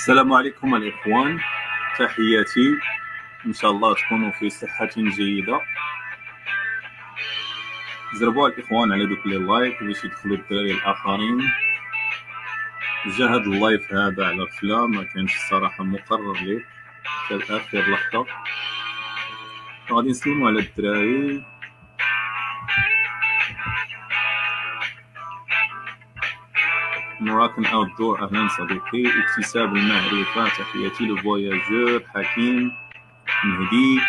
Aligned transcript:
السلام 0.00 0.32
عليكم 0.32 0.74
الإخوان. 0.74 1.40
تحياتي. 1.98 2.68
إن 3.46 3.52
شاء 3.52 3.70
الله 3.70 3.94
تكونوا 3.94 4.30
في 4.30 4.50
صحة 4.50 4.88
جيدة. 4.96 5.60
زربوا 8.14 8.48
الإخوان 8.48 8.92
على 8.92 9.06
دوك 9.06 9.26
لي 9.26 9.36
like 9.36 9.82
باش 9.82 10.04
يدخلوا 10.04 10.36
الدراري 10.36 10.72
الآخرين. 10.72 11.52
جا 13.06 13.34
هاد 13.34 13.46
ال 13.46 13.55
live 13.55 13.92
هذا 13.92 14.26
على 14.26 14.42
غفلة 14.42 14.86
ما 14.86 15.04
كانش 15.04 15.36
الصراحة 15.36 15.84
مقرر 15.84 16.40
ليه 16.40 16.64
حتى 17.04 17.56
آخر 17.56 17.78
لحظة 17.78 18.26
غادي 19.92 20.10
نسلموا 20.10 20.48
على 20.48 20.60
الدراري. 20.60 21.44
Moroccan 27.20 27.66
Outdoor 27.66 28.24
أهلا 28.24 28.48
صديقي 28.48 29.04
اكتساب 29.20 29.76
المعرفة 29.76 30.48
تحياتي 30.48 31.04
Le 31.04 31.24
Voyageur 31.24 32.02
حكيم 32.14 32.72
مهدي 33.44 34.00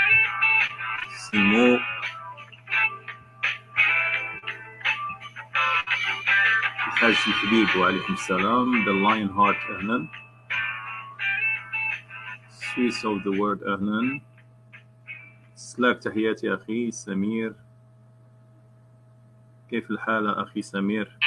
سيمو. 1.18 1.80
الحاج 6.88 7.16
الحبيب 7.28 7.68
وعليكم 7.82 8.14
السلام. 8.14 8.86
The 8.86 8.92
Lionheart 8.92 9.58
أهلا. 9.70 10.08
Voice 12.50 13.06
of 13.06 13.24
the 13.24 13.40
World 13.40 13.64
أهلا. 13.64 14.22
سلاك 15.56 15.98
تحياتي 15.98 16.54
أخي 16.54 16.92
سمير. 16.92 17.54
كيف 19.70 19.92
الحال 19.92 20.28
أخي 20.28 20.62
سمير؟ 20.62 21.18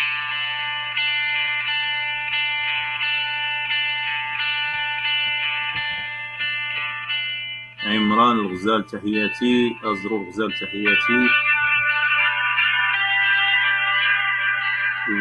عمران 7.86 8.38
الغزال 8.38 8.86
تحياتي 8.86 9.76
أزرو 9.84 10.22
الغزال 10.22 10.52
تحياتي. 10.52 11.28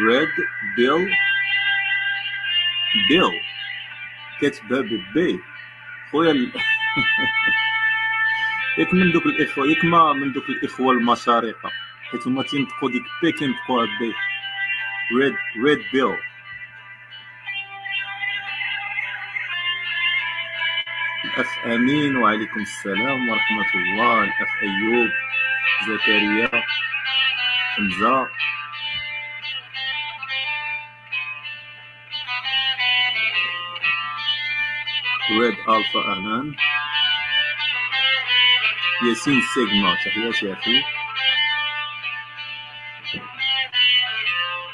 ريد 0.08 0.28
بيل 0.76 1.14
بيل 3.08 3.30
كاتبها 4.40 4.80
ببي. 4.80 5.40
خويا. 6.12 6.32
ياك 8.78 8.94
من 8.94 9.12
دوك 9.12 9.26
الإخوة 9.26 9.66
ياك 9.66 9.84
ما 9.84 10.12
من 10.12 10.32
دوك 10.32 10.48
الإخوة 10.48 10.92
المشارقة 10.92 11.70
حيت 12.10 12.26
هما 12.26 12.42
تينطقوا 12.42 12.90
ديك 12.90 13.02
P 13.22 13.32
كينطقوها 13.32 13.86
B. 13.86 14.12
red 15.20 15.34
red 15.64 15.78
pill 15.92 16.16
الأخ 21.34 21.66
أمين. 21.66 22.16
وعليكم 22.16 22.60
السلام 22.60 23.28
ورحمة 23.28 23.70
الله. 23.74 24.24
الأخ 24.24 24.52
أيوب 24.62 25.10
زكريا 25.86 26.62
حمزة. 27.76 28.28
Red 35.30 35.58
Alpha 35.68 36.00
أهلا 36.12 36.54
ياسين 39.08 39.40
سيجما 39.40 39.94
تحياتي 39.94 40.46
يا 40.46 40.52
أخي. 40.52 40.82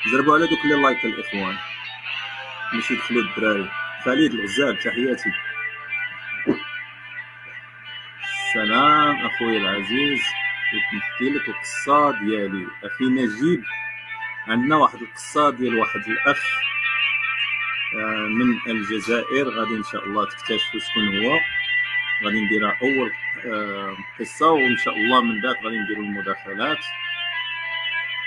جربوا 0.07 0.35
على 0.35 0.47
دوك 0.47 0.65
لي 0.65 0.83
like 0.83 1.05
الإخوان 1.05 1.59
باش 2.73 2.91
يدخلوا 2.91 3.23
الدراري 3.23 3.71
خالد 4.05 4.33
الغزال 4.33 4.79
تحياتي. 4.79 5.50
سلام 8.55 9.27
أخوي 9.27 9.57
العزيز. 9.57 10.21
نحكي 10.95 11.31
لك 11.31 11.49
القصة 11.49 12.11
ديالي. 12.21 12.67
أخي 12.85 13.05
نجيب 13.05 13.65
عندنا 14.49 14.77
واحد 14.77 15.03
القصة 15.03 15.51
ديال 15.51 15.79
واحد 15.79 16.01
الأخ 16.09 16.43
آه، 17.95 18.29
من 18.29 18.59
الجزائر. 18.77 19.49
غادي 19.49 19.75
إن 19.77 19.83
شاء 19.93 20.05
الله 20.05 20.25
تكتشفوا 20.27 20.81
شكون 20.81 21.25
هو. 21.27 21.39
غادي 22.25 22.41
نديرها 22.41 22.77
أول 22.83 23.13
آه، 23.47 23.97
قصة 24.21 24.51
وإن 24.51 24.77
شاء 24.77 24.95
الله 24.97 25.23
من 25.23 25.41
بعد 25.41 25.57
غادي 25.65 25.79
نديروا 25.79 26.05
المداخلات. 26.05 26.79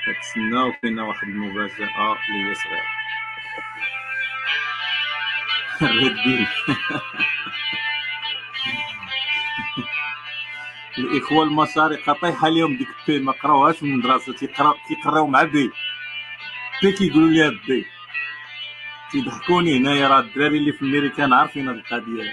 كتسناو 0.06 0.74
كاينة 0.82 1.08
واحد 1.08 1.28
المفاجأة 1.28 2.18
اللي 2.30 2.50
هي 2.50 2.54
صغيرة. 2.56 2.94
red 6.00 6.48
الإخوة 10.98 11.44
المشارقه 11.44 12.14
طيح 12.14 12.46
عليهم 12.46 12.78
ديك 12.78 12.88
P 13.08 13.20
ما 13.20 13.32
قراوهاش 13.32 13.84
من 13.84 13.92
المدرسة 13.94 14.34
تيقراو 14.34 14.74
تيقراو 14.88 15.28
مع 15.28 15.44
B 15.44 15.72
بي 16.84 16.92
كيقولوا 16.92 17.30
ليها 17.30 17.50
بي 17.68 17.86
تيضحكوني 19.12 19.78
هنايا 19.78 20.08
راه 20.08 20.20
الدراري 20.20 20.58
اللي 20.58 20.72
في 20.74 20.82
الميريكان 20.82 21.34
عارفين 21.34 21.68
هاد 21.68 21.76
القضية. 21.78 22.24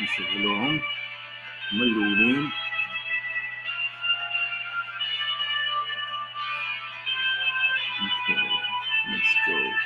نشغلوهم 0.00 0.80
هما 1.72 1.84
الاولين 1.84 2.50
اللي 9.10 9.78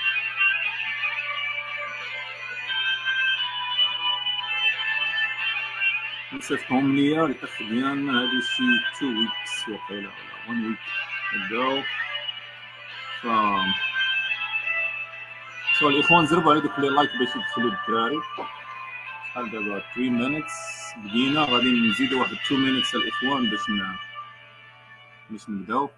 صيفطهم 6.32 6.96
ليا 6.96 7.26
الاخ 7.26 7.58
ديالنا 7.58 8.12
هادي 8.12 8.42
شي 8.42 8.98
two 9.00 9.06
weeks 9.06 9.68
وقيلا 9.68 10.08
ولا 10.08 10.48
1 10.48 10.64
week 10.64 10.78
ago. 11.32 11.84
ف 13.22 13.26
so 15.78 15.88
الاخوان 15.88 16.26
زربوا 16.26 16.52
على 16.52 16.60
دوك 16.60 16.78
لي 16.78 16.88
like 16.88 17.10
باش 17.18 17.28
يدخلوا 17.36 17.70
الدراري 17.70 18.16
شحال 19.32 19.50
دابا 19.50 19.82
3 19.94 20.10
minutes 20.10 20.52
بدينا 20.97 21.41
غادي 21.41 21.88
نزيدو 21.88 22.20
واحد 22.20 22.32
2 22.47 22.60
minutes 22.60 22.94
الاخوان 22.94 23.50
باش 23.50 23.70
ن... 23.70 23.97
باش 25.31 25.48
نبداو. 25.48 25.91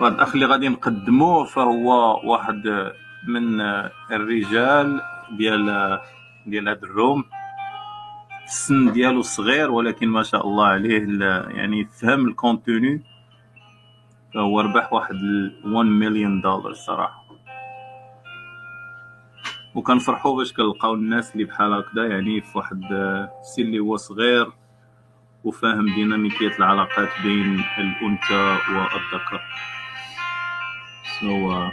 هذا 0.00 0.08
الاخ 0.08 0.34
اللي 0.34 0.46
غادي 0.46 0.68
نقدموه 0.68 1.44
فهو 1.44 2.20
واحد 2.30 2.92
من 3.28 3.60
الرجال 4.10 5.02
ديال 5.38 6.00
ديال 6.46 6.68
هاد 6.68 6.84
الروم. 6.84 7.24
السن 8.50 8.92
ديالو 8.92 9.22
صغير 9.22 9.70
ولكن 9.70 10.08
ما 10.08 10.22
شاء 10.22 10.46
الله 10.46 10.66
عليه 10.66 11.24
يعني 11.56 11.84
فهم 11.84 12.28
الكونتوني 12.28 13.02
فهو 14.34 14.60
ربح 14.60 14.92
واحد 14.92 15.14
1 15.64 15.86
مليون 15.86 16.40
دولار 16.40 16.72
صراحة. 16.74 17.24
وكنفرحوا 19.74 20.36
باش 20.36 20.52
كنلقاو 20.52 20.94
الناس 20.94 21.32
اللي 21.32 21.44
بحال 21.44 21.72
هكذا 21.72 22.06
يعني 22.06 22.40
في 22.40 22.58
واحد 22.58 22.84
السن 23.40 23.62
اللي 23.62 23.78
هو 23.78 23.96
صغير 23.96 24.52
وفاهم 25.44 25.94
ديناميكية 25.94 26.56
العلاقات 26.58 27.08
بين 27.22 27.64
الأنثى 27.78 28.58
والذكر. 28.70 29.40
so 31.20 31.26
so, 31.26 31.54
uh, 31.54 31.72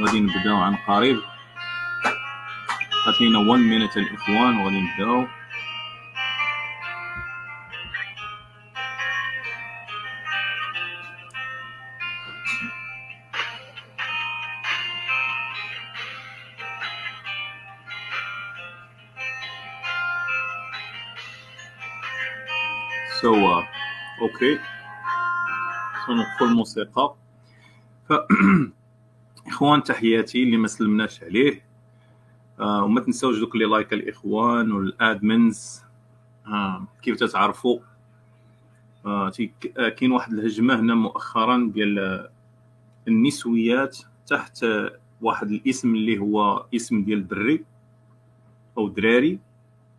غادي 0.00 0.20
نبداو 0.20 0.56
عن 0.56 0.76
قريب. 0.76 1.18
خاطينا 3.04 3.38
1 3.38 3.62
minute 3.62 3.96
الإخوان 3.96 4.56
وغادي 4.56 4.80
نبداو 4.80 5.26
so 23.20 23.34
so, 23.34 23.36
uh, 23.36 23.64
okay 24.20 24.58
سنقفل 26.06 26.44
الموسيقى 26.44 27.16
ف 28.08 28.12
إخوان 29.48 29.82
تحياتي 29.82 30.42
اللي 30.42 30.56
ما 30.56 30.68
سلمناش 30.68 31.22
عليه. 31.22 31.67
آه 32.60 32.84
وما 32.84 33.00
تنساوش 33.00 33.38
دوك 33.38 33.54
اللي 33.54 33.64
like 33.64 33.92
الإخوان 33.92 34.72
وال 34.72 34.96
admins. 34.96 35.82
آه 36.46 36.84
كيف 37.02 37.16
تتعرفوا؟ 37.16 37.78
آه، 39.06 39.32
كاين 39.88 40.12
واحد 40.12 40.32
الهجمة 40.32 40.80
هنا 40.80 40.94
مؤخرا 40.94 41.70
ديال 41.74 42.28
النسويات 43.08 43.98
تحت 44.26 44.66
واحد 45.20 45.50
الاسم 45.50 45.94
اللي 45.94 46.18
هو 46.18 46.66
اسم 46.74 47.02
ديال 47.02 47.28
دري 47.28 47.64
أو 48.78 48.88
دراري. 48.88 49.38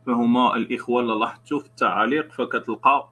فهما 0.05 0.55
الاخوه 0.55 1.01
اللي 1.01 1.13
لاحظتوا 1.13 1.59
في 1.59 1.65
التعاليق 1.65 2.31
فكتلقى 2.31 3.09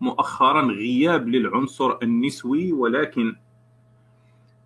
مؤخرا 0.00 0.62
غياب 0.62 1.28
للعنصر 1.28 1.98
النسوي 2.02 2.72
ولكن 2.72 3.36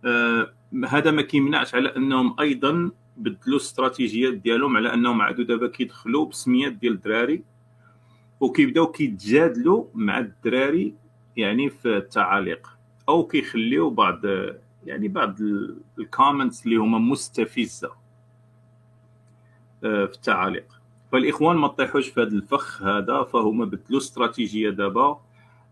آه 0.04 0.52
هذا 0.88 1.10
ما 1.10 1.22
كيمنعش 1.22 1.74
على 1.74 1.96
أنهم 1.96 2.40
أيضا 2.40 2.90
بدلوا 3.16 3.56
الاستراتيجيات 3.58 4.34
ديالهم 4.34 4.76
على 4.76 4.94
أنهم 4.94 5.22
عادوا 5.22 5.44
دابا 5.44 5.68
كيدخلوا 5.68 6.26
بسميات 6.26 6.72
ديال 6.72 6.92
الدراري 6.92 7.42
وكيبداو 8.40 8.86
كيتجادلوا 8.86 9.84
مع 9.94 10.18
الدراري 10.18 10.94
يعني 11.36 11.70
في 11.70 11.96
التعاليق 11.96 12.68
أو 13.08 13.26
كيخليو 13.26 13.90
بعض 13.90 14.20
يعني 14.86 15.08
بعض 15.08 15.36
ال 15.98 16.06
comments 16.06 16.64
اللي 16.64 16.76
هما 16.76 16.98
مستفزة 16.98 17.90
آه، 19.84 20.06
في 20.06 20.14
التعاليق. 20.14 20.80
فالإخوان 21.12 21.56
ما 21.56 21.68
طيحوش 21.68 22.08
في 22.08 22.20
هذا 22.20 22.28
الفخ 22.28 22.82
هذا 22.82 23.22
فهما 23.22 23.64
بدلوا 23.64 23.98
استراتيجية 23.98 24.70
دابا 24.70 25.20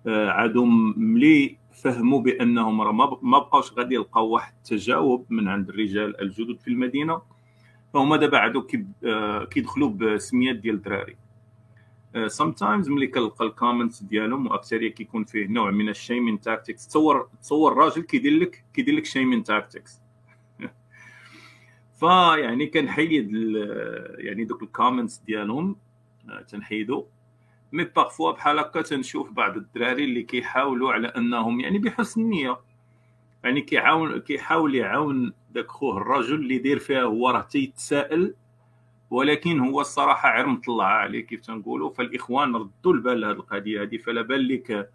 آه، 0.07 0.31
عادوا 0.31 0.67
ملي 0.97 1.59
فهموا 1.83 2.21
بأنهم 2.21 2.81
راه 2.81 2.93
ما 3.23 3.39
بقاوش 3.39 3.73
غادي 3.73 3.95
يلقاو 3.95 4.29
واحد 4.29 4.53
التجاوب 4.57 5.27
من 5.31 5.49
عند 5.49 5.69
الرجال 5.69 6.21
الجدد 6.21 6.61
في 6.61 6.69
المدينة. 6.69 7.23
فهما 7.95 8.17
دابا 8.17 8.39
عادوا 8.39 8.63
آه، 9.05 9.45
كيدخلوا 9.45 9.91
بسميات 9.91 10.57
ديال 10.57 10.75
الدراري. 10.75 11.17
sometimes 12.27 12.89
ملي 12.91 13.07
كنلقى 13.07 13.45
ال 13.45 13.51
comments 13.51 14.03
ديالهم 14.03 14.47
واكثريه 14.47 14.91
كيكون 14.91 15.25
فيه 15.25 15.47
نوع 15.47 15.71
من 15.71 15.89
ال 15.89 15.95
shaming 15.95 16.41
tactics 16.41 16.87
تصور 16.87 17.29
تصور 17.43 17.75
راجل 17.75 18.03
كيدير 18.03 18.33
لك 18.33 18.65
كيدير 18.75 18.95
لك 18.95 19.05
shaming 19.05 19.43
tactics 19.43 20.01
فيعني 22.01 22.67
كنحيد 22.67 23.31
يعني 24.19 24.45
دوك 24.45 24.63
ال 24.63 24.69
comments 24.69 25.19
ديالهم 25.19 25.77
آه، 26.31 26.43
تنحيدو. 26.43 27.07
mais 27.73 27.85
parfois 27.85 28.33
بحال 28.33 28.59
هكا 28.59 28.83
تنشوف 28.83 29.31
بعض 29.33 29.57
الدراري 29.57 30.05
اللي 30.05 30.23
كيحاولوا 30.23 30.93
على 30.93 31.09
أنهم 31.09 31.61
يعني 31.61 31.79
بحسن 31.79 32.21
النية. 32.21 32.61
يعني 33.45 33.61
كيعاون 33.61 34.19
كيحاول 34.19 34.75
يعاون 34.75 35.33
داك 35.51 35.69
خوه 35.71 35.97
الرجل 35.97 36.35
اللي 36.35 36.59
داير 36.59 36.79
فيها 36.79 37.03
هو 37.03 37.31
راه 37.31 37.41
تيتسائل 37.41 38.35
ولكن 39.11 39.61
هو 39.61 39.81
الصراحة 39.81 40.29
غير 40.29 40.47
مطلع 40.47 40.85
عليه 40.85 41.21
كيف 41.27 41.41
تنقولوا. 41.41 41.91
فالإخوان 41.91 42.57
ردوا 42.57 42.93
البال 42.93 43.21
لهذه 43.21 43.33
القضية 43.33 43.83
هذه 43.83 43.97
فلا 43.97 44.23
بال 44.23 44.49
لك 44.49 44.91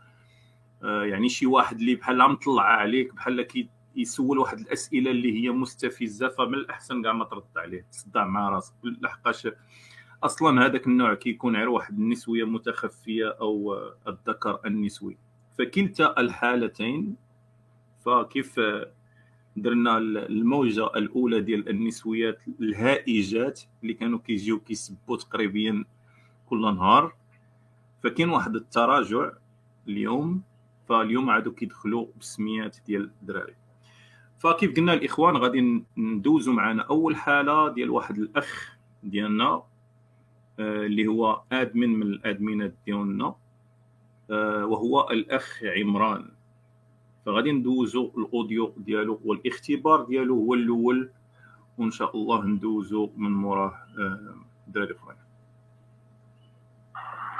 آه، 0.83 1.03
يعني 1.03 1.29
شي 1.29 1.45
واحد 1.45 1.79
اللي 1.79 1.95
بحال 1.95 2.17
مطلع 2.17 2.63
عليك 2.63 3.13
بحال 3.13 3.47
يسول 3.95 4.39
واحد 4.39 4.59
الأسئلة 4.59 5.11
اللي 5.11 5.43
هي 5.43 5.49
مستفزة 5.49 6.29
فمن 6.29 6.53
الأحسن 6.53 7.03
كاع 7.03 7.13
ما 7.13 7.25
ترد 7.25 7.43
عليه. 7.57 7.85
تصدع 7.91 8.25
مع 8.25 8.49
راسك. 8.49 8.73
لحقاش 8.83 9.47
أصلا 10.25 10.65
هذاك 10.65 10.87
النوع 10.87 11.13
كيكون 11.13 11.55
غير 11.55 11.69
واحد 11.69 11.99
النسوية 11.99 12.43
متخفية 12.43 13.29
أو 13.29 13.77
الذكر 14.07 14.59
النسوي. 14.65 15.17
فكلتا 15.57 16.19
الحالتين 16.19 17.15
فكيف 18.05 18.59
درنا 19.57 19.97
الموجة 19.97 20.85
الأولى 20.85 21.41
ديال 21.41 21.69
النسويات 21.69 22.43
الهائجات 22.61 23.61
اللي 23.81 23.93
كانوا 23.93 24.19
كيجيو 24.19 24.59
كيسبوا 24.59 25.17
تقريبا 25.17 25.85
كل 26.49 26.61
نهار. 26.61 27.13
فكاين 28.03 28.29
واحد 28.29 28.55
التراجع 28.55 29.31
اليوم 29.87 30.41
فاليوم 30.89 31.29
عادوا 31.29 31.53
كيدخلوا 31.53 32.07
بسميات 32.19 32.77
ديال 32.87 33.01
الدراري. 33.21 33.55
فكيف 34.39 34.75
قلنا 34.75 34.93
الإخوان 34.93 35.37
غادي 35.37 35.83
ندوزو 35.97 36.53
معنا 36.53 36.81
أول 36.81 37.15
حالة 37.15 37.73
ديال 37.73 37.89
واحد 37.89 38.17
الأخ 38.17 38.77
ديالنا. 39.03 39.63
اللي 40.59 41.07
هو 41.07 41.41
آدمن 41.51 41.89
من 41.89 42.07
الادمينات 42.07 42.73
ديالنا 42.85 43.35
آه، 44.31 44.65
وهو 44.65 45.09
الأخ 45.09 45.59
عمران. 45.63 46.31
فغادي 47.25 47.51
ندوزو 47.51 48.11
الأوديو 48.17 48.73
ديالو 48.77 49.21
والاختبار 49.25 50.01
ديالو 50.01 50.35
هو 50.35 50.53
الأول 50.53 51.11
وإن 51.77 51.91
شاء 51.91 52.15
الله 52.15 52.43
ندوزو 52.45 53.09
من 53.17 53.31
موراه 53.31 53.87
الدراري 54.67 54.95
أخرين. 54.95 55.17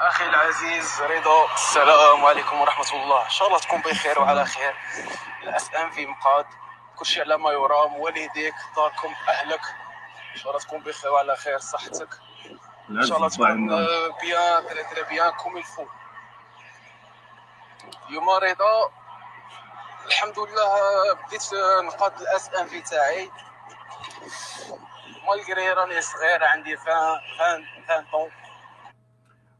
أخي 0.00 0.28
العزيز 0.28 1.02
رضا 1.02 1.54
السلام 1.54 2.24
عليكم 2.24 2.60
ورحمة 2.60 3.02
الله. 3.02 3.24
إن 3.24 3.30
شاء 3.30 3.48
الله 3.48 3.58
تكون 3.58 3.80
بخير 3.80 4.18
وعلى 4.18 4.44
خير. 4.44 4.74
ال 5.42 5.70
SMV 5.74 6.06
مقاد. 6.06 6.44
كلشي 6.98 7.20
على 7.20 7.38
ما 7.38 7.50
يرام. 7.50 7.94
والديك 7.94 8.54
داركم 8.76 9.08
أهلك. 9.28 9.60
إن 10.32 10.36
شاء 10.36 10.48
الله 10.48 10.64
تكون 10.64 10.80
بخير 10.80 11.10
وعلى 11.12 11.36
خير. 11.36 11.58
صحتك. 11.58 12.20
إن 12.90 13.06
شاء 13.06 13.16
الله 13.16 13.28
تكون 13.28 13.66
bien 13.66 14.64
très 14.68 14.84
très 14.94 15.04
bien 15.10 15.30
comme 15.30 15.56
il 15.56 15.65
faut. 15.65 15.86
اليوم 18.08 18.30
رضا 18.30 18.90
الحمد 20.06 20.38
لله 20.38 21.14
بديت 21.14 21.42
نقاد 21.84 22.20
ال 22.20 22.50
SMV 22.60 22.80
تاعي. 22.80 23.30
malgré 25.28 25.72
راني 25.72 26.00
صغير 26.00 26.44
عندي 26.44 26.76
20 26.76 26.96
20 27.40 27.64
20 27.90 28.04
طون. 28.12 28.30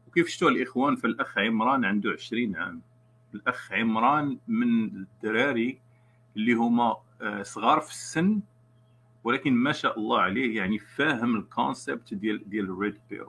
وكيف 0.07 0.27
شفتوا 0.27 0.49
الإخوان 0.49 0.95
فالاخ 0.95 1.37
عمران 1.37 1.85
عنده 1.85 2.09
20 2.11 2.55
عام؟ 2.55 2.81
الأخ 3.33 3.71
عمران 3.71 4.37
من 4.47 4.85
الدراري 4.85 5.81
اللي 6.35 6.53
هما 6.53 6.97
آه، 7.21 7.43
صغار 7.43 7.81
في 7.81 7.91
السن 7.91 8.41
ولكن 9.25 9.53
ما 9.53 9.71
شاء 9.71 9.99
الله 9.99 10.21
عليه 10.21 10.57
يعني 10.57 10.79
فاهم 10.79 11.35
ال 11.35 11.45
concept 11.45 12.13
ديال 12.13 12.49
ديال 12.49 12.65
ال 12.65 12.74
red 12.74 13.01
pill. 13.09 13.25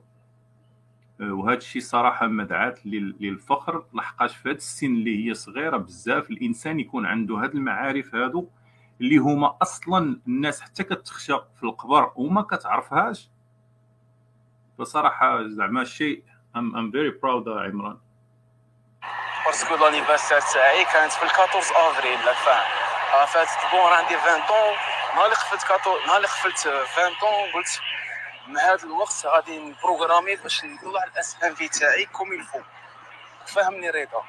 آه، 1.21 1.33
وهذا 1.33 1.57
الشيء 1.57 1.83
صراحة 1.83 2.27
مدعاة 2.27 2.75
للفخر. 2.85 3.85
لحقاش 3.95 4.37
في 4.37 4.49
هذا 4.49 4.57
السن 4.57 4.87
اللي 4.87 5.29
هي 5.29 5.35
صغيرة 5.35 5.77
بزاف 5.77 6.31
الإنسان 6.31 6.81
يكون 6.81 7.07
عنده 7.07 7.35
هاد 7.35 7.55
المعارف 7.55 8.15
هادو 8.15 8.49
اللي 9.01 9.17
هما 9.17 9.57
أصلا 9.63 10.21
الناس 10.29 10.61
حتى 10.61 10.85
كتخشى 10.85 11.37
في 11.57 11.63
القبر 11.63 12.13
وما 12.17 12.43
كتعرفهاش. 12.43 13.31
فصراحة 14.79 15.49
زعما 15.49 15.85
شيء 15.85 16.25
I'm 16.57 16.77
I'm 16.77 16.91
very 16.91 17.11
proud 17.11 17.49
عمران 17.49 17.99
parce 19.47 19.64
que 19.64 19.75
l'anniversaire 19.75 20.41
تاعي 20.41 20.85
كانت 20.85 21.13
في 21.13 21.25
14 21.25 21.75
افريل 21.77 22.19
فاهم 22.19 22.87
فاتت 23.27 23.59
bon 23.73 23.93
عندي 23.93 24.15
20 24.15 24.41
ans 24.49 24.96
نهار 25.17 25.25
اللي 25.25 25.37
قفلت 25.37 25.63
كاتو 25.69 25.91
نهار 26.07 26.17
اللي 26.17 26.29
قفلت 26.29 26.67
20 26.67 27.13
طون 27.21 27.53
قلت 27.55 27.81
مع 28.49 28.61
هذا 28.61 28.85
الوقت 28.85 29.27
غادي 29.27 29.59
نبروغرامي 29.59 30.37
باش 30.37 30.65
نطلع 30.65 31.05
ال 31.05 31.37
SMV 31.45 31.69
تاعي 31.69 32.07
comme 32.07 32.33
il 32.33 32.42
faut 32.42 32.61
فهمني 33.47 33.91
رضا 33.91 34.23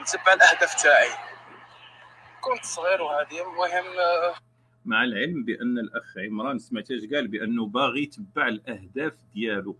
نتبع 0.00 0.32
الأهداف 0.32 0.82
تاعي 0.82 1.08
كنت 2.40 2.64
صغير 2.64 3.02
وهذه 3.02 3.42
المهم 3.42 3.84
مع 4.84 5.04
العلم 5.04 5.44
بأن 5.44 5.78
الأخ 5.78 6.18
عمران 6.18 6.58
سمعت 6.58 6.90
اش 6.90 7.14
قال 7.14 7.28
بأنه 7.28 7.66
باغي 7.66 8.02
يتبع 8.02 8.48
الأهداف 8.48 9.12
ديالو. 9.34 9.76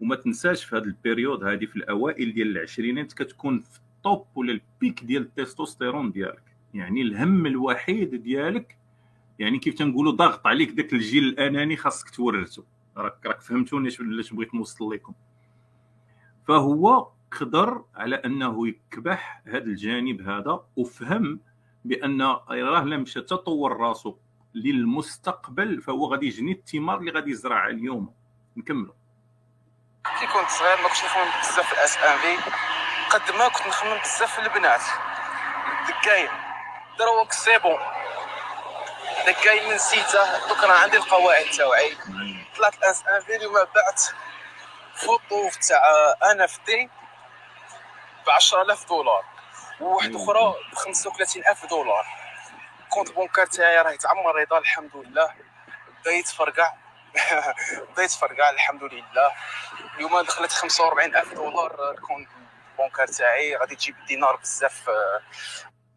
وما 0.00 0.16
تنساش 0.16 0.64
في 0.64 0.76
هذا 0.76 0.84
ال 0.84 0.91
période 0.91 1.44
هذه 1.44 1.66
في 1.66 1.76
الأوائل 1.76 2.34
ديال 2.34 2.56
العشرينات 2.56 3.12
كتكون 3.12 3.60
في 3.60 3.78
ال 3.78 3.90
top 3.90 4.26
ولا 4.34 4.52
ال 4.52 4.62
peak 4.62 5.04
ديال 5.04 5.22
التستوستيرون 5.22 6.12
ديالك. 6.12 6.42
يعني 6.74 7.02
الهم 7.02 7.46
الوحيد 7.46 8.14
ديالك 8.14 8.81
يعني 9.38 9.58
كيف 9.58 9.74
تنقولوا 9.74 10.12
ضغط 10.12 10.46
عليك 10.46 10.70
داك 10.70 10.92
الجيل 10.92 11.24
الأناني 11.24 11.76
خاصك 11.76 12.10
تورثو. 12.10 12.62
راك 12.96 13.26
راك 13.26 13.40
فهمتوني 13.40 13.88
اش 13.88 14.32
بغيت 14.32 14.54
نوصل 14.54 14.92
لكم. 14.92 15.14
فهو 16.48 17.08
قدر 17.40 17.84
على 17.94 18.16
أنه 18.16 18.68
يكبح 18.68 19.42
هذا 19.46 19.64
الجانب 19.64 20.28
هذا 20.28 20.64
وفهم 20.76 21.40
بأن 21.84 22.22
راه 22.50 22.84
مشى 22.84 23.20
تطور 23.20 23.76
راسو 23.76 24.16
للمستقبل 24.54 25.82
فهو 25.82 26.06
غادي 26.06 26.26
يجني 26.26 26.52
الثمار 26.52 26.98
اللي 26.98 27.10
غادي 27.10 27.30
يزرعها 27.30 27.70
اليوم. 27.70 28.14
نكملوا 28.56 28.94
كي 30.20 30.26
كنت 30.26 30.48
صغير 30.48 30.76
ما 30.82 30.88
كنتش 30.88 31.04
نخمم 31.04 31.40
بزاف 31.40 31.66
في 31.66 31.72
ال 31.72 31.96
SMV 31.98 32.50
قد 33.10 33.38
ما 33.38 33.48
كنت 33.48 33.66
نخمم 33.66 33.98
بزاف 33.98 34.34
في 34.34 34.42
البنات. 34.42 34.82
الدكاين 35.82 36.28
دروك 36.98 37.32
c'est 37.32 37.58
bon 37.58 38.01
دكاين 39.26 39.74
نسيته 39.74 40.48
دوك 40.48 40.64
راه 40.64 40.78
عندي 40.78 40.96
القواعد 40.96 41.44
تاعي 41.44 41.96
طلعت 42.56 42.74
NFT 42.84 43.46
وما 43.46 43.64
بعت 43.64 44.02
فوطو 44.94 45.50
تاع 45.68 45.82
NFT 46.32 46.88
ب 48.26 48.30
10000 48.30 48.88
دولار. 48.88 49.24
وواحده 49.80 50.24
أخرى 50.24 50.54
ب 50.72 50.74
35000 50.74 51.66
دولار. 51.66 52.06
ال 52.84 52.88
compte 52.88 53.12
bancaire 53.12 53.46
تاعي 53.46 53.82
راه 53.82 53.90
يتعمر 53.90 54.34
رضا 54.34 54.58
الحمد 54.58 54.96
لله. 54.96 55.34
بدا 56.00 56.10
يتفرقع 56.12 56.72
بدا 57.92 58.02
يتفرقع 58.02 58.50
الحمد 58.50 58.84
لله. 58.84 59.32
اليوم 59.96 60.20
دخلت 60.20 60.52
45 60.52 61.16
ألف 61.16 61.34
دولار. 61.34 61.90
ال 61.90 61.95
compte 61.95 62.28
bancaire 62.78 63.06
تاعي 63.06 63.56
غادي 63.56 63.76
تجيب 63.76 63.96
الدينار 63.98 64.36
بزاف. 64.36 64.90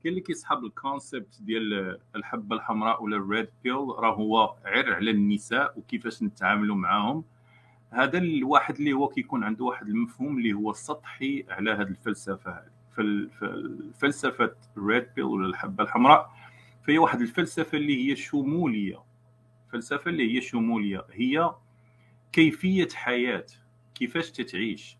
كاين 0.06 0.14
اللي 0.14 0.26
كيسحاب 0.26 0.66
ال 0.66 0.75
concept 0.75 1.42
ديال 1.42 2.00
الحبة 2.16 2.56
الحمراء 2.56 3.04
ولا 3.04 3.18
ال 3.18 3.26
red 3.26 3.50
pill 3.64 3.76
راه 3.76 4.16
هو 4.16 4.56
غير 4.66 4.94
على 4.94 5.12
النساء 5.12 5.80
وكيفاش 5.80 6.24
نتعاملوا 6.24 6.76
معاهم. 6.76 7.24
هذا 7.90 8.18
الواحد 8.18 8.76
اللي 8.76 8.94
هو 8.94 9.08
كيكون 9.08 9.44
عنده 9.44 9.66
واحد 9.66 9.88
المفهوم 9.88 10.38
اللي 10.38 10.54
هو 10.54 10.74
سطحي 10.74 11.46
على 11.50 11.72
هذه 11.72 11.82
الفلسفة 11.82 12.52
هذه 12.52 13.30
فالفلسفه 13.40 14.56
ال 14.78 14.85
red 14.85 15.08
pill 15.16 15.26
ولا 15.26 15.48
الحبة 15.48 15.84
الحمراء 15.84 16.32
فهي 16.88 16.98
واحد 16.98 17.22
الفلسفة 17.22 17.78
اللي 17.78 18.12
هي 18.12 18.16
شمولية. 18.16 19.04
فلسفة 19.72 20.10
اللي 20.12 20.36
هي 20.36 20.42
شمولية 20.42 21.06
هي 21.12 21.54
كيفية 22.32 22.90
حياة 22.94 23.46
كيفاش 23.96 24.32
تتعيش. 24.32 24.98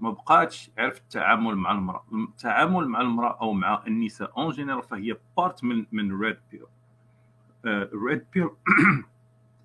ما 0.00 0.10
بقاتش 0.10 0.70
عرف 0.78 0.96
التعامل 0.98 1.54
مع 1.54 1.70
المرأة. 1.70 2.04
التعامل 2.12 2.88
مع 2.88 3.00
المرأة 3.00 3.38
أو 3.40 3.52
مع 3.52 3.82
النساء 3.86 4.32
en 4.36 4.50
général 4.50 4.82
فهي 4.82 5.16
part 5.36 5.64
من 5.64 5.86
من 5.92 6.20
red 6.20 6.40
pill 6.50 6.66
red 8.08 8.26
pill 8.32 8.50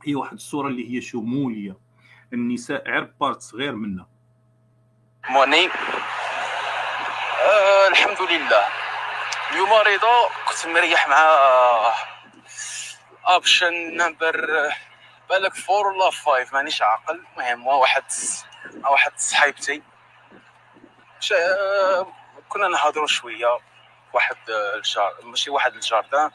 هي 0.03 0.15
واحد 0.15 0.33
الصورة 0.33 0.67
اللي 0.67 0.95
هي 0.95 1.01
شمولية. 1.01 1.77
النساء 2.33 2.91
عرف 2.91 3.09
part 3.19 3.41
صغير 3.41 3.75
منها. 3.75 4.07
money. 5.29 5.65
آه 7.45 7.87
الحمد 7.87 8.21
لله. 8.31 8.65
اليوم 9.51 9.69
رضا 9.69 10.29
كنت 10.49 10.67
مريح 10.67 11.07
مع 11.07 11.17
option 13.27 13.73
number 13.97 14.47
بالك 15.29 15.55
four 15.55 15.87
ولا 15.87 16.09
five 16.09 16.53
مانيش 16.53 16.81
عاقل. 16.81 17.23
المهم 17.37 17.67
واحد 17.67 18.03
واحد 18.91 19.11
صحيبتي 19.17 19.81
كنا 22.49 22.67
نهضروا 22.67 23.07
شوية 23.07 23.47
واحد 24.13 24.35
الجار 24.75 25.13
ماشي 25.23 25.49
واحد 25.49 25.73
ال 25.73 25.81
jardin 25.81 26.31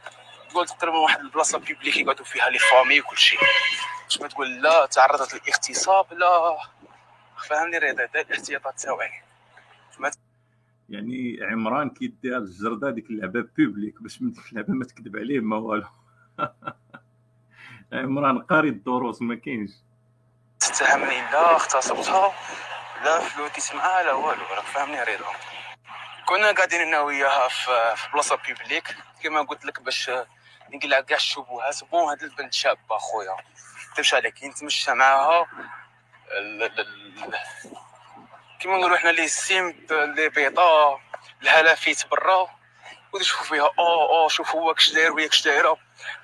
تقول 0.50 0.66
تقريبا 0.66 0.96
واحد 0.98 1.20
البلاصة 1.20 1.58
publique 1.58 1.96
يقعدوا 1.96 2.24
فيها 2.24 2.48
les 2.50 2.58
familles 2.58 3.00
وكل 3.00 3.18
شيء. 3.18 3.38
باش 4.04 4.20
ما 4.20 4.28
تقول؟ 4.28 4.62
لا 4.62 4.86
تعرضت 4.86 5.34
للاغتصاب 5.34 6.12
لا. 6.12 6.58
فهمني 7.48 7.78
رضا 7.78 8.04
الاحتياطات 8.04 8.80
تاعي 8.80 9.10
يعني 10.88 11.38
عمران 11.42 11.90
كيدير 11.90 12.36
الجردة 12.36 12.90
ديك 12.90 13.10
اللعبة 13.10 13.40
publique 13.58 14.02
باش 14.02 14.22
من 14.22 14.32
ديك 14.32 14.44
اللعبة 14.52 14.72
ما 14.72 14.84
تكذب 14.84 15.16
عليه 15.16 15.40
ما 15.40 15.56
والو. 15.56 15.86
عمران 17.92 18.38
قاري 18.38 18.68
الدروس 18.68 19.22
ما 19.22 19.34
كاينش. 19.34 19.70
تتهمني 20.60 21.20
لا 21.20 21.54
اغتصبتها 21.54 22.32
لا 23.04 23.20
فلوتي 23.20 23.76
معاها 23.76 24.02
لا 24.02 24.12
والو 24.12 24.42
راك 24.54 24.64
فاهمني 24.64 25.02
رضا. 25.02 25.32
كنا 26.26 26.52
قاعدين 26.52 26.80
أنا 26.80 27.00
وياها 27.00 27.48
في, 27.48 27.94
بلاصة 28.12 28.36
publique 28.36 28.96
كما 29.22 29.42
قلت 29.42 29.64
لك 29.64 29.80
باش 29.80 30.10
نقلع 30.70 31.00
كاع 31.00 31.16
الشبهات 31.16 31.84
bon 31.90 32.08
هاد 32.08 32.22
البنت 32.22 32.52
شابة 32.52 32.96
اخويا 32.96 33.36
تمشي 33.96 34.16
عليك 34.16 34.44
نتمشى 34.44 34.94
معاها. 34.94 35.46
كيما 38.60 38.76
نقولوا 38.76 38.96
حنا 38.96 39.10
les 39.10 39.28
simps 39.28 39.86
les 39.90 40.28
betas 40.28 41.00
الهلافيت 41.42 42.06
برا. 42.10 42.48
ونشوفوا 43.12 43.46
فيها 43.46 43.70
أو 43.78 44.22
أو 44.22 44.28
شوف 44.28 44.50
هو 44.56 44.74
كش 44.74 44.92
داير 44.92 45.12
وهي 45.12 45.28
كش 45.28 45.44
دايرة. 45.44 45.76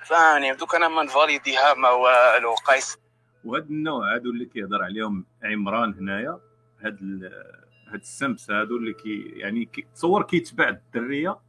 فاني 0.03 0.53
دوك 0.53 0.75
أنا 0.75 0.87
ما 0.87 1.03
نفاليديها 1.03 1.73
ما 1.73 1.89
والو 1.89 2.53
guys. 2.55 2.97
وهاد 3.45 3.69
النوع 3.69 4.13
هادو 4.15 4.29
اللي 4.29 4.45
كيهضر 4.45 4.83
عليهم 4.83 5.25
عمران 5.43 5.93
هنايا 5.93 6.39
هاد 6.81 7.23
هاد 7.87 7.99
ال 7.99 8.08
simps 8.08 8.51
هادو 8.51 8.77
اللي 8.77 8.93
كي 8.93 9.21
يعني 9.21 9.65
كي 9.65 9.85
تصور 9.95 10.23
كيتباع 10.23 10.69
الدرية 10.69 11.39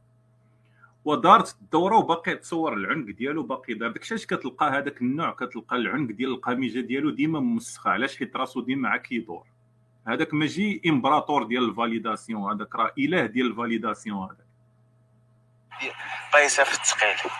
ودارت 1.05 1.55
الدورة 1.61 1.97
وباقي 1.97 2.35
تصور 2.35 2.73
العنق 2.73 3.05
ديالو 3.05 3.43
باقي 3.43 3.73
دار. 3.73 3.91
داكشي 3.91 4.13
علاش 4.13 4.25
كتلقى 4.25 4.69
هذاك 4.69 5.01
النوع؟ 5.01 5.31
كتلقى 5.31 5.75
العنق 5.75 6.11
ديال 6.11 6.29
القميجة 6.29 6.79
ديالو 6.79 7.09
ديما 7.09 7.39
موسخه 7.39 7.91
علاش؟ 7.91 8.17
حيت 8.17 8.35
راسو 8.35 8.61
ديما 8.61 8.97
كيدور. 8.97 9.47
هذاك 10.07 10.33
ماشي 10.33 10.81
إمبراطور 10.85 11.43
ديال 11.43 11.69
ال 11.69 11.76
validation 11.76 12.51
هذاك 12.51 12.75
راه 12.75 12.91
إله 12.97 13.25
ديال 13.25 13.47
ال 13.47 13.54
validation 13.54 14.23
هذاك. 14.23 14.49
قايسه 16.33 16.63
في 16.63 16.73
الثقيل 16.73 17.31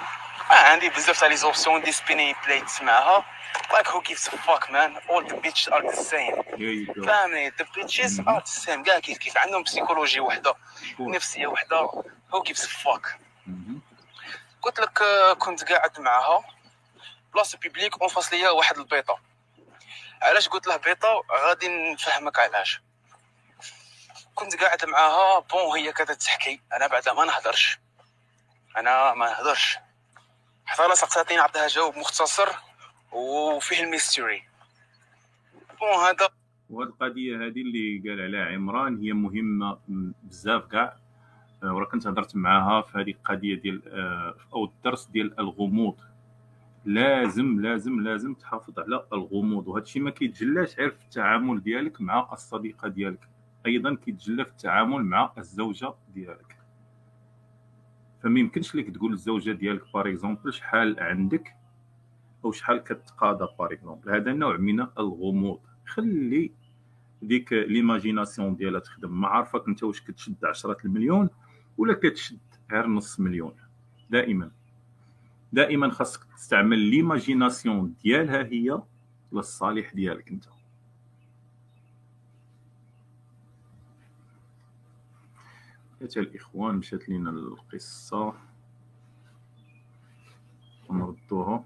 عندي 0.49 0.89
بزاف 0.89 1.19
تاع 1.19 1.27
les 1.27 1.35
options 1.35 1.81
disponibles 1.81 2.35
بليت 2.45 2.81
معاها 2.81 3.25
like 3.71 3.87
who 3.87 4.01
gives 4.01 4.27
a 4.27 4.37
fuck 4.37 4.69
man? 4.71 4.91
All 5.09 5.23
the 5.23 5.35
bitches 5.35 5.71
are 5.71 5.81
the 5.81 5.95
same. 5.95 6.41
فاهمني 7.05 7.51
the 7.51 7.63
bitches 7.63 8.19
are 8.19 8.41
the 8.41 8.65
same. 8.65 8.83
كاع 8.83 8.99
كيف 8.99 9.17
كيف 9.17 9.37
عندهم 9.37 9.63
psychologie 9.63 10.19
وحده 10.19 10.55
نفسيه 10.99 11.47
وحده 11.47 12.03
who 12.31 12.39
gives 12.49 12.61
a 12.61 12.67
fuck? 12.67 13.07
قلت 14.61 14.79
لك 14.79 15.03
كنت 15.37 15.63
قاعد 15.63 15.99
معاها 15.99 16.43
بلاصه 17.33 17.57
publique 17.57 18.01
en 18.01 18.09
face 18.09 18.33
ليا 18.33 18.49
واحد 18.49 18.77
البيطه 18.77 19.19
علاش 20.21 20.49
قلت 20.49 20.67
له 20.67 20.75
بيطه 20.75 21.23
غادي 21.31 21.67
نفهمك 21.93 22.39
علاش 22.39 22.81
كنت 24.35 24.55
قاعد 24.55 24.85
معاها 24.85 25.39
bon 25.39 25.77
هي 25.79 25.91
كذا 25.91 26.13
تحكي 26.13 26.61
أنا 26.73 26.87
بعدا 26.87 27.13
ما 27.13 27.25
نهضرش 27.25 27.79
أنا 28.77 29.13
ما 29.13 29.25
نهضرش 29.29 29.77
حتى 30.69 30.95
سقساتني 30.95 31.37
نعطيها 31.37 31.67
جواب 31.67 31.97
مختصر 31.97 32.47
وفيه 33.11 33.83
ال 33.83 33.91
mystère 33.91 34.43
bon 35.79 35.89
هذا 35.89 36.29
وهذه 36.69 36.89
القضية 36.89 37.35
هذه 37.35 37.61
اللي 37.61 38.09
قال 38.09 38.21
عليها 38.21 38.45
عمران 38.45 38.97
هي 38.97 39.13
مهمة 39.13 39.79
بزاف 40.23 40.65
كاع. 40.65 40.97
ورا 41.63 41.85
كنت 41.85 42.07
هضرت 42.07 42.35
معاها 42.35 42.81
في 42.81 42.97
هذه 42.97 43.11
القضية 43.11 43.55
ديال 43.55 43.81
أو 44.53 44.65
الدرس 44.65 45.05
ديال 45.05 45.39
الغموض. 45.39 45.99
لازم 46.85 47.61
لازم 47.61 48.01
لازم 48.01 48.33
تحافظ 48.33 48.79
على 48.79 49.05
الغموض. 49.13 49.67
وهذا 49.67 49.83
الشيء 49.83 50.01
ما 50.01 50.11
كيتجلاش 50.11 50.75
غير 50.75 50.89
في 50.89 51.03
التعامل 51.03 51.63
ديالك 51.63 52.01
مع 52.01 52.29
الصديقة 52.33 52.87
ديالك. 52.87 53.29
أيضا 53.65 53.95
كيتجلى 53.95 54.45
في 54.45 54.51
التعامل 54.51 55.03
مع 55.03 55.31
الزوجة 55.37 55.93
ديالك. 56.13 56.58
فما 58.23 58.39
يمكنش 58.39 58.75
لك 58.75 58.89
تقول 58.89 59.13
الزوجه 59.13 59.51
ديالك 59.51 59.93
par 59.93 60.09
exemple 60.09 60.53
شحال 60.53 60.99
عندك 60.99 61.55
أو 62.45 62.51
شحال 62.51 62.77
كتقاضى 62.83 63.47
par 63.59 63.73
exemple 63.73 64.11
هذا 64.11 64.33
نوع 64.33 64.57
من 64.57 64.79
الغموض. 64.79 65.59
خلي 65.85 66.51
ديك 67.21 67.53
l'imagination 67.53 68.55
ديالها 68.55 68.79
تخدم. 68.79 69.21
ما 69.21 69.27
عارفك 69.27 69.67
أنت 69.67 69.83
واش 69.83 70.01
كتشد 70.01 70.45
10 70.45 70.77
المليون 70.85 71.29
ولا 71.77 71.93
كتشد 71.93 72.39
غير 72.71 72.87
نص 72.87 73.19
مليون. 73.19 73.53
دائما. 74.09 74.51
دائما 75.53 75.89
خاصك 75.89 76.23
تستعمل 76.23 76.79
l'imagination 76.79 77.93
ديالها 78.03 78.43
هي 78.43 78.81
للصالح 79.31 79.93
ديالك 79.93 80.31
أنت. 80.31 80.45
حتى 86.01 86.19
الإخوان 86.19 86.75
مشات 86.75 87.09
لينا 87.09 87.29
القصة 87.29 88.33
ونردوها. 90.89 91.65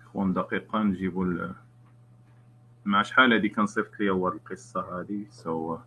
إخوان 0.00 0.32
دقيقة 0.32 0.82
نجيبو 0.82 1.22
ال... 1.22 1.67
مع 2.84 3.02
شحال 3.02 3.32
هادي 3.32 3.48
كان 3.48 3.66
صيفط 3.66 3.90
ليا 4.00 4.12
هو 4.12 4.28
القصة 4.28 4.80
هادي؟ 4.80 5.28
so 5.30 5.78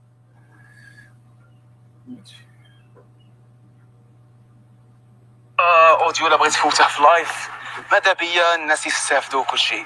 audio 6.01 6.27
إلا 6.27 6.35
بغيت 6.35 6.53
تفوته 6.53 6.87
في 6.87 7.01
live 7.01 7.49
ماذا 7.91 8.13
بيا؟ 8.13 8.55
الناس 8.55 8.87
يستافدوا 8.87 9.43
كل 9.43 9.57
شيء. 9.57 9.85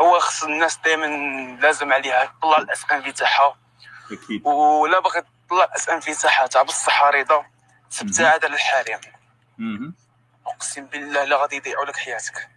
هو 0.00 0.18
خص 0.18 0.44
الناس 0.44 0.78
دائما 0.84 1.06
لازم 1.60 1.92
عليها 1.92 2.24
تطلع 2.24 2.58
ال 2.58 2.92
SMV 2.92 3.12
تاعها. 3.12 3.56
أكيد. 4.12 4.46
ولا 4.46 5.00
بغيت 5.00 5.24
تطلع 5.46 5.64
ال 5.64 5.90
SMV 5.90 6.14
تاعها 6.14 6.46
تاع 6.46 6.62
بصح 6.62 7.02
رضا. 7.04 7.46
تبتعد 7.98 8.44
على 8.44 8.54
الحريم. 8.54 9.00
أقسم 10.46 10.86
بالله 10.86 11.24
لا 11.24 11.36
غادي 11.36 11.56
يضيعوا 11.56 11.84
لك 11.84 11.96
حياتك. 11.96 12.48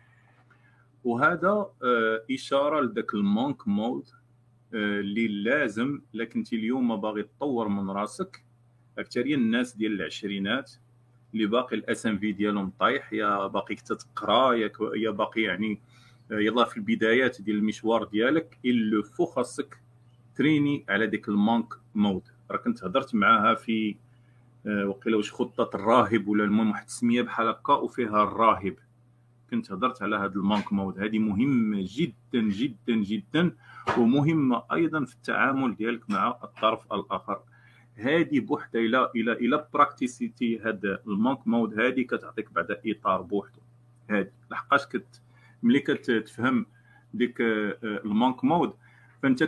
وهذا 1.06 1.50
آه، 1.84 2.22
إشارة 2.32 2.82
لذاك 2.82 3.14
ال 3.14 3.25
monk 3.25 3.68
mode 3.68 4.08
اللي 4.74 5.28
لازم 5.28 6.02
لكن 6.14 6.40
انت 6.40 6.54
اليوم 6.54 7.02
باغي 7.02 7.24
تطور 7.24 7.68
من 7.68 7.90
راسك. 7.90 8.46
أكثرية 8.98 9.36
الناس 9.36 9.76
ديال 9.76 9.92
العشرينات 9.92 10.72
اللي 11.34 11.46
باقي 11.46 11.76
ال 11.76 12.06
SMV 12.06 12.32
ديالهم 12.32 12.72
طايح 12.80 13.14
يا 13.14 13.48
باقي 13.48 13.76
تتقرا 13.76 14.54
يا 14.96 15.12
باقي 15.12 15.42
يعني 15.42 15.82
يلا 16.32 16.66
في 16.66 16.78
البدايات 16.78 17.42
ديال 17.42 17.58
المشوار 17.58 18.04
ديالك 18.04 18.58
il 18.66 19.04
faut 19.04 19.26
خاصك 19.26 19.78
تريني 20.36 20.86
على 20.90 21.08
ديك 21.08 21.30
ال 21.30 21.39
monk 21.39 21.74
mode. 21.96 22.24
راه 22.52 22.58
كنت 22.58 22.84
هضرت 22.84 23.16
معاها 23.16 23.56
في 23.56 23.96
آه، 24.68 24.86
وقيلا 24.88 25.18
واش 25.18 25.32
خطة 25.34 25.70
الراهب 25.76 26.28
ولا 26.28 26.44
المهم 26.44 26.70
واحد 26.70 26.86
السمية 26.86 27.22
بحال 27.22 27.48
هكا 27.48 27.74
وفيها 27.74 28.24
الراهب. 28.24 28.76
كنت 29.56 29.72
هضرت 29.72 30.02
على 30.02 30.16
هذا 30.16 30.36
ال 30.36 30.43
monk 30.43 30.74
mode 30.74 31.00
هذه 31.00 31.20
مهمة 31.20 31.78
جدا 31.82 32.42
جدا 32.50 32.96
جدا 32.96 33.56
ومهمة 33.98 34.64
أيضا 34.74 35.06
في 35.06 35.16
التعامل 35.16 35.76
ديالك 35.76 36.10
مع 36.10 36.40
الطرف 36.44 36.94
الآخر. 36.94 37.40
هذه 37.96 38.40
بوحدها 38.40 38.82
إلى 38.82 39.12
إلى 39.16 39.32
إلى 39.32 39.68
practice 39.74 40.36
يتي 40.36 40.60
هذا 40.60 41.00
ال 41.08 41.16
monk 41.16 41.48
mode 41.48 41.80
هذه 41.80 42.02
كتعطيك 42.02 42.52
بعد 42.52 42.80
إطار 42.86 43.22
بوحده 43.22 43.62
هذه 44.10 44.32
لحقاش 44.52 44.86
كت 44.86 45.22
ملي 45.64 45.80
كتفهم 45.80 46.66
ديك 47.14 47.42
آه، 47.42 47.78
ال 47.84 47.96
monk 47.96 48.44
mode 48.44 48.74
فأنت 49.24 49.44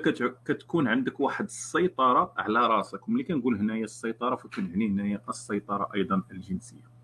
كتكون 0.45 0.87
عندك 0.87 1.19
واحد 1.19 1.45
السيطرة 1.45 2.33
على 2.37 2.67
راسك. 2.67 3.07
وملي 3.07 3.23
كنقول 3.23 3.55
هنايا 3.55 3.83
السيطرة 3.83 4.35
فكنعني 4.35 4.87
هنايا 4.87 5.21
السيطرة 5.29 5.89
أيضا 5.95 6.23
الجنسية. 6.31 6.96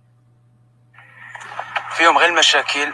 فيهم 1.94 2.18
غير 2.18 2.30
المشاكل. 2.30 2.94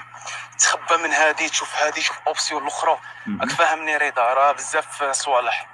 تخبى 0.59 0.97
من 0.97 1.11
هذه 1.11 1.47
تشوف 1.47 1.75
هذه 1.75 1.91
تشوف 1.91 2.19
option 2.27 2.63
الأخرى. 2.63 2.99
راك 3.41 3.49
فاهمني 3.49 3.97
رضا 3.97 4.33
راه 4.33 4.51
بزاف 4.51 5.03
صوالح. 5.03 5.69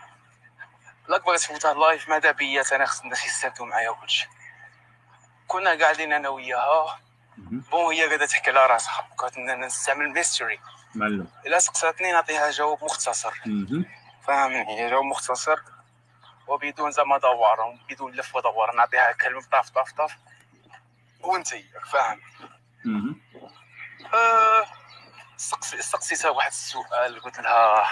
لاك 1.08 1.26
بغيت 1.26 1.42
تفوتها 1.42 1.74
live 1.74 2.10
ماذا 2.10 2.32
بيا؟ 2.32 2.64
أنا 2.72 2.86
خص 2.86 3.02
الناس 3.02 3.26
يستافدوا 3.26 3.66
معايا 3.66 3.90
وكلشي 3.90 4.28
كنا 5.48 5.80
قاعدين 5.80 6.14
أنا 6.14 6.30
وياها. 6.30 7.00
bon 7.38 7.94
هي 7.94 8.08
قاعدة 8.08 8.26
تحكي 8.26 8.50
على 8.50 8.66
راسها. 8.66 9.08
بقات 9.18 9.38
نستعمل 9.38 10.10
mystère 10.10 10.60
إلا 11.46 11.60
سقساتني 11.60 12.12
نعطيها 12.12 12.52
جواب 12.52 12.84
مختصر. 12.84 13.34
فاهمني 14.28 14.90
جواب 14.90 15.04
مختصر. 15.04 15.60
وبدون 16.48 16.92
زعما 16.92 17.18
دوار 17.18 17.78
بدون 17.90 18.12
لف 18.12 18.36
ودوران 18.36 18.76
نعطيها 18.76 19.12
كلمة 19.12 19.42
طاف 19.52 19.70
طاف 19.70 19.92
طاف. 19.92 20.16
وانت 21.22 21.48
فاهم 21.92 22.22
سقسيتها 25.82 26.30
واحد 26.30 26.52
السؤال 26.52 27.20
قلت 27.20 27.40
لها 27.40 27.84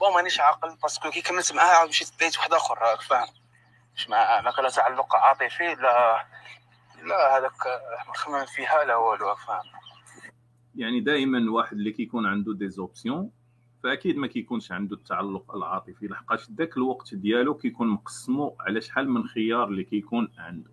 bon 0.00 0.14
مانيش 0.14 0.40
عاقل 0.40 0.76
parce 0.82 1.00
que 1.00 1.10
كي 1.10 1.22
كملت 1.22 1.52
معاها 1.52 1.76
عاود 1.76 1.88
مشيت 1.88 2.18
ديت 2.18 2.38
واحد 2.38 2.52
اخر 2.52 2.78
راك 2.78 3.00
فاهم 3.00 3.28
مش 3.96 4.08
مع 4.08 4.40
ما 4.40 4.50
كان 4.50 4.68
تعلق 4.68 5.14
عاطفي 5.14 5.74
لا 5.74 6.26
لا 7.02 7.38
هذاك 7.38 7.52
خمم 8.14 8.44
فيها 8.46 8.84
لا 8.84 8.96
والو 8.96 9.34
فاهم 9.34 9.64
يعني 10.74 11.00
دائما 11.00 11.52
واحد 11.52 11.72
اللي 11.72 11.92
كيكون 11.92 12.26
عنده 12.26 12.54
des 12.54 12.68
options 12.68 13.30
فأكيد 13.82 14.16
ما 14.16 14.26
كيكونش 14.26 14.72
عنده 14.72 14.96
التعلق 14.96 15.54
العاطفي. 15.54 16.06
لحقاش 16.06 16.50
ذاك 16.50 16.76
الوقت 16.76 17.14
ديالو 17.14 17.54
كيكون 17.54 17.88
مقسمو 17.88 18.56
على 18.60 18.80
شحال 18.80 19.10
من 19.10 19.28
خيار 19.28 19.64
اللي 19.64 19.84
كيكون 19.84 20.32
عنده. 20.38 20.70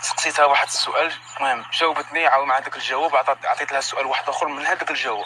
سقسيتها 0.00 0.44
واحد 0.44 0.66
السؤال. 0.66 1.12
المهم 1.36 1.64
جاوبتني 1.80 2.26
عاود 2.26 2.46
مع 2.46 2.58
ذاك 2.58 2.76
الجواب 2.76 3.14
عطيت 3.44 3.72
لها 3.72 3.80
سؤال 3.80 4.06
واحد 4.06 4.28
آخر 4.28 4.48
من 4.48 4.62
هذاك 4.62 4.90
الجواب. 4.90 5.24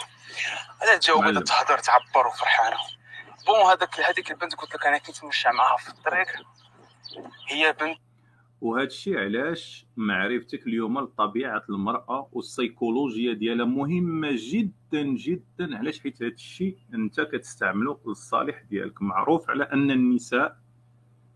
هذا 0.81 0.93
الجواب 0.93 1.23
بدات 1.23 1.47
تهضر 1.47 1.77
تعبر 1.77 2.27
وفرحانه 2.27 2.77
bon 3.47 3.71
هذاك 3.71 3.99
هذيك 3.99 4.31
البنت 4.31 4.55
قلت 4.55 4.75
لك 4.75 4.85
أنا 4.85 4.97
كنت 4.97 5.17
نتمشى 5.17 5.49
معاها 5.49 5.77
في 5.77 5.89
الطريق 5.89 6.27
هي 7.49 7.73
بنت 7.73 7.97
وهذا 8.61 8.87
الشيء 8.87 9.17
علاش 9.17 9.85
معرفتك 9.97 10.67
اليوم 10.67 10.99
لطبيعة 10.99 11.63
المرأة 11.69 12.29
والسيكولوجيا 12.31 13.33
ديالها 13.33 13.65
مهمة 13.65 14.29
جدا 14.33 15.03
جدا. 15.03 15.77
علاش؟ 15.77 16.01
حيت 16.01 16.23
هذا 16.23 16.31
الشيء 16.31 16.77
أنت 16.93 17.21
كتستعمله 17.21 17.99
للصالح 18.05 18.61
ديالك. 18.69 19.01
معروف 19.01 19.49
على 19.49 19.63
أن 19.63 19.91
النساء 19.91 20.57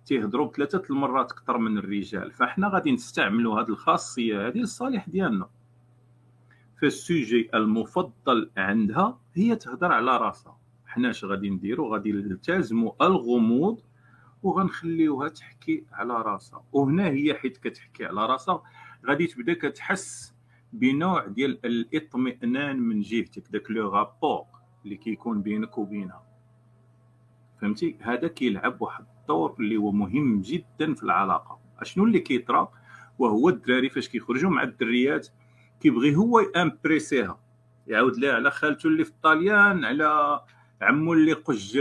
تيهضروا 0.05 0.47
بثلاثه 0.47 0.83
المرات 0.89 1.31
أكثر 1.31 1.57
من 1.57 1.77
الرجال. 1.77 2.31
فإحنا 2.31 2.67
غادي 2.67 2.91
نستعملوا 2.91 3.61
هذه 3.61 3.69
الخاصية 3.69 4.47
هذه 4.47 4.57
للصالح 4.57 5.09
ديالنا. 5.09 5.49
فالسوجي 6.81 7.49
المفضل 7.53 8.51
عندها 8.57 9.19
هي 9.33 9.55
تهضر 9.55 9.91
على 9.91 10.17
راسها. 10.17 10.57
حنا 10.85 11.09
اش 11.09 11.25
غادي 11.25 11.49
نديرو؟ 11.49 11.93
غادي 11.93 12.11
نلتزموا 12.11 13.05
الغموض 13.05 13.81
وغنخليوها 14.43 15.27
تحكي 15.29 15.85
على 15.91 16.13
راسها. 16.13 16.63
وهنا 16.71 17.07
هي 17.07 17.33
حيت 17.33 17.57
كتحكي 17.57 18.05
على 18.05 18.25
راسها 18.25 18.63
غادي 19.05 19.27
تبدا 19.27 19.53
كتحس 19.53 20.35
بنوع 20.73 21.27
ديال 21.27 21.65
الإطمئنان 21.65 22.79
من 22.79 23.01
جهتك 23.01 23.43
داك 23.51 23.71
لو 23.71 23.89
رابور 23.89 24.45
اللي 24.85 24.95
كيكون 24.95 25.41
بينك 25.41 25.77
وبينها. 25.77 26.25
فهمتي؟ 27.61 27.97
هذا 28.01 28.27
كيلعب 28.27 28.81
واحد 28.81 29.05
الدور 29.25 29.55
اللي 29.59 29.77
هو 29.77 29.91
مهم 29.91 30.41
جدا 30.41 30.93
في 30.93 31.03
العلاقة. 31.03 31.59
أشنو 31.79 32.03
اللي 32.03 32.19
كيطرا 32.19 32.71
وهو 33.19 33.49
الدراري 33.49 33.89
فاش 33.89 34.09
كيخرجوا 34.09 34.49
مع 34.49 34.63
الدريات 34.63 35.27
كيبغي 35.81 36.15
هو 36.15 36.39
يامبريسيها. 36.39 37.39
يعاود 37.87 38.17
لها 38.17 38.33
على 38.33 38.51
خالته 38.51 38.87
اللي 38.87 39.03
في 39.03 39.09
الطاليان 39.09 39.85
على 39.85 40.41
عمو 40.81 41.13
اللي 41.13 41.33
قج 41.33 41.79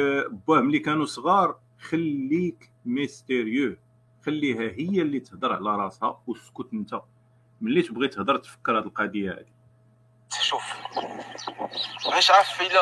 باه 0.49 0.61
ملي 0.61 0.79
كانوا 0.79 1.07
صغار 1.07 1.59
خليك 1.81 2.71
mystérieux. 2.85 3.77
خليها 4.27 4.63
هي 4.63 5.03
اللي 5.03 5.21
تهضر 5.21 5.53
على 5.53 5.77
راسها 5.77 6.23
وسكت 6.27 6.69
انت. 6.73 7.01
ملي 7.61 7.83
تبغي 7.83 8.09
تهضر 8.09 8.37
تفكر 8.37 8.79
هذه 8.79 8.85
القضية 8.85 9.31
هذه 9.31 9.55
شوف 10.43 10.63
مانيش 12.09 12.31
عارف 12.31 12.61
إلا 12.61 12.81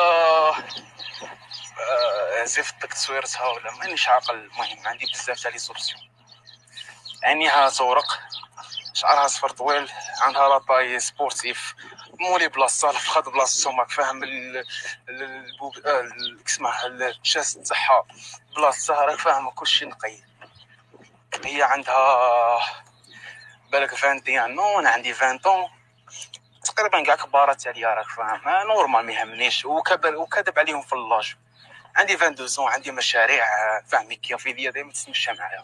آه، 1.79 2.43
زفت 2.43 2.85
تصويرتها 2.85 3.47
ولا 3.47 3.71
مانيش 3.71 4.07
عاقل 4.07 4.35
المهم 4.35 4.87
عندي 4.87 5.05
بزاف 5.05 5.39
تاع 5.39 5.51
les 5.51 5.57
options 5.57 6.01
عينيها 7.23 7.69
زورق 7.69 8.19
شعرها 8.93 9.27
صفر 9.27 9.49
طويل 9.49 9.91
عندها 10.21 10.49
la 10.49 10.62
taille 10.62 10.99
sportive 10.99 11.75
مولي 12.19 12.47
بلاصة 12.47 12.89
الفخذ 12.89 13.31
بلاصتو 13.31 13.71
ماك 13.71 13.89
فاهم 13.89 14.23
البوب 15.09 15.77
آه، 15.85 16.09
اسمه 16.47 16.85
الشاس 16.85 17.53
تاعها 17.53 18.05
بلاصتها 18.55 19.05
راك 19.05 19.19
فاهم 19.19 19.49
كلشي 19.49 19.85
نقي. 19.85 20.17
هي 21.45 21.63
عندها 21.63 22.59
بالك 23.71 23.93
21 23.93 24.55
نو 24.55 24.79
أنا 24.79 24.89
عندي 24.89 25.11
20 25.11 25.37
طون 25.37 25.69
تقريبا 26.63 27.03
كاع 27.03 27.15
كبارات 27.15 27.67
عليا 27.67 27.87
راك 27.87 28.09
فاهم. 28.09 28.67
نورمال 28.67 29.05
ما 29.05 29.13
يهمنيش. 29.13 29.65
وكذب 29.65 30.59
عليهم 30.59 30.81
في 30.81 30.93
اللاج. 30.93 31.35
عندي 31.95 32.13
22 32.13 32.67
عندي 32.67 32.91
مشاريع 32.91 33.43
فاهمي 33.85 34.15
كيفيديا 34.15 34.71
دائما 34.71 34.91
تتمشى 34.91 35.31
معايا 35.39 35.63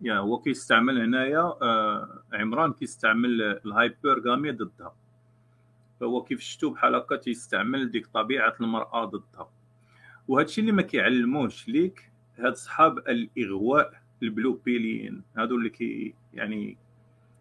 يا 0.00 0.14
هو 0.14 0.38
كيستعمل 0.38 1.02
هنايا 1.02 1.40
آه 1.62 2.22
عمران 2.32 2.72
كيستعمل 2.72 3.42
الهايبرغامي 3.42 4.50
ضدها. 4.50 4.94
فهو 6.00 6.24
كيف 6.24 6.40
شفتو 6.40 6.70
بحال 6.70 6.94
هكا 6.94 7.16
تيستعمل 7.16 7.90
ديك 7.90 8.06
طبيعة 8.06 8.54
المرأة 8.60 9.04
ضدها. 9.04 9.50
وهذا 10.28 10.46
الشيء 10.46 10.62
اللي 10.62 10.72
ما 10.72 10.82
كيعلموش 10.82 11.68
ليك 11.68 12.10
هاد 12.38 12.56
صحاب 12.56 12.98
الإغواء 12.98 14.00
البلوبيليين 14.22 15.22
هادو 15.36 15.56
اللي 15.56 15.70
كي 15.70 16.14
يعني 16.34 16.78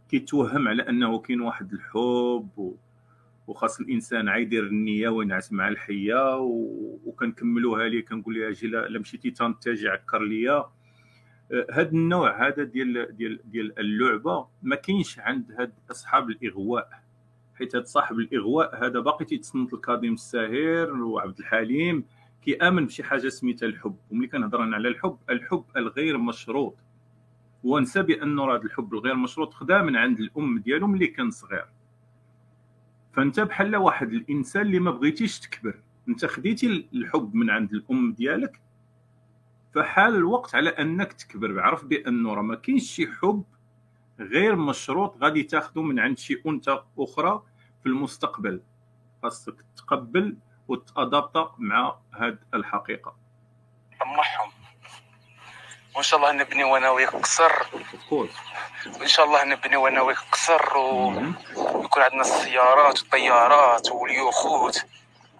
كيتوهم 0.10 0.68
على 0.68 0.90
أنه 0.90 1.20
كاين 1.20 1.42
واحد 1.42 1.74
الحب 1.74 2.50
و... 2.58 2.76
وخاص 3.48 3.80
الإنسان 3.80 4.28
عايدير 4.30 4.64
النية 4.64 5.10
وينعس 5.10 5.54
مع 5.54 5.68
الحية 5.68 6.38
و... 6.38 6.50
وكنكملوها 7.06 7.88
ليه 7.88 8.06
كنقول 8.06 8.40
لها 8.40 8.50
أجي 8.50 8.68
لا 8.68 9.00
مشيتي 9.00 9.32
تنتجي 9.32 9.90
عكر 9.90 10.24
ليا. 10.24 10.66
هذا 11.74 11.90
النوع 11.90 12.48
هذا 12.48 12.64
ديال 12.64 13.18
ديال 13.18 13.40
ديال 13.46 13.80
اللعبة 13.80 14.48
ما 14.64 14.76
كاينش 14.76 15.20
عند 15.20 15.52
هاد 15.60 15.74
أصحاب 15.92 16.30
الإغواء 16.30 16.90
حيت 17.56 17.76
هاد 17.76 17.86
صاحب 17.86 18.20
الإغواء 18.20 18.86
هذا 18.86 19.00
باقي 19.00 19.26
تيتصنت 19.26 19.74
الكاظم 19.74 20.14
الساهر 20.14 20.92
وعبد 20.94 21.40
الحليم 21.40 22.06
كيامن 22.42 22.86
بشي 22.86 23.04
حاجة 23.04 23.30
سميتها 23.30 23.68
الحب. 23.68 23.96
وملي 24.12 24.28
كنهضر 24.28 24.64
أنا 24.64 24.76
على 24.76 24.88
الحب 24.88 25.18
الحب 25.30 25.64
الغير 25.78 26.18
مشروط. 26.18 26.78
ونسى 27.64 28.02
بانه 28.02 28.52
هذا 28.52 28.62
الحب 28.62 28.94
الغير 28.94 29.16
مشروط 29.16 29.54
خدا 29.54 29.82
من 29.82 29.96
عند 29.96 30.20
الأم 30.20 30.60
ديالو 30.60 30.88
ملي 30.88 31.08
كان 31.08 31.32
صغير. 31.32 31.66
فانت 33.18 33.40
بحال 33.40 33.76
واحد 33.76 34.14
الإنسان 34.14 34.62
اللي 34.62 34.80
ما 34.80 34.92
بغيتيش 34.92 35.40
تكبر 35.40 35.80
انت 36.10 36.26
خديتي 36.26 36.88
الحب 36.94 37.36
من 37.36 37.50
عند 37.50 37.74
الأم 37.74 38.14
ديالك 38.14 38.62
فحال 39.76 40.16
الوقت 40.16 40.56
على 40.56 40.70
أنك 40.70 41.14
تكبر. 41.14 41.60
عرف 41.62 41.86
بانه 41.86 42.34
راه 42.34 42.42
ما 42.42 42.56
كاينش 42.56 42.84
شي 42.84 43.08
حب 43.08 43.44
غير 44.20 44.56
مشروط 44.56 45.18
غادي 45.24 45.44
تاخذه 45.44 45.82
من 45.82 46.00
عند 46.00 46.18
شي 46.18 46.42
أنثى 46.48 46.84
أخرى 46.98 47.44
في 47.84 47.90
المستقبل. 47.90 48.62
خاصك 49.24 49.66
تقبل 49.78 50.38
وتادابتا 50.68 51.56
مع 51.58 51.98
هاد 52.14 52.40
الحقيقة. 52.54 53.16
طمعهم 54.00 54.52
وإن 55.98 56.04
شاء 56.04 56.20
الله 56.20 56.32
نبني 56.32 56.78
أنا 56.78 56.90
وياك 56.90 57.16
قصر 57.16 57.52
وإن 59.00 59.08
شاء 59.08 59.26
الله 59.26 59.44
نبني 59.46 59.76
أنا 59.76 60.02
وياك 60.02 60.18
قصر 60.32 60.78
ويكون 60.78 62.04
عندنا 62.04 62.22
السيارات 62.22 63.02
والطيارات 63.02 63.92
واليخوت. 63.92 64.86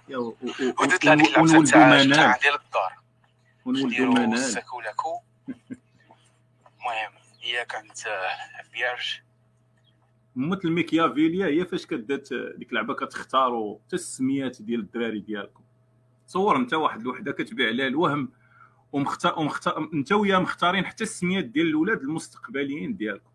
ودت 0.10 1.08
هذيك 1.08 1.38
اللعبه 1.38 1.66
تاع 1.66 2.38
ديال 2.38 2.56
الدار 2.56 2.94
ونولدو 3.66 4.06
منال 4.06 4.64
المهم 6.80 7.14
هي 7.42 7.66
كانت 7.66 7.98
vierge 8.72 9.22
مثل 10.36 10.70
ميكيافيليا 10.70 11.48
هي 11.48 11.66
فاش 11.66 11.86
كدات 11.86 12.30
ديك 12.34 12.70
اللعبة 12.70 12.94
كتختاروا 12.94 13.78
حتى 13.88 13.96
السميات 13.96 14.62
ديال 14.62 14.80
الدراري 14.80 15.20
ديالكم. 15.20 15.64
تصور 16.28 16.56
انت 16.56 16.74
واحد 16.74 17.02
الوحدة 17.02 17.32
كتبيع 17.32 17.68
عليها 17.68 17.88
الوهم. 17.88 18.32
ومختار 18.92 19.40
ومختار 19.40 19.90
انت 19.94 20.14
مختارين 20.14 20.86
حتى 20.86 21.04
السميات 21.04 21.46
ديال 21.46 21.68
الاولاد 21.68 22.02
المستقبليين 22.02 22.98
ديالكم. 22.98 23.32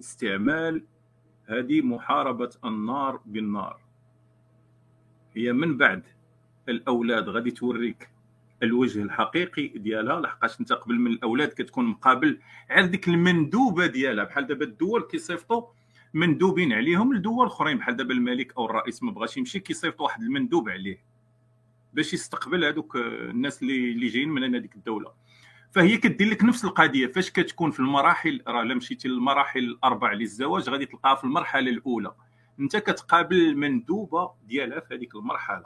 استعمال 0.00 0.84
هذه 1.46 1.80
محاربة 1.82 2.50
النار 2.64 3.20
بالنار. 3.26 3.80
هي 5.34 5.52
من 5.52 5.76
بعد 5.76 6.02
الأولاد 6.68 7.28
غادي 7.28 7.50
توريك 7.50 8.10
الوجه 8.62 9.02
الحقيقي 9.02 9.68
ديالها 9.68 10.20
لحقاش 10.20 10.60
انت 10.60 10.72
قبل 10.72 10.94
من 10.94 11.10
الأولاد 11.10 11.48
كتكون 11.48 11.84
مقابل 11.84 12.40
على 12.70 12.86
ديك 12.86 13.08
المندوبة 13.08 13.86
ديالها. 13.86 14.24
بحال 14.24 14.46
دابا 14.46 14.64
الدول 14.64 15.02
كيصيفطوا 15.02 15.62
مندوبين 16.14 16.72
عليهم 16.72 17.14
لدول 17.14 17.46
أخرين 17.46 17.78
بحال 17.78 17.96
دابا 17.96 18.14
الملك 18.14 18.56
أو 18.56 18.66
الرئيس 18.66 19.02
ما 19.02 19.10
بغاش 19.10 19.36
يمشي 19.36 19.60
كيصيفط 19.60 20.00
واحد 20.00 20.22
المندوب 20.22 20.68
عليه. 20.68 21.15
باش 21.96 22.14
يستقبل 22.14 22.64
هذوك 22.64 22.96
الناس 22.96 23.62
اللي 23.62 23.92
اللي 23.92 24.08
جايين 24.08 24.28
من 24.28 24.54
هذيك 24.54 24.74
الدولة. 24.74 25.12
فهي 25.70 25.96
كدير 25.96 26.30
لك 26.30 26.44
نفس 26.44 26.64
القضية. 26.64 27.06
فاش 27.06 27.30
كتكون 27.30 27.70
في 27.70 27.80
المراحل 27.80 28.42
راه 28.48 28.62
الا 28.62 28.74
مشيتي 28.74 29.08
للمراحل 29.08 29.60
الأربع 29.60 30.12
للزواج 30.12 30.70
غادي 30.70 30.86
تلقاها 30.86 31.14
في 31.14 31.24
المرحلة 31.24 31.70
الأولى. 31.70 32.14
أنت 32.60 32.76
كتقابل 32.76 33.36
المندوبه 33.36 34.30
ديالها 34.44 34.80
في 34.80 34.94
هذيك 34.94 35.14
المرحلة. 35.14 35.64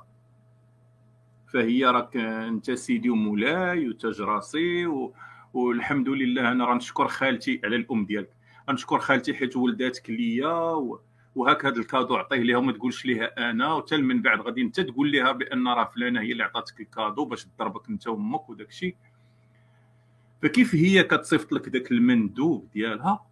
فهي 1.52 1.84
راك 1.84 2.16
أنت 2.16 2.70
سيدي 2.70 3.10
ومولاي 3.10 3.88
وتاج 3.88 4.20
راسي 4.20 4.86
و... 4.86 5.14
والحمد 5.54 6.08
لله 6.08 6.52
أنا 6.52 6.64
رانشكر 6.64 7.08
خالتي 7.08 7.60
على 7.64 7.76
الأم 7.76 8.06
ديالك. 8.06 8.30
غنشكر 8.70 8.98
خالتي 8.98 9.34
حيت 9.34 9.56
ولداتك 9.56 10.10
ليا 10.10 10.72
و... 10.72 11.00
وهاك 11.34 11.66
هذا 11.66 11.76
الكادو 11.76 12.16
عطيه 12.16 12.36
ليها 12.36 12.56
وما 12.56 12.72
تقولش 12.72 13.06
ليها 13.06 13.50
أنا 13.50 13.72
وحتى 13.72 13.96
من 13.96 14.22
بعد 14.22 14.40
غادي 14.40 14.62
أنت 14.62 14.80
تقول 14.80 15.10
ليها 15.10 15.32
بأن 15.32 15.68
راه 15.68 15.84
فلانة 15.84 16.20
هي 16.20 16.32
اللي 16.32 16.42
عطاتك 16.42 16.80
الكادو 16.80 17.24
باش 17.24 17.44
تضربك 17.44 17.88
أنت 17.88 18.06
وأمك 18.06 18.50
وداك 18.50 18.68
الشيء. 18.68 18.96
فكيف 20.42 20.74
هي 20.74 21.02
كتصيفط 21.02 21.52
لك 21.52 21.68
داك 21.68 21.90
المندوب 21.90 22.68
ديالها؟ 22.72 23.26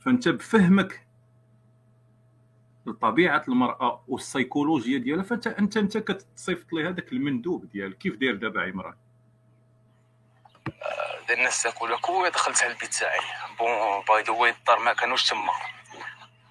فأنت 0.00 0.28
بفهمك 0.28 1.06
لطبيعة 2.86 3.44
المرأة 3.48 4.04
والسيكولوجيا 4.08 4.98
ديالها 4.98 5.22
فانت 5.22 5.46
انت 5.46 5.76
أنت 5.76 5.98
كتصيفط 5.98 6.72
لها 6.72 6.90
داك 6.90 7.12
المندوب 7.12 7.70
ديال 7.70 7.98
كيف 7.98 8.16
داير 8.16 8.34
دابا 8.34 8.62
عمران؟ 8.62 8.94
دير 11.28 11.38
الناس 11.38 11.62
تاكل 11.62 11.96
كو 12.00 12.28
دخلت 12.28 12.62
على 12.62 12.72
البيت 12.72 12.94
تاعي. 12.94 13.20
bon 13.58 14.04
by 14.08 14.22
the 14.22 14.30
way 14.32 14.50
الدار 14.50 14.78
ما 14.78 14.92
كانوش 14.92 15.30
تما. 15.30 15.75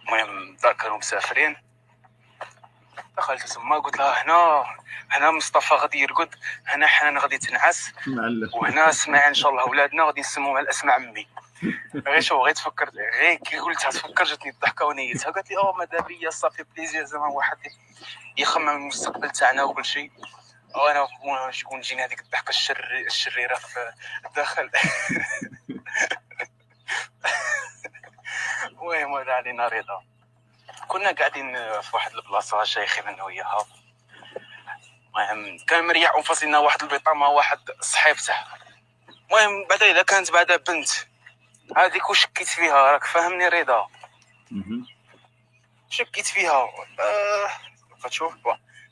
المهم 0.06 0.50
الدار 0.50 0.74
كانوا 0.74 0.98
مسافرين. 0.98 1.56
دخلت 3.18 3.48
تما 3.48 3.80
قلت 3.80 3.98
لها 3.98 4.24
هنا 4.24 4.66
هنا 5.12 5.32
مصطفى 5.32 5.74
غادي 5.74 6.00
يرقد 6.00 6.36
هنا 6.68 6.88
حنان 6.88 7.18
غادي 7.18 7.38
تنعس. 7.38 7.92
وهنا 8.54 8.90
اسماعيل 8.90 9.28
إن 9.28 9.34
شاء 9.34 9.52
الله 9.52 9.70
ولادنا 9.70 10.04
غادي 10.04 10.22
نسموهم 10.22 10.58
على 10.58 10.70
اسم 10.70 10.92
عمي. 10.92 11.28
غير 12.08 12.22
شو 12.22 12.46
غير 12.46 12.54
تفكر 12.56 12.90
غير 13.20 13.36
كي 13.36 13.58
قلتها 13.58 13.92
تفكر 13.92 14.24
جاتني 14.24 14.52
الضحكة 14.52 14.86
ونيتها. 14.86 15.32
قالت 15.32 15.50
لي 15.50 15.58
أوه 15.58 15.74
ماذا 15.74 16.00
بيا 16.00 16.30
صافي 16.30 16.64
بليزير 16.64 17.06
زعما 17.06 17.28
واحد 17.28 17.58
يخمم 18.38 18.70
المستقبل 18.70 19.30
تاعنا 19.30 19.64
وكل 19.64 19.86
شيء. 19.86 20.12
وأنا 20.76 21.52
شكون 21.52 21.82
جينا 21.82 22.06
هذيك 22.06 22.20
الضحكة 22.20 22.50
الشريرة 23.08 23.56
في 23.56 23.94
الداخل. 24.26 24.70
المهم 28.86 29.12
ولا 29.12 29.34
علينا 29.34 29.68
رضا. 29.68 30.04
كنا 30.88 31.12
قاعدين 31.12 31.54
في 31.82 31.90
واحد 31.94 32.14
البلاصة 32.14 32.64
شيخين 32.64 33.08
أنا 33.08 33.24
وياها. 33.24 33.66
المهم 35.08 35.58
كان 35.68 35.88
مريح 35.88 36.16
أنفسنا 36.18 36.60
واحد 36.60 36.82
البيطه 36.82 37.14
مع 37.14 37.28
واحد 37.28 37.60
صحيبته 37.82 38.34
المهم 39.10 39.68
بعد 39.70 39.84
إذا 39.84 40.02
كانت 40.04 40.32
بعد 40.32 40.52
بنت 40.68 40.90
هذيك 41.78 42.10
وشكيت 42.10 42.48
فيها؟ 42.48 42.92
راك 42.92 43.04
فاهمني 43.04 43.48
رضا؟ 43.48 43.88
شكيت 45.90 46.26
فيها. 46.26 46.70
آه 47.00 47.50
فتشوف 48.04 48.34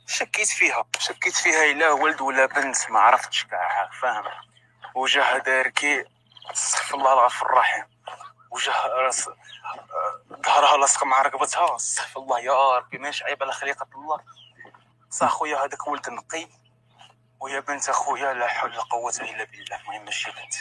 شكيت 0.06 0.48
فيها. 0.48 0.84
شكيت 0.98 1.34
فيها 1.34 1.64
إلا 1.64 1.90
ولد 1.90 2.20
ولا 2.20 2.46
بنت 2.46 2.90
ما 2.90 3.00
عرفتش 3.00 3.44
كاع 3.44 3.90
فاهم. 4.00 4.24
وجهها 4.94 5.38
داير 5.38 5.68
كي 5.68 6.04
استغفر 6.52 6.94
الله 6.94 7.12
الغفور 7.12 7.52
الرحيم. 7.52 7.93
وجه 8.54 8.86
راس 8.86 9.30
ظهرها 10.46 10.76
لاصق 10.76 11.04
مع 11.04 11.22
رقبتها. 11.22 11.76
استغفر 11.76 12.20
الله 12.20 12.40
يا 12.40 12.76
ربي 12.76 12.98
ماشي 12.98 13.24
عيب 13.24 13.42
على 13.42 13.52
خليقة 13.52 13.86
الله. 13.94 14.20
صح 15.10 15.28
خويا 15.28 15.56
هذاك 15.64 15.86
ولد 15.86 16.10
نقي. 16.10 16.48
ويا 17.40 17.60
بنت 17.60 17.88
أخويا 17.88 18.34
لا 18.34 18.48
حول 18.48 18.70
ولا 18.70 18.82
قوة 18.82 19.12
إلا 19.20 19.44
بالله. 19.44 19.76
المهم 19.80 20.04
ماشي 20.04 20.30
بنت. 20.30 20.54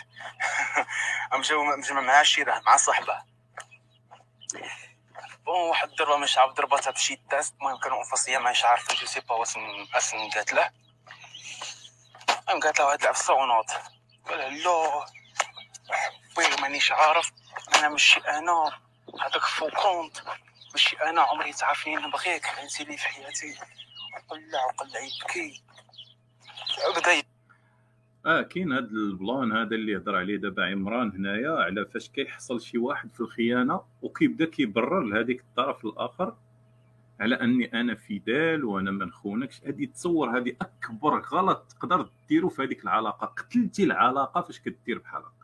مجمع 1.77 2.01
مع 2.01 2.23
شيره 2.23 2.61
مع 2.65 2.77
صاحبه 2.77 3.23
بون 5.45 5.69
واحد 5.69 5.89
الضربه 5.89 6.17
مش 6.17 6.37
عارف 6.37 6.53
ضربتها 6.53 6.91
بشي 6.91 7.15
تاست 7.29 7.53
المهم 7.53 7.77
كانوا 7.77 7.97
انفصيا 7.99 8.39
مانيش 8.39 8.65
عارف 8.65 8.93
جو 8.93 9.07
سي 9.07 9.19
با 9.19 9.35
واسم 9.35 9.59
اسم 9.95 10.29
قالت 10.29 10.53
له. 10.53 10.71
المهم 12.29 12.59
قالت 12.61 12.79
له 12.79 12.85
واحد 12.85 13.03
لعب 13.03 13.15
صونوط 13.15 13.71
قال 14.29 14.63
لا 14.63 15.05
وي 16.37 16.55
مانيش 16.61 16.91
عارف. 16.91 17.31
أنا 17.75 17.89
ماشي 17.89 18.19
أنا. 18.19 18.71
هذاك 19.21 19.41
فو 19.41 19.69
كونت. 19.69 20.17
ماشي 20.71 20.95
أنا 20.95 21.21
عمري 21.21 21.53
تعرفني 21.53 21.95
نبغيك 21.95 22.45
انت 22.63 22.81
لي 22.81 22.97
في 22.97 23.07
حياتي. 23.07 23.55
وقلع 24.15 24.65
وقلع 24.65 24.99
يبكي. 24.99 25.63
بدا 26.97 27.23
آه 28.25 28.41
كاين 28.41 28.73
هذا 28.73 28.85
البلان 28.85 29.51
هذا 29.51 29.75
اللي 29.75 29.97
هضر 29.97 30.15
عليه 30.15 30.37
دابا 30.37 30.65
عمران 30.65 31.11
هنايا 31.11 31.51
على 31.51 31.85
فاش 31.85 32.09
كيحصل 32.09 32.61
شي 32.61 32.77
واحد 32.77 33.13
في 33.13 33.21
الخيانة 33.21 33.81
وكيبدا 34.01 34.45
كيبرر 34.45 34.99
لهذيك 35.01 35.41
الطرف 35.41 35.85
الآخر 35.85 36.35
على 37.19 37.35
أني 37.35 37.81
أنا 37.81 37.95
فدال 37.95 38.65
وأنا 38.65 38.91
ما 38.91 39.05
نخونكش 39.05 39.61
هذه 39.65 39.85
تصور 39.85 40.37
هذه 40.37 40.55
أكبر 40.61 41.19
غلط 41.19 41.65
تقدر 41.71 42.09
ديرو 42.29 42.49
في 42.49 42.63
هذيك 42.63 42.83
العلاقة. 42.83 43.27
قتلتي 43.27 43.83
العلاقة 43.83 44.41
فاش 44.41 44.59
كدير 44.59 44.99
بحال 44.99 45.21
هكا 45.21 45.42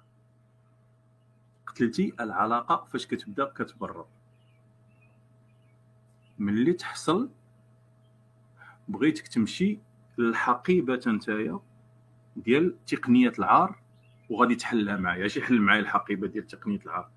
قتلتي 1.69 2.13
العلاقة 2.19 2.87
فاش 2.91 3.07
كتبدا 3.07 3.45
كتبرر. 3.45 4.05
ملي 6.39 6.73
تحصل 6.73 7.29
بغيتك 8.87 9.27
تمشي 9.27 9.79
للحقيبة 10.17 11.01
نتايا 11.07 11.59
ديال 12.35 12.85
تقنية 12.85 13.33
العار 13.39 13.79
وغادي 14.29 14.55
تحلها 14.55 14.97
معايا. 14.97 15.25
اش 15.25 15.37
يحل 15.37 15.61
معايا 15.61 15.81
الحقيبة 15.81 16.27
ديال 16.27 16.47
تقنية 16.47 16.79
العار. 16.85 17.09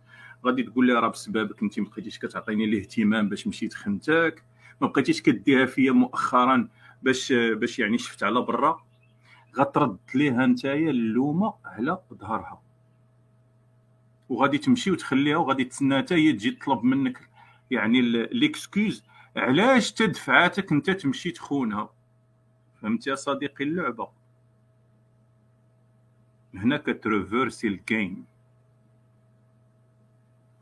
غادي 0.44 0.62
تقول 0.62 0.86
لي 0.86 0.92
راه 0.92 1.08
بسببك 1.08 1.62
انت 1.62 1.80
ما 1.80 1.88
بقيتيش 1.88 2.18
كتعطيني 2.18 2.64
الاهتمام 2.64 3.28
باش 3.28 3.46
مشيت 3.46 3.74
خنتك 3.74 4.44
ما 4.80 4.86
بقيتيش 4.88 5.22
كديها 5.22 5.66
فيا 5.66 5.92
مؤخرا 5.92 6.68
باش 7.02 7.32
باش 7.32 7.78
يعني 7.78 7.98
شفت 7.98 8.22
على 8.22 8.40
برا. 8.40 8.84
غترد 9.56 9.98
ليها 10.14 10.46
نتايا 10.46 10.90
اللومة 10.90 11.54
على 11.64 11.98
ظهرها. 12.14 12.62
وغادي 14.32 14.58
تمشي 14.58 14.90
وتخليها 14.90 15.36
وغادي 15.36 15.64
تسنى 15.64 15.98
حتى 15.98 16.14
هي 16.14 16.32
تجي 16.32 16.50
تطلب 16.50 16.84
منك 16.84 17.28
يعني 17.70 18.00
les 18.26 18.50
excuses 18.50 19.04
علاش 19.36 19.92
تدفعاتك 19.92 20.72
انت 20.72 20.90
تمشي 20.90 21.30
تخونها؟ 21.30 21.90
فهمتي 22.82 23.10
يا 23.10 23.14
صديقي 23.14 23.64
اللعبة؟ 23.64 24.08
هنا 26.54 26.76
كت 26.76 26.95
reverser 26.95 27.68
ال 27.68 27.79
game 27.79 28.24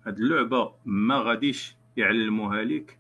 هاد 0.06 0.18
اللعبة 0.18 0.74
ما 0.85 1.18
غاديش 1.18 1.76
يعلموها 1.96 2.62
لك 2.62 2.98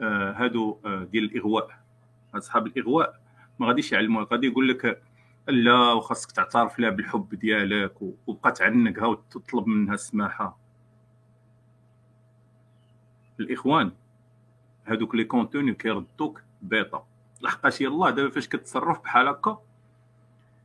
آه 0.00 0.32
هادو 0.32 0.78
آه 0.84 1.04
ديال 1.04 1.24
الإغواء. 1.24 1.84
هاد 2.34 2.42
صحاب 2.42 2.66
الإغواء 2.66 3.20
ما 3.58 3.66
غاديش 3.66 3.92
يعلموها. 3.92 4.26
غادي 4.32 4.46
يقول 4.46 4.68
لك 4.68 5.02
لا 5.48 5.92
وخاصك 5.92 6.32
تعترف 6.32 6.78
لها 6.78 6.90
بالحب 6.90 7.34
ديالك 7.34 8.02
وبقى 8.26 8.52
تعنقها 8.52 9.06
وتطلب 9.06 9.66
منها 9.66 9.94
السماحة. 9.94 10.58
الإخوان 13.40 13.92
هادوك 14.86 15.14
لي 15.14 15.24
كونتوني 15.24 15.74
كيردوك 15.74 16.42
بيطه 16.62 17.06
لحقاش 17.40 17.80
يلاه 17.80 18.10
دابا 18.10 18.30
فاش 18.30 18.48
كتصرف 18.48 19.00
بحال 19.00 19.28
هكا 19.28 19.62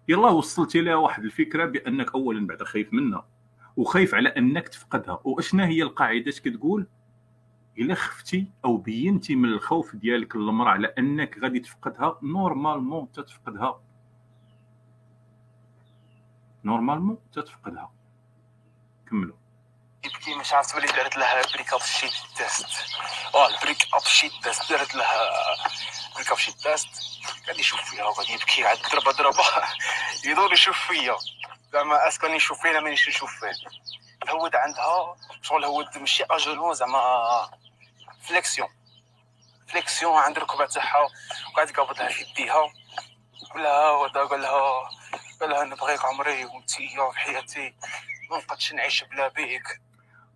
يلاه 0.08 0.34
وصلتي 0.34 0.82
لها 0.82 0.96
واحد 0.96 1.24
الفكرة 1.24 1.66
بأنك 1.66 2.16
اولا 2.16 2.48
بعدا 2.48 2.66
خايف 2.66 2.94
منها 2.94 3.26
وخايف 3.78 4.16
على 4.16 4.30
أنك 4.30 4.68
تفقدها. 4.68 5.20
وأشنا 5.24 5.68
هي 5.68 5.84
القاعدة؟ 5.84 6.30
اش 6.30 6.42
كتقول؟ 6.42 6.88
إلا 7.78 7.96
خفتي 7.96 8.48
أو 8.66 8.78
بينتي 8.78 9.36
من 9.36 9.50
الخوف 9.50 9.96
ديالك 9.96 10.36
للمرأة 10.36 10.70
على 10.70 10.88
أنك 10.88 11.40
غادي 11.44 11.60
تفقدها 11.60 12.20
normalement 12.24 13.12
تتفقدها. 13.12 13.82
normalement 16.64 17.18
تتفقدها. 17.34 17.92
كملوا 19.10 19.36
يبكي 20.06 20.36
مش 20.36 20.54
عارف 20.54 20.72
تولي 20.72 20.88
دارت 20.88 21.18
لها 21.18 21.42
بريك 21.54 21.74
اب 21.74 21.82
شيت 21.82 22.14
تيست 22.38 22.66
آه 23.36 23.48
البريك 23.48 23.88
اب 23.94 24.04
شيت 24.04 24.32
تيست 24.44 24.70
دارت 24.70 24.96
لها 24.96 25.30
بريك 26.16 26.32
اب 26.32 26.38
شيت 26.38 26.56
تيست 26.56 26.88
قاعد 27.46 27.60
يشوف 27.60 27.82
فيها 27.82 28.04
وغادي 28.06 28.34
يبكي 28.34 28.66
عاد 28.66 28.78
ضربه 28.92 29.12
ضربه 29.12 29.44
يدور 30.32 30.54
يشوف 30.54 30.78
فيا 30.88 31.18
زعما 31.74 32.08
اسكاني 32.08 32.36
نشوف 32.36 32.62
فيه 32.62 32.80
مانيش 32.80 33.10
نشوف 33.10 33.40
فيه 33.40 33.52
الهود 34.24 34.56
عندها 34.56 35.16
شغل 35.42 35.60
الهود 35.64 35.98
ماشي 35.98 36.24
أجلون 36.24 36.74
زعما 36.74 37.50
فليكسيون 38.22 38.70
فليكسيون 39.68 40.18
عند 40.18 40.38
الركبة 40.38 40.66
تاعها 40.66 41.08
وقاعد 41.52 41.70
يقبضها 41.70 42.08
في 42.08 42.22
يديها. 42.22 42.74
ودا 43.56 44.26
قال 44.26 44.42
لها 44.42 44.90
قال 45.42 45.50
لها 45.50 45.66
نبغيك 45.66 46.00
عمري 46.06 46.46
وانت 46.46 46.70
في 46.72 47.20
حياتي 47.20 47.74
ما 48.32 48.38
نقدش 48.38 48.74
نعيش 48.74 49.04
بلا 49.12 49.28
بيك. 49.28 49.82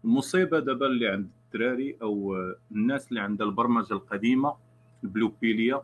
المصيبة 0.03 0.59
دابا 0.59 0.85
اللي 0.85 1.07
عند 1.07 1.31
الدراري 1.45 1.97
أو 2.01 2.35
الناس 2.71 3.07
اللي 3.09 3.21
عندها 3.21 3.47
البرمجة 3.47 3.93
القديمة 3.93 4.57
البلوبيليا 5.03 5.83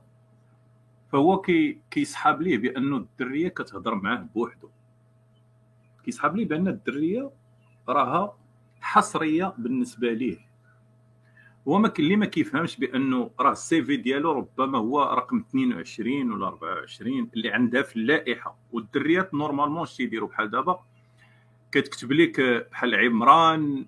فهو 1.11 1.41
كي 1.41 1.81
كيسحاب 1.91 2.41
ليه؟ 2.41 2.57
بأنه 2.57 2.97
الدرية 2.97 3.49
كتهضر 3.49 3.95
معاه 3.95 4.27
بوحدو. 4.35 4.69
كيسحاب 6.05 6.35
ليه؟ 6.35 6.45
بأن 6.45 6.67
الدرية 6.67 7.31
راها 7.89 8.37
حصرية 8.81 9.53
بالنسبة 9.57 10.11
ليه. 10.13 10.48
هو 11.67 11.79
ما 11.79 11.93
اللي 11.99 12.15
ما 12.15 12.25
كيفهمش 12.25 12.77
بأنه 12.77 13.31
راه 13.39 13.51
السي 13.51 13.83
في 13.83 13.97
ديالو 13.97 14.31
ربما 14.31 14.77
هو 14.77 15.03
رقم 15.03 15.37
22 15.49 16.31
ولا 16.31 16.47
24 16.47 17.29
اللي 17.33 17.49
عندها 17.49 17.81
في 17.81 17.95
اللائحة. 17.95 18.57
والدريات 18.71 19.33
نورمالمون 19.33 19.85
شي 19.85 20.03
يديروا 20.03 20.29
بحال 20.29 20.51
دابا 20.51 20.79
كتكتب 21.71 22.11
لك 22.11 22.41
بحال 22.71 22.95
عمران 22.95 23.85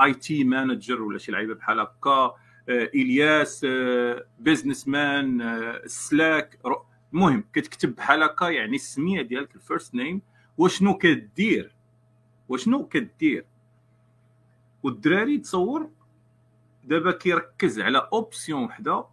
آي 0.00 0.14
تي 0.14 0.44
مانجر 0.44 1.02
ولا 1.02 1.18
شي 1.18 1.32
لعيبة 1.32 1.54
بحال 1.54 1.80
هكا 1.80 2.34
آه، 2.68 2.90
إلياس 2.94 3.66
بزنس 4.40 4.88
مان 4.88 5.52
سلاك 5.86 6.58
المهم 7.12 7.44
كتكتب 7.52 7.94
بحال 7.94 8.22
هكا 8.22 8.44
يعني 8.44 8.76
السمية 8.76 9.22
ديالك 9.22 9.54
ال 9.54 9.61
first 9.61 9.94
name 9.94 10.22
وشنو 10.58 10.98
كدير؟ 10.98 11.74
وشنو 12.48 12.86
كدير؟ 12.86 13.44
والدراري 14.82 15.38
تصور 15.38 15.90
دابا 16.84 17.10
كيركز 17.10 17.80
على 17.80 18.08
option 18.12 18.64
وحده 18.64 19.04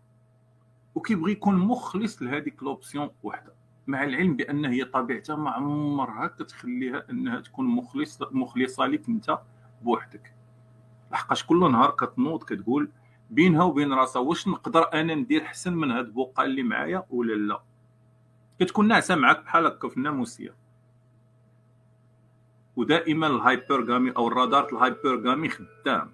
وكيبغي 0.96 1.32
يكون 1.32 1.56
مخلص 1.56 2.22
لهذيك 2.22 2.64
l'option 2.64 3.10
وحده. 3.24 3.54
مع 3.88 4.04
العلم 4.04 4.36
بأن 4.36 4.66
هي 4.66 4.86
طبيعتها 4.86 5.36
ما 5.36 5.52
عمرها 5.52 6.28
كتخليها 6.28 7.04
أنها 7.10 7.40
تكون 7.40 7.66
مخلص 7.66 8.20
مخلصة 8.32 8.86
لك 8.86 9.10
أنت 9.10 9.40
بوحدك. 9.82 10.34
لحقاش 11.12 11.46
كل 11.46 11.72
نهار 11.72 11.92
كتنوض 11.92 12.44
كتقول 12.44 12.90
بينها 13.30 13.64
وبين 13.64 13.94
راسها 13.94 14.22
واش 14.22 14.48
نقدر 14.48 14.94
أنا 14.94 15.16
ندير 15.16 15.42
أحسن 15.42 15.74
من 15.74 15.92
هاد 15.92 16.06
البقعه 16.06 16.44
اللي 16.44 16.64
معايا 16.64 17.06
ولا 17.10 17.34
لا؟ 17.34 17.62
كتكون 18.60 18.88
ناعسة 18.88 19.16
معاك 19.16 19.44
بحال 19.44 19.66
هكا 19.66 19.90
في 19.90 19.98
الناموسية. 19.98 20.56
ودائما 22.76 23.28
ال 23.28 23.36
hypergamy 23.36 24.12
أو 24.12 24.28
الرادار 24.28 24.70
ال 24.74 24.82
hypergamy 24.82 25.50
خدام. 25.50 26.12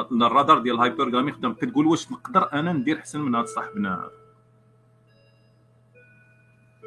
الرادار 0.00 0.58
ديال 0.58 0.74
ال 0.74 0.80
hypergamy 0.80 1.32
خدام. 1.32 1.54
كتقول 1.54 1.86
واش 1.86 2.12
نقدر 2.12 2.52
أنا 2.52 2.72
ندير 2.72 2.98
احسن 2.98 3.20
من 3.20 3.34
هاد 3.34 3.46
صاحبنا 3.46 3.94
هذا؟ 3.94 4.10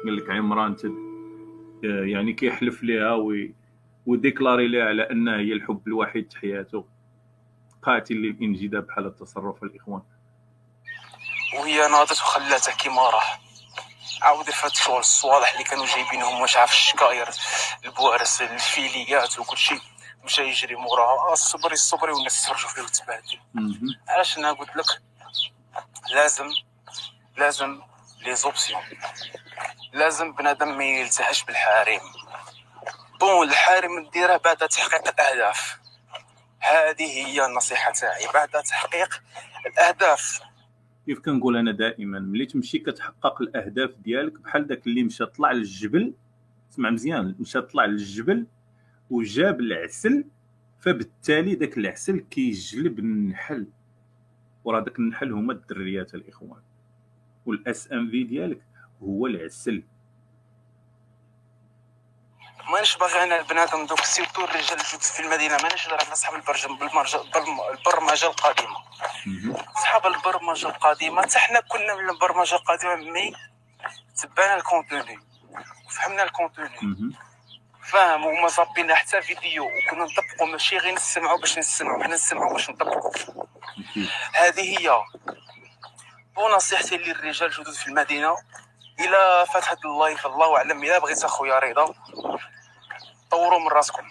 قال 0.04 0.16
لك 0.16 0.30
عمران 0.30 0.76
تد 0.76 0.94
يعني 1.82 2.32
كيحلف 2.32 2.82
ليها 2.82 3.14
وي 3.14 3.54
و 4.06 4.13
déclarer 4.13 4.68
ليها 4.68 4.84
على 4.84 5.02
أنها 5.10 5.36
هي 5.36 5.52
الحب 5.52 5.82
الوحيد 5.86 6.32
في 6.32 6.38
حياته. 6.38 6.84
قاتل 7.82 8.14
للانجذاب 8.14 8.86
بحال 8.86 9.06
التصرف 9.06 9.62
الإخوان. 9.62 10.02
وهي 11.58 11.88
ناضت 11.88 12.12
وخلاتها 12.12 12.74
كيما 12.74 13.10
راح 13.10 13.40
عاود 14.22 14.44
فات 14.50 14.98
الصوالح 14.98 15.52
اللي 15.52 15.64
كانوا 15.64 15.86
جايبينهم 15.86 16.40
واش 16.40 16.56
عارف 16.56 16.70
الشكاير 16.70 17.28
البوارس 17.84 18.42
الفيليات 18.42 19.38
وكل 19.38 19.56
شيء 19.56 19.80
مشى 20.28 20.42
يجري 20.42 20.76
موراها 20.76 21.32
الصبري 21.32 21.72
الصبري 21.72 22.12
والناس 22.12 22.42
تفرجوا 22.42 22.68
فيه 22.68 22.82
وتبهدل 22.82 23.38
علاش 24.08 24.38
أنا 24.38 24.52
قلت 24.52 24.76
لك 24.76 25.02
لازم 26.14 26.50
لازم 27.38 27.80
لي 28.24 28.34
زوبسيون. 28.34 28.80
لازم 29.92 30.32
بنادم 30.32 30.78
ما 30.78 30.84
يلتهش 30.84 31.44
بالحريم. 31.44 32.00
بون 33.20 33.48
الحريم 33.48 34.10
ديره 34.10 34.36
بعد 34.36 34.56
تحقيق 34.56 35.08
الأهداف. 35.08 35.78
هذه 36.60 37.26
هي 37.26 37.46
النصيحة 37.46 37.92
تاعي. 37.92 38.26
بعد 38.34 38.48
تحقيق 38.48 39.22
الأهداف. 39.66 40.40
كيف 41.06 41.18
كنقول 41.18 41.56
أنا 41.56 41.72
دائما 41.72 42.18
ملي 42.18 42.46
تمشي 42.46 42.78
كتحقق 42.78 43.42
الأهداف 43.42 43.90
ديالك 43.90 44.40
بحال 44.40 44.66
داك 44.66 44.86
اللي 44.86 45.02
مشى 45.02 45.26
طلع 45.26 45.52
للجبل 45.52 46.14
اسمع 46.72 46.90
مزيان 46.90 47.36
مشى 47.38 47.60
طلع 47.60 47.84
للجبل 47.84 48.46
وجاب 49.10 49.60
العسل 49.60 50.24
فبالتالي 50.80 51.54
داك 51.54 51.78
العسل 51.78 52.20
كيجلب 52.20 52.98
النحل. 52.98 53.66
وراه 54.64 54.80
داك 54.80 54.98
النحل 54.98 55.32
هما 55.32 55.52
الدريات 55.52 56.14
الإخوان. 56.14 56.62
والأس 57.46 57.92
إم 57.92 58.10
في 58.10 58.24
ديالك 58.24 58.62
هو 59.02 59.26
العسل. 59.26 59.82
مانيش 62.72 62.96
باغي 62.96 63.22
أنا 63.22 63.40
البنادم 63.40 63.86
دوك 63.86 64.00
surtout 64.00 64.44
الرجال 64.44 64.78
الجدد 64.78 65.00
في 65.00 65.22
المدينة. 65.22 65.56
مانيش 65.62 65.88
راه 65.88 66.14
صحاب 66.14 66.34
البرمجه 66.34 68.26
القديمة. 68.26 68.76
صحاب 69.74 70.06
البرمجة 70.06 70.68
القديمة 70.68 71.22
حتى 71.22 71.38
حنا 71.38 71.60
كنا 71.60 71.94
من 71.94 72.10
البرمجة 72.10 72.54
القديمة 72.54 72.96
mais 72.96 73.34
تبعنا 74.16 74.56
ال 74.56 74.63
contenu. 74.63 75.18
وفهمنا 75.86 76.22
ال 76.22 76.28
contenu. 76.28 76.76
فاهم 77.88 78.26
وما 78.26 78.48
صابينا 78.48 78.94
حتى 78.94 79.22
فيديو 79.22 79.64
وكنا 79.64 80.04
نطبقوا 80.04 80.46
ماشي 80.46 80.78
غير 80.78 80.94
نسمعوا 80.94 81.38
باش 81.38 81.58
نسمعوا 81.58 82.04
حنا 82.04 82.14
نسمعوا 82.14 82.52
باش 82.52 82.70
نطبقوا 82.70 83.12
هذه 84.34 84.78
هي 84.78 85.02
ونصيحتي 86.36 86.96
للرجال 86.96 87.48
الجدد 87.48 87.72
في 87.72 87.86
المدينة. 87.86 88.36
إلى 89.00 89.46
فتحت 89.54 89.84
ال 89.84 89.92
live 89.92 90.26
الله 90.26 90.56
أعلم. 90.56 90.84
الا 90.84 90.98
بغيت 90.98 91.24
أخويا 91.24 91.58
رضا 91.58 91.94
طوروا 93.30 93.60
من 93.60 93.68
راسكم. 93.68 94.10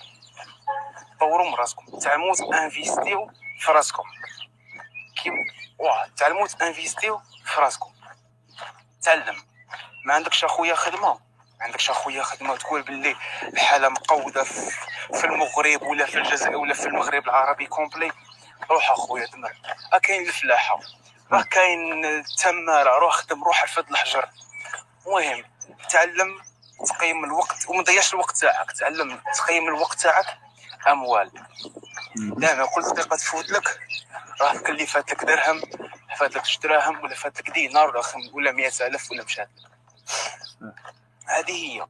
طوروا 1.20 1.48
من 1.50 1.54
راسكم. 1.54 2.00
تعلموا 2.00 2.34
investir 2.64 3.24
و 3.24 3.32
في 3.60 3.72
راسكم. 3.72 4.04
كي 5.24 5.30
واه 5.80 6.08
تعلموا 6.18 6.48
investir 6.62 7.15
و 7.15 7.22
في 7.46 7.62
راسكم. 7.62 7.94
تعلم. 9.02 9.44
ما 10.06 10.14
عندكش 10.14 10.44
أخويا 10.44 10.76
خدمة. 10.76 11.27
ما 11.60 11.66
عندكش 11.66 11.90
اخويا 11.90 12.24
خدمة 12.24 12.58
تقول 12.58 12.82
باللي 12.82 13.16
الحالة 13.44 13.90
مقودة 13.90 14.44
في 15.14 15.24
المغرب 15.24 15.82
ولا 15.82 16.06
في 16.06 16.18
الجزائر 16.18 16.56
ولا 16.56 16.74
في 16.74 16.86
المغرب 16.86 17.24
العربي 17.24 17.66
complet. 17.66 18.12
روح 18.72 18.92
اخويا 18.92 19.26
دمر. 19.26 19.54
كاين 20.04 20.28
الفلاحة. 20.28 20.80
راه 21.32 21.42
كاين 21.42 22.06
التمارة. 22.06 23.00
روح 23.00 23.16
خدم 23.16 23.44
روح 23.44 23.66
حفظ 23.66 23.84
الحجر. 23.92 24.30
المهم 25.08 25.44
تعلم 25.90 26.42
تقيم 26.90 27.24
الوقت 27.26 27.70
وما 27.70 27.84
تضيعش 27.84 28.14
الوقت 28.14 28.38
تاعك. 28.38 28.72
تعلم 28.72 29.22
تقيم 29.36 29.68
الوقت 29.68 30.00
تاعك. 30.00 30.26
أموال. 30.88 31.32
دائما 32.16 32.66
كل 32.66 32.82
دقيقة 32.82 33.16
تفوت 33.16 33.50
لك. 33.50 33.80
راه 34.42 34.52
اللي 34.52 34.88
فات 34.88 35.12
لك 35.12 35.24
درهم 35.24 35.62
فات 36.18 36.36
لك 36.36 36.44
دراهم 36.64 37.04
ولا 37.04 37.16
فات 37.16 37.40
لك 37.40 37.50
دينار 37.52 37.90
ولا 37.90 38.02
ولا 38.34 38.52
100000 38.52 39.12
ولا 39.12 39.24
مشات. 39.24 39.50
هذه 41.28 41.52
هي. 41.52 41.88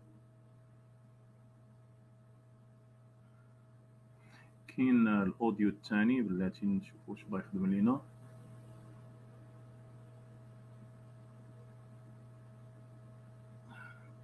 كاين 4.68 5.08
ال 5.08 5.18
audio 5.18 5.70
الثاني 5.70 6.22
بلاتي 6.22 6.66
نشوفو 6.66 7.12
واش 7.12 7.24
بغا 7.24 7.40
يخدم 7.40 7.66
لينا 7.66 8.02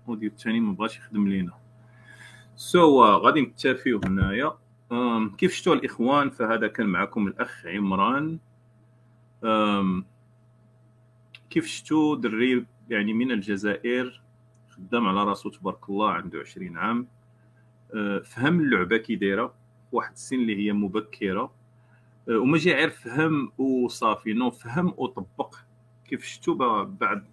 ال 0.03 0.08
audio 0.08 0.29
الثاني 0.29 0.59
ما 0.59 0.73
بغاش 0.73 0.97
يخدم 0.97 1.27
لينا. 1.27 1.53
so 2.55 2.79
so, 2.79 3.05
uh, 3.05 3.23
غادي 3.23 3.41
نكتفيو 3.41 4.01
هنايا. 4.05 4.57
um, 4.91 5.35
كيف 5.35 5.53
شفتوا 5.53 5.75
الإخوان؟ 5.75 6.29
فهذا 6.29 6.67
كان 6.67 6.85
معكم 6.85 7.27
الأخ 7.27 7.65
عمران. 7.65 8.39
um, 9.43 10.03
كيف 11.49 11.65
شفتوا 11.67 12.15
دري 12.15 12.65
يعني 12.89 13.13
من 13.13 13.31
الجزائر؟ 13.31 14.22
خدام 14.87 15.07
على 15.07 15.23
راسو 15.23 15.49
تبارك 15.49 15.89
الله 15.89 16.11
عنده 16.11 16.39
20 16.39 16.77
عام. 16.77 17.07
آه، 17.95 18.19
فهم 18.19 18.59
اللعبة 18.59 18.97
كي 18.97 19.15
دايرة 19.15 19.53
واحد 19.91 20.11
السن 20.11 20.35
اللي 20.35 20.67
هي 20.67 20.73
مبكرة. 20.73 21.53
آه، 22.29 22.37
وما 22.37 22.57
جي 22.57 22.73
عارف 22.73 22.99
فهم 22.99 23.51
وصافي 23.57 24.33
no 24.33 24.51
فهم 24.51 24.93
وطبق. 24.97 25.55
كيف 26.05 26.25
شفتوا 26.25 26.83
بعد 26.83 27.25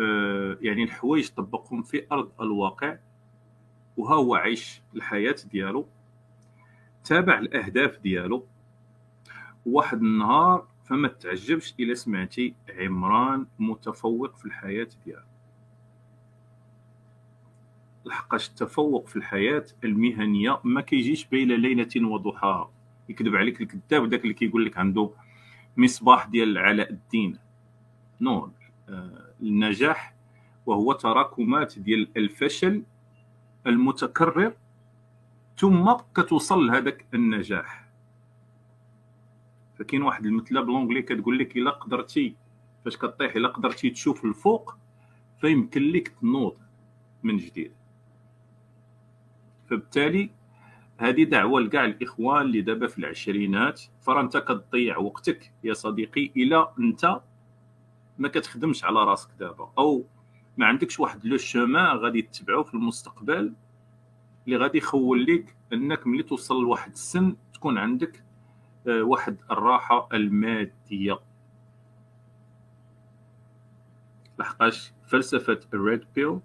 آه، 0.00 0.58
يعني 0.60 0.82
الحوايج 0.82 1.28
طبقهم 1.28 1.82
في 1.82 2.06
أرض 2.12 2.32
الواقع. 2.40 2.98
وها 3.96 4.14
هو 4.14 4.34
عيش 4.34 4.82
الحياة 4.94 5.36
ديالو. 5.52 5.86
تابع 7.04 7.38
الأهداف 7.38 7.98
ديالو. 7.98 8.46
واحد 9.66 9.98
النهار 9.98 10.68
فما 10.84 11.08
تعجبش 11.08 11.74
إلا 11.80 11.94
سمعتي 11.94 12.54
عمران 12.78 13.46
متفوق 13.58 14.36
في 14.36 14.44
الحياة 14.44 14.88
ديالو. 15.04 15.31
لحقاش 18.04 18.48
التفوق 18.48 19.06
في 19.06 19.16
الحياة 19.16 19.64
المهنية 19.84 20.60
ما 20.64 20.80
كيجيش 20.80 21.24
بين 21.24 21.48
ليلة 21.52 22.08
وضحاها 22.08 22.70
يكذب 23.08 23.36
عليك 23.36 23.60
الكذاب 23.60 24.08
داك 24.08 24.22
اللي 24.22 24.34
كيقول 24.34 24.64
لك 24.64 24.78
عنده 24.78 25.10
مصباح 25.76 26.26
ديال 26.26 26.58
علاء 26.58 26.90
الدين. 26.90 27.38
no 28.20 28.50
آه، 28.88 29.34
النجاح 29.42 30.14
وهو 30.66 30.92
تراكمات 30.92 31.78
ديال 31.78 32.08
الفشل 32.16 32.82
المتكرر 33.66 34.54
ثم 35.56 35.92
كتوصل 36.14 36.66
لهذاك 36.66 37.06
النجاح. 37.14 37.88
فكاين 39.78 40.02
واحد 40.02 40.26
المثلة 40.26 40.60
ب 40.60 40.64
l'anglais 40.64 41.02
كتقول 41.02 41.38
لك 41.38 41.56
إلا 41.56 41.70
قدرتي 41.70 42.34
فاش 42.84 42.96
كطيح 42.96 43.36
إلا 43.36 43.48
قدرتي 43.48 43.90
تشوف 43.90 44.24
الفوق 44.24 44.76
فيمكن 45.40 45.82
لك 45.82 46.08
تنوض 46.08 46.56
من 47.22 47.36
جديد. 47.36 47.72
فبالتالي 49.72 50.30
هذه 50.98 51.24
دعوة 51.24 51.60
لكاع 51.60 51.84
الإخوان 51.84 52.42
اللي 52.42 52.60
دابا 52.60 52.86
في 52.86 52.98
العشرينات 52.98 53.82
فرا 54.00 54.20
انت 54.20 54.36
كتضيع 54.36 54.98
وقتك 54.98 55.52
يا 55.64 55.74
صديقي 55.74 56.32
إلى 56.36 56.68
أنت 56.78 57.20
ما 58.18 58.28
كتخدمش 58.28 58.84
على 58.84 59.04
راسك 59.04 59.30
دابا. 59.38 59.72
أو 59.78 60.04
ما 60.56 60.66
عندكش 60.66 61.00
واحد 61.00 61.24
لو 61.26 61.36
شومان 61.36 61.96
غادي 61.96 62.22
تتبعو 62.22 62.64
في 62.64 62.74
المستقبل 62.74 63.54
اللي 64.46 64.56
غادي 64.56 64.78
يخول 64.78 65.26
لك 65.26 65.56
أنك 65.72 66.06
ملي 66.06 66.22
توصل 66.22 66.62
لواحد 66.62 66.90
السن 66.90 67.36
تكون 67.54 67.78
عندك 67.78 68.24
آه، 68.88 69.02
واحد 69.02 69.36
الراحة 69.50 70.08
المادية. 70.12 71.18
لحقاش 74.38 74.92
فلسفة 75.08 75.60
الريد 75.74 76.04
بيل 76.14 76.40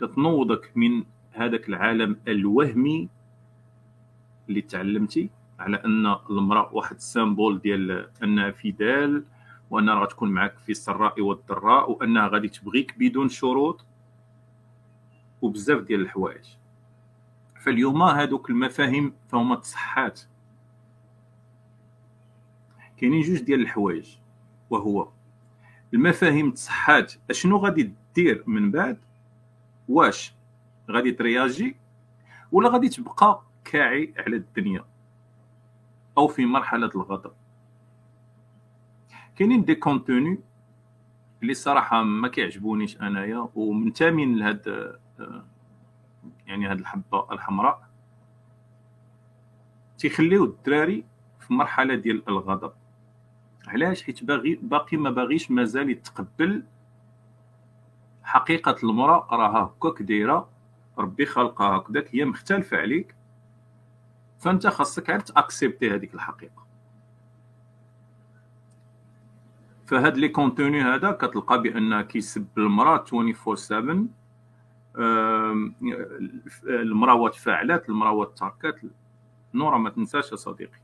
كتنوضك 0.00 0.72
من 0.76 1.04
هذاك 1.34 1.68
العالم 1.68 2.16
الوهمي 2.28 3.08
اللي 4.48 4.60
تعلمتي 4.60 5.30
على 5.58 5.76
أن 5.76 6.16
المرأة 6.30 6.74
واحد 6.74 6.94
السامبول 6.96 7.60
ديال 7.60 8.08
انها 8.22 8.50
فدال 8.50 9.24
وأنها 9.70 9.94
غتكون 9.94 10.30
معك 10.30 10.58
في 10.58 10.72
السراء 10.72 11.20
والضراء 11.20 11.90
وأنها 11.90 12.28
غادي 12.28 12.48
تبغيك 12.48 12.98
بدون 12.98 13.28
شروط 13.28 13.84
وبزاف 15.42 15.82
ديال 15.82 16.00
الحوايج. 16.00 16.44
فاليوم 17.64 18.02
هذوك 18.02 18.50
المفاهيم 18.50 19.14
فهما 19.28 19.56
تصحات. 19.56 20.20
كاينين 22.96 23.22
جوج 23.22 23.40
ديال 23.40 23.60
الحوايج 23.60 24.16
وهو 24.70 25.08
المفاهيم 25.94 26.50
تصحات. 26.50 27.14
أشنو 27.30 27.56
غادي 27.56 27.92
دير 28.14 28.44
من 28.46 28.70
بعد؟ 28.70 28.98
واش؟ 29.88 30.34
غادي 30.90 31.12
ترياجي 31.12 31.76
ولا 32.52 32.68
غادي 32.68 32.88
تبقى 32.88 33.42
كاعي 33.64 34.14
على 34.18 34.36
الدنيا 34.36 34.84
أو 36.18 36.28
في 36.28 36.46
مرحلة 36.46 36.90
الغضب. 36.94 37.32
كاينين 39.36 39.64
des 39.64 39.74
contenus 39.74 40.38
اللي 41.42 41.54
صراحة 41.54 42.02
ما 42.02 42.28
كيعجبونيش 42.28 43.00
أنايا 43.00 43.48
ومنتمين 43.54 44.36
لهاد 44.36 44.98
يعني 46.46 46.66
هاد 46.66 46.78
الحبة 46.78 47.32
الحمراء 47.32 47.88
تيخليو 49.98 50.44
الدراري 50.44 51.04
في 51.40 51.54
مرحلة 51.54 51.94
ديال 51.94 52.28
الغضب. 52.28 52.72
علاش؟ 53.66 54.02
حيت 54.02 54.24
باغي 54.24 54.54
باقي 54.62 54.96
ما 54.96 55.10
باغيش 55.10 55.50
مازال 55.50 55.90
يتقبل 55.90 56.62
حقيقة 58.22 58.76
المرأة 58.82 59.26
راها 59.36 59.58
هكاك 59.64 60.02
دايرة 60.02 60.48
ربي 60.98 61.26
خلقها 61.26 61.76
هكذاك 61.76 62.14
هي 62.14 62.24
مختلفة 62.24 62.76
عليك. 62.76 63.14
فأنت 64.38 64.66
خاصك 64.66 65.10
عاد 65.10 65.22
تأكسبتي 65.22 65.90
هذيك 65.90 66.14
الحقيقة. 66.14 66.64
فهاد 69.86 70.16
لي 70.16 70.28
كونتوني 70.28 70.82
هذا 70.82 71.10
كتلقى 71.10 71.62
بأن 71.62 72.00
كيسب 72.00 72.46
المرأة 72.58 73.04
24 73.12 73.56
7 73.56 74.06
المرأة 76.64 77.28
تفاعلات 77.28 77.88
المرأة 77.88 78.24
تركات. 78.24 78.80
no 79.54 79.66
راه 79.66 79.78
ما 79.78 79.90
تنساش 79.90 80.30
يا 80.30 80.36
صديقي. 80.36 80.78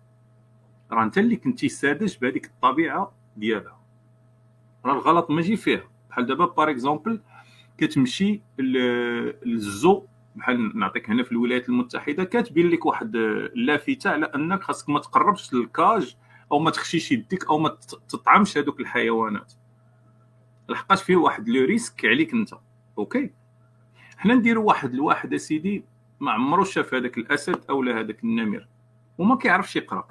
راه 0.91 1.03
أنت 1.03 1.19
اللي 1.19 1.37
كنتي 1.37 1.69
ساذج 1.69 2.19
بهذيك 2.19 2.47
الطبيعة 2.47 3.13
ديالها. 3.37 3.79
راه 4.85 4.93
الغلط 4.93 5.31
ماشي 5.31 5.57
فيها. 5.57 5.83
بحال 6.11 6.27
دابا 6.27 6.45
par 6.45 6.71
exemple 6.71 7.21
كتمشي 7.81 8.43
لل 8.59 9.18
zoo 9.18 10.07
بحال 10.37 10.79
نعطيك 10.79 11.11
هنا 11.11 11.23
في 11.23 11.33
الولايات 11.33 11.69
المتحدة 11.69 12.25
كاتبين 12.25 12.71
لك 12.71 12.87
واحد 12.87 13.17
اللافته 13.17 14.11
على 14.11 14.27
أنك 14.27 14.63
خاصك 14.63 14.89
ما 14.89 14.99
تقربش 14.99 15.55
لل 15.55 15.75
cage 15.75 16.17
أو 16.53 16.59
ما 16.59 16.71
تخشيش 16.71 17.13
يديك 17.13 17.47
أو 17.47 17.59
ما 17.59 17.69
تطعمش 18.09 18.59
هذوك 18.59 18.81
الحيوانات. 18.81 19.53
لحقاش 20.69 21.03
فيه 21.03 21.17
واحد 21.17 21.49
le 21.49 21.65
risque 21.65 22.05
عليك 22.05 22.33
أنت. 22.33 22.51
أوكي؟ 22.99 23.31
حنا 24.17 24.35
نديروا 24.35 24.65
واحد 24.65 24.95
الواحد 24.95 25.35
اسيدي 25.35 25.85
ما 26.21 26.33
عمرو 26.33 26.65
شاف 26.65 26.95
هذاك 26.95 27.19
الأسد 27.19 27.65
أو 27.71 27.83
لا 27.83 28.01
هذاك 28.01 28.25
النمر 28.25 28.69
وما 29.19 29.37
كيعرفش 29.37 29.77
يقرأ. 29.77 30.09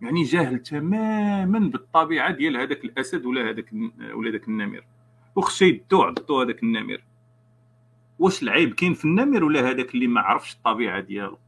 يعني 0.00 0.22
جاهل 0.22 0.58
تماما 0.58 1.58
بالطبيعة 1.58 2.30
ديال 2.30 2.56
هذاك 2.56 2.84
الأسد 2.84 3.26
ولا 3.26 3.50
هذاك 3.50 3.72
ولا 4.14 4.30
هذاك 4.30 4.48
النمر. 4.48 4.84
وخشى 5.36 5.64
يدو 5.64 6.02
عضو 6.02 6.40
هذاك 6.42 6.62
النمر 6.62 7.04
واش 8.18 8.42
العيب 8.42 8.74
كاين 8.74 8.94
في 8.94 9.04
النمر 9.04 9.44
ولا 9.44 9.70
هذاك 9.70 9.94
اللي 9.94 10.06
ما 10.06 10.20
عرفش 10.20 10.54
الطبيعة 10.54 11.00
ديالو؟ 11.00 11.38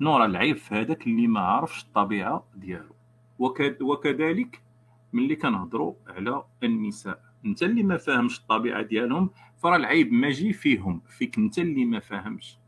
نورا 0.00 0.26
العيب 0.26 0.56
في 0.56 0.74
هذاك 0.74 1.06
اللي 1.06 1.26
ما 1.26 1.40
عرفش 1.40 1.82
الطبيعة 1.82 2.44
ديالو. 2.54 2.94
وكذلك 3.80 4.62
ملي 5.12 5.36
كنهضروا 5.36 5.94
على 6.06 6.44
النساء 6.62 7.22
انت 7.44 7.62
اللي 7.62 7.82
ما 7.82 7.96
فاهمش 7.96 8.38
الطبيعة 8.38 8.82
ديالهم 8.82 9.30
فراه 9.58 9.76
العيب 9.76 10.12
ماجي 10.12 10.52
فيهم 10.52 11.00
فيك 11.08 11.38
انت 11.38 11.58
اللي 11.58 11.84
ما 11.84 12.00
فاهمش. 12.00 12.58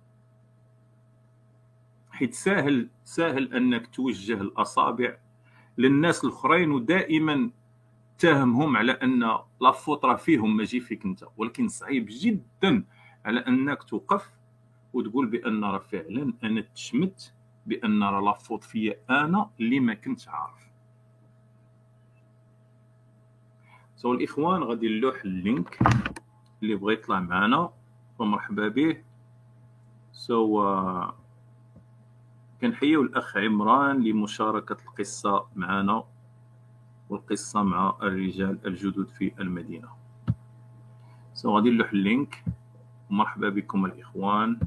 حيت 2.11 2.35
ساهل 2.35 2.89
ساهل 3.05 3.55
انك 3.55 3.87
توجه 3.87 4.41
الأصابع 4.41 5.17
للناس 5.79 6.25
الأخرين 6.25 6.71
ودائما 6.71 7.51
تهمهم 8.19 8.77
على 8.77 8.93
أن 8.93 9.39
لافوت 9.61 10.05
راه 10.05 10.17
فيهم 10.17 10.57
ماجي 10.57 10.81
فيك 10.81 11.05
أنت. 11.05 11.25
ولكن 11.37 11.69
صعيب 11.69 12.07
جدا 12.11 12.85
على 13.25 13.41
أنك 13.41 13.83
توقف 13.83 14.31
وتقول 14.93 15.27
بأن 15.27 15.65
راه 15.65 15.79
فعلا 15.79 16.33
أنا 16.45 16.61
تشمت 16.61 17.35
بأن 17.67 18.03
راه 18.03 18.21
la 18.21 18.33
faute 18.33 18.65
فيا 18.65 18.97
أنا 19.11 19.51
اللي 19.61 19.81
ما 19.81 19.95
كنت 19.95 20.29
عارف. 20.29 20.71
so 23.97 24.13
الإخوان 24.13 24.63
غادي 24.63 24.89
نلوح 24.89 25.25
ال 25.25 25.36
link 25.36 25.79
اللي 26.63 26.75
بغى 26.75 26.93
يطلع 26.93 27.21
معنا. 27.21 27.71
فمرحبا 28.19 28.69
به. 28.69 29.03
so 30.13 30.63
so, 30.63 30.65
uh, 30.65 31.24
كنحيو 32.65 33.03
الاخ 33.03 33.37
عمران 33.37 34.05
لمشاركة 34.05 34.77
القصة 34.87 35.47
معنا 35.57 36.05
والقصة 37.09 37.63
مع 37.63 37.97
الرجال 38.03 38.59
الجدد 38.67 39.09
في 39.09 39.33
المدينة. 39.41 39.89
so 41.35 41.57
غادي 41.57 41.71
نلوح 41.71 41.93
ال 41.93 42.01
link. 42.01 42.45
مرحبا 43.11 43.49
بكم 43.49 43.85
الإخوان. 43.85 44.61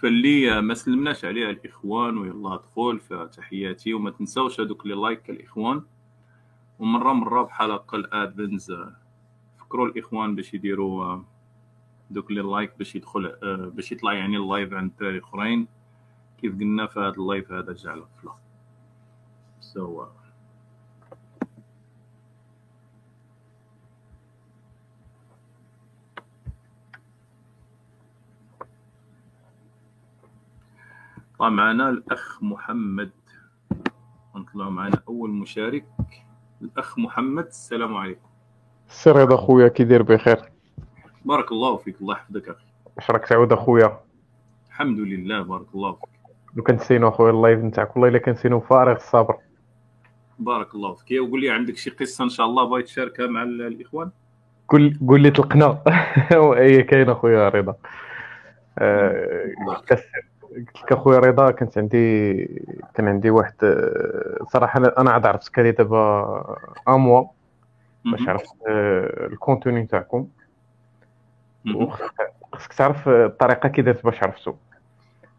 فاللي 0.00 0.60
ما 0.60 0.74
سلمناش 0.74 1.24
عليها 1.24 1.50
الإخوان 1.50 2.18
ويلا 2.18 2.56
دخول 2.56 3.00
فتحياتي. 3.00 3.94
وما 3.94 4.10
تنساوش 4.10 4.60
هذوك 4.60 4.86
لي 4.86 4.94
لايك 4.94 5.30
الإخوان. 5.30 5.82
ومرة 6.78 7.12
مرة 7.12 7.42
بحال 7.42 7.70
هكا 7.70 7.96
الادمنز 7.96 8.72
فكروا 9.58 9.86
الإخوان 9.86 10.34
باش 10.34 10.54
يديروا 10.54 11.22
دوك 12.10 12.30
les 12.30 12.40
likes 12.40 12.72
باش 12.78 12.96
يدخل 12.96 13.36
باش 13.74 13.92
يطلع 13.92 14.12
يعني 14.12 14.36
ال 14.36 14.43
live 14.43 14.72
عند 14.72 14.90
الدراري 14.90 15.18
أخرين. 15.18 15.68
كيف 16.40 16.58
قلنا 16.58 16.86
في 16.86 17.00
هذا 17.00 17.08
ال 17.08 17.17
live 17.17 17.52
هذا 17.52 17.72
جعل 17.72 17.98
الفلا 17.98 18.32
so 19.60 20.04
so, 20.04 20.19
طبعا 31.40 31.50
معنا 31.50 31.88
الأخ 31.88 32.42
محمد. 32.42 33.10
نطلع 34.36 34.68
معنا 34.68 35.02
أول 35.08 35.30
مشارك. 35.30 35.84
الأخ 36.62 36.98
محمد 36.98 37.46
السلام 37.46 37.96
عليكم. 37.96 38.28
السي 38.88 39.10
رضا 39.10 39.36
خويا 39.36 39.68
كي 39.68 39.84
داير 39.84 40.02
بخير؟ 40.02 40.38
بارك 41.24 41.52
الله 41.52 41.76
فيك 41.76 42.00
الله 42.00 42.14
يحفظك 42.14 42.48
أخي. 42.48 42.64
اش 42.98 43.10
راك 43.10 43.28
تعود 43.28 43.52
أخويا. 43.52 44.00
الحمد 44.68 44.98
لله 44.98 45.42
بارك 45.42 45.66
الله 45.74 45.92
فيك. 45.92 46.08
لو 46.56 46.62
كنسينو 46.62 47.08
أخويا 47.08 47.30
ال 47.30 47.36
live 47.36 47.60
نتاعك 47.60 47.96
والله 47.96 48.08
إلا 48.08 48.18
كنسينو 48.18 48.60
فارغ 48.60 48.96
الصبر. 48.96 49.36
بارك 50.38 50.74
الله 50.74 50.94
فيك. 50.94 51.20
وقول 51.22 51.40
لي 51.40 51.50
عندك 51.50 51.76
شي 51.76 51.90
قصة 51.90 52.24
إن 52.24 52.28
شاء 52.28 52.46
الله 52.46 52.64
بغيت 52.64 52.84
تشاركها 52.86 53.26
مع 53.26 53.42
الإخوان؟ 53.42 54.10
قول 54.68 54.98
قول 55.08 55.20
لي 55.20 55.30
طلقنا 55.30 55.82
هي 56.56 56.82
كاين 56.88 57.10
أخويا 57.10 57.48
رضا. 57.48 57.74
آه، 58.78 59.54
قلت 60.56 60.82
لك 60.82 60.92
أخويا 60.92 61.18
رضا 61.18 61.50
كانت 61.50 61.78
عندي 61.78 62.44
كان 62.94 63.08
عندي 63.08 63.30
واحد 63.30 63.54
صراحة 64.52 64.80
أنا 64.98 65.10
عاد 65.10 65.26
عرفت 65.26 65.48
كالي 65.48 65.72
دابا 65.72 66.56
اموا 66.88 67.24
باش 68.04 68.28
عرفت 68.28 68.54
الكونتوني 69.32 69.82
نتاعكم 69.82 70.26
خصك 72.52 72.72
تعرف 72.72 73.08
الطريقة 73.08 73.68
كي 73.68 73.82
درت 73.82 74.04
باش 74.04 74.22
عرفتو. 74.22 74.54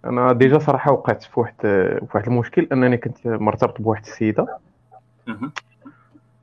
أنا 0.05 0.33
ديجا 0.33 0.59
صراحة 0.59 0.91
وقعت 0.91 1.23
في 1.23 1.39
واحد 1.39 1.55
في 1.61 2.07
واحد 2.13 2.27
المشكل 2.27 2.67
أنني 2.71 2.97
كنت 2.97 3.27
مرتبط 3.27 3.81
بواحد 3.81 4.05
السيدة. 4.05 4.57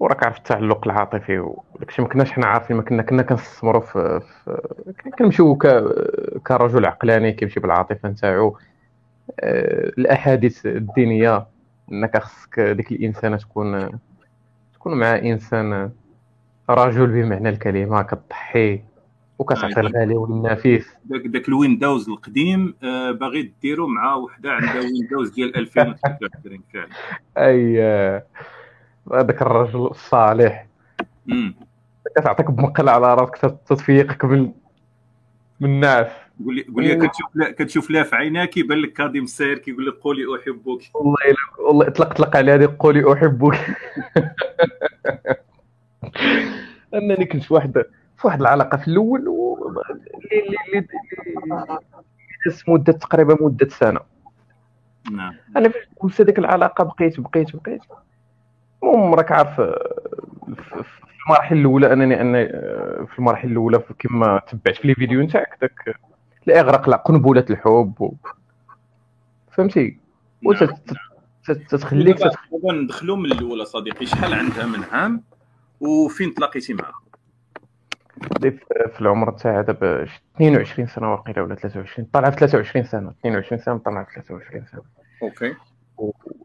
وراك 0.00 0.24
عارف 0.24 0.36
التعلق 0.38 0.86
العاطفي 0.86 1.38
وداكشي. 1.38 2.02
ما 2.02 2.08
كناش 2.08 2.32
حنا 2.32 2.46
عارفين 2.46 2.76
ما 2.76 2.82
كنا 2.82 3.02
كنا 3.02 3.22
كنستثمروا 3.22 3.80
في, 3.80 4.20
في 4.44 5.10
كنمشيو 5.18 5.56
ك... 5.56 5.66
كرجل 6.46 6.86
عقلاني 6.86 7.32
كيمشي 7.32 7.60
بالعاطفة 7.60 8.08
نتاعو. 8.08 8.58
آه، 9.40 9.92
الأحاديث 9.98 10.66
الدينية 10.66 11.46
إنك 11.92 12.18
خصك 12.18 12.60
ديك 12.60 12.92
الإنسانة 12.92 13.36
تكون 13.36 14.00
تكون 14.74 14.98
مع 14.98 15.16
إنسان 15.16 15.90
رجل 16.70 17.06
بمعنى 17.06 17.48
الكلمة 17.48 18.02
كتضحي 18.02 18.82
وكتعطي 19.38 19.80
الغالي 19.80 20.14
والنفيس. 20.14 20.88
داك 21.04 21.26
داك 21.26 21.48
ال 21.48 21.56
Windows 21.56 22.08
القديم 22.08 22.74
آه، 22.82 23.10
باغي 23.10 23.52
ديرو 23.62 23.86
مع 23.86 24.14
وحدة 24.14 24.52
عندها 24.52 24.80
Windows 24.80 25.30
ديال 25.30 25.56
2023 25.56 26.60
فعلا. 26.72 26.88
اي 27.48 27.80
هذاك 29.12 29.42
الرجل 29.42 29.86
الصالح. 29.86 30.66
كتعطيك 32.16 32.50
بمقل 32.50 32.88
على 32.88 33.14
راسك 33.14 33.36
تتفيقك 33.66 34.24
من 34.24 34.52
من 35.60 35.70
الناس؟ 35.70 36.06
قول 36.44 36.56
لي 36.56 36.62
قول 36.62 36.84
لي 36.84 36.96
كتشوف 36.96 37.26
لا 37.34 37.50
كتشوف 37.50 37.90
لها 37.90 38.02
في 38.02 38.16
عيناك 38.16 38.56
يبان 38.56 38.78
لك 38.78 38.92
كاظم 38.92 39.22
الساير 39.22 39.58
كيقول 39.58 39.86
لك 39.86 39.94
قولي 39.94 40.22
أحبك. 40.36 40.80
والله 40.94 41.16
والله 41.58 41.88
اطلق 41.88 42.10
اطلق 42.10 42.36
على 42.36 42.52
هذه 42.52 42.76
قولي 42.78 43.12
أحبك. 43.12 43.58
أنني 46.94 47.26
كنت 47.26 47.42
في 47.42 47.54
واحد 47.54 47.72
في 48.16 48.26
واحد 48.26 48.40
العلاقة 48.40 48.76
في 48.76 48.88
الأول 48.88 49.20
اللي 49.20 50.56
اللي 50.72 50.86
مده 52.68 52.92
تقريبا 52.92 53.36
مدة 53.40 53.68
سنة. 53.68 54.00
نعم. 55.12 55.34
أنا 55.56 55.68
فاش 55.68 55.82
كنت 55.98 56.20
هذيك 56.20 56.38
العلاقة 56.38 56.84
بقيت 56.84 57.20
بقيت 57.20 57.56
بقيت. 57.56 57.82
المهم 58.82 59.14
راك 59.14 59.32
عارف 59.32 59.60
في 59.60 60.84
المراحل 61.26 61.56
الأولى 61.56 61.92
أنني 61.92 62.20
أنا 62.20 62.46
في 63.06 63.18
المراحل 63.18 63.48
الأولى 63.48 63.82
كما 63.98 64.40
تبعت 64.48 64.76
في 64.76 64.88
لي 64.88 64.94
فيديو 64.94 65.22
نتاعك 65.22 65.58
داك 65.60 65.96
الإغراق 66.48 66.88
لا 66.88 66.96
قنبلة 66.96 67.44
الحب 67.50 68.00
و... 68.00 68.14
فهمتي؟ 69.50 69.98
وتتخليك 70.44 72.16
دابا 72.18 72.72
ندخلوا 72.72 73.16
من 73.16 73.32
الأولى 73.32 73.64
صديقي 73.64 74.06
شحال 74.06 74.34
عندها 74.34 74.66
من 74.66 74.84
عام 74.92 75.22
وفين 75.80 76.34
تلاقيتي 76.34 76.74
معها 76.74 76.92
في 78.92 79.00
العمر 79.00 79.30
تاعها 79.30 79.62
دابا 79.62 80.06
22 80.36 80.86
سنة 80.86 81.12
واقيلا 81.12 81.42
ولا 81.42 81.54
23 81.54 82.08
طالعة 82.12 82.30
في 82.30 82.36
23 82.36 82.84
سنة 82.84 83.10
22 83.20 83.60
سنة 83.60 83.78
طالعه 83.78 84.04
في 84.04 84.10
23 84.12 84.64
سنة. 84.72 84.82
أوكي. 85.22 85.54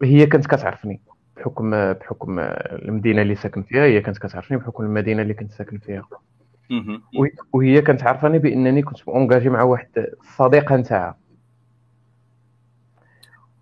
وهي 0.01 0.25
كانت 0.25 0.47
كتعرفني. 0.47 1.01
بحكم 1.37 1.93
بحكم 1.93 2.39
المدينة 2.39 3.21
اللي 3.21 3.35
ساكن 3.35 3.63
فيها 3.63 3.83
هي 3.83 4.01
كانت 4.01 4.17
كتعرفني 4.17 4.57
بحكم 4.57 4.83
المدينة 4.83 5.21
اللي 5.21 5.33
كنت 5.33 5.51
ساكن 5.51 5.77
فيها. 5.77 6.07
وهي 7.53 7.81
كانت 7.81 8.03
عارفاني 8.03 8.39
بأنني 8.39 8.81
كنت 8.81 9.01
اونجاجي 9.07 9.49
مع 9.49 9.63
واحد 9.63 9.87
الصديقه 10.21 10.75
نتاعها. 10.75 11.17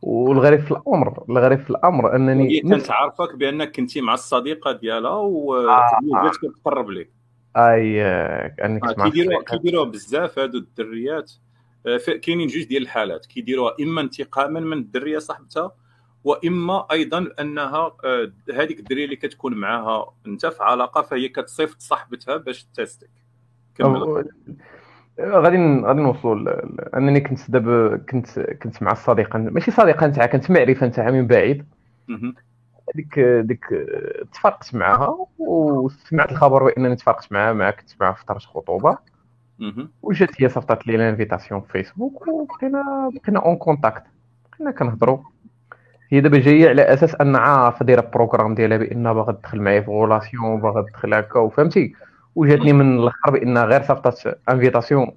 والغريب 0.02 0.60
في 0.60 0.72
الأمر 0.72 1.24
الغريب 1.30 1.60
في 1.60 1.70
الأمر 1.70 2.16
أنني 2.16 2.50
هي 2.50 2.60
كانت 2.60 2.92
عارفك 2.92 3.36
بأنك 3.36 3.76
كنتي 3.76 4.02
مع 4.02 4.14
الصديقة 4.14 4.72
ديالها 4.72 5.16
وبدات 5.16 6.14
آه. 6.14 6.32
كتقرب 6.44 6.90
لك 6.90 7.10
أي 7.58 8.02
أنك 8.66 8.84
آه 8.84 9.04
كيديروها 9.04 9.44
كيديروها 9.44 9.86
بزاف 9.90 10.40
هادو 10.40 10.58
الدريات 10.58 11.32
آه، 11.88 11.98
كاينين 11.98 12.48
جوج 12.48 12.64
ديال 12.64 12.84
الحالات. 12.84 13.26
كيديروها 13.26 13.76
إما 13.82 14.02
انتقاما 14.02 14.60
من 14.60 14.78
الدرية 14.78 15.20
صاحبتها 15.20 15.72
وإما 16.24 16.88
أيضا 16.92 17.28
أنها 17.40 17.92
آه، 18.06 18.32
هذيك 18.54 18.80
الدريه 18.80 19.06
اللي 19.06 19.16
كتكون 19.16 19.54
معاها 19.54 20.14
أنت 20.28 20.46
في 20.46 20.64
علاقة 20.64 21.02
فهي 21.02 21.30
كتصيفط 21.30 21.80
صاحبتها 21.80 22.38
باش 22.38 22.64
تستك. 22.64 23.10
غادي 25.20 25.82
غادي 25.82 26.02
نوصلوا 26.02 26.62
أنني 26.98 27.20
كنت 27.20 27.52
دابا 27.52 27.98
كنت 27.98 28.40
كنت 28.40 28.84
مع 28.84 28.92
الصديقه 28.92 29.40
ماشي 29.40 29.72
صديقة 29.72 30.08
نتاعها 30.08 30.28
كنت 30.28 30.52
معرفة 30.52 30.88
نتاعها 30.88 31.12
من 31.12 31.28
بعيد. 31.28 31.66
ديك 32.96 33.20
ديك 33.20 33.66
تفرقت 34.34 34.76
معها 34.76 35.28
وسمعت 35.40 36.32
الخبر 36.32 36.64
بانني 36.64 36.96
تفرقت 36.96 37.32
معها 37.32 37.54
معها 37.54 37.72
كنت 37.72 37.90
معها 38.02 38.14
في 38.14 38.22
فتره 38.22 38.40
خطوبه 38.40 38.98
وجات 40.02 40.42
هي 40.42 40.50
صيفطات 40.50 40.88
لي 40.88 40.98
l'invitation 40.98 41.62
في 41.62 41.72
فيسبوك 41.72 42.28
وبقينا 42.28 43.12
بقينا 43.14 43.40
en 43.40 43.56
contact 43.56 44.04
بقينا 44.52 44.72
كنهضروا. 44.72 45.18
هي 46.12 46.22
دابا 46.22 46.38
جاية 46.38 46.70
على 46.70 46.82
أساس 46.82 47.16
أن 47.16 47.36
عارفه 47.36 47.86
دايرة 47.86 48.02
ال 48.02 48.07
programme 48.07 48.56
ديالها 48.56 48.78
بان 48.78 49.14
باغا 49.14 49.32
تدخل 49.32 49.62
معايا 49.62 49.82
في 49.82 49.92
relation 49.92 50.62
باغا 50.62 50.82
تدخل 50.82 51.14
هكا 51.14 51.40
وفهمتي؟ 51.40 51.94
وجاتني 52.36 52.74
من 52.74 53.00
الآخر 53.00 53.32
بان 53.32 53.58
غير 53.58 53.82
صيفطات 53.82 54.20
invitation 54.50 55.12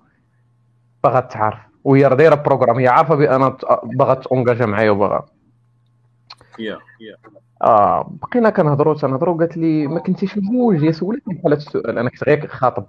باغا 1.05 1.21
تعرف. 1.21 1.59
وهي 1.85 2.07
راه 2.07 2.15
دايرة 2.15 2.35
ال 2.35 2.39
programme 2.39 2.79
هي 2.79 2.89
عارفة 2.89 3.15
بأن 3.15 3.55
باغا 3.85 4.15
تونجاجا 4.15 4.67
معايا 4.67 4.91
وباغا. 4.91 5.27
يا 6.59 6.79
يا 7.01 7.17
آه 7.63 8.11
بقينا 8.23 8.51
كنهضروا 8.51 8.95
تنهضروا 8.95 9.39
قالت 9.39 9.57
لي 9.57 9.87
ما 9.87 10.01
كنتيش 10.01 10.39
مزوج 10.39 10.85
هي 10.85 10.93
سولتني 10.93 11.35
بحال 11.35 11.53
هذا 11.53 11.57
السؤال 11.57 11.99
أنا 11.99 12.11
كنت 12.11 12.25
غير 12.25 12.47
خاطب 12.47 12.87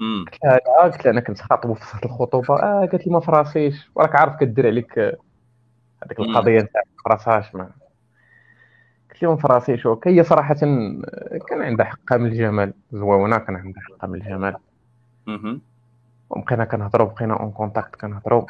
قلت 0.00 0.44
لها 0.44 0.82
قلت 0.82 1.04
لها 1.04 1.12
أنا 1.12 1.20
كنت 1.20 1.40
خاطب 1.40 1.70
وفي 1.70 2.04
الخطوبة. 2.04 2.62
آه 2.62 2.80
قالت 2.80 3.06
لي 3.06 3.12
ما 3.12 3.20
فراسيش 3.20 3.90
وراك 3.94 4.16
عارف 4.16 4.36
كدير 4.36 4.66
عليك 4.66 5.18
هذيك 6.04 6.20
القضية 6.20 6.60
نتاع 6.60 6.82
فراساش 7.04 7.54
ما 7.54 7.70
قلت 9.10 9.22
لهم 9.22 9.36
فراسي 9.36 9.76
شو 9.76 10.00
هي 10.06 10.22
صراحة 10.24 10.54
كان 11.48 11.62
عندها 11.62 11.86
حقها 11.86 12.18
من 12.18 12.26
الجمال 12.26 12.72
زوونه 12.92 13.38
كان 13.38 13.56
عندها 13.56 13.82
حقها 13.82 14.08
من 14.08 14.14
الجمال. 14.14 14.56
وبقينا 16.30 16.64
كنهضروا 16.64 17.08
بقينا 17.08 17.34
en 17.40 17.50
contact 17.50 17.96
كنهضروا 17.96 18.46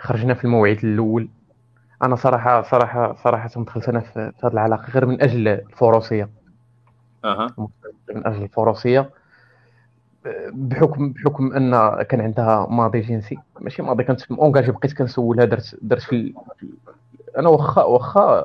خرجنا 0.00 0.34
في 0.34 0.44
الموعد 0.44 0.84
الأول. 0.84 1.28
أنا 2.02 2.16
صراحة 2.16 2.62
صراحة 2.62 3.14
صراحة 3.14 3.50
دخلت 3.56 3.88
أنا 3.88 4.00
في 4.00 4.32
هذه 4.44 4.52
العلاقة 4.52 4.90
غير 4.90 5.06
من 5.06 5.22
أجل 5.22 5.48
الفروسية. 5.48 6.28
أها. 7.24 7.54
من 8.14 8.26
أجل 8.26 8.42
الفروسية. 8.42 9.10
بحكم 10.52 11.12
بحكم 11.12 11.52
أن 11.52 12.02
كان 12.02 12.20
عندها 12.20 12.66
ماضي 12.70 13.00
جنسي. 13.00 13.38
ماشي 13.60 13.82
ماضي 13.82 14.04
كانت 14.04 14.32
اونجاجي 14.32 14.72
بقيت 14.72 14.92
كنسولها 14.92 15.44
درت 15.44 15.78
درت 15.82 16.02
في 16.02 16.34
أنا 17.38 17.48
واخا 17.48 17.82
واخا 17.82 18.44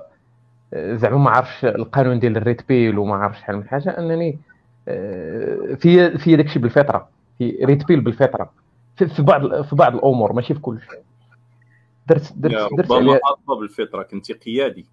زعما 0.76 1.18
ما 1.18 1.30
عرفش 1.30 1.66
القانون 1.66 2.20
ديال 2.20 2.38
الريت 2.38 2.68
بيل 2.68 2.98
وما 3.00 3.16
عرفش 3.16 3.40
شحال 3.40 3.58
من 3.58 3.68
حاجة 3.68 3.90
أنني 3.90 4.40
آه، 4.88 5.76
في 5.80 6.18
في 6.18 6.36
داكشي 6.36 6.60
بالفطرة 6.60 7.08
في 7.38 7.66
ريت 7.66 7.88
بيل 7.88 8.02
بالفطرة 8.02 8.52
في 8.96 9.22
بعض 9.22 9.62
في 9.62 9.76
بعض 9.76 9.96
الأمور 9.96 10.34
ماشي 10.34 10.54
في 10.54 10.60
كل 10.60 10.80
شيء. 10.82 11.00
درت 12.08 12.34
درت 12.36 12.74
درت 12.74 12.92
ربما 12.92 13.60
بالفطرة 13.60 14.04
كنت 14.04 14.32
قيادي. 14.32 14.86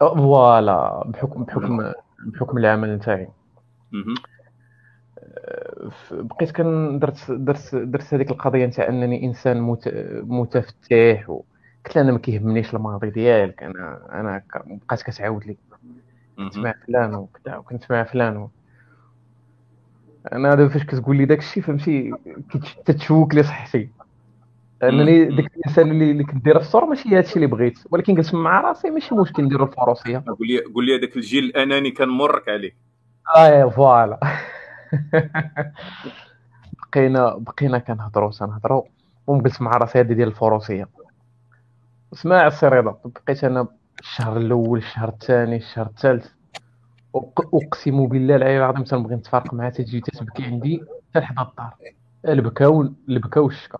voilà 0.00 1.04
بحكم 1.06 1.44
بحكم 1.44 1.92
بحكم 2.26 2.58
العمل 2.58 2.94
نتاعي. 2.96 3.28
بقيت 6.10 6.50
كان 6.50 6.98
درت 6.98 7.30
درت 7.30 7.74
درت 7.74 8.14
هذيك 8.14 8.30
القضية 8.30 8.66
نتاع 8.66 8.88
أنني 8.88 9.24
إنسان 9.24 9.76
متفتح 10.22 11.40
قلت 11.86 11.96
أنا 11.96 12.12
ما 12.12 12.18
كيهمنيش 12.18 12.74
الماضي 12.74 13.10
ديالك 13.10 13.62
أنا 13.62 14.00
أنا 14.12 14.42
بقات 14.66 15.02
كتعاود 15.02 15.46
لي. 15.46 15.56
كنت 16.36 16.58
مع 16.58 16.74
فلان 16.86 17.14
وكذا 17.14 17.56
وكنت 17.56 17.92
مع 17.92 18.04
فلان 18.04 18.36
و... 18.36 18.50
أنا 20.32 20.54
دابا 20.54 20.68
فاش 20.68 20.84
كتقول 20.84 21.16
لي 21.16 21.24
داك 21.24 21.38
الشيء 21.38 21.62
فهمتي 21.62 22.12
كت 22.86 22.98
choque 22.98 23.34
لي 23.34 23.42
صحتي. 23.42 23.88
أنني 24.82 25.24
ديك 25.24 25.56
الإنسان 25.56 25.90
اللي, 25.90 26.10
اللي 26.10 26.24
كدير 26.24 26.54
في 26.58 26.60
الصور 26.60 26.84
ماشي 26.84 27.08
هذا 27.08 27.20
الشيء 27.20 27.36
اللي 27.36 27.46
بغيت 27.46 27.78
ولكن 27.90 28.14
جلست 28.14 28.34
مع 28.34 28.60
راسي 28.60 28.90
ماشي 28.90 29.14
مشكل 29.14 29.44
ندير 29.44 29.64
الفروسيه 29.64 30.24
قول 30.26 30.48
لي 30.48 30.58
قول 30.74 30.86
لي 30.86 30.98
هذاك 30.98 31.16
الجيل 31.16 31.44
الأناني 31.44 31.90
كان 31.90 32.08
مرك 32.08 32.48
عليه. 32.48 32.76
آه 33.36 33.68
voilà. 33.68 34.20
بقينا 36.92 37.36
بقينا 37.36 37.78
كنهضروا 37.78 38.30
تنهضروا 38.30 38.82
وجلست 39.26 39.62
مع 39.62 39.76
راسي 39.76 40.00
هذه 40.00 40.12
ديال 40.12 40.28
الفروسية. 40.28 40.88
اسمع 42.12 42.46
السي 42.46 42.66
رضا 42.68 42.98
بقيت 43.04 43.44
أنا 43.44 43.68
الشهر 44.00 44.36
الأول 44.36 44.78
الشهر 44.78 45.08
الثاني 45.08 45.56
الشهر 45.56 45.86
الثالث. 45.86 46.26
اقسم 47.54 48.06
بالله 48.06 48.36
العلي 48.36 48.58
العظيم 48.58 48.84
تنبغي 48.84 49.14
نتفارق 49.14 49.54
معها 49.54 49.70
تجي 49.70 50.00
تتبكي 50.00 50.42
عندي 50.44 50.80
حتى 51.14 51.18
لحد 51.20 51.38
الدار. 51.48 51.74
البكاو 52.28 52.82
البكاو 53.08 53.48
الشكا 53.48 53.78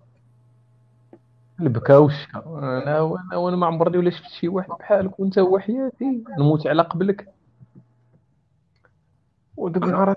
البكاو 1.60 2.04
والشكا. 2.04 2.42
أنا 2.58 3.00
وأنا 3.36 3.56
ما 3.56 3.66
عمرني 3.66 3.98
ولا 3.98 4.10
شفت 4.10 4.30
شي 4.30 4.48
واحد 4.48 4.68
بحالك 4.68 5.20
وأنت 5.20 5.38
هو 5.38 5.58
حياتي 5.58 6.24
نموت 6.38 6.66
على 6.66 6.82
قبلك. 6.82 7.28
وديك 9.56 9.82
النهار 9.82 10.14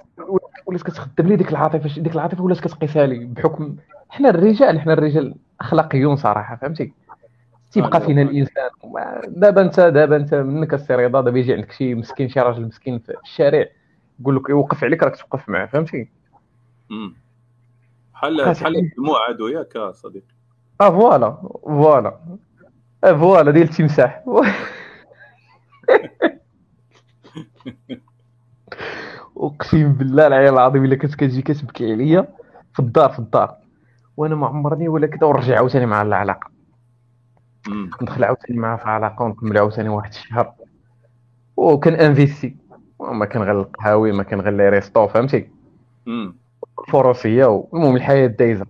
ولات 0.65 0.81
كتخدم 0.81 1.27
لي 1.27 1.35
ديك 1.35 1.51
العاطفة 1.51 2.01
ديك 2.01 2.15
العاطفة 2.15 2.43
ولات 2.43 2.59
كتقيسها 2.59 3.05
لي 3.05 3.25
بحكم 3.25 3.75
حنا 4.09 4.29
الرجال 4.29 4.79
حنا 4.79 4.93
الرجال 4.93 5.35
أخلاقيون 5.61 6.15
صراحة 6.15 6.55
فهمتي؟ 6.55 6.93
تيبقى 7.71 8.01
فينا 8.01 8.21
الإنسان. 8.21 8.69
دابا 9.27 9.61
انت 9.61 9.79
دابا 9.79 10.15
أنت 10.15 10.33
منك 10.33 10.73
السي 10.73 10.95
رضا 10.95 11.21
دابا 11.21 11.39
يجي 11.39 11.53
عندك 11.53 11.71
شي 11.71 11.95
مسكين 11.95 12.29
شي 12.29 12.39
راجل 12.39 12.65
مسكين 12.65 12.99
في 12.99 13.15
الشارع 13.23 13.65
يقول 14.19 14.35
لك 14.35 14.49
يوقف 14.49 14.83
عليك 14.83 15.03
راك 15.03 15.15
توقف 15.15 15.49
معاه 15.49 15.65
فهمتي؟ 15.65 16.09
بحال 18.13 18.45
بحال 18.45 18.77
الدموع 18.77 19.27
عادو 19.27 19.47
ياك 19.47 19.77
صديقي. 19.77 20.33
آه 20.81 20.89
voilà 20.89 21.37
voilà. 21.63 22.19
آه 23.03 23.13
voilà 23.13 23.51
ديال 23.51 23.69
التمساح. 23.69 24.23
اقسم 29.39 29.93
بالله 29.93 30.27
العلي 30.27 30.49
العظيم 30.49 30.85
الا 30.85 30.95
كنت 30.95 31.15
كتجي 31.15 31.41
كتبكي 31.41 31.91
عليا. 31.91 32.27
في 32.73 32.79
الدار 32.79 33.09
في 33.09 33.19
الدار. 33.19 33.55
وأنا 34.17 34.35
ما 34.35 34.47
عمرني 34.47 34.87
ولا 34.87 35.07
كذا 35.07 35.27
ونرجع 35.27 35.55
عاوتاني 35.55 35.85
مع 35.85 36.01
العلاقة. 36.01 36.49
ندخل 38.01 38.23
عاوتاني 38.23 38.59
معاه 38.59 38.77
في 38.77 38.89
علاقة 38.89 39.23
ونكمل 39.23 39.57
عاوتاني 39.57 39.89
واحد 39.89 40.09
الشهر. 40.09 40.53
وكان 41.57 41.93
investi. 41.93 42.55
ما 42.99 43.25
كان 43.25 43.41
غير 43.41 43.61
القهاوي 43.61 44.11
ما 44.11 44.23
كان 44.23 44.41
غير 44.41 44.53
les 44.53 44.69
restos 44.69 45.07
فهمتي؟ 45.07 45.49
الفروسيه 46.87 47.63
المهم 47.73 47.95
الحياة 47.95 48.27
دايزة. 48.27 48.65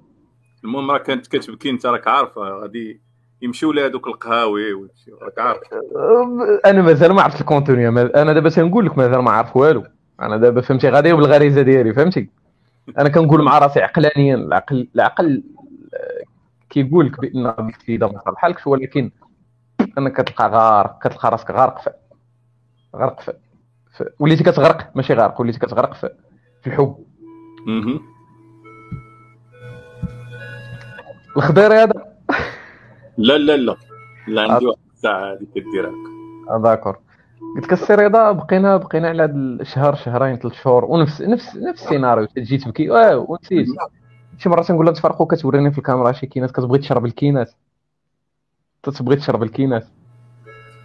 المهم 0.63 0.91
راه 0.91 0.97
كانت 0.97 1.27
كتبكي 1.27 1.69
انت 1.69 1.85
راك 1.85 2.07
عارفه 2.07 2.41
غادي 2.41 3.01
يمشيو 3.41 3.71
لها 3.71 3.87
دوك 3.87 4.07
القهاوي 4.07 4.73
راك 5.21 5.39
عارف. 5.39 5.59
أنا 6.65 6.81
مازال 6.81 7.13
ما 7.13 7.21
عرفت 7.21 7.41
الكونتوني 7.41 7.87
أنا 7.87 8.33
دابا 8.33 8.49
تنقول 8.49 8.85
لك 8.85 8.97
مازال 8.97 9.19
ما 9.19 9.31
عارف 9.31 9.57
والو. 9.57 9.83
أنا 10.21 10.37
دابا 10.37 10.61
فهمتي 10.61 10.89
غادي 10.89 11.13
بالغريزه 11.13 11.61
ديالي 11.61 11.93
فهمتي؟ 11.93 12.29
أنا 12.97 13.09
كنقول 13.09 13.43
مع 13.43 13.57
راسي 13.57 13.79
عقلانيا 13.79 14.35
العقل 14.35 14.87
العقل 14.95 15.43
كيقول 16.69 17.05
لك 17.05 17.19
بأن 17.21 17.45
الاستفاده 17.45 18.07
ما 18.07 18.21
صالحالكش 18.25 18.67
ولكن 18.67 19.11
انك 19.97 20.21
كتلقى 20.21 20.49
غارق 20.49 21.07
كتلقى 21.07 21.31
راسك 21.31 21.51
غارق 21.51 21.81
في 21.81 21.89
غرق 22.95 23.21
في, 23.21 23.33
في... 23.97 24.09
وليتي 24.19 24.43
كتغرق 24.43 24.91
ماشي 24.95 25.13
غارق 25.13 25.41
وليتي 25.41 25.59
كتغرق 25.59 25.93
في, 25.93 26.09
في 26.63 26.67
الحب. 26.67 27.05
الخضير 31.37 31.73
هذا؟ 31.73 31.93
لا 33.17 33.37
لا 33.37 33.57
لا. 33.57 33.75
لا 34.27 34.41
عندي 34.41 34.65
واحد 34.65 34.79
الساعة 34.95 35.33
هذه 35.33 35.47
كدير 35.55 35.89
هكا 35.89 36.57
داكور. 36.63 36.97
قلت 37.55 37.65
لك 37.65 37.73
السي 37.73 37.95
رضا 37.95 38.31
بقينا 38.31 38.77
بقينا 38.77 39.09
على 39.09 39.23
هذا 39.23 39.33
الشهر 39.33 39.95
شهرين 39.95 40.37
ثلاث 40.37 40.53
شهور 40.53 40.85
ونفس 40.85 41.21
نفس 41.21 41.55
نفس 41.55 41.83
السيناريو 41.83 42.25
تجي 42.25 42.57
تبكي 42.57 42.89
ونسيت. 42.89 43.67
شي 44.37 44.49
مرات 44.49 44.71
نقول 44.71 44.85
لها 44.85 44.93
تفرقوا 44.93 45.27
كتوريني 45.27 45.71
في 45.71 45.77
الكاميرا 45.77 46.11
شي 46.11 46.27
كينات 46.27 46.51
كتبغي 46.51 46.79
تشرب 46.79 47.05
الكينات. 47.05 47.51
تبغي 48.83 49.15
تشرب 49.15 49.43
الكينات. 49.43 49.87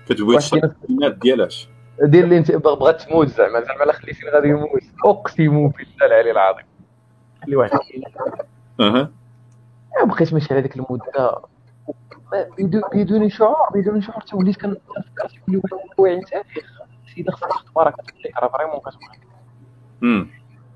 كتبغي 0.08 0.36
تشرب 0.36 0.64
الكينات 0.64 1.14
ديالاش. 1.14 1.68
ديال 2.02 2.24
اللي 2.24 2.38
انت 2.38 2.52
بغات 2.52 3.02
تموت 3.02 3.28
زعما. 3.28 3.60
زعما 3.60 3.84
لا 3.84 3.92
خليتيني 3.92 4.30
غادي 4.30 4.48
يموت. 4.48 4.82
اقسم 5.04 5.68
بالله 5.68 6.06
العلي 6.06 6.30
العظيم. 6.30 6.64
خلي 7.44 7.56
واحد 7.56 7.78
أها. 8.80 9.10
بقيت 10.04 10.34
ماشي 10.34 10.54
على 10.54 10.62
ديك 10.62 10.76
المدة. 10.76 11.40
بدون 12.94 13.28
شعور 13.28 13.68
بدون 13.74 14.00
شعور 14.00 14.20
توليت 14.20 14.56
كنفكر 14.60 15.28
في 15.46 15.56
واحد؟ 15.56 15.88
اللاواعي 15.98 16.18
نتاعي 16.18 16.42
السيده 17.06 17.32
خصها 17.32 17.48
تبارك 17.70 17.94
الله 17.98 18.40
راه 18.40 18.48
vraiment 18.48 18.80
كتبغيك 18.80 19.20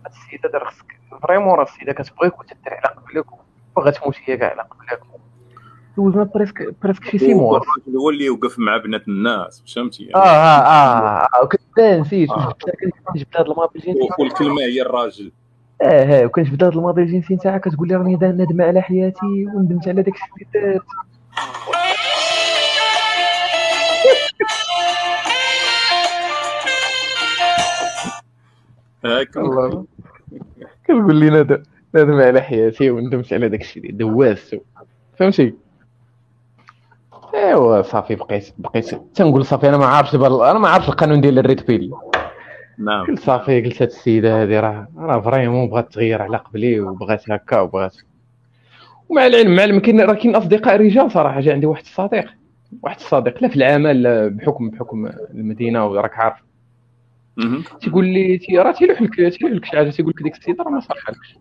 هاد 0.06 0.12
السيدة 0.12 0.64
خصك 0.64 1.00
vraiment 1.22 1.54
راه 1.54 1.62
السيدة 1.62 1.92
كتبغيك 1.92 2.40
وتدير 2.40 2.58
على 2.66 2.94
قبلك 2.94 3.26
وغتموت 3.76 4.16
هي 4.24 4.36
كاع 4.36 4.50
على 4.50 4.62
قبلك. 4.62 5.00
دوزنا 5.96 6.24
presque 6.24 6.74
presque 6.82 7.04
شي 7.04 7.18
six 7.18 7.34
mois 7.34 7.56
الراجل 7.56 7.98
هو 7.98 8.10
اللي 8.10 8.24
يوقف 8.24 8.58
مع 8.58 8.76
بنات 8.76 9.08
الناس 9.08 9.74
فهمتي؟ 9.74 10.04
يعني 10.04 10.14
آه 10.14 10.28
آه 10.28 11.28
آه 11.34 11.42
وكنت 11.42 11.80
نسيت. 11.80 12.28
جبت 13.16 13.36
هذا 13.36 13.46
الماضي 13.46 13.78
الجنسي 13.78 14.08
والكلمة 14.18 14.60
هي 14.60 14.82
الراجل. 14.82 15.32
آه 15.82 15.84
آه 16.22 16.26
وكنت 16.26 16.50
بدا 16.50 16.66
هذا 16.66 16.74
الماضي 16.74 17.02
الجنسي 17.02 17.34
نتاعك 17.34 17.68
كتقول 17.68 17.88
لي 17.88 17.96
راني 17.96 18.14
ندم 18.22 18.62
على 18.62 18.80
حياتي 18.80 19.46
وندمت 19.54 19.88
على 19.88 20.02
داك 20.02 20.14
الشيء 20.14 20.28
اللي 20.54 20.72
درت. 20.72 20.82
الله. 29.04 29.84
كتقول 30.84 31.16
لي 31.16 31.30
ندم 31.30 31.62
ندم 31.94 32.20
على 32.20 32.40
حياتي 32.40 32.90
وندمت 32.90 33.32
على 33.32 33.48
داك 33.48 33.60
الشيء 33.60 33.92
دواز. 33.92 34.56
فهمتي؟ 35.18 35.54
أيوا 37.34 37.82
صافي 37.82 38.14
بقيت 38.14 38.52
بقيت 38.58 38.94
تنقول 39.14 39.44
صافي 39.44 39.68
أنا 39.68 39.76
ما 39.76 39.86
عارفش 39.86 40.14
أنا 40.14 40.58
ما 40.58 40.68
عارف 40.68 40.88
القانون 40.88 41.20
ديال 41.20 41.38
ال 41.38 41.45
red 41.45 41.66
pill. 41.66 41.92
نعم. 42.78 43.06
قلت 43.06 43.18
صافي 43.18 43.62
قلت 43.62 43.82
هاد 43.82 43.88
السيدة 43.88 44.42
هذه 44.42 44.60
راه 44.60 44.88
راه 44.96 45.20
vraiment 45.20 45.68
بغات 45.68 45.92
تغير 45.92 46.22
على 46.22 46.36
قبلي 46.36 46.80
وبغات 46.80 47.30
هكا 47.30 47.60
وبغات 47.60 47.96
ومع 49.08 49.26
العلم 49.26 49.56
مع 49.56 49.64
العلم 49.64 49.80
كاين 49.80 50.00
راه 50.00 50.14
كاين 50.14 50.36
أصدقاء 50.36 50.76
رجال 50.76 51.10
صراحة. 51.10 51.40
جا 51.40 51.52
عندي 51.52 51.66
واحد 51.66 51.82
الصديق 51.82 52.24
واحد 52.82 52.96
الصديق 52.96 53.42
لا 53.42 53.48
في 53.48 53.56
العمل 53.56 54.30
بحكم 54.30 54.70
بحكم 54.70 55.10
المدينة 55.34 55.86
وراك 55.86 56.18
عارف 56.18 56.36
تيقول 57.80 58.04
لي 58.04 58.38
تي 58.38 58.58
راه 58.58 58.72
تيلوح 58.72 59.02
لك 59.02 59.14
تيلوح 59.14 59.52
لك 59.52 59.64
شي 59.64 59.76
حاجة 59.76 59.90
تيقول 59.90 60.12
لك 60.16 60.22
ديك 60.22 60.36
السيدة 60.36 60.64
راه 60.64 60.70
ما 60.70 60.80
صالحالكش 60.80 61.36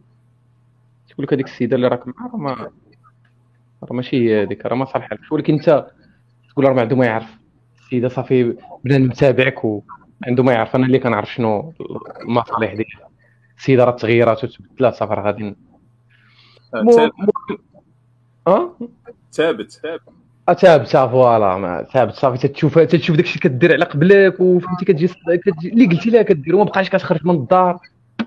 تقول 1.10 1.26
لك 1.26 1.34
هذيك 1.34 1.46
السيدة 1.46 1.76
اللي 1.76 1.88
راك 1.88 2.08
معاها 2.08 2.32
راه 2.32 2.38
ما 2.38 2.72
راه 3.84 3.94
ماشي 3.94 4.18
هي 4.18 4.44
هذيك 4.44 4.66
راه 4.66 4.76
ما 4.76 4.86
صالحالكش 4.86 5.32
ولكن 5.32 5.54
انت 5.54 5.88
تقول 6.50 6.66
راه 6.66 6.74
ما 6.74 6.82
عنده 6.82 6.96
ما 6.96 7.06
يعرف. 7.06 7.38
السيدة 7.80 8.08
صافي 8.08 8.58
بدا 8.86 8.98
متابعك 8.98 9.66
وعنده 9.66 10.44
ما 10.44 10.52
يعرف. 10.52 10.76
أنا 10.76 10.86
اللي 10.86 11.00
كنعرف 11.00 11.34
شنو 11.34 11.74
المصالح 12.22 12.74
ديالها. 12.74 13.10
السيدة 13.58 13.84
راه 13.84 13.92
تغيرات 13.92 14.44
وتبدلات 14.44 14.94
صافي 14.94 15.14
راه 15.14 15.22
غادي 15.22 15.56
آه 18.48 18.78
تابت 19.32 19.82
تابت 20.54 20.88
تابت 20.88 21.12
voilà 21.12 21.88
تابت 21.94 22.14
صافي 22.14 22.48
تتشوف 22.48 22.80
تتشوف 22.80 23.16
داكشي 23.16 23.40
كدير 23.40 23.74
على 23.74 23.86
قبلك 23.86 24.40
وفهمتي 24.40 24.86
كتجي 24.86 25.10
اللي 25.66 25.86
قلتي 25.86 26.10
لها 26.10 26.22
كدير 26.22 26.56
وما 26.56 26.64
بقاش 26.64 26.90
كتخرج 26.90 27.26
من 27.26 27.36
الدار. 27.36 27.80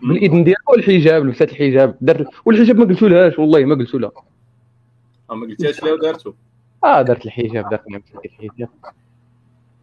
بالاذن 0.02 0.44
ديالها 0.44 0.70
والحجاب 0.70 1.26
لبسات 1.26 1.50
الحجاب 1.52 1.96
دارت 2.00 2.26
والحجاب 2.44 2.76
ما 2.76 2.84
قلتو 2.84 3.06
لهاش 3.06 3.38
والله 3.38 3.64
ما 3.64 3.74
قلتو 3.74 3.98
لها 3.98 4.10
ما 5.30 5.46
قلتيهاش 5.46 5.82
لها 5.82 5.92
ودارتو؟ 5.92 6.32
آه 6.84 7.02
دارت 7.02 7.26
الحجاب 7.26 7.70
دارت 7.70 7.84
الحجاب. 8.24 8.68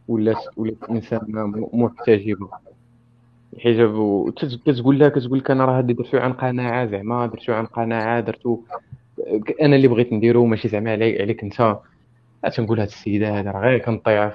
ولات 0.08 0.38
ولات 0.58 0.78
إنسان 0.90 1.20
محتجبه 1.74 2.50
الحجاب 3.54 3.94
وكتقول 3.94 5.00
لها 5.00 5.10
كتقول 5.10 5.40
لك 5.40 5.52
أنا 5.52 5.66
راه 5.66 5.82
درتو 5.82 6.18
عن 6.18 6.34
قناعة 6.34 6.86
زعما 6.86 7.26
درتو 7.26 7.54
عن 7.54 7.66
قناعة 7.66 8.20
درتو 8.20 8.60
أنا 9.62 9.76
اللي 9.76 9.88
بغيت 9.88 10.14
نديرو 10.14 10.46
ماشي 10.46 10.68
زعما 10.68 10.92
عليك 10.92 11.44
أنت. 11.44 11.78
تنقول 12.56 12.80
هاد 12.80 12.88
السيدة 12.88 13.40
هذا 13.40 13.52
راه 13.52 13.62
غير 13.62 13.78
كنطيع 13.80 14.32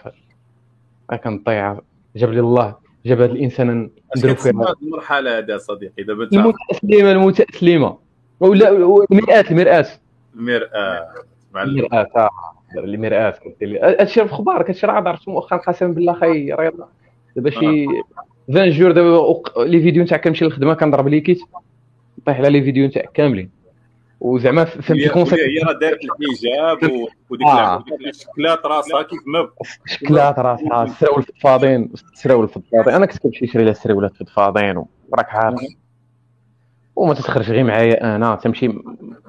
غير 1.11 1.21
كنطيع. 1.25 1.79
جاب 2.17 2.33
لي 2.33 2.41
الله 2.41 2.75
جاب 3.07 3.21
هذا 3.21 3.33
الإنسان 3.33 3.91
نديرو 4.17 4.35
فيها 4.35 4.53
هذه 4.53 4.75
المرحلة 4.83 5.39
هذا 5.39 5.59
صديقي 5.59 6.03
دابا 6.03 6.29
المتاسلمه 6.33 7.13
المتاسلمه 7.13 7.99
ولا 8.41 8.69
المرآة 8.69 9.45
المرآة. 9.51 9.87
المرآة 10.37 11.09
المرآة 11.57 12.31
المرآة 12.77 13.35
هادشي 14.01 14.25
في 14.25 14.35
أخبار 14.35 14.69
هادشي 14.69 14.87
راه 14.87 15.01
درت 15.01 15.29
مؤخرا 15.29 15.59
قسما 15.59 15.89
بالله 15.89 16.13
خاي 16.13 16.53
رياض 16.53 16.73
دابا 17.37 17.51
شي 17.51 17.87
20 18.49 18.71
جور 18.71 18.93
دابا 18.93 19.43
لي 19.57 19.81
فيديو 19.81 20.03
نتاع 20.03 20.19
كنمشي 20.19 20.45
للخدمه 20.45 20.75
كنضرب 20.75 21.09
لي 21.09 21.21
كيت 21.21 21.41
طيح 22.27 22.39
على 22.39 22.51
لي 22.51 22.63
فيديو 22.63 22.87
نتاع 22.87 23.03
كاملين. 23.15 23.62
وزعما 24.25 24.65
فهمتي 24.65 25.09
كونسيبت 25.09 25.41
هي 25.41 25.59
راه 25.59 25.73
دارت 25.73 25.99
الحجاب 26.05 26.93
وديك 27.31 27.47
آه. 27.47 27.85
شكلات 28.13 28.67
راسها 28.67 29.03
كيف 29.03 29.19
ما 29.27 29.49
شكلات 29.87 30.39
راسها 30.39 30.83
السراول 30.83 31.19
الفضفاضين 31.19 31.93
السراول 32.13 32.45
الفضفاضين 32.45 32.95
أنا 32.95 33.07
كنت 33.07 33.19
كنمشي 33.19 33.45
نشري 33.45 33.63
لها 33.63 33.71
السراولات 33.73 34.11
الفضفاضين 34.11 34.77
وراك 35.09 35.29
عارف. 35.31 35.61
وما 36.97 37.15
تتخرج 37.15 37.51
غير 37.51 37.65
معايا 37.65 38.17
أنا 38.17 38.35
تمشي 38.37 38.69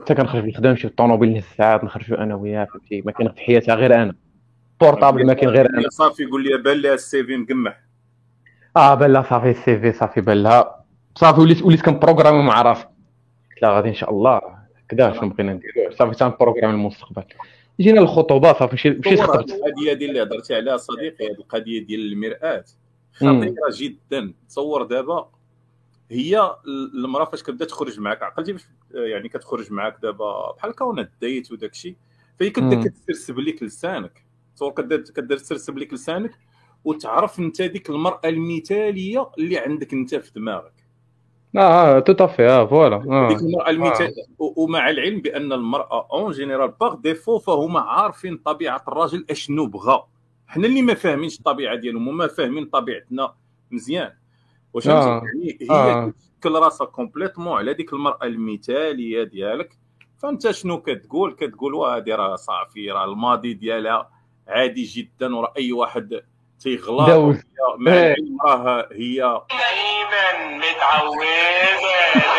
حتى 0.02 0.16
كنخرج 0.16 0.44
الخدمه 0.46 0.70
نمشي 0.70 0.88
بالطوموبيل 0.88 1.38
نص 1.38 1.44
ساعات 1.58 1.84
نخرجوا 1.84 2.18
أنا 2.24 2.36
وياه 2.36 2.66
فهمتي؟ 2.66 3.02
ما 3.06 3.12
كاين 3.12 3.30
في 3.32 3.41
حياتها 3.41 3.76
غير 3.76 3.96
أنا. 3.96 4.16
portable 4.82 5.26
ما 5.26 5.34
كاين 5.34 5.50
غير 5.50 5.70
أنا. 5.70 5.89
صافي 5.89 6.24
يقول 6.24 6.44
لي 6.44 6.58
بان 6.58 6.78
لها 6.78 6.94
ال 6.94 7.24
CV 7.24 7.38
مقمح 7.38 7.80
آه 8.78 8.94
بان 8.96 9.14
لها 9.14 9.22
صافي 9.22 9.50
ال 9.50 9.80
CV 9.80 9.91
صافي 9.91 10.22
بان 10.22 10.44
لها 10.44 10.84
صافي 11.16 11.41
وليت 11.41 11.62
وليت 11.62 11.82
كنبروغرامي 11.82 12.44
مع 12.44 12.62
راسي. 12.62 12.84
قلت 13.52 13.62
لها 13.62 13.72
غادي 13.72 13.89
إن 13.89 13.94
شاء 13.94 14.10
الله. 14.10 14.41
هكذا 14.86 15.14
شنو 15.14 15.30
بغينا 15.30 15.54
نديرو؟ 15.54 15.92
صافي 15.92 16.16
تنبروغرام 16.16 16.70
المستقبل. 16.70 17.24
جينا 17.80 18.02
الخطوبه 18.02 18.54
صافي 18.54 18.74
مشيت 18.74 19.22
خطبت. 19.22 19.52
القضية 19.52 19.94
ديال 19.94 20.10
اللي 20.10 20.24
هضرتي 20.24 20.56
عليها 20.56 20.78
صديقي 20.78 21.26
هذه 21.26 21.32
القضية 21.32 21.86
ديال 21.86 22.14
المرآة. 22.14 22.66
خطيرة 23.14 23.70
جدا. 23.72 24.34
تصور 24.50 24.84
دابا 24.84 25.30
هي 26.12 26.56
المرأة 26.96 27.26
فاش 27.26 27.44
كتبدا 27.44 27.66
تخرج 27.66 28.00
معك 28.00 28.24
عقلتي 28.24 28.52
باش 28.52 28.62
يعني 28.94 29.30
كتخرج 29.30 29.72
معك 29.72 29.98
دابا 30.02 30.52
بحال 30.58 30.76
كون 30.76 31.08
ديت 31.22 31.52
وداك 31.52 31.72
الشيء 31.72 31.96
فهي 32.40 32.50
كتبدا 32.50 32.90
كتسرسب 32.90 33.40
لك 33.40 33.64
لسانك. 33.64 34.26
تصور 34.56 34.72
كتبدا 34.72 35.36
تسرسب 35.36 35.78
لك 35.78 35.94
لسانك 35.94 36.32
وتعرف 36.84 37.40
انت 37.40 37.62
ديك 37.62 37.90
المرأة 37.90 38.22
المثالية 38.26 39.32
اللي 39.38 39.58
عندك 39.58 39.94
انت 39.94 40.16
في 40.16 40.32
دماغك. 40.34 40.83
آه 41.58 41.99
tout 42.00 42.14
à 42.14 42.20
fait 42.20 42.48
آه 42.47 42.66
voilà 42.66 42.96
آه. 42.95 43.28
ديك 43.28 43.38
المراه 43.68 44.01
آه. 44.01 44.14
ومع 44.58 44.89
العلم 44.89 45.22
بأن 45.22 45.54
المرأة 45.54 46.08
en 46.14 46.32
général 46.32 46.72
par 46.82 46.96
défaut 46.96 47.39
فهما 47.39 47.80
عارفين 47.80 48.38
طبيعة 48.38 48.84
الراجل 48.88 49.26
اشنو 49.30 49.66
بغى 49.66 50.04
حنا 50.47 50.68
اللي 50.68 50.82
ما 50.82 50.93
فاهمينش 50.93 51.38
الطبيعة 51.38 51.76
ديالهم 51.76 52.08
وما 52.08 52.28
فاهمين 52.28 52.66
طبيعتنا 52.66 53.34
مزيان 53.72 54.12
واش 54.74 54.88
آه. 54.88 55.24
يعني 55.26 55.58
هي 55.62 55.68
آه. 55.72 56.14
كل 56.43 56.56
راسها 56.56 56.88
complètement 56.88 57.58
على 57.58 57.74
ديك 57.74 57.93
المرأة 57.93 58.26
المثالية 58.26 59.24
ديالك 59.24 59.78
فأنت 60.18 60.51
شنو 60.51 60.82
كتقول 60.82 61.34
كتقول 61.34 61.74
وهذه 61.74 62.16
راه 62.16 62.36
صافي 62.36 62.91
راه 62.91 63.06
الماضي 63.06 63.54
ديالها 63.54 64.10
عادي 64.47 64.84
جدا 64.84 65.36
وراه 65.36 65.54
اي 65.58 65.72
واحد 65.72 66.22
إيه. 66.66 66.80
العلم 67.88 68.41
راه 68.45 68.89
هي. 68.91 69.20
دايما 69.49 70.57
متعوده 70.57 71.26
دايما. 71.82 72.34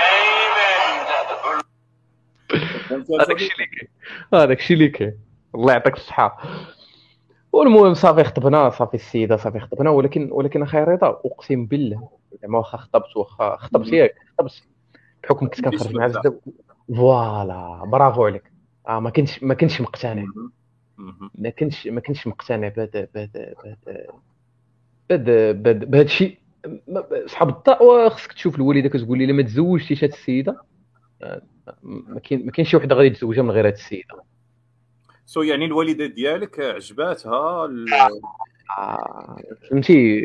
هذاك 3.21 3.37
الشيء 3.37 3.53
اللي 3.53 3.67
كاين. 3.67 3.89
هذاك 4.35 4.59
الشيء 4.59 4.77
اللي 4.77 4.89
كاين. 4.89 5.19
الله 5.55 5.73
يعطيك 5.73 5.95
الصحة. 5.97 6.43
والمهم 7.53 7.95
صافي 7.95 8.25
خطبنا 8.25 8.71
صافي 8.71 8.95
السيدة 8.95 9.37
صافي 9.37 9.61
خطبنا 9.61 9.91
ولكن 9.91 10.29
ولكن 10.33 10.63
أخي 10.63 10.79
رضا 10.79 11.21
أقسم 11.25 11.67
بالله 11.67 12.09
زعما 12.43 12.59
واخا 12.59 12.79
خطبت 12.79 13.17
واخا 13.17 13.57
خطبت 13.57 13.89
ياك 13.89 14.15
خطبت. 14.39 14.63
بحكم 15.23 15.47
كنت 15.47 15.61
كنخرج 15.61 15.95
مع 15.95 16.07
بزاف 16.07 16.35
فوالا 16.97 17.83
برافو 17.87 18.27
عليك. 18.27 18.53
آه 18.89 19.01
ما 19.01 19.11
كنتش 19.11 19.43
ما 19.43 19.55
كنتش 19.55 19.81
مقتنع. 19.81 20.25
ما 21.35 21.51
كنتش 21.51 21.87
ما 21.87 22.01
كنتش 22.01 22.27
مقتنع 22.27 22.69
بهذا 22.69 23.09
بهذا 23.15 23.55
بهذا 25.11 25.53
بهذا 25.53 25.85
بهذا 25.85 26.03
الشيء. 26.03 26.39
صحاب 27.27 27.49
الطاء 27.49 28.09
خصك 28.09 28.33
تشوف 28.33 28.57
الوالدة 28.57 28.89
كتقول 28.89 29.19
لي 29.19 29.25
الا 29.25 29.33
ما 29.33 29.43
تزوجتيش 29.43 30.05
هذه 30.05 30.13
السيدة. 30.13 30.63
ما 31.83 32.21
كاين 32.25 32.47
ما 32.47 32.53
كاينش 32.53 32.71
شي 32.71 32.77
وحدة 32.77 32.95
غادي 32.95 33.11
تزوجها 33.11 33.43
من 33.43 33.51
غير 33.51 33.67
هذه 33.69 33.73
السيدة. 33.73 34.23
so 35.27 35.43
يعني 35.43 35.65
الوالدة 35.65 36.07
ديالك 36.07 36.61
عجباتها 36.61 37.69
فهمتي؟ 39.71 40.21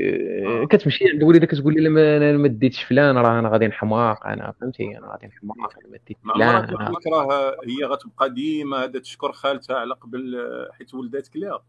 آه. 0.48 0.66
كتمشي 0.66 1.10
عند 1.10 1.22
الوالده 1.22 1.46
كتقول 1.46 1.74
لي 1.74 1.88
أنا 2.18 2.38
ما 2.38 2.48
ديتش 2.48 2.84
فلان 2.84 3.18
راه 3.18 3.40
أنا 3.40 3.50
غادي 3.50 3.68
نحماق 3.68 4.28
أنا 4.28 4.54
فهمتي؟ 4.62 4.98
أنا 4.98 5.12
غادي 5.12 5.28
نحماق 5.28 5.58
أنا 5.58 5.92
ما 5.92 5.98
ديت 6.08 6.18
فلان 6.36 6.68
راه 7.14 7.56
هي 7.68 7.86
غتبقى 7.86 8.30
ديما 8.30 8.84
هذا 8.84 9.00
تشكر 9.00 9.32
خالتها 9.32 9.76
على 9.76 9.94
قبل 9.94 10.38
حيت 10.78 10.94
ولداتك 10.94 11.36
ليها 11.36 11.64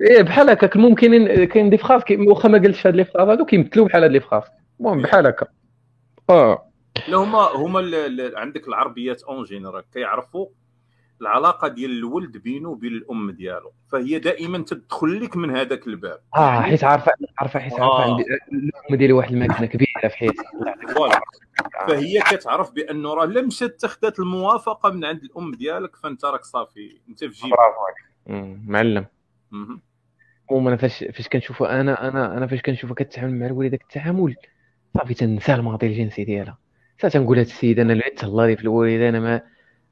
إيه 0.00 0.22
بحال 0.22 0.50
هكاك 0.50 0.76
ممكن 0.76 1.44
كاين 1.44 1.70
des 1.70 1.78
phrases 1.78 2.02
واخا 2.10 2.48
ما 2.48 2.58
قالش 2.58 2.86
هاد 2.86 2.96
les 2.96 3.04
phrases 3.04 3.28
هادو 3.28 3.44
كيمثلوا 3.44 3.86
بحال 3.86 4.02
هاد 4.02 4.10
les 4.10 4.20
phrases 4.20 4.44
المهم 4.80 5.02
بحال 5.02 5.26
هكا. 5.26 5.46
آه. 6.30 6.70
لا 7.08 7.16
هما 7.16 7.38
هما 7.38 7.80
عندك 8.34 8.68
العربيات 8.68 9.22
en 9.22 9.44
général 9.44 9.84
كيعرفوا 9.94 10.46
العلاقة 11.20 11.68
ديال 11.68 11.90
الولد 11.90 12.36
بينه 12.36 12.68
وبين 12.68 12.92
الأم 12.92 13.30
ديالو. 13.30 13.72
فهي 13.92 14.18
دائما 14.18 14.58
تدخل 14.58 15.20
لك 15.20 15.36
من 15.36 15.56
هذاك 15.56 15.86
الباب. 15.86 16.18
آه 16.36 16.60
حيت 16.60 16.84
عارفه 16.84 17.12
عارفه 17.38 17.60
حيت 17.60 17.72
عارفة 17.72 17.86
آه. 17.86 18.10
عندي 18.10 18.24
الأم 18.52 18.96
ديالي 18.96 19.12
واحد 19.12 19.32
المكانة 19.32 19.66
كبيرة 19.66 20.08
في 20.08 20.16
حياتي. 20.16 20.42
فهي 21.88 22.20
كتعرف 22.20 22.72
بانه 22.72 23.14
راه 23.14 23.24
لا 23.24 23.42
مشات 23.42 23.80
تخدات 23.80 24.18
الموافقة 24.18 24.90
من 24.90 25.04
عند 25.04 25.22
الأم 25.24 25.54
ديالك 25.54 25.96
فأنت 25.96 26.24
راك 26.24 26.44
صافي. 26.44 27.00
أنت 27.08 27.24
في 27.24 27.42
جيبك. 27.42 27.56
برافو 27.56 28.56
معلم. 28.66 29.06
المهم 30.50 30.68
أنا 30.68 30.76
فاش 30.76 31.04
فاش 31.04 31.28
كنشوفها 31.28 31.80
أنا 31.80 32.08
أنا 32.08 32.36
أنا 32.36 32.46
فاش 32.46 32.62
كنشوفها 32.62 32.94
كتعامل 32.94 33.38
مع 33.38 33.46
الوالده 33.46 33.78
التعامل 33.82 34.34
صافي 34.94 35.14
تنسى 35.14 35.54
الماضي 35.54 35.86
الجنسي 35.86 36.24
ديالها. 36.24 36.58
تنقول 36.98 37.38
هاد 37.38 37.46
السيدة 37.46 37.82
أنا 37.82 37.92
لعبت 37.92 38.24
الله 38.24 38.54
في 38.54 38.62
الوالده 38.62 39.08
أنا 39.08 39.20
ما 39.20 39.42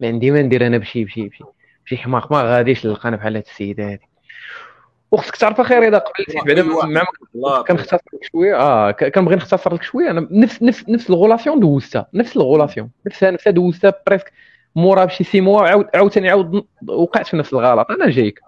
ما 0.00 0.08
عندي 0.08 0.30
ما 0.30 0.42
ندير 0.42 0.66
أنا 0.66 0.78
بشي 0.78 1.04
بشي 1.04 1.28
بشي 1.28 1.44
بشي 1.86 1.96
حماق 1.96 2.32
ما 2.32 2.42
غاديش 2.42 2.86
نلقانا 2.86 3.16
بحال 3.16 3.36
هاد 3.36 3.44
السيده 3.46 3.84
هادي. 3.84 4.08
وخصك 5.10 5.36
تعرف 5.36 5.60
أخي 5.60 5.78
اذا 5.78 5.98
قبل 5.98 6.24
بعدا 6.46 6.62
مع 7.34 7.62
كنختصر 7.62 7.96
لك 8.14 8.24
شوية. 8.32 8.56
آه 8.56 8.90
كنبغي 8.90 9.36
نختصر 9.36 9.74
لك 9.74 9.82
شوية. 9.82 10.10
أنا 10.10 10.28
نفس 10.30 10.62
نفس 10.62 10.88
نفس 10.88 11.10
ال 11.10 11.16
relation 11.16 11.60
دوزتها. 11.60 12.06
نفس 12.14 12.36
ال 12.36 12.42
relation. 12.42 12.90
نفسها 13.06 13.30
نفسها 13.30 13.50
دوزتها 13.50 13.92
presque 14.06 14.32
مورا 14.76 15.04
بشي 15.04 15.24
six 15.24 15.40
mois 15.40 15.68
عاود 15.68 15.86
عاوتاني 15.94 16.30
عاود 16.30 16.66
وقعت 16.88 17.26
في 17.26 17.36
نفس 17.36 17.52
الغلط. 17.52 17.90
أنا 17.90 18.10
جايك. 18.10 18.40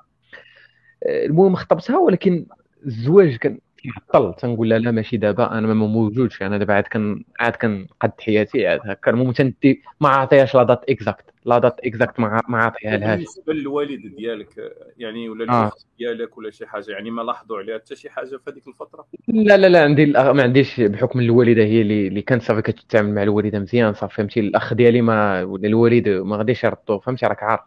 المهم 1.07 1.57
خطبتها 1.57 1.99
ولكن 1.99 2.47
الزواج 2.86 3.36
كان 3.36 3.59
كيعطل 3.87 4.34
تنقول 4.34 4.68
لها 4.70 4.78
لا 4.78 4.91
ماشي 4.91 5.16
دابا 5.16 5.59
أنا 5.59 5.66
ما 5.66 5.74
موجودش. 5.74 6.43
أنا 6.43 6.59
دابا 6.59 6.74
عاد 6.74 6.84
كن 6.84 7.24
عاد 7.41 7.53
كنقد 7.57 8.12
حياتي 8.20 8.66
عاد 8.66 8.80
هكا. 8.84 9.11
المهم 9.11 9.32
تنتي 9.32 9.82
ما 10.01 10.09
عطيهاش 10.09 10.55
la 10.55 10.62
date 10.62 10.85
exacte 10.91 11.24
la 11.45 11.59
date 11.59 11.81
exacte 11.85 12.20
ما 12.20 12.43
ما 12.49 12.59
عطيها 12.59 12.97
لهاش 12.97 13.16
بالنسبة 13.18 13.53
للوالد 13.53 14.16
ديالك 14.16 14.72
يعني 14.99 15.28
ولا 15.28 15.53
آه. 15.53 15.72
ديالك 15.99 16.39
ولا 16.39 16.51
شي 16.51 16.66
حاجة 16.66 16.91
يعني 16.91 17.11
ما 17.11 17.22
لاحظوا 17.22 17.59
عليها 17.59 17.78
حتى 17.78 17.97
شي 17.97 18.11
حاجة 18.11 18.26
في 18.26 18.51
هذيك 18.51 18.68
الفترة؟ 18.68 19.07
لا 19.28 19.57
لا 19.57 19.66
لا 19.66 19.82
عندي 19.84 20.07
ما 20.07 20.43
عنديش 20.43 20.80
بحكم 20.80 21.20
الوالدة 21.20 21.62
هي 21.62 21.82
اللي 21.82 22.09
اللي 22.09 22.22
كانت 22.22 22.43
صافي 22.43 22.62
كتتعامل 22.62 23.14
مع 23.14 23.22
الوالدة 23.22 23.59
مزيان 23.59 23.93
صافي 23.95 24.14
فهمتي؟ 24.14 24.41
الأخ 24.41 24.74
ديالي 24.74 25.01
ما 25.03 25.43
ولا 25.43 25.68
الوالد 25.68 26.09
ما 26.09 26.37
غاديش 26.37 26.64
يردو 26.64 26.99
فهمتي؟ 26.99 27.26
راك 27.26 27.43
عارف. 27.43 27.61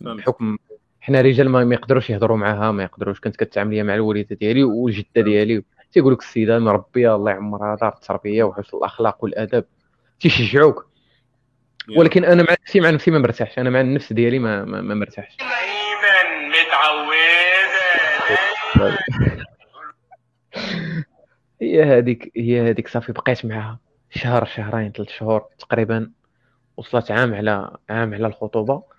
بحكم 0.00 0.56
حنا 1.08 1.20
رجال 1.20 1.48
ما 1.48 1.74
يقدروش 1.74 2.10
يهضروا 2.10 2.36
معاها 2.36 2.72
ما 2.72 2.82
يقدروش. 2.82 3.20
كنت 3.20 3.36
كتعامل 3.36 3.84
مع 3.84 3.94
الوالدة 3.94 4.36
ديالي 4.36 4.64
والجدة 4.64 5.22
ديالي. 5.22 5.64
تيقول 5.92 6.12
لك 6.12 6.22
السيدة 6.22 6.58
مربية 6.58 7.14
الله 7.14 7.30
يعمرها 7.30 7.76
دار 7.76 7.94
التربيه 7.94 8.44
وحسن 8.44 8.78
الأخلاق 8.78 9.24
والأدب. 9.24 9.64
تيشجعوك. 10.20 10.88
ولكن 11.96 12.24
أنا 12.24 12.42
مع 12.42 12.56
نفسي 12.62 12.80
مع 12.80 12.90
نفسي 12.90 13.10
ما 13.10 13.18
مرتاحش. 13.18 13.58
أنا 13.58 13.70
مع 13.70 13.80
النفس 13.80 14.12
ديالي 14.12 14.38
ما 14.38 14.64
ما, 14.64 14.80
ما 14.80 14.94
مرتاحش. 14.94 15.36
هي 21.62 21.82
هذيك 21.82 22.32
هي 22.36 22.70
هذيك 22.70 22.88
صافي 22.88 23.12
بقيت 23.12 23.46
معها 23.46 23.78
شهر 24.10 24.44
شهرين 24.44 24.92
ثلاث 24.92 25.08
شهور 25.08 25.44
تقريبا. 25.58 26.10
وصلت 26.76 27.10
عام 27.10 27.34
على 27.34 27.76
عام 27.90 28.14
على 28.14 28.26
الخطوبة. 28.26 28.97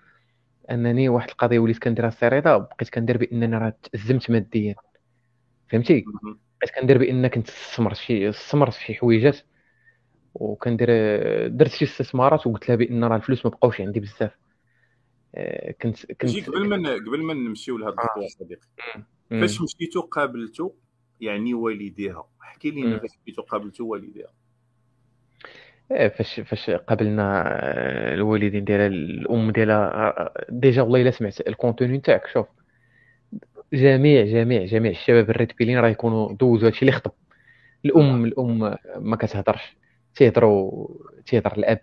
أنني 0.70 1.08
واحد 1.08 1.30
القضية 1.30 1.58
وليت 1.58 1.78
كنديرها 1.78 2.08
السريطه 2.08 2.56
بقيت 2.58 2.88
كندير 2.88 3.16
بأنني 3.16 3.56
راه 3.58 3.76
تأزمت 3.92 4.30
ماديا. 4.30 4.74
فهمتي؟ 5.70 6.04
بقيت 6.60 6.74
كندير 6.80 6.98
بان 6.98 7.26
كنت 7.26 7.48
استثمرت 7.48 7.96
شي 7.96 8.28
استثمرت 8.28 8.72
في 8.72 8.84
شي 8.84 8.94
حويجات 8.94 9.38
وكندير 10.34 10.88
درت 11.48 11.70
شي 11.70 11.84
استثمارات 11.84 12.46
وقلت 12.46 12.68
لها 12.68 12.76
بأن 12.76 13.04
راه 13.04 13.16
الفلوس 13.16 13.46
ما 13.46 13.50
بقاوش 13.50 13.80
عندي 13.80 14.00
بزاف. 14.00 14.36
آه، 15.34 15.74
كنت 15.82 16.06
كنت 16.12 16.50
قبل 16.50 16.68
ما 16.68 16.94
قبل 16.94 17.22
ما 17.22 17.34
نمشيو 17.34 17.78
لهذا 17.78 17.92
الخطوة 17.92 18.24
آه. 18.24 18.28
صديقي 18.28 18.66
فاش 19.30 19.60
مشيتو 19.60 20.00
قابلتو 20.00 20.70
يعني 21.20 21.54
والديها؟ 21.54 22.28
احكي 22.42 22.70
لي 22.70 23.00
فاش 23.00 23.10
بديتو 23.22 23.42
قابلتو 23.42 23.86
والديها. 23.86 24.32
إيه 25.90 26.08
فاش 26.08 26.40
فاش 26.40 26.70
قابلنا 26.70 27.42
آه، 27.46 28.14
الوالدين 28.14 28.64
ديالها 28.64 28.86
الأم 28.86 29.50
ديالها 29.50 30.06
آه، 30.08 30.44
déjà 30.48 30.82
والله 30.82 31.02
إلا 31.02 31.10
سمعت 31.10 31.40
ال 31.48 31.54
contenu 31.54 31.96
نتاعك 31.98 32.26
شوف. 32.32 32.46
جميع 33.72 34.24
جميع 34.24 34.64
جميع 34.64 34.90
الشباب 34.90 35.30
ال 35.30 35.36
red 35.36 35.52
pill 35.58 35.71
ين 35.71 35.78
راه 35.78 35.88
يكونوا 35.88 36.32
دوزوا 36.32 36.68
هادشي 36.68 36.80
اللي 36.80 36.92
خطب 36.92 37.10
الأم 37.84 38.24
الأم 38.24 38.76
ما 38.98 39.16
كتهضرش. 39.16 39.76
تيهضروا 40.14 40.88
تيهضر 41.26 41.52
الأب. 41.52 41.80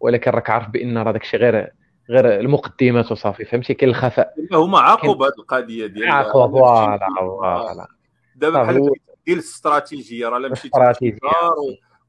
ولكن 0.00 0.30
راك 0.30 0.50
عارف 0.50 0.68
بأن 0.68 0.98
راه 0.98 1.12
داكشي 1.12 1.36
غير 1.36 1.70
غير 2.10 2.40
المقدمات 2.40 3.12
وصافي 3.12 3.44
فهمتي؟ 3.44 3.74
كاين 3.74 3.90
الخفاء. 3.90 4.34
هما 4.52 4.78
عاقوا 4.78 5.14
بهذه 5.14 5.32
القضية 5.38 5.86
ديال 5.86 6.08
عاقوا 6.10 6.46
voilà 6.48 7.06
voilà. 7.18 7.86
دابا 8.36 8.62
بحال 8.62 8.74
ديال 9.26 9.38
الاستراتيجية 9.38 10.28
راه 10.28 10.38
لا 10.38 10.48
مشيتي 10.48 10.78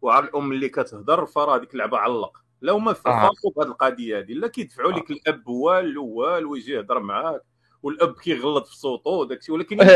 وعلى 0.02 0.26
الأم 0.26 0.52
اللي 0.52 0.70
كتهضر 0.70 1.26
فراه 1.26 1.56
هذيك 1.56 1.74
اللعبه 1.74 1.98
علق. 1.98 2.38
لا 2.62 2.74
هما 2.74 2.94
فاقوا 2.94 3.52
بهذه 3.56 3.68
القضية 3.68 4.20
هذه 4.20 4.34
لا 4.34 4.48
كيدفعوا 4.48 4.92
لك 4.92 5.12
الأب 5.12 5.48
والو 5.48 6.06
والو 6.06 6.52
ويجي 6.52 6.74
يهضر 6.74 7.00
معاك 7.00 7.42
والأب 7.84 8.14
كيغلط 8.14 8.68
في 8.68 8.76
صوته 8.76 9.10
وداك 9.10 9.38
الشيء 9.38 9.56
ولكن 9.56 9.78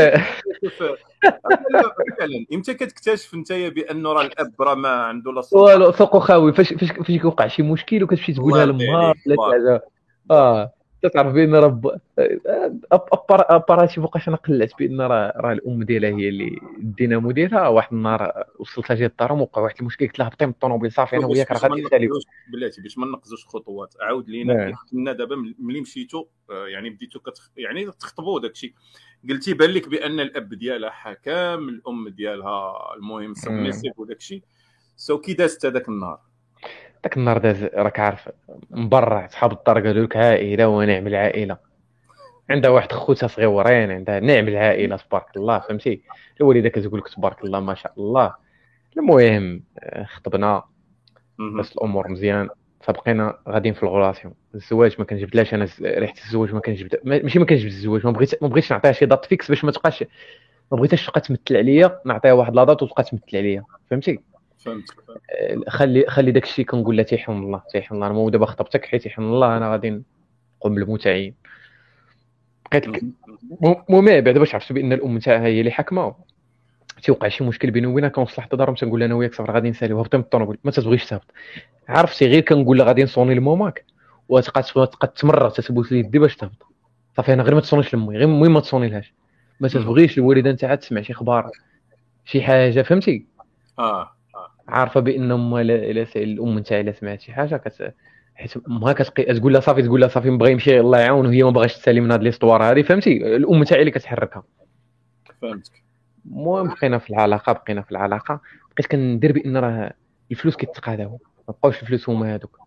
فعلا 2.19 2.45
إمتى 2.53 2.73
كتكتشف 2.73 3.33
انت 3.33 3.53
بانه 3.53 4.13
راه 4.13 4.21
الأب 4.21 4.53
راه 4.59 4.75
ما 4.75 4.89
عنده 4.89 5.31
لا 5.31 5.41
صوت 5.41 5.61
والو 5.61 5.91
سوق 5.91 6.17
خاوي 6.17 6.53
فاش 6.53 6.73
فاش 6.73 6.91
كيوقع 6.91 7.47
شي 7.47 7.63
مشكل 7.63 8.03
وكتمشي 8.03 8.33
تقولها 8.33 8.65
لمها 8.65 9.13
آه. 10.31 10.73
تعرف 11.07 11.33
بان 11.33 11.55
راه 11.55 11.81
أباراتي 13.31 14.01
فوقاش 14.01 14.27
أنا 14.27 14.37
قلعت 14.37 14.71
بان 14.79 15.01
راه 15.01 15.33
راه 15.37 15.53
الأم 15.53 15.83
ديالها 15.83 16.09
هي 16.09 16.29
اللي 16.29 16.59
الدينامو 16.77 17.31
ديالها 17.31 17.67
واحد 17.67 17.93
النهار 17.93 18.43
وصلتها 18.59 18.95
جات 18.95 19.11
الدار 19.11 19.33
وقع 19.33 19.61
واحد 19.61 19.75
المشكل 19.79 20.07
قلت 20.07 20.19
لها 20.19 20.27
هبطي 20.27 20.45
من 20.45 20.51
الطوموبيل 20.51 20.91
صافي 20.91 21.17
أنا 21.17 21.27
وياك 21.27 21.51
راه 21.51 21.57
غادي 21.57 21.81
نساليو. 21.81 22.11
بلاتي 22.53 22.81
باش 22.81 22.97
ما 22.97 23.05
نقزوش 23.05 23.45
خطوات. 23.45 23.95
عاود 24.01 24.29
لينا 24.29 24.53
نعم. 24.53 24.73
كنا 24.91 25.13
دابا 25.13 25.35
ملي 25.59 25.81
مشيتو 25.81 26.25
آه، 26.49 26.67
يعني 26.67 26.89
بديتو 26.89 27.19
كتخ... 27.19 27.51
يعني 27.57 27.91
تخطبوا 27.91 28.39
داك 28.39 28.51
الشيء 28.51 28.73
قلتي 29.29 29.53
بان 29.53 29.69
لك 29.69 29.89
بأن 29.89 30.19
الأب 30.19 30.53
ديالها 30.53 30.89
حكام 30.89 31.69
الأم 31.69 32.09
ديالها 32.09 32.73
المهم 32.95 33.33
submissive 33.33 33.99
وداك 33.99 34.17
الشيء 34.17 34.43
so 34.95 35.17
كي 35.17 35.33
دازت 35.33 35.65
هذاك 35.65 35.89
النهار. 35.89 36.19
ذاك 37.05 37.17
النهار 37.17 37.37
داز 37.37 37.63
راك 37.63 37.99
عارف 37.99 38.29
من 38.69 38.89
برا 38.89 39.27
صحاب 39.27 39.51
الدار 39.51 39.87
قالوا 39.87 40.05
لك 40.05 40.17
عائله 40.17 40.67
ونعم 40.67 41.07
العائلة. 41.07 41.57
عندها 42.49 42.69
واحد 42.69 42.91
خوتها 42.91 43.27
صغيورين 43.27 43.91
عندها 43.91 44.19
نعم 44.19 44.47
العائلة 44.47 44.97
تبارك 44.97 45.25
الله 45.37 45.59
فهمتي؟ 45.59 46.01
الوالدة 46.41 46.69
كتقول 46.69 46.99
لك 46.99 47.07
تبارك 47.07 47.43
الله 47.43 47.59
ما 47.59 47.75
شاء 47.75 47.93
الله. 47.97 48.33
المهم 48.97 49.63
آه، 49.79 50.03
خطبنا. 50.03 50.63
بس 51.59 51.71
الأمور 51.71 52.07
مزيان. 52.07 52.49
فبقينا 52.81 53.37
غاديين 53.49 53.73
في 53.73 53.83
ال 53.83 53.89
relation 53.89 54.33
الزواج 54.55 54.95
ما 54.99 55.05
كنجبدلاش 55.05 55.53
أنا 55.53 55.67
ريحة 55.81 56.13
الزواج 56.25 56.53
ما 56.53 56.59
كنجبد 56.59 56.99
ماشي 57.03 57.39
ما 57.39 57.45
كنجبد 57.45 57.65
الزواج 57.65 58.05
ما 58.05 58.11
بغيت 58.11 58.43
ما 58.43 58.47
بغيتش 58.49 58.71
نعطيها 58.71 58.91
شي 58.91 59.05
date 59.05 59.25
fixe 59.25 59.49
باش 59.49 59.63
ما 59.63 59.71
تبقاش 59.71 60.03
ما 60.71 60.77
بغيتش 60.77 61.05
تبقى 61.07 61.21
تمثل 61.21 61.57
عليا 61.57 61.99
نعطيها 62.05 62.33
واحد 62.33 62.55
لا 62.55 62.63
دات 62.63 62.83
وتبقى 62.83 63.03
تمثل 63.03 63.37
عليا 63.37 63.63
فهمتي؟ 63.91 64.19
خلي 65.67 66.05
خلي 66.07 66.31
داك 66.31 66.43
الشيء 66.43 66.65
كنقول 66.65 66.97
لها 66.97 67.03
تيحم 67.03 67.31
الله 67.31 67.61
تيحم 67.71 67.95
الله. 67.95 68.07
أنا 68.07 68.13
مو 68.13 68.29
دابا 68.29 68.45
خطبتك 68.45 68.85
حيت 68.85 69.01
تيحم 69.01 69.23
الله 69.23 69.57
أنا 69.57 69.71
غادي 69.71 70.01
نقوم 70.59 70.75
بالمتعين. 70.75 71.35
بقيت 72.71 72.85
المهم 73.89 74.05
بعدا 74.05 74.39
باش 74.39 74.55
عرفت 74.55 74.73
بأن 74.73 74.93
الأم 74.93 75.19
تاعها 75.19 75.45
هي 75.45 75.59
اللي 75.59 75.71
حاكمة. 75.71 76.15
تيوقع 77.03 77.27
شي 77.27 77.43
مشكل 77.43 77.71
بيني 77.71 77.87
وبينها 77.87 78.09
كنوصل 78.09 78.41
حتى 78.41 78.57
تنقول 78.57 79.03
أنا 79.03 79.15
وياك 79.15 79.33
صافي 79.33 79.51
غادي 79.51 79.69
نساليو 79.69 79.99
هبطي 79.99 80.17
من 80.17 80.23
الطونوبيل 80.23 80.57
ما 80.63 80.71
تتبغيش 80.71 81.05
تهبط. 81.05 81.31
عرفتي 81.89 82.27
غير 82.27 82.41
كنقول 82.41 82.77
لها 82.77 82.85
غادي 82.85 83.03
نصوني 83.03 83.35
لماماك 83.35 83.85
وتبقى 84.29 84.63
تبقى 84.63 85.13
تمرر 85.15 85.49
تتبوس 85.49 85.91
لي 85.91 85.99
يدي 85.99 86.19
باش 86.19 86.35
تهبط. 86.35 86.65
صافي 87.17 87.33
أنا 87.33 87.43
غير 87.43 87.55
ما 87.55 87.61
تصونيش 87.61 87.95
لمي 87.95 88.17
غير 88.17 88.21
المهم 88.21 88.53
ما 88.53 88.59
تصوني 88.59 88.89
لهاش. 88.89 89.13
ما 89.59 89.67
تتبغيش 89.67 90.17
الوالدة 90.17 90.51
نتاعها 90.51 90.75
تسمع 90.75 91.01
شي 91.01 91.13
أخبار 91.13 91.51
شي 92.25 92.41
حاجة 92.41 92.81
فهمتي؟ 92.81 93.25
آه. 93.79 94.14
عارفة 94.67 94.99
بأن 94.99 95.31
امها 95.31 95.61
الا 95.61 96.05
الأم 96.15 96.59
نتاعها 96.59 96.81
إلا 96.81 96.91
سمعت 96.91 97.21
شي 97.21 97.33
حاجة 97.33 97.57
كت 97.57 97.93
حيت 98.35 98.57
امها 98.67 98.93
كتقي 98.93 99.39
تقول 99.39 99.53
لها 99.53 99.61
صافي 99.61 99.81
تقول 99.81 100.01
لها 100.01 100.09
صافي 100.09 100.29
نبغي 100.29 100.51
يمشي 100.51 100.79
الله 100.79 100.99
يعاون 100.99 101.25
وهي 101.25 101.43
ما 101.43 101.49
باغاش 101.49 101.77
تسالي 101.77 102.01
من 102.01 102.11
هاد 102.11 102.23
ليستوار 102.23 102.63
هذه 102.63 102.81
فهمتي؟ 102.81 103.35
الأم 103.35 103.63
تاعي 103.63 103.79
اللي 103.79 103.91
كتحركها. 103.91 104.43
فهمتك. 105.41 105.83
المهم 106.25 106.67
بقينا 106.67 106.97
في 106.97 107.09
العلاقة 107.09 107.53
بقينا 107.53 107.81
في 107.81 107.91
العلاقة 107.91 108.41
بقيت 108.73 108.85
كندير 108.91 109.31
بأن 109.31 109.57
راه 109.57 109.93
الفلوس 110.31 110.55
كيتقاداو 110.55 111.19
ما 111.47 111.53
بقاوش 111.53 111.81
الفلوس 111.81 112.09
هما 112.09 112.35
هذوك 112.35 112.59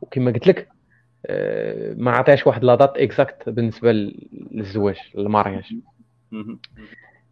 وكما 0.00 0.30
قلت 0.30 0.46
لك 0.46 0.68
آه، 1.26 1.94
ما 1.94 2.10
عطيهاش 2.10 2.46
واحد 2.46 2.64
la 2.64 2.74
date 2.74 2.96
exacte 2.96 3.48
بالنسبة 3.48 3.92
للزواج 4.50 4.96
ال 5.18 5.25
mariage 5.25 5.74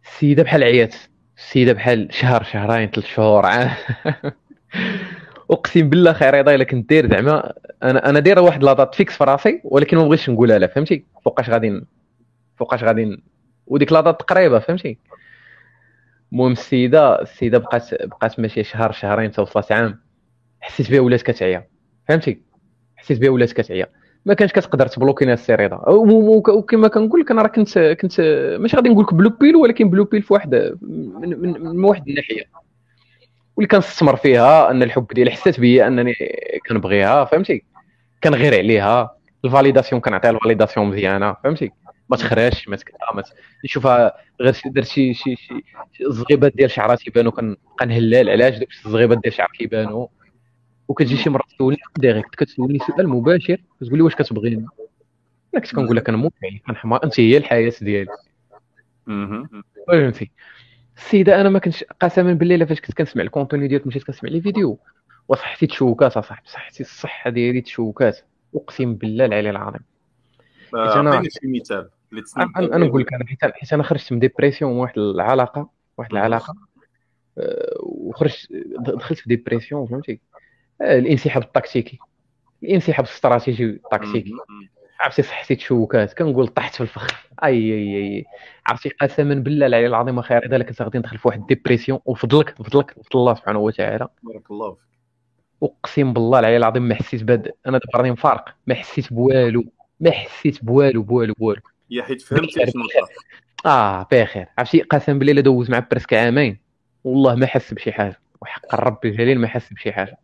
السيده 0.05 0.43
بحال 0.43 0.63
عيات 0.63 0.95
السيده 1.37 1.73
بحال 1.73 2.07
شهر 2.13 2.43
شهرين 2.43 2.89
ثلاث 2.89 3.05
شهور. 3.07 3.45
عام 3.45 3.69
أقسم 5.51 5.89
بالله 5.89 6.13
خي 6.13 6.33
رضا 6.33 6.55
الا 6.55 6.63
كنت 6.63 6.89
داير 6.89 7.09
زعما 7.09 7.53
أنا 7.83 8.09
أنا 8.09 8.19
داير 8.19 8.39
واحد 8.39 8.63
la 8.63 8.74
date 8.74 8.95
fixe 8.95 9.17
في 9.17 9.23
راسي 9.23 9.61
ولكن 9.63 9.97
ما 9.97 10.03
بغيتش 10.03 10.29
نقولها 10.29 10.59
لها 10.59 10.67
فهمتي؟ 10.67 11.05
فوقاش 11.25 11.49
غادي 11.49 11.81
فوقاش 12.55 12.83
غادي 12.83 13.21
وديك 13.67 13.91
la 13.91 14.01
date 14.01 14.21
قريبة 14.21 14.59
فهمتي؟ 14.59 14.97
المهم 16.31 16.51
السيدة 16.51 17.21
السيدة 17.21 17.57
بقات 17.57 18.03
بقات 18.03 18.39
ماشيه 18.39 18.63
شهر 18.63 18.91
شهرين 18.91 19.31
توصلت 19.31 19.71
عام 19.71 19.99
حسيت 20.59 20.91
بها 20.91 20.99
ولات 20.99 21.21
كتعيا 21.21 21.67
فهمتي؟ 22.07 22.41
حسيت 22.95 23.19
بها 23.19 23.29
ولات 23.29 23.51
كتعيا. 23.51 23.87
ما 24.27 24.33
كانش 24.33 24.51
كتقدر 24.51 24.87
تبلوكي 24.87 25.25
لنا 25.25 25.33
السي 25.33 25.62
رضا 25.62 25.81
وكما 25.87 26.87
كنقول 26.87 27.19
لك 27.21 27.31
أنا 27.31 27.41
راه 27.41 27.47
كنت 27.47 27.79
كنت 27.79 28.21
ماشي 28.59 28.75
غادي 28.77 28.89
نقول 28.89 29.03
لك 29.03 29.13
blue 29.13 29.29
pill 29.29 29.55
ولكن 29.55 29.89
blue 29.89 30.03
pill 30.03 30.21
في 30.21 30.33
واحد 30.33 30.77
من, 30.81 31.39
من, 31.39 31.61
من 31.61 31.83
واحد 31.83 32.07
الناحية. 32.07 32.43
واللي 33.55 33.67
كنستثمر 33.67 34.15
فيها 34.15 34.71
أن 34.71 34.83
الحب 34.83 35.07
ديالي 35.13 35.31
حسيت 35.31 35.59
بيا 35.59 35.87
أنني 35.87 36.13
كنبغيها 36.69 37.25
فهمتي؟ 37.25 37.63
كنغير 38.23 38.57
عليها. 38.57 39.17
ال 39.45 39.50
validation 39.50 40.01
كنعطيها 40.01 40.31
ال 40.31 40.36
validation 40.36 40.87
مزيانة 40.87 41.35
فهمتي؟ 41.43 41.71
ما 42.09 42.17
تخراش 42.17 42.69
ما 42.69 42.75
تكذا 42.75 42.97
ما 43.15 43.23
نشوفها 43.65 44.13
غير 44.41 44.53
درت 44.65 44.85
شي 44.85 45.13
شي 45.13 45.35
شي 45.35 45.63
الزغيبات 46.07 46.55
ديال 46.55 46.71
شعرها 46.71 46.95
تيبانو 46.95 47.31
كنبقى 47.31 47.85
نهلال 47.85 48.29
علاش 48.29 48.57
دوك 48.57 48.69
الزغيبات 48.85 49.17
ديال 49.17 49.33
شعرها 49.33 49.51
كيبانو. 49.51 50.09
وكتجي 50.87 51.17
شي 51.17 51.29
مرة 51.29 51.43
تسولني 51.49 51.77
direct 51.97 52.35
كتسولني 52.35 52.79
سؤال 52.79 53.09
مباشر 53.09 53.61
كتقول 53.81 53.97
لي 53.97 54.01
واش 54.01 54.15
كتبغيني 54.15 54.65
أنا 55.53 55.61
كنت 55.63 55.75
كنقول 55.75 55.95
لك 55.95 56.09
أنا 56.09 56.17
موقعي 56.17 56.61
كنحمى 56.67 56.99
أنت 57.03 57.19
هي 57.19 57.37
الحياة 57.37 57.73
ديالي. 57.81 58.11
فهمتي؟ 59.87 60.31
السيده 60.97 61.41
أنا 61.41 61.49
ما 61.49 61.59
كنتش 61.59 61.83
قسما 61.83 62.33
بالله 62.33 62.65
فاش 62.65 62.81
كنت 62.81 62.93
كنسمع 62.93 63.23
ال 63.23 63.29
contenu 63.29 63.67
ديالك 63.67 63.87
مشيت 63.87 64.03
كنسمع 64.03 64.29
les 64.29 64.41
vidéos. 64.41 64.79
وصحتي 65.27 65.67
تشوكات 65.67 66.17
اصاحبي 66.17 66.47
صحتي 66.49 66.83
الصحة 66.83 67.29
ديالي 67.29 67.61
تشوكات. 67.61 68.19
أقسم 68.55 68.95
بالله 68.95 69.25
العلي 69.25 69.49
العظيم. 69.49 69.81
حيت 70.63 70.95
أنا 70.95 71.23
شي 71.23 71.47
مثال 71.47 71.89
أنا 72.57 72.85
نقول 72.85 73.01
لك 73.01 73.13
أنا 73.13 73.25
حيت 73.51 73.73
أنا 73.73 73.83
خرجت 73.83 74.13
من 74.13 74.19
dépression 74.19 74.71
واحد 74.71 74.97
العلاقة 74.97 75.69
واحد 75.97 76.11
العلاقة 76.11 76.55
أه، 77.37 77.75
وخرجت 77.79 78.47
دخلت 78.79 79.19
في 79.19 79.29
dépression 79.29 79.87
فهمتي؟ 79.87 80.19
الانسحاب 80.81 81.43
التكتيكي 81.43 81.99
الانسحاب 82.63 83.05
الاستراتيجي 83.05 83.63
التكتيكي 83.63 84.31
عرفتي 84.99 85.21
صحتي 85.21 85.55
تشوكات 85.55 86.13
كنقول 86.13 86.47
طحت 86.47 86.75
في 86.75 86.81
الفخ. 86.81 87.27
أي 87.43 87.73
أي 87.73 87.97
أي 87.97 88.25
عرفتي 88.65 88.89
قسما 88.89 89.35
بالله 89.35 89.65
العلي 89.65 89.87
العظيم 89.87 90.21
خير 90.21 90.45
اذا 90.45 90.63
كنت 90.63 90.81
غادي 90.81 90.97
ندخل 90.97 91.17
في 91.17 91.27
واحد 91.27 91.39
ال 91.39 91.45
dépression 91.45 91.99
وفضلك 92.05 92.55
فضلك 92.63 92.91
فضل 92.91 93.19
الله 93.19 93.33
سبحانه 93.33 93.59
وتعالى. 93.59 94.07
بارك 94.23 94.51
الله 94.51 94.73
فيك. 94.73 94.87
أقسم 95.63 96.13
بالله 96.13 96.39
العلي 96.39 96.57
العظيم 96.57 96.83
ما 96.83 96.95
حسيت 96.95 97.23
بهذا. 97.23 97.51
أنا 97.67 97.77
دابا 97.77 97.97
راني 97.97 98.11
مفارق. 98.11 98.55
ما 98.67 98.75
حسيت 98.75 99.13
بوالو 99.13 99.63
ما 99.99 100.11
حسيت 100.11 100.65
بوالو 100.65 101.03
بوالو 101.03 101.33
بوالو. 101.33 101.61
يا 101.89 102.03
حيت 102.03 102.21
فهمت 102.21 102.49
شنو 102.49 102.83
آه 103.65 104.07
بخير. 104.11 104.47
عرفتي 104.57 104.81
قسم 104.81 105.19
بالله 105.19 105.41
دوز 105.41 105.71
مع 105.71 105.79
parce 105.91 106.05
que 106.05 106.13
عامين. 106.13 106.59
والله 107.03 107.35
ما 107.35 107.45
حس 107.45 107.73
بشي 107.73 107.91
حاجة. 107.91 108.19
وحق 108.41 108.75
الرب 108.75 109.05
الجليل 109.05 109.39
ما 109.39 109.47
حس 109.47 109.73
بشي 109.73 109.91
حاجة. 109.91 110.17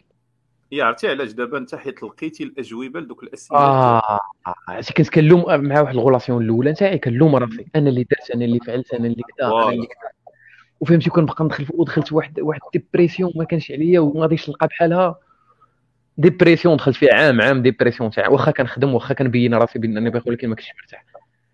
هي 0.73 0.81
عرفتي 0.81 1.07
علاش 1.07 1.31
دابا 1.31 1.57
انت 1.57 1.75
حيت 1.75 2.03
لقيتي 2.03 2.43
الاجوبة 2.43 2.99
لدوك 2.99 3.23
الأسئلة؟ 3.23 3.59
آه 3.59 4.19
عرفتي 4.67 4.93
كنت 4.93 5.09
كنلوم 5.09 5.45
مع 5.47 5.81
واحد 5.81 5.93
ال 5.93 5.99
relation 5.99 6.43
الأولى 6.43 6.71
نتاعي 6.71 6.97
كنلوم 6.97 7.35
راسي 7.35 7.65
أنا 7.75 7.89
اللي 7.89 8.03
درت 8.03 8.31
أنا 8.31 8.45
اللي 8.45 8.59
فعلت 8.59 8.93
أنا 8.93 9.07
اللي 9.07 9.23
كذا 9.37 9.47
أنا 9.47 9.69
اللي 9.69 9.85
كذا. 9.85 10.11
وفهمتي 10.79 11.09
كنبقى 11.09 11.45
ندخل 11.45 11.65
ودخلت 11.73 12.13
واحد 12.13 12.39
واحد 12.39 12.59
dépression 12.73 13.31
ما 13.35 13.43
كانش 13.43 13.71
عليا 13.71 13.99
وما 13.99 14.21
غاديش 14.21 14.49
نلقى 14.49 14.67
بحالها. 14.67 15.19
dépression 16.17 16.77
دخلت 16.77 16.95
فيها 16.95 17.13
عام 17.13 17.41
عام 17.41 17.61
dépression 17.61 18.11
تاع 18.11 18.27
واخا 18.29 18.51
كنخدم 18.51 18.93
واخا 18.93 19.13
كنبين 19.13 19.53
راسي 19.53 19.79
بانني 19.79 20.09
باغي 20.09 20.23
ولكن 20.27 20.47
ما 20.49 20.55
كنتش 20.55 20.69
مرتاح. 20.81 21.05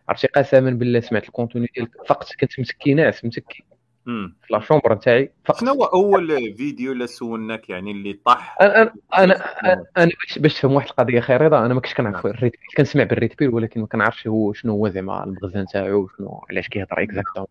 عرفتي 0.09 0.27
قسما 0.27 0.71
بالله 0.71 0.99
سمعت 0.99 1.23
ال 1.23 1.29
contenu 1.29 1.69
ديالك. 1.75 1.91
فقط 2.07 2.27
كنت 2.39 2.59
مسكي 2.59 2.93
ناس 2.93 3.25
مسكي 3.25 3.63
في 4.41 4.53
la 4.53 4.59
chambre 4.59 4.93
نتاعي؟ 4.93 5.31
شنو 5.59 5.71
هو 5.71 5.83
أول 5.83 6.53
فيديو 6.55 6.91
اللي 6.91 7.07
سولناك 7.07 7.69
يعني 7.69 7.91
اللي 7.91 8.13
طاح؟ 8.25 8.61
أنا 8.61 8.93
أنا 9.17 9.43
أنا 9.97 10.11
باش 10.23 10.39
باش 10.39 10.53
تفهم 10.53 10.73
واحد 10.73 10.87
القضية 10.89 11.19
خي 11.19 11.41
رضا 11.41 11.65
أنا 11.65 11.73
ما 11.73 11.79
كنتش 11.79 11.93
كنعرف 11.93 12.25
نعم. 12.25 12.35
ال 12.35 12.40
red 12.40 12.53
كنسمع 12.77 13.03
بال 13.03 13.18
red 13.18 13.39
pill 13.39 13.49
ولكن 13.49 13.81
ما 13.81 13.87
كنعرفش 13.87 14.27
هو 14.27 14.53
شنو 14.53 14.71
هو 14.71 14.89
زعما 14.89 15.23
المغزى 15.23 15.59
نتاعو 15.59 16.07
شنو 16.17 16.45
علاش 16.49 16.67
كيهضر 16.67 17.03
exactement 17.03 17.47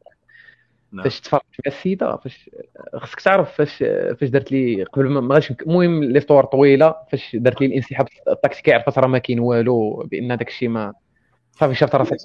نعم. 0.92 1.04
فاش 1.04 1.20
تفرجت 1.20 1.44
مع 1.66 1.72
السيدة 1.72 2.16
فاش 2.16 2.50
خصك 2.94 3.20
تعرف 3.20 3.52
فاش 3.52 3.76
فاش 4.20 4.28
درت 4.28 4.52
لي 4.52 4.84
قبل 4.84 5.09
ما 5.09 5.34
غاش 5.34 5.50
المهم 5.50 6.04
لي 6.04 6.20
طويلة 6.20 6.94
فاش 7.12 7.36
درت 7.36 7.61
لي 7.61 7.66
الانسحاب 7.66 8.09
التاكتيكي 8.28 8.72
عرفت 8.72 8.98
راه 8.98 9.06
ما 9.06 9.18
كاين 9.18 9.40
والو 9.40 10.06
بأن 10.11 10.36
داك 10.36 10.48
الشيء 10.48 10.68
ما 10.68 10.94
صافي 11.61 11.74
شفت 11.74 11.94
راسك 11.94 12.16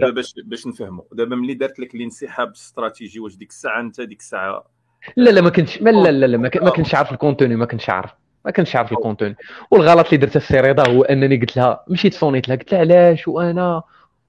دابا 0.00 0.14
باش 0.14 0.34
باش 0.44 0.66
نفهموا 0.66 1.04
دابا 1.12 1.36
ملي 1.36 1.54
دارت 1.54 1.80
لك 1.80 1.94
الانسحاب 1.94 2.48
الاستراتيجي 2.48 3.20
واش 3.20 3.36
ديك 3.36 3.50
الساعة 3.50 3.80
أنت 3.80 4.00
ديك 4.00 4.20
الساعة 4.20 4.64
لا 5.16 5.30
لا 5.30 5.40
ما 5.40 5.50
كنتش 5.50 5.82
لا 5.82 5.90
لا 5.90 6.26
لا 6.26 6.36
ما 6.38 6.48
كنتش 6.48 6.94
عارف 6.94 7.12
ال 7.12 7.17
contenu 7.17 7.56
ما 7.56 7.66
كنتش 7.66 7.90
عارف 7.90 8.10
ما 8.44 8.50
كنتش 8.50 8.76
عارف 8.76 8.92
ال 8.92 8.97
contenu 8.97 9.36
والغلط 9.70 10.06
اللي 10.06 10.16
درته 10.16 10.36
السي 10.36 10.64
رضا 10.64 10.82
هو 10.92 11.02
أنني 11.02 11.36
قلت 11.36 11.56
لها 11.56 11.84
مشيت 11.88 12.14
صونيت 12.14 12.48
لها 12.48 12.56
قلت 12.56 12.72
لها 12.72 12.80
علاش 12.80 13.28
وأنا؟ 13.28 13.82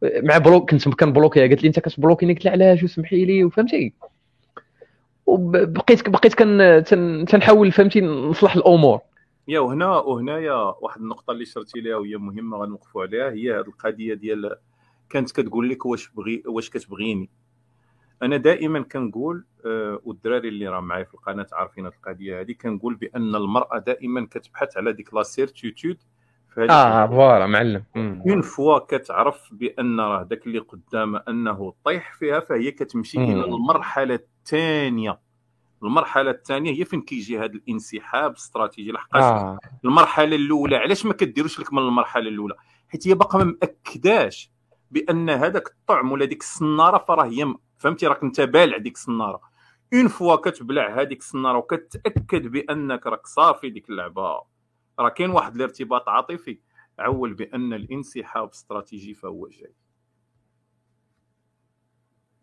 مع 0.03 0.37
bloc 0.37 0.71
كنت 0.71 0.89
كنبلوكيها 0.89 1.47
قالت 1.47 1.63
لي 1.63 1.67
أنت 1.67 1.79
كتبلوكيني 1.79 2.33
قلت 2.33 2.45
لها 2.45 2.53
علاش 2.53 2.83
وسمحي 2.83 3.25
لي 3.25 3.43
وفهمتي. 3.43 3.93
وبقيت 5.25 6.09
بقيت 6.09 6.33
كن 6.33 6.83
تنحاول 7.27 7.71
فهمتي 7.71 8.01
نصلح 8.01 8.55
الأمور. 8.55 9.01
يا 9.47 9.59
وهنا 9.59 9.97
وهنايا 9.97 10.53
واحد 10.53 11.01
النقطة 11.01 11.31
اللي 11.31 11.45
شرتي 11.45 11.79
ليها 11.79 11.95
وهي 11.95 12.17
مهمة 12.17 12.57
غنوقفوا 12.57 13.01
عليها 13.01 13.29
هي 13.31 13.53
هذه 13.53 13.67
القضية 13.67 14.13
ديال 14.13 14.55
كانت 15.09 15.31
كتقول 15.31 15.69
لك 15.69 15.85
واش 15.85 16.09
بغي 16.09 16.43
واش 16.45 16.69
كتبغيني. 16.69 17.29
أنا 18.21 18.37
دائما 18.37 18.81
كنقول 18.81 19.45
آه 19.65 19.99
والدراري 20.03 20.47
اللي 20.47 20.67
راه 20.67 20.79
معايا 20.79 21.03
في 21.03 21.13
القناة 21.13 21.47
عارفين 21.53 21.85
هذه 21.85 21.93
القضية 21.93 22.41
هذه 22.41 22.51
كنقول 22.51 22.95
بأن 22.95 23.35
المرأة 23.35 23.77
دائما 23.77 24.27
كتبحث 24.31 24.77
على 24.77 24.93
ديك 24.93 25.13
la 25.13 25.23
certitude 25.23 25.97
آه 26.57 27.07
voilà 27.07 27.45
معلم. 27.47 27.83
une 27.95 28.41
fois 28.41 28.79
كتعرف 28.79 29.49
بأن 29.51 29.99
راه 29.99 30.23
داك 30.23 30.47
اللي 30.47 30.59
قدام 30.59 31.15
أنه 31.15 31.73
طيح 31.85 32.13
فيها 32.13 32.39
فهي 32.39 32.71
كتمشي 32.71 33.17
إلى 33.17 33.45
المرحلة 33.45 34.15
الثانية. 34.15 35.19
المرحلة 35.85 36.31
الثانية 36.31 36.71
هي 36.79 36.85
فين 36.85 37.01
كيجي 37.01 37.39
هذا 37.39 37.45
الانسحاب 37.45 38.31
الاستراتيجي 38.31 38.91
لحقاش 38.91 39.23
آه. 39.23 39.59
المرحلة 39.85 40.35
الأولى 40.35 40.75
علاش 40.75 41.05
ما 41.05 41.13
كديروش 41.13 41.59
لك 41.59 41.73
من 41.73 41.79
المرحلة 41.79 42.29
الأولى؟ 42.29 42.55
حيت 42.87 43.07
هي 43.07 43.13
باقا 43.13 43.37
ما 43.37 43.43
مأكداش 43.43 44.51
بأن 44.91 45.29
هذاك 45.29 45.67
الطعم 45.67 46.11
ولا 46.11 46.25
ديك 46.25 46.41
السنارة 46.41 46.97
فراه 46.97 47.25
هي 47.25 47.55
فهمتي؟ 47.77 48.07
راك 48.07 48.23
أنت 48.23 48.41
بالع 48.41 48.77
ديك 48.77 48.95
السنارة. 48.95 49.41
une 49.93 50.07
fois 50.07 50.35
كتبلع 50.35 51.01
هذيك 51.01 51.19
السنارة 51.19 51.57
وكتأكد 51.57 52.47
بأنك 52.47 53.07
راك 53.07 53.27
صافي 53.27 53.69
ديك 53.69 53.89
اللعبة 53.89 54.41
راه 54.99 55.09
كاين 55.09 55.29
واحد 55.29 55.55
الارتباط 55.55 56.09
عاطفي. 56.09 56.59
عول 56.99 57.33
بأن 57.33 57.73
الانسحاب 57.73 58.49
استراتيجي 58.49 59.13
فهو 59.13 59.47
جاي. 59.47 59.75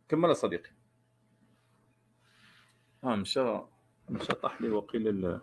كمل 0.08 0.36
صديقي. 0.36 0.70
آه 3.04 3.16
مشى. 3.16 3.58
مشى 4.10 4.32
طاح 4.32 4.62
لي 4.62 4.70
وقيل 4.70 5.08
ال... 5.08 5.40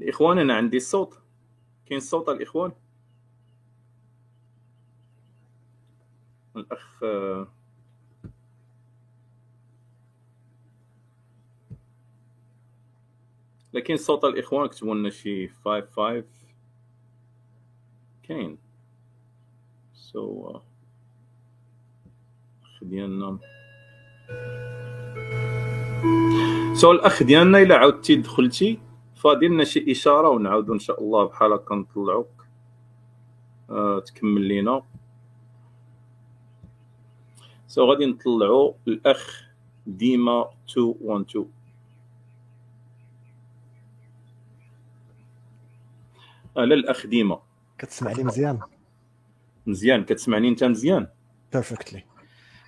الإخوان 0.00 0.38
أنا 0.38 0.54
عندي 0.54 0.76
الصوت. 0.76 1.18
كاين 1.86 2.00
صوت 2.00 2.28
الإخوان؟ 2.28 2.72
الأخ 6.56 7.04
لكن 13.72 13.96
صوت 13.96 14.24
الإخوان 14.24 14.68
كتبوا 14.68 14.94
لنا 14.94 15.10
شي 15.10 15.48
5 15.48 15.86
5 15.86 16.24
كاين. 18.22 18.58
so 19.94 20.52
so, 20.52 20.56
uh... 20.56 20.75
ديالنا 22.82 23.38
so 26.74 26.92
الاخ 26.92 27.22
ديالنا 27.22 27.58
إلا 27.58 27.76
عاودتي 27.76 28.16
دخلتي 28.16 28.78
فادي 29.14 29.48
لنا 29.48 29.64
شي 29.64 29.92
إشارة 29.92 30.28
ونعاودو 30.28 30.72
إن 30.72 30.78
شاء 30.78 31.00
الله 31.02 31.24
بحال 31.24 31.52
هكا 31.52 31.74
نطلعوك. 31.74 32.46
آه 33.70 34.00
تكمل 34.00 34.40
لينا. 34.40 34.82
so 37.66 37.84
غادي 37.84 38.06
نطلعو 38.06 38.74
الأخ 38.88 39.44
ديما 39.86 40.50
212 40.76 41.46
آه 46.56 46.64
لا 46.64 46.74
الأخ 46.74 47.06
ديما. 47.06 47.40
كتسمع 47.78 48.12
لي 48.12 48.24
مزيان. 48.24 48.60
مزيان 49.66 50.04
كتسمعني 50.04 50.48
أنت 50.48 50.64
مزيان؟ 50.64 51.06
perfectly 51.52 52.04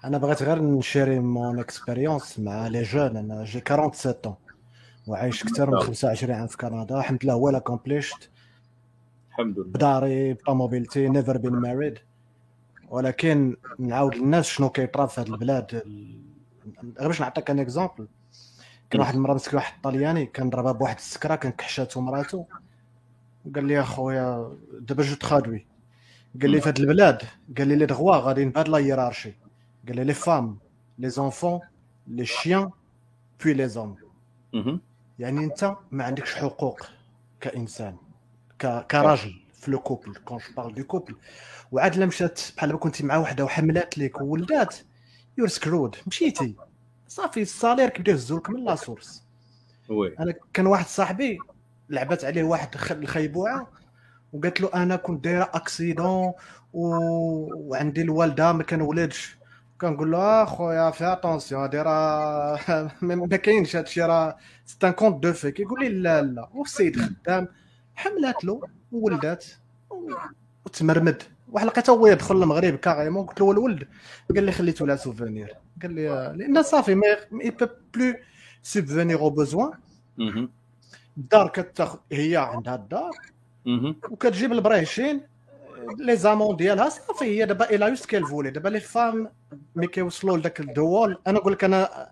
أنا 0.05 0.18
بغيت 0.18 0.42
غير 0.42 0.62
نشيري 0.62 1.18
mon 1.18 1.59
expérience 1.59 2.39
مع 2.38 2.66
les 2.66 2.83
jeunes 2.83 3.16
أنا 3.16 3.44
j'ai 3.45 3.62
47 3.68 4.36
وعايش 5.07 5.42
أكثر 5.42 5.70
من 5.70 5.80
25 5.80 6.34
عام 6.34 6.46
في 6.46 6.57
كندا. 6.57 6.99
الحمد 6.99 7.24
لله 7.24 7.36
accomplished 7.37 8.31
الحمد 9.30 9.59
لله. 9.59 9.68
بداري 9.68 10.34
بطوموبيلتي 10.34 11.09
never 11.09 11.37
been 11.37 11.53
married 11.53 11.99
ولكن 12.88 13.57
نعاود 13.78 14.14
للناس 14.14 14.46
شنو 14.46 14.70
كيطرا 14.70 15.07
في 15.07 15.20
هذه 15.20 15.28
البلاد. 15.28 15.82
غير 16.99 17.09
باش 17.09 17.20
نعطيك 17.20 17.51
un 17.51 17.59
exemple 17.59 18.09
كان 18.90 19.01
واحد 19.01 19.14
المرة 19.14 19.34
مسكين 19.34 19.55
واحد 19.55 19.74
الطلياني 19.76 20.26
كان 20.26 20.51
ضربها 20.51 20.72
بواحد 20.72 20.96
السكرة 20.96 21.34
كان 21.34 21.53
كحشاتو 21.53 22.01
مراتو 22.01 22.44
قال 23.55 23.64
لي 23.64 23.80
اخويا 23.80 24.53
دابا 24.80 25.03
je 25.03 25.14
traduis. 25.14 25.66
قال 26.42 26.51
لي 26.51 26.61
في 26.61 26.68
هذه 26.68 26.78
البلاد؟ 26.78 27.22
قال 27.59 27.68
لي 27.68 27.76
لي 27.76 27.86
دغوا 27.86 28.16
غاديين 28.16 28.51
بهاد 28.51 28.68
la 28.68 28.79
hiérarchie 28.79 29.47
قال 29.89 29.97
لي 29.97 30.05
les 30.05 30.14
femmes 30.14 30.59
les 30.99 31.11
enfants 31.11 31.61
les 32.07 32.26
chiens 32.26 32.70
puis 33.45 33.55
les 33.55 33.68
hommes 33.68 33.97
يعني 35.18 35.45
انت 35.45 35.76
ما 35.91 36.05
عندكش 36.05 36.34
حقوق 36.34 36.82
كإنسان 37.41 37.97
كراجل 38.91 39.41
في 39.55 39.70
le 39.70 39.79
couple 39.79 40.14
quand 40.14 40.39
je 40.39 40.55
parle 40.57 40.74
de 40.74 40.85
couple 40.85 41.16
وعاد 41.72 41.97
لا 41.97 42.07
مشات 42.07 42.41
بحال 42.57 42.78
كنتي 42.78 43.05
مع 43.05 43.16
وحدة 43.16 43.45
وحملات 43.45 43.99
ليك 43.99 44.20
وولدات 44.20 44.76
you're 45.39 45.49
screwed 45.49 45.97
مشيتي. 46.07 46.55
صافي 47.09 47.43
ال 47.43 47.48
salaire 47.48 47.89
كيبدا 47.89 48.12
يهزولك 48.12 48.51
من 48.51 48.64
la 48.64 48.74
source 48.74 49.24
oui. 49.89 50.18
أنا 50.18 50.34
كان 50.53 50.66
واحد 50.66 50.86
صاحبي 50.86 51.39
لعبت 51.89 52.24
عليه 52.24 52.43
واحد 52.43 52.68
الخيبوعة 52.91 53.68
وقالت 54.32 54.61
له 54.61 54.70
أنا 54.74 54.97
كنت 54.97 55.24
دايرة 55.24 55.51
accident 55.55 56.33
و... 56.72 56.89
وعندي 57.55 58.03
الوالدة 58.03 58.53
ما 58.53 58.62
كنولدش 58.62 59.38
كنقول 59.81 60.11
له 60.11 60.43
اخويا 60.43 60.91
fais 60.91 61.12
attention 61.12 61.62
هادي 61.62 61.79
راه 61.79 62.91
ما 63.03 63.37
كاينش 63.37 63.76
هادشي 63.76 64.03
راه 64.03 64.37
c'est 64.64 64.76
un 64.85 64.91
conte 64.91 65.22
de 65.22 65.33
fées 65.33 65.51
كيقول 65.51 65.81
لي 65.81 65.89
لا 65.89 66.22
لا. 66.22 66.49
والسيد 66.55 67.01
خدام 67.01 67.49
حملات 67.95 68.45
له 68.45 68.61
وولدات 68.93 69.45
وتمرمد. 70.64 71.22
واحد 71.53 71.66
لقيته 71.66 71.91
هو 71.91 72.07
يدخل 72.07 72.43
المغرب 72.43 72.74
carrément 72.74 73.26
قلت 73.26 73.41
له 73.41 73.51
الولد؟ 73.51 73.89
قال 74.35 74.45
لي 74.45 74.53
خليته 74.53 74.87
لها 74.87 74.97
souvenir 74.97 75.57
قال 75.83 75.95
لي 75.95 76.35
لأن 76.37 76.62
صافي 76.62 76.95
ما 76.95 77.07
il 77.45 77.51
peut 77.51 77.66
plus 77.95 78.14
subvenir 78.62 79.18
aux 79.18 79.31
besoins 79.31 79.70
الدار 81.18 81.49
كتاخذ 81.49 81.99
هي 82.12 82.37
عندها 82.37 82.74
الدار. 82.74 83.11
وكتجيب 84.11 84.53
البريشين 84.53 85.20
les 85.99 86.16
amants 86.16 86.57
ديالها 86.57 86.89
صافي 86.89 87.24
هي 87.24 87.47
دابا 87.47 87.70
elle 87.70 87.87
a 87.89 87.92
eu 87.92 87.99
ce 87.99 88.07
qu'elle 88.07 88.26
voulait 88.26 88.51
دابا 88.51 88.68
les 88.68 88.81
femmes 88.81 89.31
mais 89.76 89.87
كيوصلوا 89.86 90.36
لذاك 90.36 90.61
الدوال 90.61 91.18
أنا 91.26 91.39
نقول 91.39 91.53
لك 91.53 91.64
أنا 91.64 92.11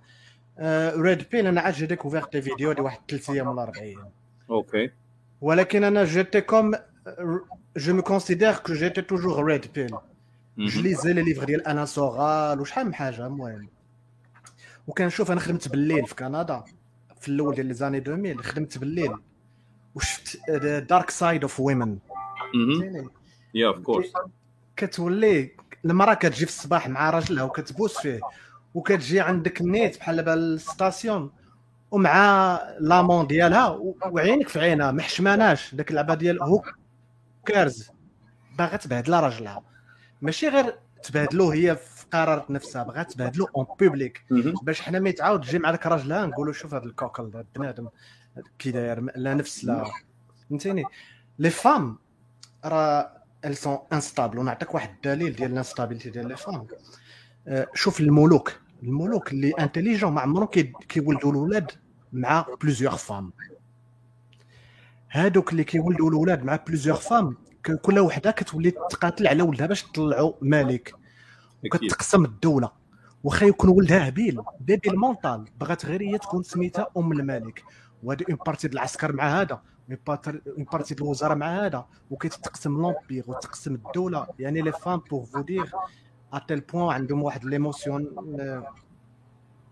red 0.96 1.26
pill 1.32 1.46
أنا 1.46 1.60
عاد 1.60 1.74
j'ai 1.74 1.86
découvert 1.86 2.24
des 2.32 2.42
vidéos 2.42 2.72
دي 2.72 2.80
واحد 2.80 2.98
ثلاث 3.08 3.30
أيام 3.30 3.48
ولا 3.48 3.62
أربع 3.62 3.80
أيام 3.80 4.10
OK 4.50 4.90
ولكن 5.40 5.84
أنا 5.84 6.04
j'étais 6.04 6.40
comme 6.40 6.74
je 7.76 7.94
me 7.94 8.02
considère 8.02 8.54
que 8.54 8.72
j'étais 8.72 9.02
toujours 9.02 9.44
red 9.44 9.66
pill 9.74 9.96
je 10.58 10.80
lisais 10.80 11.12
les 11.12 11.22
livres 11.22 11.44
ديال 11.44 11.66
Alain 11.66 11.84
Soral 11.84 12.60
وشحال 12.60 12.86
من 12.86 12.94
حاجة 12.94 13.26
المهم 13.26 13.68
وكنشوف 14.86 15.30
أنا 15.30 15.40
خدمت 15.40 15.68
بالليل 15.68 16.06
في 16.06 16.14
كندا 16.14 16.64
في 17.20 17.28
الأول 17.28 17.54
ديال 17.54 17.66
les 17.66 17.74
années 17.74 17.98
2000 17.98 18.42
خدمت 18.42 18.78
بالليل 18.78 19.12
وشفت 19.94 20.50
dark 20.88 21.10
side 21.10 21.42
of 21.42 21.60
women 21.60 21.98
يا 23.54 23.68
اوف 23.68 23.78
كورس 23.78 24.12
كتولي 24.76 25.50
المراه 25.84 26.14
كتجي 26.14 26.46
في 26.46 26.52
الصباح 26.52 26.88
مع 26.88 27.10
راجلها 27.10 27.44
وكتبوس 27.44 27.98
فيه 27.98 28.20
وكتجي 28.74 29.20
عندك 29.20 29.60
النيت 29.60 29.98
بحال 29.98 30.16
دابا 30.16 30.34
الستاسيون 30.34 31.30
ومع 31.90 32.60
لامون 32.80 33.26
ديالها 33.26 33.68
وعينك 34.06 34.48
في 34.48 34.60
عينها 34.60 34.90
ما 34.92 35.02
حشماناش. 35.02 35.74
داك 35.74 35.90
اللعبه 35.90 36.14
ديال 36.14 36.42
هو 36.42 36.62
كارز. 37.46 37.90
باغا 38.58 38.76
تبعد 38.76 39.08
لا 39.08 39.20
راجلها. 39.20 39.62
ماشي 40.22 40.48
غير 40.48 40.78
تبادلوا 41.02 41.54
هي 41.54 41.76
في 41.76 42.06
قرارات 42.12 42.50
نفسها. 42.50 42.82
بغات 42.82 43.12
تبادلوا 43.12 43.46
اون 43.56 43.66
بوبليك. 43.80 44.24
باش 44.62 44.80
حنا 44.80 44.98
ما 44.98 45.08
يتعاود 45.08 45.40
تجي 45.40 45.58
مع 45.58 45.70
داك 45.70 45.86
راجلها 45.86 46.26
نقولوا 46.26 46.52
شوف 46.52 46.74
هذا 46.74 46.84
الكوكل 46.84 47.22
هذا 47.22 47.40
البنادم 47.40 47.88
كي 48.58 48.70
داير 48.70 49.00
لا 49.16 49.34
نفس 49.34 49.64
لا. 49.64 49.90
فهمتيني؟ 50.50 50.84
les 51.38 51.50
femmes 51.50 51.98
راه 52.64 53.15
elles 53.46 53.56
sont 53.56 53.78
instables 53.92 54.38
ونعطيك 54.38 54.74
واحد 54.74 54.90
الدليل 54.94 55.36
ديال 55.36 55.52
ال 55.52 55.57
instabilité 55.57 56.10
ديال 56.10 56.28
les 56.28 56.36
femmes 56.36 56.66
شوف 57.74 58.00
الملوك. 58.00 58.52
الملوك 58.82 59.32
اللي 59.32 59.50
intelligents 59.50 60.12
ما 60.12 60.20
عمرهم 60.20 60.46
كي- 60.46 60.72
كيولدوا 60.88 61.30
الاولاد 61.32 61.70
مع 62.12 62.46
plusieurs 62.62 62.96
femmes 62.96 63.32
هادوك 65.10 65.52
اللي 65.52 65.64
كيولدوا 65.64 66.08
الاولاد 66.10 66.44
مع 66.44 66.56
plusieurs 66.56 66.96
femmes 67.00 67.36
كل 67.82 67.98
وحدة 67.98 68.30
كتولي 68.30 68.70
تقاتل 68.70 69.26
على 69.26 69.42
ولدها 69.42 69.66
باش 69.66 69.82
تطلعوا 69.82 70.32
ملك. 70.42 70.94
وكتقسم 71.64 72.24
الدولة. 72.24 72.70
واخا 73.24 73.46
يكون 73.46 73.70
ولدها 73.70 74.08
هبيل 74.08 74.40
débile 74.60 74.96
mental 74.96 75.44
بغات 75.60 75.86
غير 75.86 76.02
هي 76.02 76.18
تكون 76.18 76.42
سميتها 76.42 76.86
أم 76.96 77.12
الملك. 77.12 77.62
وهذه 78.02 78.24
une 78.30 78.38
partie 78.46 78.68
ديال 78.68 78.78
العسكر 78.78 79.12
مع 79.12 79.40
هذا. 79.40 79.62
une 79.90 80.64
partie 80.72 80.94
ديال 80.94 81.04
الوزراء 81.04 81.36
مع 81.36 81.66
هذا 81.66 81.86
وكيتقسم 82.10 82.82
l'empire 82.82 83.24
وتقسم 83.26 83.74
الدولة 83.74 84.26
يعني 84.38 84.62
les 84.62 84.72
femmes 84.72 84.98
pour 84.98 85.24
vous 85.24 85.40
dire 85.40 85.70
à 86.32 86.39
tel 86.39 86.60
point 86.60 86.94
عندهم 86.94 87.22
واحد 87.22 87.44
l'émotion 87.44 88.06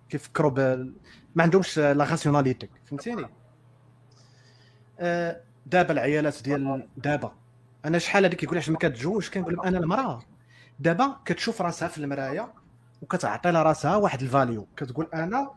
كيفكروا 0.08 0.50
ب 0.50 0.58
ما 1.34 1.42
عندهمش 1.42 1.78
la 1.78 2.04
rationalité 2.04 2.68
فهمتيني؟ 2.84 3.26
آه، 4.98 5.40
دابا 5.66 5.92
العيالات 5.92 6.42
ديال 6.42 6.88
دابا. 6.96 7.32
أنا 7.84 7.98
شحال 7.98 8.24
هذيك 8.24 8.42
يقول 8.42 8.56
علاش 8.56 8.70
ما 8.70 8.78
كتزوجش 8.78 9.30
كنقول 9.30 9.60
أنا 9.60 9.78
المرأة. 9.78 10.22
دابا 10.80 11.16
كتشوف 11.24 11.62
راسها 11.62 11.88
في 11.88 11.98
المرايه 11.98 12.52
وكتعطي 13.02 13.50
لها 13.50 13.62
راسها 13.62 13.96
واحد 13.96 14.22
ال 14.22 14.30
value 14.30 14.66
كتقول 14.76 15.08
أنا 15.14 15.50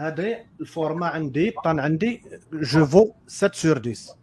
هذه 0.00 0.36
الفورما 0.60 1.06
عندي 1.06 1.48
الطن 1.48 1.80
عندي 1.80 2.22
جو 2.52 2.86
فو 2.86 3.12
7 3.26 3.52
سور 3.54 3.78
10 3.78 4.14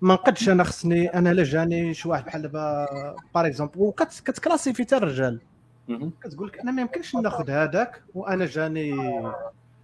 ما 0.00 0.14
نقدش 0.14 0.48
أنا 0.48 0.64
خصني 0.64 1.06
أنا 1.14 1.34
لا 1.34 1.42
جاني 1.44 1.94
شي 1.94 2.08
واحد 2.08 2.24
بحال 2.24 2.42
دابا 2.42 2.86
باغ 3.34 3.46
اكزومبل 3.46 3.72
وكتكلاسيفي 3.80 4.82
حتى 4.82 4.96
الرجال. 4.96 5.40
كتقول 6.22 6.48
لك 6.48 6.58
أنا 6.58 6.72
ما 6.72 6.82
يمكنش 6.82 7.14
ناخذ 7.16 7.50
هذاك 7.50 8.02
وأنا 8.14 8.46
جاني 8.46 8.94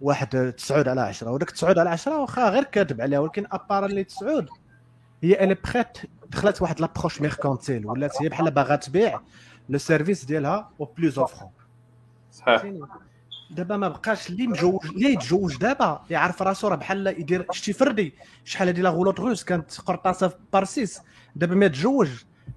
واحد 0.01 0.53
9 0.57 0.89
على 0.89 1.01
10 1.01 1.31
وداك 1.31 1.51
9 1.51 1.79
على 1.79 1.89
10 1.89 2.21
واخا 2.21 2.49
غير 2.49 2.63
كاتب 2.63 3.01
عليها 3.01 3.19
ولكن 3.19 3.45
ابار 3.51 3.85
اللي 3.85 4.03
9 4.03 4.45
هي 5.23 5.43
الي 5.43 5.53
بخيت 5.53 5.97
دخلت 6.29 6.61
واحد 6.61 6.79
لابروش 6.81 7.21
ميركونتيل 7.21 7.85
ولات 7.87 8.21
هي 8.21 8.29
بحال 8.29 8.51
باغا 8.51 8.75
تبيع 8.75 9.19
لو 9.69 9.77
سيرفيس 9.77 10.25
ديالها 10.25 10.69
أو 10.79 10.85
بلوز 10.85 11.19
اوفرون 11.19 11.51
صحيح. 12.31 12.61
دابا 13.53 13.77
ما 13.77 13.87
بقاش 13.87 14.29
اللي 14.29 14.47
مجوج 14.47 14.85
اللي 14.85 15.13
يتزوج 15.13 15.57
دابا؟ 15.57 16.05
يعرف 16.09 16.41
راسو 16.41 16.67
راه 16.67 16.75
بحال 16.75 17.07
يدير 17.07 17.47
شتي 17.51 17.73
فردي. 17.73 18.13
شحال 18.43 18.67
هادي 18.67 18.81
la 18.81 18.89
roulette 18.89 19.19
russe 19.19 19.43
كانت 19.43 19.81
قرطاسة 19.81 20.27
في 20.27 20.37
بارسيس. 20.53 21.01
دابا 21.35 21.55
ما 21.55 21.65
يتزوج 21.65 22.09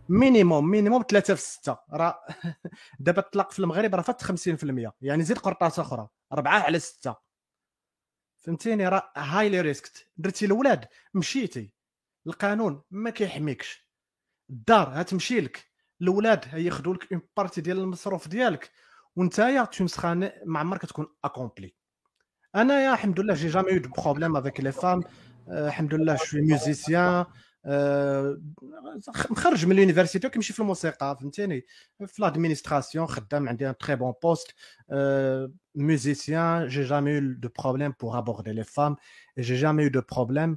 minimum 0.08 0.70
minimum 0.70 1.04
ثلاثة 1.10 1.34
في 1.34 1.40
ستة. 1.40 1.78
راه 1.92 2.20
دابا 3.00 3.20
الطلاق 3.20 3.50
في 3.50 3.58
المغرب 3.58 3.94
راه 3.94 4.02
فات 4.02 4.22
50% 4.24 4.90
يعني 5.00 5.22
زيد 5.22 5.38
قرطاسة 5.38 5.82
أخرى. 5.82 6.08
أربعة 6.32 6.60
على 6.60 6.78
ستة. 6.78 7.16
فهمتيني؟ 8.38 8.88
راه 8.88 9.12
highly 9.16 9.60
risky 9.60 10.06
درتي 10.16 10.46
الاولاد 10.46 10.84
مشيتي. 11.14 11.72
القانون 12.26 12.82
ما 12.90 13.10
كيحميكش. 13.10 13.86
الدار 14.50 15.00
هتمشي 15.00 15.40
لك. 15.40 15.64
الاولاد 16.02 16.44
هياخذوا 16.50 16.94
لك 16.94 17.12
une 17.12 17.22
partie 17.36 17.60
ديال 17.60 17.78
المصروف 17.78 18.28
ديالك. 18.28 18.70
وانتايا 19.16 19.64
تمسخان 19.64 20.32
ما 20.44 20.58
عمرك 20.58 20.86
تكون 20.86 21.06
accompli 21.24 21.74
أنا 22.54 22.80
يا 22.84 22.92
الحمد 22.92 23.20
لله 23.20 23.34
j'ai 23.34 23.48
jamais 23.48 23.78
de 23.78 23.88
problème 23.88 24.36
avec 24.36 24.60
les 24.60 24.72
femmes 24.72 25.02
الحمد 25.48 25.94
لله 25.94 26.16
je 26.16 26.24
suis 26.24 26.40
musicien 26.40 27.24
آه، 27.68 28.40
مخرج 29.30 29.66
من 29.66 29.72
ال 29.72 29.77
université 29.77 30.26
وكيمشي 30.26 30.52
في 30.52 30.60
الموسيقى 30.60 31.16
فهمتيني؟ 31.20 31.66
في 32.06 32.22
l'administration 32.22 33.06
خدام 33.06 33.48
عندي 33.48 33.68
un 33.68 33.76
très 33.76 33.96
bon 33.96 34.12
poste 34.22 34.54
j'ai 36.68 36.84
jamais 36.84 37.12
eu 37.18 37.36
de 37.44 37.48
problème 37.48 37.92
pour 37.94 38.16
aborder 38.16 38.52
les 38.52 38.64
femmes. 38.64 38.96
Et 39.36 39.42
j'ai 39.42 39.56
jamais 39.56 39.84
eu 39.84 39.90
de 39.90 40.00
problème. 40.00 40.56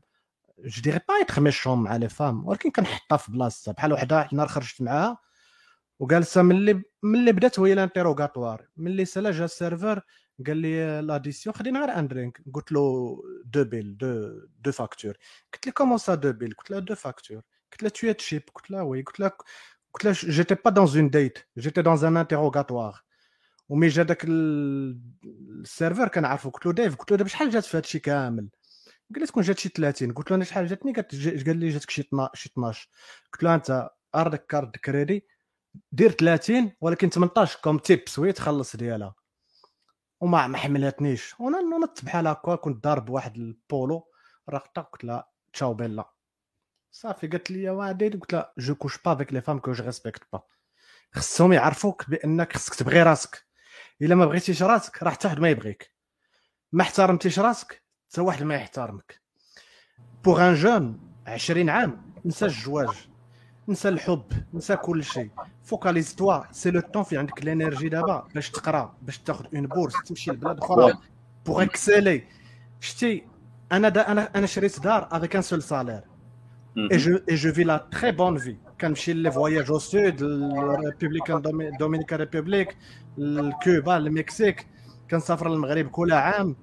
Je 0.64 0.82
dirais 0.82 0.99
pas 0.99 1.20
être 1.22 1.41
méchant 1.41 1.76
مع 1.76 1.99
les 1.99 2.10
femmes 2.10 2.45
ولكن 2.45 2.72
كنحطها 2.72 3.18
في 3.18 3.32
بلاصتها. 3.32 3.72
بحال 3.72 3.93
وحدة 3.93 4.28
نهار 4.34 4.47
خرجت 4.47 4.82
معاها. 4.82 5.18
وجالسه 6.00 6.41
ملي 6.41 6.84
ملي 7.04 7.32
بدات 7.32 7.60
وهي 7.60 7.74
ال 7.74 7.80
interrogatoire 7.80 8.67
ملي 8.78 9.06
سالا 9.06 9.32
جا 9.32 9.45
ال 9.45 9.53
serveur 9.53 10.01
قال 10.47 10.58
لي 10.58 11.02
l'addition 11.01 11.55
خدينا 11.56 11.80
غير 11.80 12.00
un 11.99 12.07
drink 12.07 12.41
قلت 12.54 12.72
له 12.72 13.16
deux 13.45 13.63
bills 13.63 13.97
deux 13.97 14.32
deux 14.59 14.72
factures 14.72 15.17
قلت 15.54 15.66
لي 15.66 15.72
comment 15.72 15.97
ça 15.97 16.15
deux 16.15 16.32
bills 16.34 16.53
قلت 16.54 16.72
لها 16.72 16.80
deux 16.80 16.95
factures 16.95 17.41
قلت 17.82 17.97
tu 17.97 18.10
es 18.12 18.16
cheap 18.28 18.52
قلت 18.56 18.72
لها 18.72 18.82
oui 18.82 19.01
قلت 19.02 19.20
لها 19.20 19.32
قلت 19.93 20.06
لها 20.06 20.14
j'étais 20.13 20.55
pas 20.55 20.72
dans 20.72 20.88
un 20.88 21.09
date 21.09 21.38
j'étais 21.57 21.82
dans 21.82 22.05
un 22.05 22.17
interrogatoire 22.17 23.03
وملي 23.70 23.88
جا 23.88 24.04
داك 24.04 24.24
ال- 24.24 25.00
ال 25.61 25.67
serveur 25.67 26.07
كنعرفو 26.08 26.50
قلت 26.50 26.66
له 26.66 26.74
ديف 26.74 26.95
قلت 26.95 27.12
له 27.12 27.18
دابا 27.18 27.30
شحال 27.30 27.50
جات 27.50 27.66
في 27.66 27.78
هذا 27.78 27.84
الشيء 27.86 28.02
كامل 28.02 28.50
قال 29.14 29.20
لي 29.22 29.26
تكون 29.28 29.43
جات 29.43 29.60
شي 29.60 29.70
30 29.70 30.14
قلت 30.14 30.32
له 30.32 30.36
أنا 30.38 30.45
شحال 30.45 30.68
جاتني 30.68 30.93
قال 30.93 31.58
لي 31.60 31.70
جاتك 31.70 31.89
شي 31.89 32.02
12 32.02 32.32
شي 32.36 32.50
12 32.50 32.89
قلت 33.34 33.43
له 33.43 33.56
انت 33.56 33.89
ارضك 34.16 34.45
carte 34.45 34.76
crédit 34.76 35.26
دير 35.91 36.11
30 36.11 36.72
ولكن 36.82 37.09
18 37.09 37.59
comme 37.61 37.78
tips 37.78 38.20
وهي 38.20 38.32
تخلص 38.32 38.76
ديالها. 38.76 39.15
وما 40.22 40.47
ما 40.47 40.57
حملتنيش 40.57 41.39
وأنا 41.39 41.78
نط 41.78 41.99
بحال 42.03 42.28
هكا 42.28 42.55
كنت 42.55 42.84
ضارب 42.84 43.09
واحد 43.09 43.36
البولو 43.38 44.07
رقطه 44.49 44.82
قلت 44.82 45.03
لها 45.03 45.30
ciao 45.53 45.74
bella. 45.74 46.09
صافي 46.91 47.28
قالت 47.28 47.51
لي 47.51 47.70
وادي 47.70 48.09
قلت 48.09 48.34
لها 48.34 48.53
je 48.57 48.76
couche 48.76 49.01
pas 49.01 49.13
avec 49.13 49.34
les 49.34 49.41
femmes 49.41 49.59
que 49.59 49.72
je 49.72 49.84
respecte 49.84 50.24
pas 50.34 50.41
خصهم 51.11 51.53
يعرفوك 51.53 52.09
بأنك 52.09 52.53
خصك 52.57 52.76
تبغي 52.76 53.03
راسك. 53.03 53.45
إلا 54.01 54.15
ما 54.15 54.26
بغيتيش 54.26 54.63
راسك 54.63 55.03
راه 55.03 55.11
حتى 55.11 55.28
واحد 55.28 55.39
ما 55.39 55.49
يبغيك. 55.49 55.93
ما 56.72 56.84
احترمتيش 56.84 57.39
راسك 57.39 57.84
حتى 58.11 58.22
واحد 58.22 58.43
ما 58.43 58.55
يحترمك. 58.55 59.22
pour 60.24 60.49
un 60.49 60.53
jeune 60.53 61.13
20 61.28 61.70
عام 61.70 62.13
نسى 62.26 62.45
الزواج. 62.45 63.09
نسى 63.70 63.89
الحب 63.89 64.24
نسى 64.53 64.76
كل 64.76 65.03
شيء. 65.03 65.30
focalise-toi 65.63 66.51
c'est 66.51 66.72
le 66.72 66.82
temps 66.82 67.03
في 67.03 67.17
عندك 67.17 67.45
l'énergie 67.45 67.89
دابا 67.89 68.28
باش 68.36 68.49
تقرا 68.49 68.95
باش 69.01 69.17
تاخذ 69.20 69.45
une 69.55 69.67
bourse 69.67 69.93
تمشي 70.05 70.32
لبلاد 70.32 70.59
أخرى. 70.59 70.93
pour 71.45 71.63
exceller 71.63 72.24
شتي 72.80 73.24
أنا 73.72 73.89
دا 73.89 74.11
أنا 74.11 74.30
أنا 74.36 74.45
شريت 74.45 74.80
دار 74.80 75.07
avec 75.11 75.36
un 75.36 75.41
seul 75.41 75.63
salaire 75.63 76.01
مهم. 76.76 76.89
et 76.93 76.99
je, 76.99 77.11
et 77.32 77.36
je 77.36 77.49
vis 77.49 77.63
la 77.63 77.80
très 77.80 78.11
bonne 78.11 78.38
vie. 78.38 78.57
كنمشي 78.82 79.13
les 79.13 79.32
voyages 79.32 79.72
au 79.72 79.80
sud 79.80 80.22
ال 80.22 80.31
républicaine 80.31 81.41
Dominican 81.80 82.20
Republic 82.20 82.78
الكوبا 83.17 83.97
المكسيك 83.97 84.67
كنسافر 85.11 85.49
للمغرب 85.49 85.88
كل 85.88 86.11
عام 86.11 86.55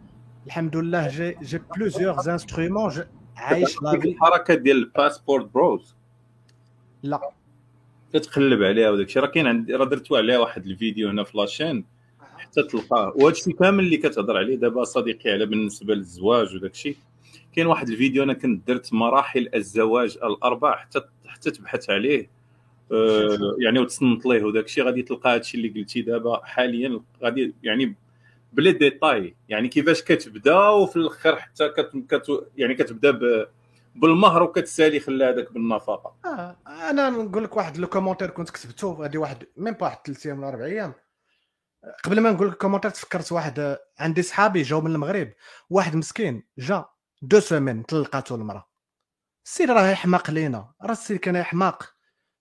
الحمد 0.47 0.77
لله 0.77 1.09
j'ai 1.09 1.37
j'ai 1.43 1.59
plusieurs 1.77 2.31
instruments 2.31 2.93
عايش 3.37 3.83
la 3.83 3.91
ديك 3.91 4.01
vie 4.01 4.09
الحركه 4.09 4.55
ديال 4.55 4.77
ال 4.77 4.85
Passport 4.85 5.55
Bros 5.55 5.97
لا. 7.03 7.31
كتقلب 8.13 8.63
عليها 8.63 8.91
وداك 8.91 9.07
الشيء. 9.07 9.23
راه 9.23 9.29
كاين 9.29 9.47
عندي 9.47 9.75
راه 9.75 9.85
درتو 9.85 10.17
عليها 10.17 10.39
واحد 10.39 10.67
الفيديو 10.67 11.09
هنا 11.09 11.25
في 11.25 11.39
la 11.39 11.50
chaîne 11.50 11.85
حتى 12.37 12.63
تلقاه. 12.63 13.13
وهذا 13.17 13.31
الشيء 13.31 13.55
كامل 13.55 13.85
اللي 13.85 13.97
كتهضر 13.97 14.37
عليه 14.37 14.57
دابا 14.57 14.85
صديقي 14.85 15.31
على 15.31 15.47
بالنسبة 15.47 15.95
للزواج 15.95 16.55
وداك 16.55 16.71
الشيء. 16.71 16.97
كاين 17.53 17.67
واحد 17.67 17.89
الفيديو 17.89 18.23
أنا 18.23 18.33
كنت 18.33 18.69
درت 18.69 18.93
مراحل 18.93 19.49
الزواج 19.55 20.19
الأربع 20.25 20.77
حتى 20.77 21.01
حتى 21.27 21.51
تبحث 21.51 21.91
عليه. 21.91 22.31
آه 22.93 23.57
يعني 23.59 23.79
وتصنت 23.79 24.27
ليه 24.27 24.45
وداك 24.45 24.65
الشيء. 24.65 24.85
غادي 24.85 25.03
تلقى 25.03 25.31
هذا 25.31 25.41
الشيء 25.41 25.61
اللي 25.61 25.81
قلتي 25.81 26.03
دابا 26.03 26.41
حاليا. 26.45 27.01
غادي 27.23 27.55
يعني 27.63 27.95
ب 28.53 28.58
les 28.58 28.73
détails. 28.73 29.35
يعني 29.49 29.69
كيفاش 29.69 30.03
كتبدأ 30.03 30.69
وفي 30.69 30.97
الآخر 30.97 31.37
حتى 31.37 31.69
كت, 31.69 31.91
كت 32.09 32.47
يعني 32.57 32.75
كتبدأ 32.75 33.11
ب 33.11 33.47
بالمهر 34.01 34.43
وكتسالي 34.43 35.01
خلى 35.01 35.25
هذاك 35.25 35.53
بالنفقه 35.53 36.17
آه. 36.25 36.57
أنا 36.67 37.11
نقول 37.11 37.45
لك 37.45 37.57
واحد 37.57 37.77
le 37.77 37.87
commentaire 37.87 38.31
كنت 38.31 38.51
كتبته 38.51 39.05
هذه 39.05 39.19
واحد 39.19 39.47
même 39.57 39.75
pas 39.75 39.83
واحد 39.83 39.99
ثلاث 40.07 40.27
أيام 40.27 40.39
ولا 40.39 40.49
أربع 40.49 40.65
أيام. 40.65 40.95
قبل 42.05 42.21
ما 42.21 42.31
نقول 42.31 42.49
لك 42.49 42.57
commentaire 42.57 42.91
تفكرت 42.91 43.33
واحد 43.33 43.77
عندي 43.99 44.23
صحابي 44.23 44.63
جاو 44.63 44.81
من 44.81 44.95
المغرب 44.95 45.33
واحد 45.71 45.97
مسكين 45.97 46.43
جا 46.59 46.85
deux 47.23 47.41
semaines 47.41 47.87
تلقاتو 47.87 48.35
المرأة. 48.35 48.69
السيد 49.45 49.71
راه 49.71 49.87
يحماق 49.91 50.31
لينا 50.31 50.73
راه 50.83 50.93
السيد 50.93 51.17
كان 51.17 51.37
يحماق. 51.37 51.95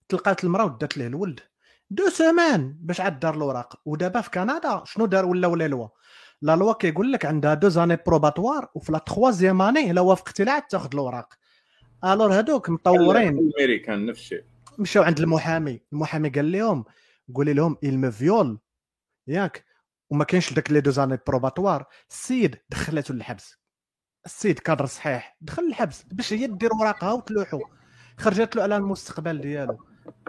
تلقات 0.09 0.43
المرأة 0.43 0.65
ودات 0.65 0.97
ليه 0.97 1.07
الولد. 1.07 1.39
deux 1.89 2.09
semaines 2.09 2.77
باش 2.79 3.01
عاد 3.01 3.19
دار 3.19 3.35
الاوراق 3.35 3.81
ودابا 3.85 4.21
في 4.21 4.29
كندا 4.29 4.81
شنو 4.85 5.05
دار 5.05 5.25
ولا 5.25 5.47
ولا 5.47 5.67
la 5.67 5.87
loi؟ 6.41 6.55
la 6.55 6.63
loi 6.63 6.73
كيقول 6.73 7.11
لك 7.11 7.25
عندها 7.25 7.53
deux 7.53 7.69
années 7.69 7.97
probatoires 8.07 8.69
وفي 8.75 8.91
la 8.91 8.97
troisième 8.97 9.61
année 9.61 9.91
إلا 9.91 10.01
وافقتي 10.01 10.43
لا 10.43 10.51
عاد 10.51 10.61
تاخذ 10.61 10.89
الاوراق 10.93 11.33
alors 12.05 12.33
هادوك 12.33 12.69
مطورين. 12.69 13.37
الامريكان 13.37 14.05
نفس 14.05 14.19
الشيء. 14.19 14.43
مشاو 14.79 15.03
عند 15.03 15.19
المحامي. 15.19 15.81
المحامي 15.93 16.29
قال 16.29 16.51
لهم 16.51 16.85
قولي 17.35 17.53
لهم 17.53 17.77
il 17.85 17.93
me 17.93 18.15
viole 18.19 18.57
ياك. 19.27 19.65
وما 20.09 20.23
كاينش 20.23 20.53
داك 20.53 20.71
les 20.71 20.81
deux 20.81 20.91
années 20.91 21.19
probatoires. 21.27 21.85
السيد 22.09 22.57
دخلته 22.69 23.13
للحبس. 23.13 23.57
السيد 24.25 24.59
كادر 24.59 24.85
صحيح. 24.85 25.37
دخل 25.41 25.63
الحبس 25.63 26.03
باش 26.03 26.33
هي 26.33 26.47
دير 26.47 26.73
ورقها 26.73 27.13
وتلوحو. 27.13 27.61
خرجت 28.17 28.55
له 28.55 28.63
على 28.63 28.77
المستقبل 28.77 29.41
ديالو. 29.41 29.77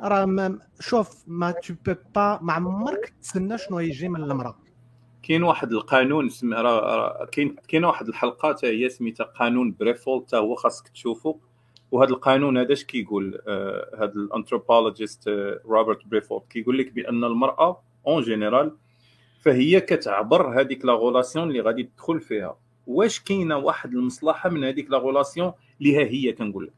راه 0.00 0.58
شوف 0.80 1.24
ما 1.26 1.50
تو 1.50 1.74
با 2.14 2.38
ما 2.42 2.52
عمرك 2.52 3.14
تسنى 3.22 3.58
شنو 3.58 3.80
يجي 3.80 4.08
من 4.08 4.22
المرأة. 4.22 4.58
كاين 5.22 5.42
واحد 5.42 5.72
القانون 5.72 6.28
سم... 6.28 6.54
راه 6.54 7.28
كاين 7.32 7.56
كاين 7.68 7.84
واحد 7.84 8.08
الحلقة 8.08 8.48
حتى 8.48 8.66
هي 8.66 8.88
سميتها 8.88 9.24
قانون 9.24 9.76
Briffault 9.80 10.24
حتى 10.26 10.36
هو 10.36 10.54
خاصك 10.54 10.88
تشوفه 10.88 11.40
وهذا 11.90 12.10
القانون 12.10 12.58
هذا 12.58 12.72
اش 12.72 12.84
كيقول 12.84 13.40
آه 13.48 13.90
هذا 13.98 14.12
ال 14.12 14.20
anthropologiste 14.20 15.28
آه 15.28 15.60
Robert 15.64 16.06
Briffault 16.06 16.42
كيقول 16.50 16.78
لك 16.78 16.92
بأن 16.92 17.24
المرأة 17.24 17.82
en 18.06 18.22
général 18.22 18.72
فهي 19.40 19.80
كتعبر 19.80 20.60
هذيك 20.60 20.84
la 20.84 20.92
relation 20.92 21.48
اللي 21.48 21.60
غادي 21.60 21.82
تدخل 21.82 22.20
فيها. 22.20 22.58
واش 22.86 23.20
كاينة 23.20 23.56
واحد 23.56 23.92
المصلحة 23.92 24.50
من 24.50 24.64
هذيك 24.64 24.90
la 24.90 24.98
relation؟ 24.98 25.52
اللي 25.80 25.96
ها 25.96 26.06
هي 26.06 26.32
كنقول 26.32 26.64
لك. 26.64 26.72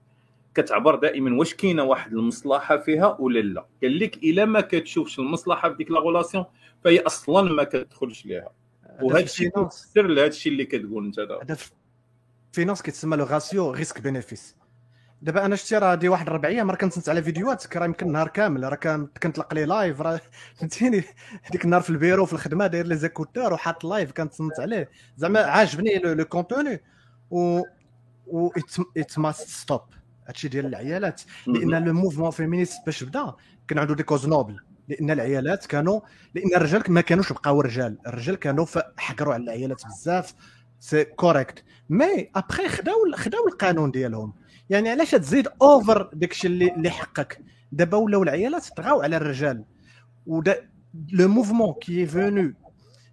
كتعبر 0.54 0.94
دائما 0.94 1.38
واش 1.38 1.54
كاينة 1.54 1.82
واحد 1.82 2.12
المصلحة 2.12 2.76
فيها 2.76 3.16
ولا 3.20 3.40
لا. 3.40 3.66
قال 3.82 3.98
لك 3.98 4.16
إلا 4.16 4.44
ما 4.44 4.60
كتشوفش 4.60 5.18
المصلحة 5.18 5.70
في 5.70 5.76
ديك 5.76 5.90
la 5.90 6.00
relation 6.00 6.44
فهي 6.84 7.00
أصلا 7.00 7.52
ما 7.52 7.64
كتدخلش 7.64 8.26
ليها. 8.26 8.50
وهذا 9.02 9.24
الشيء 9.24 9.50
تفسر 9.50 10.06
لهذا 10.06 10.26
الشيء 10.26 10.52
اللي 10.52 10.64
كتقول 10.64 11.04
أنت 11.04 11.20
هذا. 11.20 11.56
في 12.52 12.64
ناس 12.64 12.82
كيتسمى 12.82 13.16
le 13.16 13.24
ratio 13.24 13.70
risque 13.70 14.00
bénéfice 14.00 14.56
دابا 15.22 15.44
أنا 15.44 15.56
شتي 15.56 15.78
راه 15.78 15.94
دي 15.94 16.08
واحد 16.08 16.28
ربع 16.28 16.48
أيام 16.48 16.70
راه 16.70 16.76
كنت 16.76 17.08
على 17.08 17.22
فيديوهات 17.22 17.76
راه 17.76 17.84
يمكن 17.84 18.12
نهار 18.12 18.28
كامل 18.28 18.62
راه 18.62 19.08
كنطلق 19.22 19.54
les 19.54 19.64
lives 19.64 20.00
راه 20.00 20.20
فهمتيني؟ 20.56 21.04
هذيك 21.42 21.64
النهار 21.64 21.82
في 21.82 21.90
البيرو 21.90 22.26
في 22.26 22.32
الخدمة 22.32 22.66
داير 22.66 22.86
les 22.86 22.96
écouteurs 22.96 23.52
وحاط 23.52 23.84
live 23.84 24.12
كنتصنت 24.12 24.60
عليه. 24.60 24.90
زعما 25.16 25.40
عاجبني 25.40 25.98
le 25.98 26.24
contenu 26.24 26.80
و 27.30 27.62
و 28.26 28.50
it 28.96 29.18
must 29.18 29.48
stop 29.48 29.80
هادشي 30.28 30.48
ديال 30.48 30.66
العيالات. 30.66 31.22
لأن 31.46 31.84
le 31.84 31.92
mouvement 31.92 32.30
féministe 32.30 32.78
باش 32.86 33.04
بدا 33.04 33.32
كان 33.68 33.78
عنده 33.78 33.94
des 33.94 34.02
causes 34.02 34.26
nobles 34.26 34.56
لأن 34.88 35.10
العيالات 35.10 35.66
كانوا 35.66 36.00
لأن 36.34 36.54
الرجال 36.56 36.82
ما 36.88 37.00
كانوش 37.00 37.32
بقاو 37.32 37.60
رجال. 37.60 37.98
الرجال 38.06 38.36
كانوا 38.36 38.66
حكروا 38.96 39.34
على 39.34 39.42
العيالات 39.42 39.86
بزاف. 39.86 40.34
c'est 40.80 41.04
correct 41.04 41.64
mais 41.90 42.30
après 42.36 42.68
خداو 42.68 42.96
خداو 43.14 43.48
القانون 43.48 43.90
ديالهم. 43.90 44.34
يعني 44.70 44.90
علاش 44.90 45.10
تزيد 45.10 45.48
over 45.62 46.10
داكشي 46.12 46.46
اللي 46.46 46.74
اللي 46.74 46.90
حقك؟ 46.90 47.40
دابا 47.72 47.96
ولاو 47.96 48.22
العيالات 48.22 48.68
طغاو 48.76 49.02
على 49.02 49.16
الرجال. 49.16 49.64
ودا 50.26 50.68
le 51.12 51.28
mouvement 51.28 51.74
qui 51.80 52.06
est 52.06 52.26
venu 52.26 52.52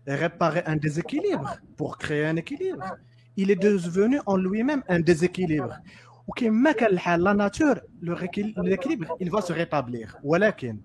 réparer 0.10 0.64
un 0.68 0.76
déséquilibre 0.76 1.50
pour 1.78 1.98
créer 1.98 2.26
un 2.26 2.36
équilibre 2.36 2.98
il 3.38 3.52
est 3.52 3.62
devenu 3.68 4.20
en 4.28 4.38
lui-même 4.38 4.84
un 4.90 5.00
déséquilibre. 5.00 5.74
كان 6.36 6.68
الحال 6.68 7.24
la 7.24 7.34
nature 7.34 7.80
l'équilibre 8.04 9.16
il 9.22 9.30
va 9.32 9.42
se 9.42 9.54
rétablir. 9.54 10.16
ولكن 10.24 10.80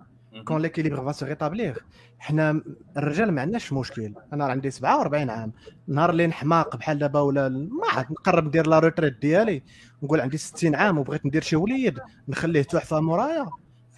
كون 0.45 0.63
l'équilibre 0.63 1.05
va 1.05 1.13
se 1.13 1.27
rétablir 1.27 1.77
حنا 2.19 2.63
الرجال 2.97 3.33
ما 3.33 3.41
عندناش 3.41 3.73
مشكل. 3.73 4.15
أنا 4.33 4.45
عندي 4.45 4.71
47 4.71 5.31
عام. 5.31 5.53
نهار 5.89 6.11
اللي 6.11 6.27
نحماق 6.27 6.77
بحال 6.77 6.99
دابا 6.99 7.21
ولا 7.21 7.49
ما 7.49 7.87
عاد 7.93 8.07
نقرب 8.11 8.47
ندير 8.47 8.67
la 8.67 8.79
retraite 8.79 9.19
ديالي. 9.21 9.63
نقول 10.03 10.21
عندي 10.21 10.37
60 10.37 10.75
عام 10.75 10.99
وبغيت 10.99 11.27
ندير 11.27 11.43
شي 11.43 11.57
وليد. 11.57 11.99
نخليه 12.29 12.63
تحفه 12.63 13.01
مورايا 13.01 13.47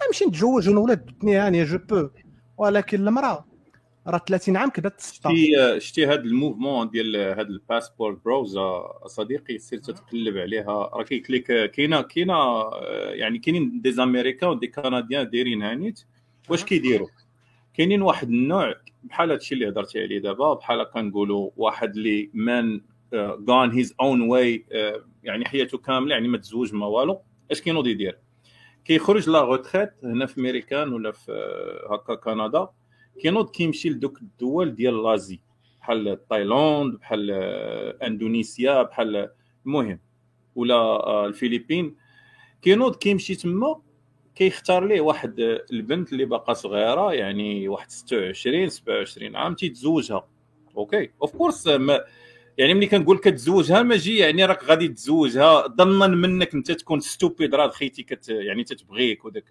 نمشي 0.07 0.25
نتزوج 0.25 0.69
ونولد 0.69 1.11
هانيه 1.25 1.65
je 1.65 1.79
peux 1.79 2.09
ولكن 2.57 3.09
المرأة 3.09 3.45
راه 4.07 4.19
30 4.29 4.57
عام 4.57 4.71
كذا 4.71 4.93
شتي 4.99 5.81
شتي 5.81 6.07
هذا 6.07 6.15
الموفمون 6.15 6.91
ديال 6.91 7.17
هذا 7.17 7.41
ال 7.41 7.50
Passport 7.50 8.25
Bros 8.25 8.59
صديقي 9.07 9.59
سير 9.59 9.79
تقلب 9.79 10.37
عليها. 10.37 10.73
راه 10.73 11.03
كيكليك 11.03 11.71
كاينة 11.71 12.03
كاينة 12.03 12.35
يعني 13.13 13.39
كاينين 13.39 13.81
des 13.81 13.93
Américains 13.93 14.49
و 14.51 14.55
des 14.55 14.67
Canadiens 14.67 15.31
دايرين 15.31 15.63
هانيت. 15.63 16.05
واش 16.51 16.65
كيديروا؟ 16.65 17.09
كاينين 17.75 18.03
واحد 18.03 18.29
النوع 18.29 18.75
بحال 19.05 19.31
هادشي 19.31 19.55
اللي 19.55 19.69
هضرتي 19.69 20.03
عليه 20.03 20.19
دابا 20.19 20.55
بحال 20.55 20.83
كنقولوا 20.83 21.51
واحد 21.57 21.97
اللي 21.97 22.31
man 22.35 22.81
going 23.49 23.71
his 23.71 23.95
own 24.01 24.21
way 24.21 24.67
يعني 25.23 25.45
حياته 25.45 25.79
كاملة 25.79 26.15
يعني 26.15 26.29
ما 26.29 26.39
تزوج 26.39 26.75
ما 26.75 26.87
والو. 26.87 27.21
اش 27.51 27.61
كينوض 27.61 27.87
يدير؟ 27.87 28.19
كيخرج 28.85 29.29
la 29.29 29.41
retraite 29.41 29.91
هنا 30.05 30.27
في 30.27 30.41
امريكان 30.41 30.93
ولا 30.93 31.13
في 31.13 31.33
آه، 31.33 31.95
هكا 31.95 32.15
كندا. 32.15 32.69
كينوض 33.23 33.51
كيمشي 33.51 33.89
لدوك 33.91 34.23
الدول 34.23 34.75
ديال 34.75 35.03
l'Asie 35.03 35.41
بحال 35.81 36.27
تايلاند 36.29 36.95
بحال 36.95 37.31
آه، 37.31 38.07
إندونيسيا 38.07 38.83
بحال 38.83 39.31
المهم 39.67 40.01
ولا 40.55 40.75
آه، 40.75 41.27
الفلبين 41.27 41.97
كينوض 42.63 42.97
كيمشي 42.97 43.35
تما 43.35 43.83
كيختار 44.35 44.85
ليه 44.87 45.01
واحد 45.01 45.35
البنت 45.73 46.13
اللي 46.13 46.25
باقا 46.25 46.53
صغيرة 46.53 47.13
يعني 47.13 47.69
واحد 47.69 47.91
26 47.91 48.69
27 48.69 49.37
عام 49.37 49.55
تيتزوجها. 49.55 50.29
okay. 50.77 51.11
of 51.23 51.37
course 51.37 51.67
يعني 52.59 52.75
ملي 52.75 52.87
كنقول 52.87 53.19
كتزوجها 53.19 53.83
ماشي 53.83 54.17
يعني 54.17 54.45
راك 54.45 54.65
غادي 54.65 54.89
تزوجها 54.89 55.67
ظنا 55.69 56.07
منك 56.07 56.55
انت 56.55 56.73
تكون 56.73 57.01
stupid 57.01 57.55
راه 57.55 57.69
خيتي 57.69 58.03
كت 58.03 58.29
يعني 58.29 58.65
تتبغيك 58.65 59.25
وداك 59.25 59.45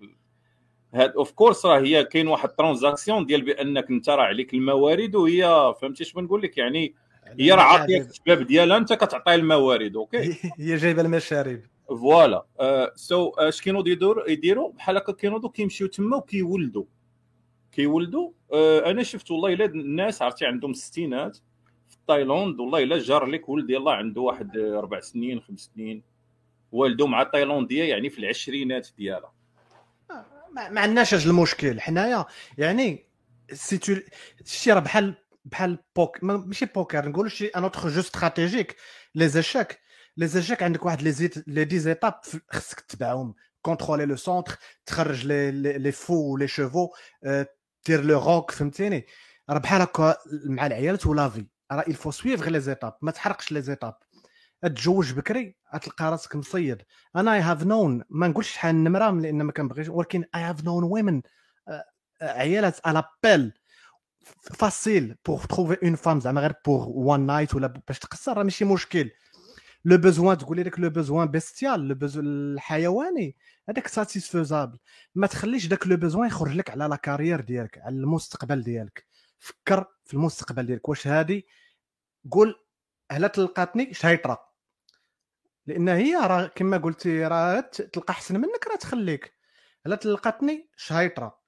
هاد 0.93 1.11
of 1.11 1.31
course 1.31 1.65
راه 1.65 1.79
هي 1.79 2.03
كاين 2.03 2.27
واحد 2.27 2.49
transaction 2.49 3.25
ديال 3.25 3.41
بأنك 3.41 3.89
انت 3.89 4.09
راه 4.09 4.23
عليك 4.23 4.53
الموارد 4.53 5.15
وهي 5.15 5.73
فهمتي 5.81 6.03
اش 6.03 6.13
بنقول 6.13 6.41
لك؟ 6.41 6.57
يعني 6.57 6.95
هي 7.39 7.51
راه 7.51 7.61
عاطيك 7.61 8.09
الشباب 8.09 8.47
ديالها 8.47 8.77
انت 8.77 8.93
كتعطي 8.93 9.35
الموارد 9.35 9.95
okay. 9.95 10.35
هي 10.59 10.75
جايبة 10.75 11.01
المشارب. 11.01 11.61
voilà. 11.95 12.45
so 12.95 13.29
اش 13.29 13.61
كينوض 13.61 13.87
يدور 13.87 14.29
يديروا 14.29 14.71
بحال 14.71 14.97
هكا 14.97 15.11
كينوضوا 15.11 15.49
كيمشيو 15.49 15.87
تما 15.87 16.17
وكيولدوا 16.17 16.85
كيولدوا 17.71 18.31
أنا 18.85 19.03
شفت 19.03 19.31
والله 19.31 19.53
الا 19.53 19.65
الناس 19.65 20.21
عرفتي 20.21 20.45
عندهم 20.45 20.71
الستينات 20.71 21.37
في 21.89 21.97
تايلاند 22.07 22.59
والله 22.59 22.83
الا 22.83 22.99
جار 22.99 23.25
لك 23.25 23.49
ولد 23.49 23.69
يلاه 23.69 23.93
عنده 23.93 24.21
واحد 24.21 24.57
أربع 24.57 24.99
سنين 24.99 25.41
خمس 25.41 25.71
سنين. 25.75 26.03
والدو 26.71 27.07
مع 27.07 27.23
تايلاندية 27.23 27.83
يعني 27.83 28.09
في 28.09 28.19
العشرينات 28.19 28.87
ديالها. 28.97 29.33
ما 30.49 30.81
عندناش 30.81 31.13
هذا 31.13 31.29
المشكل. 31.29 31.81
حنايا 31.81 32.25
يعني 32.57 33.05
c'est 33.53 33.77
tout 33.77 33.95
شتي 34.45 34.71
راه 34.71 34.79
بحال 34.79 35.15
بحال 35.45 35.77
pok 35.95 36.23
ماشي 36.23 36.65
بوكر 36.65 37.09
نقولوا 37.09 37.29
شي 37.29 37.47
un 37.47 37.63
autre 37.63 37.89
jeu 37.89 37.99
stratégique 37.99 38.75
les 39.15 39.27
échecs 39.27 39.79
les 40.17 40.27
échecs 40.27 40.63
عندك 40.63 40.85
واحد 40.85 41.01
les 41.01 41.29
les 41.47 41.63
des 41.63 41.79
étapes 41.79 42.13
خصك 42.51 42.79
تتبعهم. 42.79 43.35
contrôler 43.61 44.05
le 44.05 44.15
centre 44.15 44.57
تخرج 44.85 45.25
les 45.25 45.51
les 45.51 45.91
fous 45.91 46.33
و 46.33 46.37
les 46.37 46.47
chevaux 46.47 46.89
دير 47.85 48.01
le 48.03 48.19
roc 48.19 48.51
فهمتيني؟ 48.51 49.05
راه 49.49 49.59
بحال 49.59 49.81
هكا 49.81 50.17
مع 50.45 50.65
العيالات 50.65 51.05
ولا 51.05 51.29
في 51.29 51.45
راه 51.71 51.83
faut 51.83 52.15
suivre 52.15 52.47
les 52.47 52.59
étapes 52.59 52.93
ما 53.01 53.11
تحرقش 53.11 53.51
les 53.51 53.61
étapes 53.61 53.93
تزوج 54.75 55.13
بكري 55.13 55.55
غتلقى 55.75 56.11
راسك 56.11 56.35
مصيد. 56.35 56.81
أنا 57.15 57.33
I 57.33 57.39
have 57.39 57.63
known 57.63 58.03
ما 58.09 58.27
نقولش 58.27 58.51
شحال 58.51 58.75
النمره 58.75 59.11
لأن 59.11 59.41
ما 59.41 59.51
كنبغيش 59.51 59.89
ولكن 59.89 60.25
I 60.35 60.41
have 60.41 60.63
known 60.63 60.83
women 60.83 61.21
عيالات 62.21 62.87
على 62.87 63.03
بيل 63.23 63.53
facile 64.41 65.15
pour 65.25 65.39
trouver 65.39 65.77
une 65.83 65.95
femme 65.95 66.19
زعما 66.19 66.41
غير 66.41 66.53
pour 66.65 66.85
one 66.89 67.25
night 67.25 67.55
ولا 67.55 67.67
باش 67.87 67.99
تقصر 67.99 68.37
راه 68.37 68.43
ماشي 68.43 68.65
مشكل. 68.65 69.09
le 69.85 69.97
besoin 69.97 70.37
تقولي 70.37 70.63
لك 70.63 70.79
le 70.79 70.89
besoin 70.89 71.27
bestial 71.27 71.87
le 71.87 71.95
besoin 71.95 72.25
الحيواني 72.27 73.35
هذاك 73.69 73.87
satisfaisable 73.87 74.77
ما 75.15 75.27
تخليش 75.27 75.67
داك 75.67 75.87
le 75.87 75.97
besoin 75.97 76.27
يخرج 76.27 76.55
لك 76.55 76.69
على 76.69 76.85
la 76.85 76.95
carrière 76.95 77.41
ديالك 77.41 77.77
على 77.77 77.95
المستقبل 77.95 78.63
ديالك. 78.63 79.05
فكر 79.39 79.85
في 80.05 80.13
المستقبل 80.13 80.65
ديالك. 80.65 80.89
واش 80.89 81.07
هادي؟ 81.07 81.47
قول 82.31 82.55
هلا 83.11 83.27
تلقاتني 83.27 83.93
شايطره 83.93 84.51
لأن 85.67 85.89
هي 85.89 86.15
راه 86.15 86.47
كما 86.47 86.77
قلتي 86.77 87.25
راه 87.25 87.59
تلقى 87.59 88.11
احسن 88.11 88.35
منك 88.35 88.67
راه 88.71 88.75
تخليك. 88.75 89.33
هلا 89.85 89.95
تلقاتني 89.95 90.69
شايطره 90.77 91.39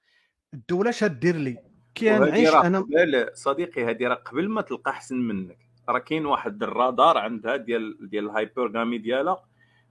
الدولة 0.54 0.90
اش 0.90 1.04
دير 1.04 1.36
لي. 1.36 1.58
كي 1.96 2.16
أنا 2.16 3.32
صديقي 3.34 3.86
هذه 3.86 4.08
راه 4.08 4.16
قبل 4.16 4.50
ما 4.50 4.62
تلقى 4.62 4.92
احسن 4.92 5.16
منك. 5.16 5.73
راه 5.90 6.00
كاين 6.00 6.26
واحد 6.26 6.64
الرادار 6.64 7.18
عندها 7.18 7.56
ديال 7.56 8.10
ديال 8.10 8.26
ال 8.26 8.33
hypergamy 8.33 8.98
ديالها. 8.98 9.44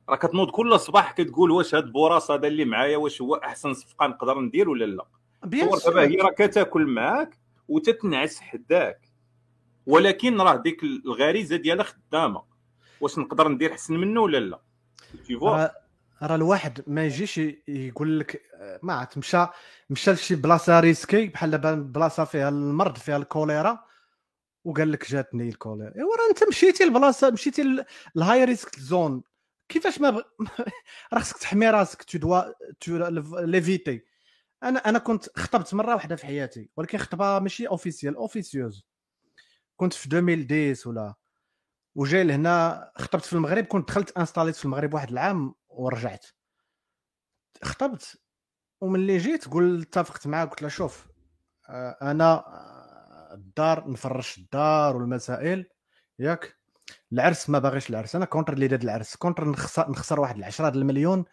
راه 0.09 0.17
كتنوض 0.17 0.51
كل 0.51 0.81
صباح 0.81 1.13
كتقول 1.13 1.51
واش 1.51 1.75
هاد 1.75 1.85
البوراس 1.85 2.31
هذا 2.31 2.47
اللي 2.47 2.65
معايا 2.65 2.97
واش 2.97 3.23
هو 3.23 3.35
أحسن 3.35 3.75
صفقة 3.75 4.07
نقدر 4.07 4.41
ندير 4.41 4.69
ولا 4.69 4.85
لا. 4.85 5.05
دابا 5.45 6.03
هي 6.03 6.17
راه 6.17 6.31
كتاكل 6.31 6.87
معاك 6.87 7.39
وتتنعس 7.69 8.41
حداك. 8.41 9.09
ولكن 9.87 10.41
راه 10.41 10.57
ديك 10.57 10.83
الغريزة 10.83 11.57
ديالها 11.57 11.85
خدامة. 11.85 12.43
واش 13.01 13.19
نقدر 13.19 13.49
ندير 13.49 13.73
احسن 13.73 13.95
منه 13.95 14.21
ولا 14.21 14.39
لا؟ 14.39 14.61
راه 15.43 15.73
راه 16.23 16.35
الواحد 16.35 16.83
ما 16.87 17.05
يجيش 17.05 17.41
يقول 17.69 18.21
لك 18.21 18.43
ما 18.83 18.95
عرفت 18.95 19.19
مشى 19.19 19.47
مشى 19.91 20.13
لشي 20.13 20.35
بلاصة 20.35 20.81
risqué 20.81 21.27
بحال 21.27 21.83
بلاصة 21.83 22.25
فيها 22.25 22.49
المرض 22.49 22.97
فيها 22.97 23.17
الكوليرا. 23.17 23.79
وقال 24.65 24.93
لك 24.93 25.11
جاتني 25.11 25.49
الكوليرا 25.49 25.97
ايوا 25.97 26.17
راه 26.17 26.31
أنت 26.31 26.49
مشيتي 26.49 26.85
لبلاصه 26.85 27.31
مشيتي 27.31 27.85
لل 28.17 28.45
high 28.45 28.62
risk 28.62 28.79
zone 28.79 29.23
كيفاش 29.69 30.01
ما. 30.01 30.11
راه 31.13 31.21
خصك 31.21 31.39
تحمي 31.39 31.71
راسك 31.71 32.03
tu 32.03 32.19
dois 32.19 32.43
tout 32.81 32.97
éviter 33.41 34.05
أنا 34.63 34.79
أنا 34.79 34.99
كنت 34.99 35.39
خطبت 35.39 35.75
مرة 35.75 35.95
واحدة 35.95 36.17
في 36.17 36.27
حياتي 36.27 36.71
ولكن 36.77 36.99
خطبة 36.99 37.39
ماشي 37.39 37.69
officielle 37.69 38.17
officieuse 38.17 38.87
كنت 39.77 39.93
في 39.93 40.07
2010 40.19 40.91
ولا. 40.91 41.15
وجاي 41.95 42.25
لهنا 42.25 42.91
خطبت 42.97 43.25
في 43.25 43.33
المغرب 43.33 43.65
كنت 43.65 43.89
دخلت 43.89 44.19
installé 44.19 44.52
ت 44.52 44.57
في 44.57 44.65
المغرب 44.65 44.95
واحد 44.95 45.11
العام 45.11 45.55
ورجعت. 45.69 46.27
خطبت 47.63 48.17
وملي 48.81 49.19
جيت 49.19 49.49
قلت 49.49 49.99
اتفقت 49.99 50.27
معاه 50.27 50.45
قلت 50.45 50.63
له 50.63 50.69
شوف 50.69 51.07
آه، 51.69 51.99
أنا 52.03 52.45
الدار 53.33 53.91
نفرش 53.91 54.39
الدار 54.39 54.97
والمسائل. 54.97 55.67
ياك؟ 56.19 56.57
العرس 57.13 57.51
ما 57.51 57.59
باغيش 57.59 57.91
العرس. 57.91 58.17
أنا 58.17 58.25
contre 58.25 58.53
l'idée 58.53 58.69
د 58.69 58.83
العرس. 58.83 59.17
contre 59.17 59.49
نخسر 59.49 59.91
نخسر 59.91 60.21
واحد 60.21 60.37
العشرة 60.37 60.69
د 60.69 60.77
المليون 60.77 61.25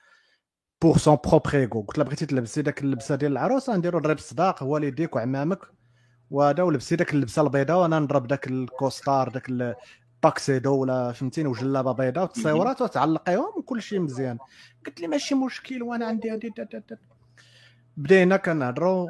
pour 0.81 0.97
son 0.97 1.17
propre 1.27 1.53
ego 1.53 1.81
قلت 1.81 1.97
له 1.97 2.03
بغيتي 2.03 2.25
تلبسي 2.25 2.61
داك 2.61 2.81
اللبسة 2.81 3.15
ديال 3.15 3.31
العروسه 3.31 3.75
نديرو 3.75 3.99
ضريب 3.99 4.17
الصداق 4.17 4.63
والديك 4.63 5.15
وعمامك. 5.15 5.59
وهذا 6.31 6.63
ولبسي 6.63 6.95
داك 6.95 7.13
اللبسة 7.13 7.41
البيضاء 7.41 7.81
وأنا 7.81 7.99
نضرب 7.99 8.27
داك 8.27 8.47
ال 8.47 8.57
costard 8.57 9.29
داك 9.29 9.49
التاكسيدو 9.49 10.75
ولا 10.75 11.11
فهمتيني 11.11 11.47
وجلابة 11.47 11.91
بيضاء 11.91 12.23
وتصاورات 12.23 12.81
وتعلقيهم 12.81 13.53
وكل 13.57 13.81
شيء 13.81 13.99
مزيان. 13.99 14.37
قلت 14.85 15.01
لي 15.01 15.07
ماشي 15.07 15.35
مشكل 15.35 15.83
وأنا 15.83 16.05
عندي 16.05 16.31
هذه 16.31 16.51
بدينا 17.97 18.37
كنهضروا 18.37 19.09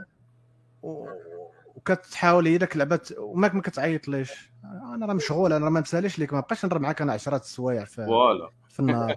وكتحاول 1.80 2.48
هي 2.48 2.58
داك 2.58 2.74
اللعبه 2.74 3.00
وماك 3.18 3.56
ما 3.56 3.62
كتعيط 3.62 4.08
ليش؟ 4.08 4.52
أنا 4.96 5.06
راه 5.06 5.14
مشغول 5.14 5.54
أنا 5.54 5.66
راه 5.66 5.72
ما 5.72 5.80
مساليش 5.80 6.20
ليك 6.20 6.34
ما 6.34 6.40
بقاش 6.40 6.66
نهضر 6.66 6.80
معاك 6.80 7.02
أنا 7.02 7.14
10 7.14 7.36
السوايع 7.36 7.86
في 7.86 8.06
voilà. 8.06 8.50
في 8.70 8.80
النهار. 8.80 9.16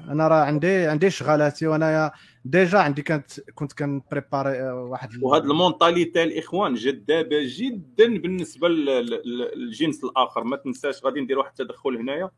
أنا 0.00 0.28
راه 0.28 0.44
عندي 0.44 0.86
عندي 0.86 1.10
شغالاتي 1.10 1.66
وانايا 1.66 2.12
déjà 2.44 2.78
عندي 2.78 3.02
كانت 3.02 3.40
كنت 3.54 3.72
كن 3.72 3.90
préparer 3.90 4.62
واحد 4.62 5.10
وهذا 5.22 5.44
ال 5.44 5.52
mentalité 5.52 6.22
الإخوان 6.22 6.74
جذابة 6.74 7.36
جدا 7.42 8.18
بالنسبة 8.18 8.68
للجنس 8.68 10.04
الآخر. 10.04 10.44
ما 10.44 10.56
تنساش 10.56 11.04
غادي 11.04 11.20
ندير 11.20 11.38
واحد 11.38 11.50
التدخل 11.60 11.96
هنايا. 11.96 12.30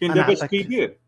كاين 0.00 0.14
دابا 0.14 0.32
اش 0.32 0.44
كيدير؟ 0.44 0.88
آه، 0.88 1.07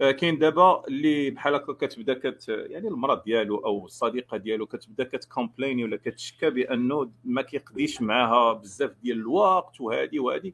كاين 0.00 0.38
دابا 0.38 0.82
اللي 0.88 1.30
بحال 1.30 1.54
هكا 1.54 1.72
كتبدا 1.72 2.14
كت 2.14 2.48
يعني 2.48 2.88
المراه 2.88 3.22
ديالو 3.26 3.56
أو 3.56 3.84
الصديقة 3.86 4.36
ديالو 4.36 4.66
كتبدا 4.66 5.04
كتكومبليني 5.04 5.84
ولا 5.84 5.96
كتشكى 5.96 6.50
بأنه 6.50 7.10
ما 7.24 7.42
كيقضيش 7.42 8.02
معاها 8.02 8.52
بزاف 8.52 8.90
ديال 9.02 9.16
الوقت 9.16 9.80
وهذه 9.80 10.20
وهذه 10.20 10.52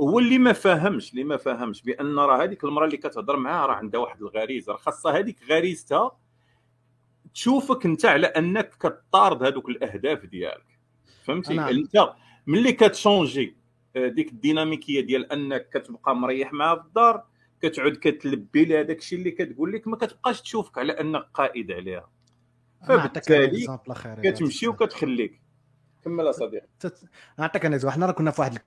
هو 0.00 0.18
اللي 0.18 0.38
ما 0.38 0.52
فاهمش 0.52 1.10
اللي 1.10 1.24
ما 1.24 1.36
فاهمش 1.36 1.82
بأن 1.82 2.18
راه 2.18 2.44
هذيك 2.44 2.64
المرأة 2.64 2.86
اللي 2.86 2.96
كتهضر 2.96 3.36
معاها 3.36 3.66
راه 3.66 3.74
عندها 3.74 4.00
واحد 4.00 4.22
الغريزة. 4.22 4.72
راه 4.72 4.78
خاصها 4.78 5.18
هذيك 5.18 5.36
غريزتها 5.48 6.18
تشوفك 7.34 7.86
أنت 7.86 8.04
على 8.04 8.26
أنك 8.26 8.70
كطارد 8.80 9.42
هذوك 9.42 9.68
الأهداف 9.68 10.26
ديالك. 10.26 10.78
فهمتي؟ 11.24 11.54
نعم. 11.54 11.68
أنت 11.68 12.12
ملي 12.46 12.72
كتشونجي 12.72 13.56
آه، 13.96 14.08
ديك 14.08 14.32
الديناميكية 14.32 15.00
ديال 15.00 15.32
أنك 15.32 15.68
كتبقى 15.68 16.16
مريح 16.16 16.52
معها 16.52 16.74
في 16.76 16.82
الدار 16.86 17.24
كتعود 17.62 17.96
كتلبي 17.96 18.64
لها 18.64 18.82
داك 18.82 18.98
الشيء 18.98 19.18
اللي 19.18 19.30
كتقول 19.30 19.72
لك 19.72 19.88
ما 19.88 19.96
كتبقاش 19.96 20.42
تشوفك 20.42 20.78
على 20.78 20.92
أنك 20.92 21.26
قائد 21.34 21.72
عليها. 21.72 22.10
فبالتالي 22.88 23.78
كتمشي 24.22 24.68
وكتخليك. 24.68 25.42
كمل 26.04 26.34
صديقي. 26.34 26.68
نعطيك 27.38 27.66
أنا 27.66 27.90
حنا 27.90 28.06
راه 28.06 28.12
كنا 28.12 28.30
في 28.30 28.40
واحد 28.40 28.58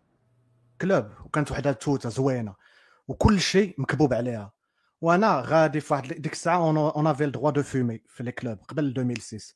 ال 0.73 0.80
club 0.80 1.05
وكانت 1.25 1.51
وحدة 1.51 1.71
توتة 1.71 2.09
زوينة 2.09 2.55
وكل 3.07 3.39
شيء 3.39 3.75
مكبوب 3.77 4.13
عليها. 4.13 4.55
وأنا 5.01 5.43
غادي 5.45 5.79
في 5.79 5.93
واحد 5.93 6.07
ديك 6.07 6.33
الساعة 6.33 6.57
on 6.69 7.07
avait 7.07 7.23
le 7.23 7.31
droit 7.31 7.51
de 7.51 7.63
fumer 7.63 8.01
في 8.07 8.23
les 8.23 8.31
clubs 8.31 8.57
قبل 8.67 8.85
2006 8.85 9.55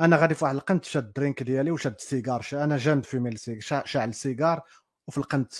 أنا 0.00 0.16
غادي 0.16 0.34
في 0.34 0.44
واحد 0.44 0.56
القنت 0.56 0.84
شاد 0.84 1.04
الدرينك 1.04 1.42
ديالي 1.42 1.70
وشاد 1.70 1.94
السيجار 1.94 2.46
أنا 2.52 2.76
جامد 2.76 3.04
فيمي 3.04 3.36
شاعل 3.84 4.08
السيجار 4.08 4.62
وفي 5.06 5.18
القنت 5.18 5.52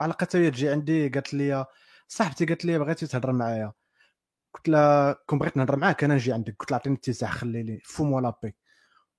على 0.00 0.14
هي 0.34 0.50
تجي 0.50 0.68
عندي 0.68 1.08
قالت 1.08 1.34
لي 1.34 1.66
صاحبتي 2.12 2.44
قالت 2.44 2.64
لي 2.64 2.78
بغيتي 2.78 3.06
تهضر 3.06 3.32
معايا. 3.32 3.72
قلت 4.54 4.68
لها 4.68 5.16
كون 5.26 5.38
بغيت 5.38 5.56
نهضر 5.56 5.76
معاك 5.76 6.04
أنا 6.04 6.14
نجي 6.14 6.32
عندك. 6.32 6.56
قلت 6.58 6.70
لها 6.70 6.80
عطيني 6.80 6.96
اتساع 6.96 7.28
خلي 7.28 7.62
لي 7.62 7.80
فو 7.84 8.20
لابي 8.20 8.54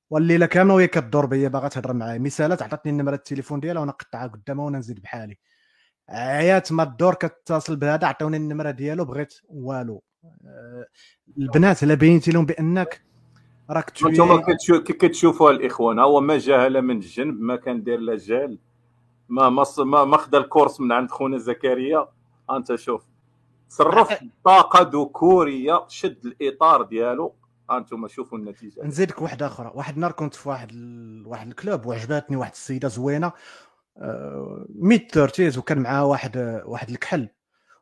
والليلة 0.10 0.46
كاملة 0.46 0.74
وهي 0.74 0.88
كدور 0.88 1.26
بيا 1.26 1.50
باغا 1.50 1.68
تهضر 1.68 1.94
معايا. 1.94 2.20
مثالات 2.20 2.62
عطاتني 2.62 2.92
النمرة 2.92 3.16
التليفون 3.16 3.60
ديالها 3.60 3.82
وأنا 3.82 3.92
قطعها 3.92 4.28
قدامها 4.28 4.66
وأنا 4.66 4.78
نزيد 4.78 5.02
بحالي. 5.02 5.38
عيات 6.10 6.72
ما 6.72 6.84
الدور 6.84 7.14
كتصل 7.14 7.76
بهذا 7.76 8.08
عطوني 8.08 8.38
النمرة 8.38 8.72
ديالو 8.72 9.06
بغيت 9.06 9.34
والو. 9.50 10.04
آه، 10.46 10.86
البنات 11.38 11.84
لا 11.84 11.94
بينتي 11.94 12.32
لهم 12.32 12.46
بأنك 12.46 13.02
راك 13.70 14.04
أنتم 14.06 14.42
كتشوفوا 14.78 15.52
الإخوان 15.52 16.00
هو 16.00 16.22
ما 16.22 16.38
جاهل 16.38 16.82
من 16.82 16.96
الجنب 16.96 17.42
ما 17.42 17.56
كان 17.56 17.84
داير 17.84 18.00
لا 18.00 18.18
جال 18.18 18.60
ما 19.30 19.50
ما 19.50 20.06
ما 20.06 20.18
خدا 20.18 20.38
ال 20.38 20.44
course 20.44 20.82
من 20.82 20.92
عند 20.92 21.12
خونا 21.12 21.38
زكريا. 21.38 22.08
انت 22.58 22.76
شوف. 22.76 23.04
تصرف 23.70 24.24
طاقة 24.46 25.02
ذكورية 25.02 25.86
شد 25.88 26.26
الإطار 26.26 26.82
ديالو 26.82 27.36
أنتم 27.72 28.08
شوفوا 28.08 28.38
النتيجة. 28.38 28.84
نزيدك 28.84 29.22
واحدة 29.22 29.48
أخرى. 29.48 29.72
واحد 29.76 29.94
النهار 29.94 30.12
كنت 30.12 30.36
في 30.36 30.50
واحد 30.50 30.72
ال... 30.72 31.28
واحد 31.28 31.48
ال 31.48 31.55
club 31.55 31.86
وعجباتني 31.86 32.38
واحد 32.38 32.52
السيدة 32.52 32.88
زوينة. 32.88 33.32
mid 34.70 35.14
thirties 35.14 35.58
وكان 35.58 35.80
معاه 35.80 36.06
واحد 36.06 36.62
واحد 36.66 36.90
الكحل. 36.90 37.30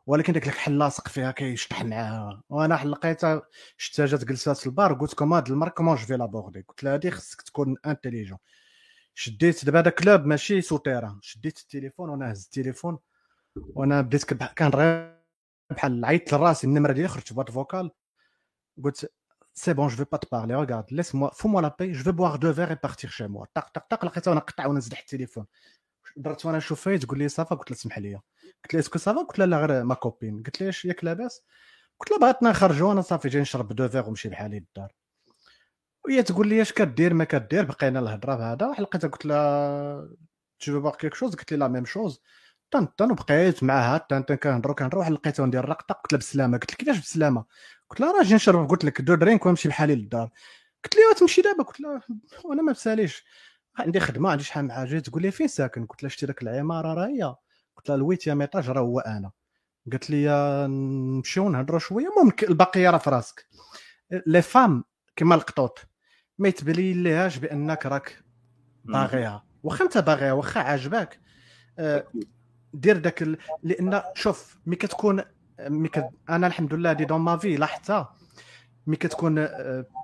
ولكن 0.06 0.34
داك 0.34 0.48
الكحل 0.48 0.78
لاصق 0.78 1.08
فيها 1.08 1.32
كيشطح 1.32 1.86
معاها. 1.86 2.44
وأنا 2.50 2.82
لقيتها 2.86 3.42
شفتها 3.78 4.06
جات 4.06 4.26
جلسات 4.26 4.58
في 4.58 4.66
البار 4.66 4.94
قلت 4.94 5.14
لكم 5.14 5.34
هاد 5.34 5.50
المارك 5.50 5.74
comment 5.74 5.96
je 5.96 6.06
vais 6.06 6.18
l'aborder 6.18 6.62
قلت 6.62 6.84
لها 6.84 6.94
هادي 6.94 7.12
خصك 7.12 7.42
تكون 7.42 7.76
intelligent 7.86 8.38
شديت 9.14 9.66
دابا 9.66 9.80
هذا 9.80 9.90
club 9.90 10.26
ماشي 10.26 10.62
souterrain 10.62 11.20
شديت 11.22 11.60
التليفون 11.60 12.10
وأنا 12.10 12.32
هز 12.32 12.44
التليفون. 12.44 12.98
وأنا 13.76 14.02
بديت 14.02 14.34
كان 14.34 14.70
بحال 15.70 16.06
عيطت 16.06 16.34
لراسي 16.34 16.68
النمره 16.68 16.92
ديالي 16.92 17.08
خرجت 17.08 17.34
boîte 17.34 17.52
vocale 17.52 17.92
قلت 18.84 19.12
c'est 19.54 19.74
bon 19.74 19.88
j'veux 19.88 20.06
pas 20.12 20.18
te 20.18 20.28
parler 20.28 20.56
regarde 20.56 20.92
laisse-moi 20.92 21.30
fous-moi 21.40 21.62
la 21.62 21.72
paix 21.72 21.94
je 21.94 22.04
vais 22.04 22.14
boire 22.14 22.40
deux 22.40 22.52
verres 22.52 22.72
et 22.72 22.80
طق 23.56 23.70
طق 23.74 23.88
طق 23.90 24.06
لقيتها 24.06 24.32
وأنا 24.32 24.42
نقطع 24.42 24.66
وأنا 24.66 24.78
نزدح 24.78 25.00
التليفون. 25.00 25.46
درت 26.18 26.46
وأنا 26.46 26.58
نشوف 26.58 26.82
فيها 26.82 26.98
تقول 26.98 27.20
لي 27.20 27.30
ça 27.30 27.43
va 27.43 27.56
قلت 27.56 27.72
لها 27.72 27.78
سمح 27.78 28.00
لي. 28.00 28.20
قلت 28.64 28.74
لها 28.74 28.82
est-ce 28.82 29.00
que 29.00 29.08
ça 29.08 29.13
va؟ 29.14 29.22
قلت 29.22 29.40
لها 29.40 29.48
لا 29.48 29.66
غير 29.66 29.84
ma 29.84 29.96
copine 29.96 30.44
قلت 30.44 30.62
لها 30.62 30.72
ياك 30.86 31.04
لاباس؟ 31.04 31.42
قلت 32.00 32.12
لها 32.12 32.20
بغيتنا 32.20 32.50
نخرجوا 32.50 32.92
أنا 32.92 33.02
صافي 33.02 33.30
جاي 33.30 33.42
نشرب 33.42 33.74
deux 33.74 33.90
verres 33.90 34.08
ونمشي 34.08 34.30
بحالي 34.30 34.60
للدار 34.60 34.94
وهي 36.06 36.24
تقول 36.24 36.48
لي 36.48 36.62
اش 36.62 36.74
كدير 36.74 37.14
ما 37.14 37.24
كدير؟ 37.24 37.66
بقينا 37.66 38.00
الهضرة 38.00 38.36
بهذا. 38.36 38.76
لقيتها 38.80 39.08
قلت 39.08 39.26
لها 39.26 40.10
tu 40.60 40.82
veux 40.82 40.92
quelque 40.92 41.14
chose 41.14 41.36
قلت 41.36 41.52
لي 41.52 41.58
la 41.58 41.68
même 41.68 41.86
chose 41.86 42.22
طن 42.72 42.86
طن 42.86 43.12
وبقيت 43.12 43.64
معاها 43.64 43.98
طن 43.98 44.22
طن 44.22 44.36
كنهضروا 44.36 44.76
كنهضروا 44.76 45.04
لقيتها 45.04 45.46
ندير 45.46 45.64
الرقطه 45.64 45.94
قلت 45.94 46.14
لها 46.14 46.20
بسلامة 46.20 46.58
قلت 46.58 46.72
لها 46.72 46.78
كيفاش 46.78 47.00
بسلامة؟ 47.00 47.46
قلت 47.90 48.00
لها 48.00 48.12
راه 48.12 48.24
جي 48.24 48.36
نشرب 48.36 48.70
قلت 48.70 48.86
لك 48.86 49.02
deux 49.02 49.16
drinks 49.16 49.46
ونمشي 49.46 49.70
بحالي 49.70 49.96
للدار. 49.96 50.30
قلت 50.84 50.96
لي 50.96 51.02
تمشي 51.20 51.42
دابا 51.42 51.64
قلت 51.64 51.80
لها 51.80 52.02
وأنا 52.46 52.62
ما 52.62 52.72
بساليش. 52.72 53.26
عندي 53.78 54.00
خدمة 54.00 54.32
عندي 54.32 54.44
شحال 54.44 54.64
من 54.66 54.72
حاجة 54.72 55.00
تقول 55.00 55.22
لي 55.22 55.32
فين 55.32 55.48
ساكن؟ 55.48 55.86
قلت 55.86 56.04
لها 56.04 56.10
شتي 56.10 56.26
داك 56.26 56.42
العمارة 56.42 56.94
راه 56.94 57.08
هي 57.08 57.36
قلت 57.76 57.90
لها 57.90 57.98
ال 57.98 58.03
huitième 58.03 58.42
étage 58.42 58.70
راه 58.70 58.82
هو 58.82 59.00
أنا. 59.00 59.32
قالت 59.92 60.10
لي 60.10 60.28
نمشيو 60.68 61.50
نهضروا 61.50 61.80
شوية. 61.80 62.08
ممكن 62.24 62.48
البقية 62.48 62.90
راه 62.90 62.98
في 62.98 63.10
راسك. 63.10 63.48
les 64.28 64.42
femmes 64.42 64.84
كما 65.16 65.36
القطوط 65.36 65.80
ما 66.38 66.48
يتبلي 66.48 66.94
ليهاش 66.94 67.38
بأنك 67.38 67.86
راك 67.86 68.24
باغيها. 68.84 69.46
واخا 69.64 69.86
انت 69.86 69.98
باغيها 69.98 70.32
واخا 70.34 70.60
عاجباك 70.60 71.20
آه، 71.80 72.08
دير 72.74 72.98
داك 72.98 73.22
ال... 73.22 73.38
لأن 73.64 74.02
شوف 74.14 74.58
ملي 74.66 74.76
كتكون 74.76 75.22
mais 75.60 75.88
كت... 75.88 76.10
أنا 76.30 76.48
الحمد 76.48 76.74
لله 76.74 76.94
دي 76.94 77.06
dans 77.06 77.22
ma 77.22 77.38
vie 77.38 77.56
لاحظتها. 77.56 78.16
ملي 78.88 78.98
كتكون 78.98 79.48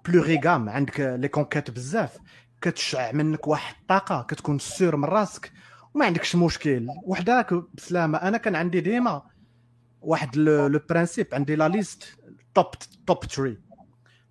plusieurs 0.07 0.44
femmes 0.44 0.69
آه، 0.69 0.73
عندك 0.73 0.99
les 0.99 1.27
conquêtes 1.27 1.71
بزاف. 1.71 2.17
كتشع 2.61 3.11
منك 3.11 3.47
واحد 3.47 3.75
الطاقة 3.81 4.25
كتكون 4.29 4.59
sûr 4.59 4.95
من 4.95 5.05
راسك. 5.05 5.51
وما 5.93 6.05
عندكش 6.05 6.35
مشكل. 6.35 6.87
وحداك 7.03 7.53
بسلامة. 7.73 8.17
أنا 8.17 8.37
كان 8.37 8.55
عندي 8.55 8.81
ديما 8.81 9.21
واحد 10.01 10.37
le 10.37 10.79
principe 10.89 11.27
عندي 11.33 11.55
la 11.55 11.67
liste 11.67 12.17
top 12.55 12.65
top 13.07 13.19
trois 13.19 13.57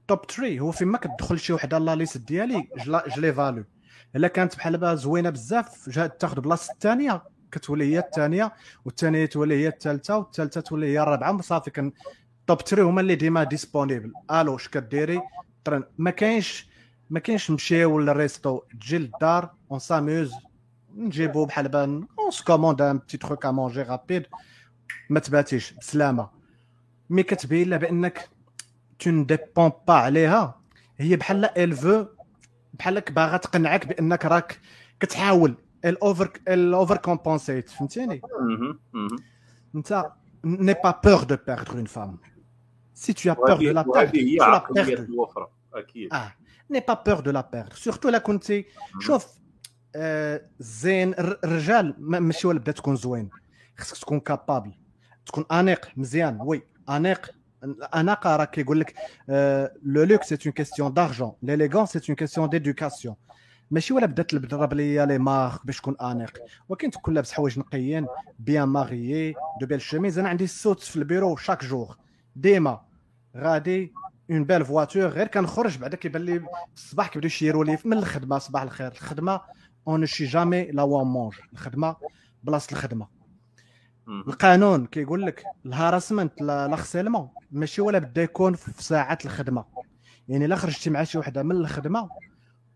top 0.09 0.27
trois 0.27 0.61
هو 0.61 0.71
فين 0.71 0.89
ما 0.89 0.99
كتدخل 0.99 1.39
شي 1.39 1.53
وحدة 1.53 1.79
la 1.79 1.95
liste 1.95 2.19
ديالي 2.19 2.69
je 3.17 3.33
l'évalue 3.33 3.65
إلا 4.17 4.29
كانت 4.29 4.57
بحال 4.57 4.99
زوينة 4.99 5.31
بزاف 5.31 5.89
جات 5.89 6.21
تاخذ 6.21 6.41
بلاصة 6.41 6.73
الثانية. 6.73 7.23
كتولي 7.55 7.95
هي 7.95 7.99
الثانية 7.99 8.53
والثانية 8.85 9.27
تولي 9.27 9.55
هي 9.55 9.69
الثالثة 9.69 10.17
والثالثة 10.17 10.61
تولي 10.61 10.87
هي 10.87 11.03
الرابعة. 11.03 11.41
صافي 11.41 11.71
كان 11.71 11.93
top 12.47 12.61
3 12.61 12.83
هما 12.83 13.01
اللي 13.01 13.15
ديما 13.15 13.45
disponibles 13.45 14.13
allô 14.31 14.57
اش 14.57 14.69
كديري؟ 14.69 15.21
ما 15.99 16.11
كاينش 16.11 16.69
ما 17.11 17.21
كاينش 17.21 17.51
نمشيو 17.51 17.99
لل 18.01 18.18
resto 18.18 18.61
تجي 18.81 18.99
للدار 18.99 19.51
on 19.71 19.79
s'amuse 19.79 20.33
نجيبو 20.97 21.45
بحال 21.45 21.69
ben 21.69 22.07
on 22.19 22.31
se 22.31 22.41
commande 22.41 22.83
un 22.83 22.99
petit 22.99 23.19
truc 23.19 23.47
à 23.47 23.51
manger 23.51 23.83
rapide 23.83 24.27
ما 25.11 25.21
تباتيش 25.21 25.73
بسلامة. 25.73 26.31
mais 27.11 27.23
كتبين 27.23 27.71
لها 27.71 27.79
بأنك 27.79 28.29
tu 28.99 29.11
ne 29.11 29.25
dépends 29.25 29.73
pas 29.89 29.95
عليها. 29.95 30.61
هي 30.99 31.17
بحال 31.17 31.45
elle 31.59 31.77
veut 31.77 32.07
بحالك 32.75 33.13
باغا 33.13 33.37
تقنعك 33.37 33.87
بأنك 33.87 34.25
راك 34.25 34.61
كتحاول 35.01 35.55
ال 35.85 35.94
over 35.94 36.33
ال 36.49 36.58
over 36.58 36.97
compensate 36.97 37.69
فهمتيني 37.69 38.23
انت 39.75 40.05
n'aie 40.45 40.75
pas 40.85 41.01
peur 41.05 41.23
de 41.23 41.37
perdre 41.47 41.75
une 41.75 41.85
femme 41.85 42.19
si 42.95 43.13
tu 43.13 43.33
as 43.33 43.37
peur 43.37 43.59
de 43.59 43.73
la 43.73 43.85
perdre 43.85 44.15
هي 44.15 44.39
عقلية 44.41 44.95
الاخرى 44.95 45.49
أكيد 45.75 46.13
آه 46.15 46.33
n'aie 46.71 46.81
pas 46.81 46.95
peur 46.95 47.21
de 47.21 47.31
la 47.31 47.49
perdre 47.53 47.73
surtout 47.75 48.09
لا 48.09 48.19
كنتي 48.19 48.67
شوف 49.01 49.27
آه 49.97 50.41
زين 50.59 51.15
الرجال 51.19 51.95
ماشي 51.99 52.47
ولا 52.47 52.59
بدا 52.59 52.73
تكون 52.73 52.97
زوين 52.97 53.31
خصك 53.79 53.97
تكون 53.97 54.21
capable 54.21 54.73
تكون 55.27 55.45
انيق 55.53 55.89
مزيان 55.97 56.39
oui 56.41 56.63
انيق 56.89 57.31
اناقه 57.95 58.37
راه 58.37 58.45
كيقول 58.45 58.81
لك 58.81 58.95
le 59.83 60.05
look 60.05 60.23
c'est 60.23 60.39
une 60.47 60.53
question 60.53 60.95
d'argent 60.95 61.33
l'élégance 61.43 61.87
c'est 61.87 62.01
une 62.09 62.17
question 62.17 62.49
d'éducation 62.49 63.15
ماشي 63.71 63.95
ولا 63.95 64.07
بدات 64.07 64.31
تضرب 64.35 64.75
ليا 64.75 65.07
les 65.07 65.19
marques 65.19 65.67
باش 65.67 65.79
تكون 65.79 65.97
أنيق. 66.01 66.39
ولكن 66.69 66.91
تكون 66.91 67.15
لابس 67.15 67.33
حوايج 67.33 67.59
نقيين 67.59 68.07
bien 68.39 68.69
mariés 68.69 69.35
de 69.61 69.67
belles 69.67 69.81
chemises. 69.81 70.19
أنا 70.19 70.29
عندي 70.29 70.45
الصوت 70.45 70.81
في 70.81 70.97
ال 70.97 71.03
bureau 71.03 71.37
chaque 71.37 71.65
jour 71.65 71.97
ديما 72.37 72.81
غادي 73.37 73.93
une 74.31 74.45
belle 74.45 74.65
voiture 74.65 75.07
غير 75.07 75.27
كنخرج 75.27 75.79
بعدا 75.79 75.97
كيبان 75.97 76.23
لي 76.23 76.45
الصباح 76.75 77.09
كيبداو 77.09 77.27
يشيروا 77.27 77.65
لي 77.65 77.79
من 77.85 77.99
الخدمة. 77.99 78.39
صباح 78.39 78.63
الخير. 78.63 78.93
الخدمة 78.93 79.41
on 79.89 80.07
chie 80.07 80.25
jamais 80.25 80.65
là 80.65 80.83
où 80.83 80.95
on 80.95 81.07
mange 81.07 81.35
الخدمة 81.53 81.97
بلاصة 82.43 82.73
الخدمة. 82.73 83.09
القانون 84.09 84.87
كيقول 84.87 85.27
لك 85.27 85.45
ال 85.67 85.74
harassment 85.74 86.41
l'harcèlement 86.43 87.29
ماشي 87.51 87.83
ولا 87.83 87.99
بدا 87.99 88.23
يكون 88.23 88.55
في 88.55 88.83
ساعات 88.83 89.25
الخدمة. 89.25 89.65
يعني 90.29 90.45
إلا 90.45 90.57
خرجتي 90.57 90.91
مع 90.91 91.05
شي 91.05 91.19
وحدة 91.19 91.43
من 91.43 91.57
الخدمة 91.57 92.09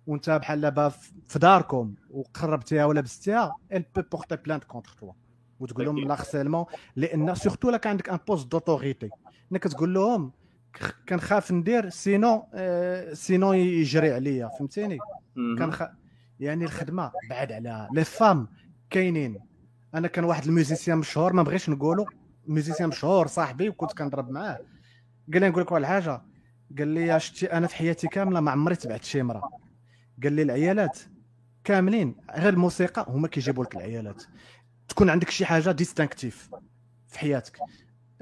وانت 0.09 0.31
بحال 0.31 0.61
دابا 0.61 0.89
في 1.29 1.39
داركم 1.39 1.95
وقربتيها 2.11 2.85
ولا 2.85 3.01
بستيها 3.01 3.57
elle 3.73 3.85
peut 3.97 4.03
porter 4.13 4.37
plainte 4.37 4.65
contre 4.65 4.97
toi 5.01 5.13
وتقول 5.61 5.85
لهم 5.87 5.99
l'harcèlement 5.99 6.65
لأن 6.97 7.35
surtout 7.35 7.71
لا 7.71 7.77
كان 7.77 7.91
عندك 7.91 8.09
un 8.09 8.19
poste 8.29 8.53
d'autorité 8.53 9.11
إنك 9.53 9.63
تقول 9.63 9.95
لهم 9.95 10.33
كنخاف 11.09 11.53
ندير 11.53 11.89
sinon 11.89 12.47
آه 12.55 13.15
sinon 13.15 13.53
يجري 13.53 14.13
عليا. 14.13 14.49
فهمتيني؟ 14.59 14.99
كنخ 15.59 15.83
يعني 16.41 16.65
الخدمة 16.65 17.13
بعد 17.31 17.53
على 17.53 17.89
les 17.93 18.05
femmes 18.05 18.49
كاينين. 18.91 19.41
أنا 19.95 20.09
كان 20.09 20.25
واحد 20.25 20.45
ال 20.45 20.51
musicien 20.51 20.99
مشهور 20.99 21.33
ما 21.33 21.43
بغيتش 21.43 21.71
نقولوا 21.71 22.07
musicien 22.47 22.89
مشهور 22.89 23.27
صاحبي 23.27 23.69
وكنت 23.69 23.93
كنضرب 23.93 24.31
معاه. 24.31 24.59
قال 25.33 25.41
لي 25.41 25.49
نقول 25.49 25.63
لك 25.63 25.73
واحد 25.73 25.83
الحاجة 25.83 26.23
قال 26.79 26.89
لي 26.89 27.21
شتي 27.21 27.53
أنا 27.53 27.67
في 27.67 27.77
حياتي 27.77 28.09
كاملة 28.09 28.41
ما 28.41 28.51
عمري 28.51 28.77
تبعت 28.77 29.05
شي 29.05 29.21
امرأة. 29.21 29.68
قال 30.23 30.33
لي 30.33 30.43
العيالات 30.43 30.99
كاملين 31.65 32.17
غير 32.37 32.53
الموسيقى 32.53 33.07
هما 33.09 33.29
كيجيبوا 33.29 33.65
لك 33.65 33.77
العيالات. 33.77 34.23
تكون 34.89 35.11
عندك 35.11 35.31
شي 35.31 35.47
حاجة 35.47 35.71
distinctive 35.71 36.51
في 37.07 37.19
حياتك. 37.19 37.59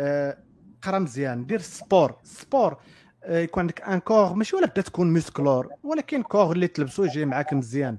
أه 0.00 0.38
قرا 0.82 0.98
مزيان 0.98 1.46
دير 1.46 1.60
sport 1.60 2.16
sport 2.22 2.76
أه 3.24 3.38
يكون 3.38 3.60
عندك 3.60 3.82
un 3.82 3.98
corps 3.98 4.32
ماشي 4.32 4.56
ولا 4.56 4.66
بدا 4.66 4.82
تكون 4.82 5.12
musclor 5.12 5.68
ولكن 5.82 6.22
corps 6.22 6.52
اللي 6.52 6.68
تلبسو 6.68 7.04
يجي 7.04 7.24
معاك 7.24 7.52
مزيان. 7.52 7.98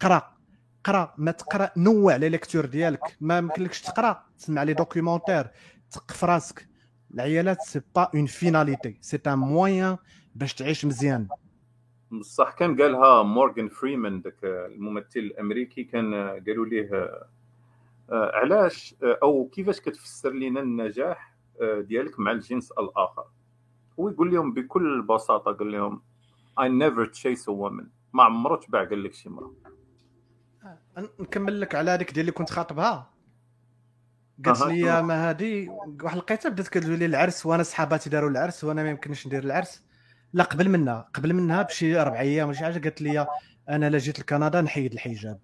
قرا 0.00 0.36
قرا 0.84 1.14
ما 1.18 1.30
تقرا 1.30 1.70
نوع 1.76 2.16
les 2.16 2.28
lectures 2.28 2.66
ديالك. 2.66 3.16
ما 3.20 3.38
يمكنلكش 3.38 3.82
تقرا 3.82 4.24
تسمع 4.38 4.62
les 4.62 4.74
documentaires 4.74 5.50
تثقف 5.90 6.24
راسك. 6.24 6.68
العيالات 7.14 7.62
c'est 7.62 7.80
pas 7.94 8.10
une 8.14 8.26
finalité 8.26 8.98
c'est 9.00 9.20
un 9.26 9.38
moyen 9.38 9.96
باش 10.34 10.54
تعيش 10.54 10.84
مزيان. 10.84 11.28
بصح 12.10 12.52
كان 12.52 12.82
قالها 12.82 13.22
مورغان 13.22 13.68
فريمان 13.68 14.20
ذاك 14.20 14.44
الممثل 14.44 15.20
الأمريكي 15.20 15.84
كان 15.84 16.14
قالوا 16.14 16.66
ليه 16.66 17.20
علاش 18.12 18.94
أو 19.02 19.48
كيفاش 19.52 19.80
كتفسر 19.80 20.30
لنا 20.30 20.60
النجاح 20.60 21.34
ديالك 21.62 22.20
مع 22.20 22.30
الجنس 22.30 22.72
الآخر؟ 22.72 23.24
هو 24.00 24.08
يقول 24.08 24.34
لهم 24.34 24.54
بكل 24.54 25.02
بساطة 25.02 25.52
قال 25.52 25.72
لهم 25.72 26.02
I 26.60 26.68
never 26.68 27.06
chase 27.06 27.42
a 27.42 27.52
woman. 27.52 27.84
ما 28.12 28.22
عمرو 28.22 28.56
تباع 28.56 28.84
قال 28.84 29.02
لك 29.02 29.14
شي 29.14 29.28
مرة. 29.28 29.54
نكمل 31.20 31.60
لك 31.60 31.74
على 31.74 31.90
هذيك 31.90 32.12
ديال 32.12 32.20
اللي 32.20 32.32
كنت 32.32 32.50
خاطبها. 32.50 33.10
قالت 34.44 34.62
لي 34.62 35.02
ما 35.02 35.28
هادي 35.28 35.68
واحد 36.02 36.16
لقيتها 36.16 36.48
بدات 36.48 36.68
كتقول 36.68 36.98
لي 36.98 37.06
العرس 37.06 37.46
وأنا 37.46 37.62
صحاباتي 37.62 38.10
داروا 38.10 38.30
العرس 38.30 38.64
وأنا 38.64 38.82
ما 38.82 38.90
يمكنش 38.90 39.26
ندير 39.26 39.44
العرس. 39.44 39.84
لا 40.32 40.44
قبل 40.44 40.68
منها 40.68 41.08
قبل 41.14 41.34
منها 41.34 41.62
بشي 41.62 42.00
أربع 42.00 42.20
أيام 42.20 42.48
ولا 42.48 42.56
شي 42.56 42.64
حاجة 42.64 42.78
قالت 42.78 43.02
لي 43.02 43.26
أنا 43.68 43.90
لا 43.90 43.98
جيت 43.98 44.20
لكندا 44.20 44.60
نحيد 44.60 44.92
الحجاب. 44.92 45.38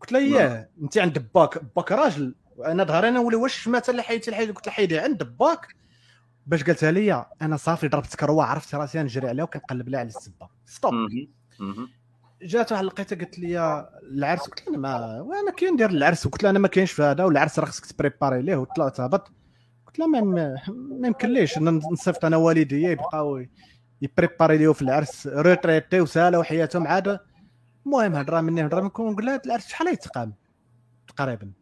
قلت 0.00 0.12
لها 0.12 0.20
ياه 0.20 0.68
أنت 0.82 0.98
عند 0.98 1.26
باك 1.34 1.64
باك 1.76 1.92
راجل 1.92 2.34
أنا 2.64 2.84
ظهري 2.84 3.08
أنا 3.08 3.18
نولي 3.18 3.36
واش 3.36 3.68
مات 3.68 3.88
اللي 3.88 4.02
حيدتي 4.02 4.30
الحجاب 4.30 4.54
قلت 4.54 4.66
لها 4.66 4.74
حيدي 4.74 4.98
عند 4.98 5.22
باك. 5.22 5.76
باش 6.46 6.64
قالتها 6.64 6.90
لي 6.90 7.26
أنا 7.42 7.56
صافي 7.56 7.88
ضربت 7.88 8.16
كروة 8.16 8.44
عرفت 8.44 8.74
راسي 8.74 9.02
نجري 9.02 9.28
عليها 9.28 9.44
وكنقلب 9.44 9.88
لها 9.88 10.00
على 10.00 10.08
السبة. 10.08 10.48
stop 10.66 10.94
جات 12.42 12.72
واحد 12.72 12.84
لقيتها 12.84 13.16
قالت 13.16 13.38
لي 13.38 13.86
العرس 14.02 14.40
قلت 14.40 14.68
لها 14.68 14.78
ما 14.78 15.20
وأنا 15.20 15.50
كاين 15.50 15.72
ندير 15.72 15.90
العرس 15.90 16.28
قلت 16.28 16.42
لها 16.42 16.50
أنا 16.50 16.58
ما 16.58 16.68
كاينش 16.68 16.92
في 16.92 17.02
هذا 17.02 17.24
والعرس 17.24 17.58
راه 17.58 17.66
خصك 17.66 17.86
ت 17.86 17.92
préparer 17.92 18.42
ليه 18.42 18.56
وطلعت 18.56 19.00
هبط. 19.00 19.32
قلت 19.86 19.98
لها 19.98 20.06
ما, 20.06 20.20
ما 21.00 21.06
يمكنليش 21.08 21.58
نصيفط 21.58 22.24
أنا 22.24 22.36
والديا 22.36 22.90
يبقاو 22.90 23.44
ي 24.02 24.08
préparer 24.08 24.58
ليو 24.58 24.72
في 24.72 24.82
العرس 24.82 25.26
retraités 25.26 26.00
وسالوا 26.00 26.42
حياتهم 26.42 26.86
عاد 26.86 27.20
المهم 27.86 28.14
هضره 28.14 28.40
مني 28.40 28.66
هضره 28.66 28.80
منكم 28.80 29.08
نقول 29.08 29.26
لها 29.26 29.40
العرس 29.46 29.66
شحال 29.66 29.88
يتقام؟ 29.88 30.34
تقريبا. 31.08 31.52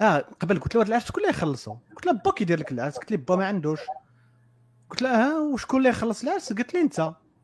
آه 0.00 0.18
قبل 0.18 0.60
قلت 0.60 0.74
له 0.74 0.82
العرس 0.82 1.04
شكون 1.04 1.22
اللي 1.22 1.34
يخلصوا 1.34 1.76
قلت 1.96 2.06
لها 2.06 2.14
با 2.14 2.32
كيدير 2.32 2.60
لك 2.60 2.72
العرس. 2.72 2.96
قلت 2.98 3.10
لي 3.10 3.16
با 3.16 3.36
ما 3.36 3.46
عندوش. 3.46 3.80
قلت 4.90 5.02
لها 5.02 5.26
ها 5.26 5.38
وشكون 5.38 5.78
اللي 5.78 5.88
يخلص 5.88 6.22
العرس؟ 6.22 6.52
قالت 6.52 6.74
لي 6.74 6.80
انت. 6.80 7.00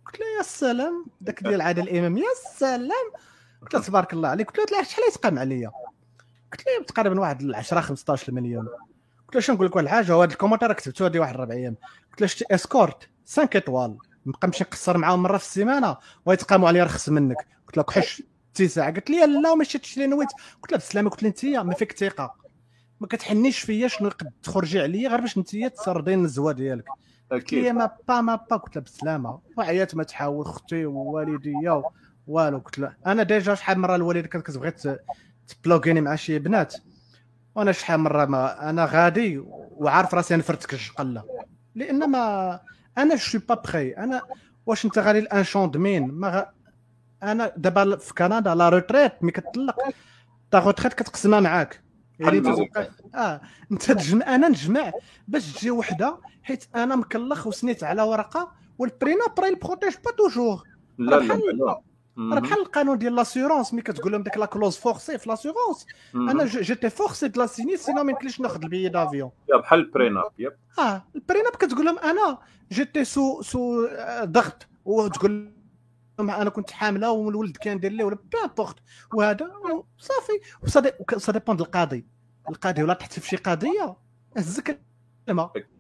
قلت 0.06 0.20
لها 0.20 0.28
يا 0.38 0.42
سلام. 0.42 1.06
داك 1.20 1.42
ديال 1.42 1.60
عادل 1.60 1.82
الامام 1.82 2.18
يا 2.18 2.24
سلام. 2.56 3.12
قلت 3.62 3.74
لها 3.74 3.82
تبارك 3.82 4.12
الله 4.12 4.28
عليك. 4.28 4.50
قلت 4.50 4.59
لها 4.59 4.66
العرس 4.68 4.90
شحال 4.90 5.05
يتقام 5.09 5.38
عليا؟ 5.38 5.70
قلت 6.52 6.66
لها 6.66 6.84
تقريبا 6.86 7.20
واحد 7.20 7.55
10 7.55 7.80
15 7.80 8.32
مليون 8.32 8.66
قلت 9.26 9.34
لها 9.34 9.40
شنو 9.40 9.56
نقول 9.56 9.66
لك 9.66 9.76
واحد 9.76 9.86
الحاجة؟ 9.86 10.16
وهذا 10.16 10.32
ال 10.32 10.36
commentaire 10.36 10.72
كتبته 10.72 11.06
هذه 11.06 11.18
واحد 11.18 11.36
ربع 11.36 11.55
أيام. 11.55 11.76
قلت 12.10 12.20
لها 12.20 12.28
شتي 12.28 12.44
escortes 12.51 13.09
5 13.28 13.48
étoiles 13.55 13.98
نبقى 14.26 14.46
نمشي 14.48 14.64
نقصر 14.64 14.98
معاهم 14.98 15.22
مرة 15.22 15.36
في 15.36 15.44
السيمانة. 15.44 15.96
ويتقاموا 16.26 16.68
عليا 16.68 16.84
رخص 16.84 17.09
منك. 17.09 17.36
قلت 17.66 17.76
لها 17.76 17.84
كحش 17.84 18.22
تسعه 18.55 18.92
قالت 18.92 19.10
لي 19.10 19.26
لا 19.26 19.50
وما 19.50 19.64
شفتش 19.64 19.96
لي 19.96 20.06
نويت. 20.06 20.28
قلت 20.62 20.72
لها 20.72 20.78
بالسلامه 20.78 21.10
قلت 21.10 21.22
لها 21.22 21.30
أنت 21.30 21.44
ما 21.44 21.74
فيك 21.74 21.92
ثقة. 21.92 22.34
ما 23.00 23.06
كتحنيش 23.06 23.59
فيا 23.59 23.88
شنو 23.88 24.09
قد 24.09 24.30
تخرجي 24.42 24.80
عليا؟ 24.80 25.09
غير 25.09 25.20
باش 25.20 25.38
أنت 25.38 25.56
تسردين 25.56 26.24
الزوا 26.24 26.52
ديالك. 26.52 26.84
لي 27.52 27.72
ما 27.72 27.90
با 28.09 28.20
ما 28.20 28.34
با. 28.34 28.56
قلت 28.56 28.76
لها 28.76 28.82
بالسلامه 28.82 29.40
وعيات 29.59 29.94
ما 29.94 30.02
تحاول 30.05 30.46
أختي 30.46 30.86
ووالديا 30.86 31.82
والو. 32.26 32.59
قلت 32.59 32.78
لها 32.78 32.96
أنا 33.06 33.22
déjà 33.22 33.55
شحال 33.55 33.78
مرة 33.78 33.96
الوالده 33.96 34.28
كانت 34.28 34.46
كتبغي 34.46 34.72
تبلوغيني 35.48 36.00
مع 36.00 36.14
شي 36.14 36.38
بنات. 36.38 36.74
وأنا 37.55 37.72
شحال 37.72 38.00
مرة 38.00 38.24
ما 38.24 38.70
أنا 38.70 38.84
غادي 38.84 39.38
وعارف 39.70 40.14
راسي 40.14 40.36
نفرتك 40.36 40.74
الجقله 40.74 41.24
لأن 41.74 42.10
ما 42.10 42.60
أنا 42.98 43.16
شو 43.16 43.38
با 43.48 43.54
بخي 43.54 43.90
أنا 43.90 44.22
واش 44.66 44.84
أنت 44.84 44.98
غادي 44.98 45.18
الانشون 45.18 45.70
دمين؟ 45.70 46.10
ما 46.10 46.28
غ... 46.28 46.42
أنا 47.22 47.52
دابا 47.56 47.96
في 47.96 48.14
كندا 48.14 48.54
la 48.55 48.68
retraite 48.68 49.12
ملي 49.22 49.32
كتطلق. 49.32 49.76
ta 50.51 50.59
retraite 50.59 50.94
كتقسمها 50.94 51.40
معاك. 51.40 51.82
يعني 52.18 52.42
آه. 53.14 53.40
أنت 53.72 53.92
تجمع 53.92 54.34
أنا 54.34 54.48
نجمع 54.48 54.92
باش 55.28 55.52
تجي 55.52 55.70
وحدة 55.70 56.18
حيت 56.42 56.64
أنا 56.74 56.96
مكلخ 56.96 57.46
وسنيت 57.46 57.84
على 57.84 58.02
ورقة 58.02 58.52
و 58.78 58.84
le 58.84 58.94
prénup 58.94 59.24
protège 59.39 59.94
pas 60.05 60.10
toujours 60.10 60.62
لا 60.98 61.16
لا 61.16 61.34
لا. 61.34 61.80
راه 62.19 62.40
بحال 62.40 62.61
القانون 62.61 62.99
ديال 62.99 63.15
l'assurance 63.14 63.74
ملي 63.74 63.82
كتقول 63.82 64.12
لهم 64.12 64.23
ديك 64.23 64.39
la 64.39 64.47
clause 64.47 64.76
forcée 64.76 65.18
في 65.19 65.28
l'assurance 65.28 65.86
أنا 66.15 66.45
j'étais 66.44 66.90
forcé 66.90 67.28
de 67.28 67.40
la 67.40 67.47
signer 67.47 67.76
sinon 67.76 68.05
ما 68.05 68.11
يمكنليش 68.11 68.40
ناخذ 68.40 68.62
le 68.62 68.69
billet 68.69 68.89
d'avion 68.89 69.30
بحال 69.59 69.78
ال 69.78 70.30
prénup 70.39 70.52
آه 70.78 71.05
ال 71.16 71.22
prénup 71.22 71.52
كتقول 71.53 71.85
لهم 71.85 71.99
أنا 71.99 72.39
j'étais 72.72 73.05
sous 73.05 73.43
sous 73.43 73.89
ضغط 74.24 74.66
وتقول 74.85 75.53
لهم 76.19 76.31
أنا 76.31 76.51
كنت 76.51 76.70
حامله 76.70 77.11
والولد 77.11 77.57
كان 77.57 77.81
داير 77.81 77.93
لي 77.93 78.05
ولا 78.05 78.19
peu 78.32 78.46
importe 78.46 78.76
وهذا 79.15 79.51
صافي 79.99 80.32
ça 81.16 81.32
dépend 81.32 81.60
القاضي 81.61 82.07
القاضي 82.49 82.82
ولا 82.82 82.95
تحت 82.95 83.19
في 83.20 83.28
شي 83.28 83.36
قضيه 83.36 83.97
هزك 84.36 84.81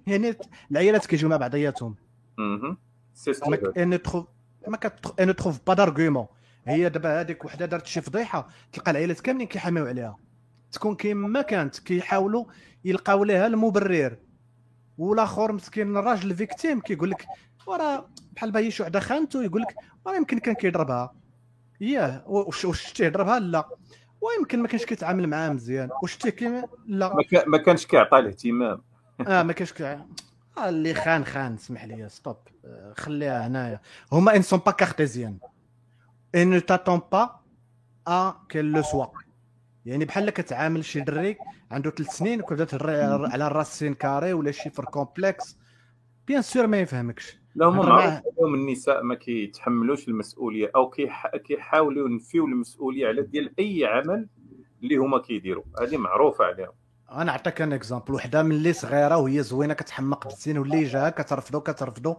يعني 0.06 0.36
العيالات 0.70 1.06
كيجيو 1.06 1.28
مع 1.28 1.36
بعضياتهم. 1.36 1.96
سي 3.14 3.32
ان 3.76 4.02
ما 4.68 4.76
كتخ- 4.76 5.14
elles 5.20 5.36
trouvent 5.36 5.60
pas 5.66 5.74
d'argument 5.74 6.26
هي 6.66 6.88
دابا 6.88 7.20
هذيك 7.20 7.44
وحدة 7.44 7.66
دارت 7.66 7.86
شي 7.86 8.00
فضيحة 8.00 8.48
تلقى 8.72 8.90
العائلات 8.90 9.20
كاملين 9.20 9.46
كيحاميو 9.46 9.86
عليها. 9.86 10.16
تكون 10.72 10.94
كيما 10.96 11.42
كانت 11.42 11.78
كيحاولوا 11.78 12.44
يلقاو 12.84 13.24
لها 13.24 13.46
المبرر. 13.46 14.16
والآخر 14.98 15.52
مسكين 15.52 15.96
الراجل 15.96 16.30
ال 16.30 16.37
victime 16.37 16.80
كيقول 16.80 17.10
لك 17.10 17.26
وراه 17.66 18.08
بحال 18.32 18.50
باهي 18.52 18.70
شي 18.70 18.82
وحدة 18.82 19.00
خانته 19.00 19.42
يقول 19.44 19.62
لك 19.62 19.74
وراه 20.06 20.16
يمكن 20.16 20.38
كان 20.38 20.54
كيضربها. 20.54 21.14
ياه 21.80 22.24
واش 22.26 22.66
شتيه 22.88 23.08
ضربها 23.08 23.38
لا. 23.38 23.68
ويمكن 24.20 24.62
ما 24.62 24.68
كانش 24.68 24.84
كيتعامل 24.84 25.26
معاها 25.26 25.50
مزيان. 25.52 25.88
واش 26.02 26.12
شتيه 26.12 26.30
كيما 26.30 26.64
لا. 26.86 27.14
ما 27.14 27.22
كا- 27.22 27.44
ما 27.48 27.58
كانش 27.58 27.86
كيعطى 27.86 28.18
الاهتمام. 28.18 28.82
آه 29.28 29.42
ما 29.42 29.52
كاينش 29.52 29.72
كاع 29.72 29.92
آه 29.92 30.06
اللي 30.66 30.94
خان 30.94 31.24
خان 31.24 31.54
اسمح 31.54 31.84
لي 31.84 32.08
stop 32.08 32.36
خليها 32.96 33.46
هنايا. 33.46 33.80
هما 34.12 34.36
elles 34.36 34.42
sont 34.42 34.58
pas 34.66 34.72
cartésiennes 34.72 35.38
et 36.36 36.44
ne 36.44 36.60
t'attends 36.60 37.00
pas 37.14 37.26
à 38.08 38.34
qu'elle 38.48 38.72
le 38.72 38.82
soit. 38.82 39.12
يعني 39.86 40.04
بحال 40.04 40.30
كتعامل 40.30 40.84
شي 40.84 41.00
دري 41.00 41.36
عنده 41.70 41.90
ثلاث 41.90 42.10
سنين 42.10 42.40
كتبدا 42.40 42.64
تهضر 42.64 43.26
على 43.32 43.46
la 43.46 43.58
racine 43.58 43.94
carrée 43.94 44.32
ولا 44.32 44.50
chiffres 44.50 44.84
complexes 44.84 45.56
bien 46.26 46.42
sûr 46.42 46.66
ما 46.66 46.78
يفهمكش. 46.80 47.38
لا 47.54 47.66
هما. 47.66 47.92
عليهم 47.92 48.54
النساء 48.54 49.02
ما 49.02 49.14
كيتحملوش 49.14 50.08
المسؤولية 50.08 50.70
أو 50.76 50.90
كيح- 50.90 51.36
كيحاولوا 51.36 52.08
ينفيو 52.08 52.46
المسؤولية 52.46 53.08
على 53.08 53.22
ديال 53.22 53.54
أي 53.58 53.84
عمل 53.84 54.28
اللي 54.82 54.96
هما 54.96 55.18
كيديروا. 55.18 55.64
هذه 55.80 55.96
معروفة 55.96 56.44
عليهم. 56.44 56.72
أنا 57.12 57.24
نعطيك 57.24 57.60
un 57.60 57.72
exemple 57.72 58.14
وحده 58.14 58.42
من 58.42 58.52
اللي 58.52 58.72
صغيره 58.72 59.16
وهي 59.16 59.42
زوينه 59.42 59.74
كتحمق 59.74 60.28
بالزين 60.28 60.58
واللي 60.58 60.84
جاها 60.84 61.10
كترفضو 61.10 61.60
كترفضو 61.60 62.16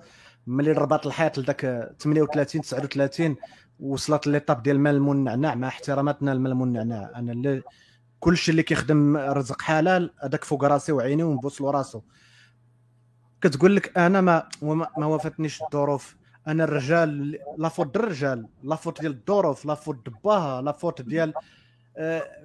ملي 0.48 0.72
ربط 0.72 1.06
الحيط 1.06 1.38
لذاك 1.38 1.62
38 2.00 2.62
39 2.62 3.36
وصلت 3.80 4.28
l'étape 4.28 4.64
ديال 4.64 4.76
المال 4.76 4.96
المنعنع 4.96 5.56
مع 5.56 5.68
احتراماتنا 5.68 6.32
المال 6.32 6.52
المنعنع. 6.52 7.12
أنا 7.16 7.32
اللي 7.32 7.62
كلشي 8.20 8.52
اللي 8.52 8.64
كيخدم 8.64 9.18
رزق 9.18 9.62
حلال 9.62 10.14
هذاك 10.24 10.44
فوق 10.44 10.64
راسي 10.64 10.92
وعيني 10.92 11.24
ونبوس 11.24 11.62
له 11.62 11.72
راسو. 11.72 12.02
كتقول 13.42 13.76
لك 13.76 13.98
أنا 13.98 14.22
ما 14.22 14.50
ما 14.98 15.06
وافاتنيش 15.06 15.62
الظروف. 15.62 16.16
أنا 16.48 16.64
الرجال 16.64 17.40
la 17.58 17.70
faute 17.70 17.94
ديال 17.94 18.06
الرجال 18.06 18.48
la 18.64 18.76
faute 18.76 19.02
ديال 19.02 19.12
الظروف 19.12 19.66
la 19.66 19.74
faute 19.74 20.10
د 20.10 20.27
باها 20.27 20.62
la 20.62 20.72
faute 20.72 21.02
ديال 21.02 21.34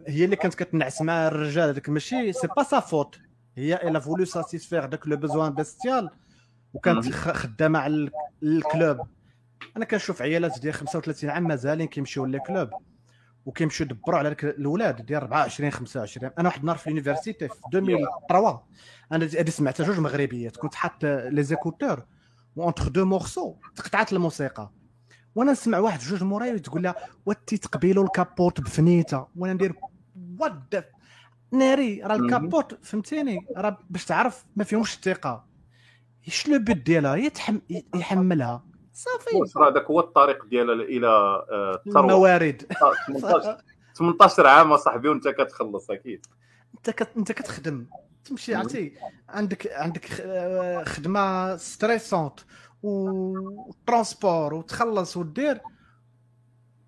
هي 0.07 0.25
اللي 0.25 0.37
كانت 0.37 0.55
كتنعس 0.55 1.03
مع 1.03 1.27
الرجال 1.29 1.69
هذاك 1.69 1.89
ماشي 1.89 2.33
c'est 2.33 2.47
pas 2.57 2.63
sa 2.63 2.81
faute 2.81 3.19
هي 3.57 3.75
elle 3.75 3.99
a 4.01 4.05
voulu 4.05 4.25
satisfaire 4.25 4.87
داك 4.87 5.09
le 5.09 5.17
besoin 5.17 5.55
bestial 5.55 6.11
وكانت 6.75 7.11
خدامة 7.15 7.79
على 7.79 7.95
ال- 7.95 8.11
ال 8.43 8.52
club. 8.52 9.01
أنا 9.77 9.85
كنشوف 9.85 10.23
عيالات 10.23 10.61
ديال 10.61 10.75
35 10.75 11.31
عام 11.31 11.43
مازالين 11.49 11.87
كيمشيو 11.89 12.25
لل 12.27 12.41
club 12.41 12.69
وكيمشيو 13.47 13.87
يدبروا 13.87 14.19
على 14.19 14.29
الاولاد 14.43 15.07
ديال 15.07 15.21
24 15.21 15.71
25 15.71 16.31
أنا 16.39 16.49
واحد 16.49 16.61
النهار 16.61 16.77
في 16.79 16.87
l'université 16.87 17.49
في 17.49 17.55
2003 17.75 18.63
أنا 19.13 19.25
هذه 19.25 19.51
سمعتها 19.51 19.85
جوج 19.87 19.99
مغربيات 19.99 20.57
كنت 20.57 20.75
حاط 20.75 21.05
لي 21.05 21.43
زيكوتور 21.43 22.03
وانتر 22.57 22.89
دو 22.89 23.05
مورسو 23.05 23.55
تقطعت 23.77 24.13
الموسيقى. 24.13 24.71
وأنا 25.35 25.53
نسمع 25.53 25.79
واحد 25.79 26.01
جوج 26.01 26.23
موراي 26.23 26.59
تقول 26.59 26.83
لها 26.83 26.95
واتي 27.27 27.57
تقبيلوا 27.57 28.05
الكابوت 28.05 28.61
بفنيته 28.61 29.27
وأنا 29.37 29.53
ندير 29.53 29.75
وات 30.39 30.95
ناري 31.53 32.03
راه. 32.03 32.17
الكابوت 32.17 32.79
فهمتيني؟ 32.83 33.47
راه 33.57 33.79
باش 33.91 34.05
تعرف 34.05 34.45
ما 34.57 34.65
فيهمش 34.65 34.95
الثقة. 34.95 35.45
إيش 36.27 36.49
لو 36.49 36.59
بيت 36.59 36.77
ديالها؟ 36.77 37.15
هي 37.15 37.31
تحم... 37.31 37.59
يحملها. 37.95 38.65
صافي. 38.93 39.37
واش 39.37 39.57
راه 39.57 39.71
هذاك 39.71 39.85
هو 39.85 40.01
الطريق 40.01 40.45
ديالها 40.45 40.75
إلى 40.75 41.07
آه، 41.07 41.83
الثروه 41.87 42.05
الموارد. 42.05 42.63
آه، 42.83 43.19
18 43.19 43.57
18 43.95 44.47
عام 44.47 44.73
أصاحبي 44.73 45.09
وأنت 45.09 45.29
كتخلص 45.29 45.91
أكيد. 45.91 46.27
أنت 46.75 46.91
كت... 46.91 47.09
أنت 47.17 47.33
كتخدم. 47.33 47.87
تمشي. 48.25 48.55
عرفتي؟ 48.55 48.93
عندك 49.29 49.73
عندك 49.73 50.21
آه، 50.21 50.85
خدمة 50.85 51.57
stressante. 51.57 52.41
و 52.85 53.02
transport 53.02 54.55
وتخلص 54.55 55.17
ودير 55.17 55.61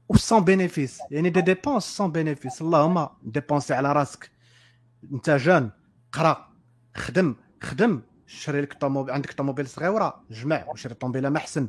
و 0.09 0.16
sans 0.16 0.45
bénéfice 0.45 1.01
يعني 1.11 1.31
des 1.31 1.41
dépenses 1.41 1.85
sans 1.97 2.13
bénéfice 2.13 2.63
اللهم 2.63 3.09
dépenser 3.23 3.75
على 3.75 3.93
راسك. 3.93 4.31
انت 5.13 5.31
jeune 5.31 5.71
قرا 6.13 6.49
خدم 6.97 7.35
خدم. 7.63 8.01
شري 8.27 8.61
لك 8.61 8.73
طوموبيل 8.73 9.15
عندك 9.15 9.33
طوموبيل 9.33 9.69
صغيره 9.69 10.25
جمع. 10.31 10.65
وشري 10.69 10.95
طوموبيله 10.95 11.29
ما 11.29 11.39
احسن 11.39 11.69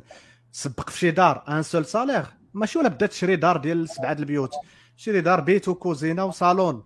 سبق 0.52 0.90
في 0.90 0.98
شي 0.98 1.10
دار 1.10 1.44
un 1.48 1.62
seul 1.62 1.84
salaire 1.86 2.26
ماشي 2.54 2.78
ولا 2.78 2.88
بدا 2.88 3.06
تشري 3.06 3.36
دار 3.36 3.56
ديال 3.56 3.88
سبعة 3.88 4.12
البيوت. 4.12 4.54
شري 4.96 5.20
دار 5.20 5.40
بيت 5.40 5.68
وكوزينه 5.68 6.24
وصالون 6.24 6.84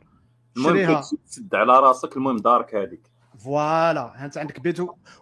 شريها. 0.65 1.03
تسد 1.27 1.55
على 1.55 1.73
راسك 1.73 2.17
المهم 2.17 2.37
دارك 2.37 2.75
هذيك 2.75 3.12
voilà 3.39 4.25
انت 4.25 4.39
عندك 4.39 4.61
بيت 4.61 4.79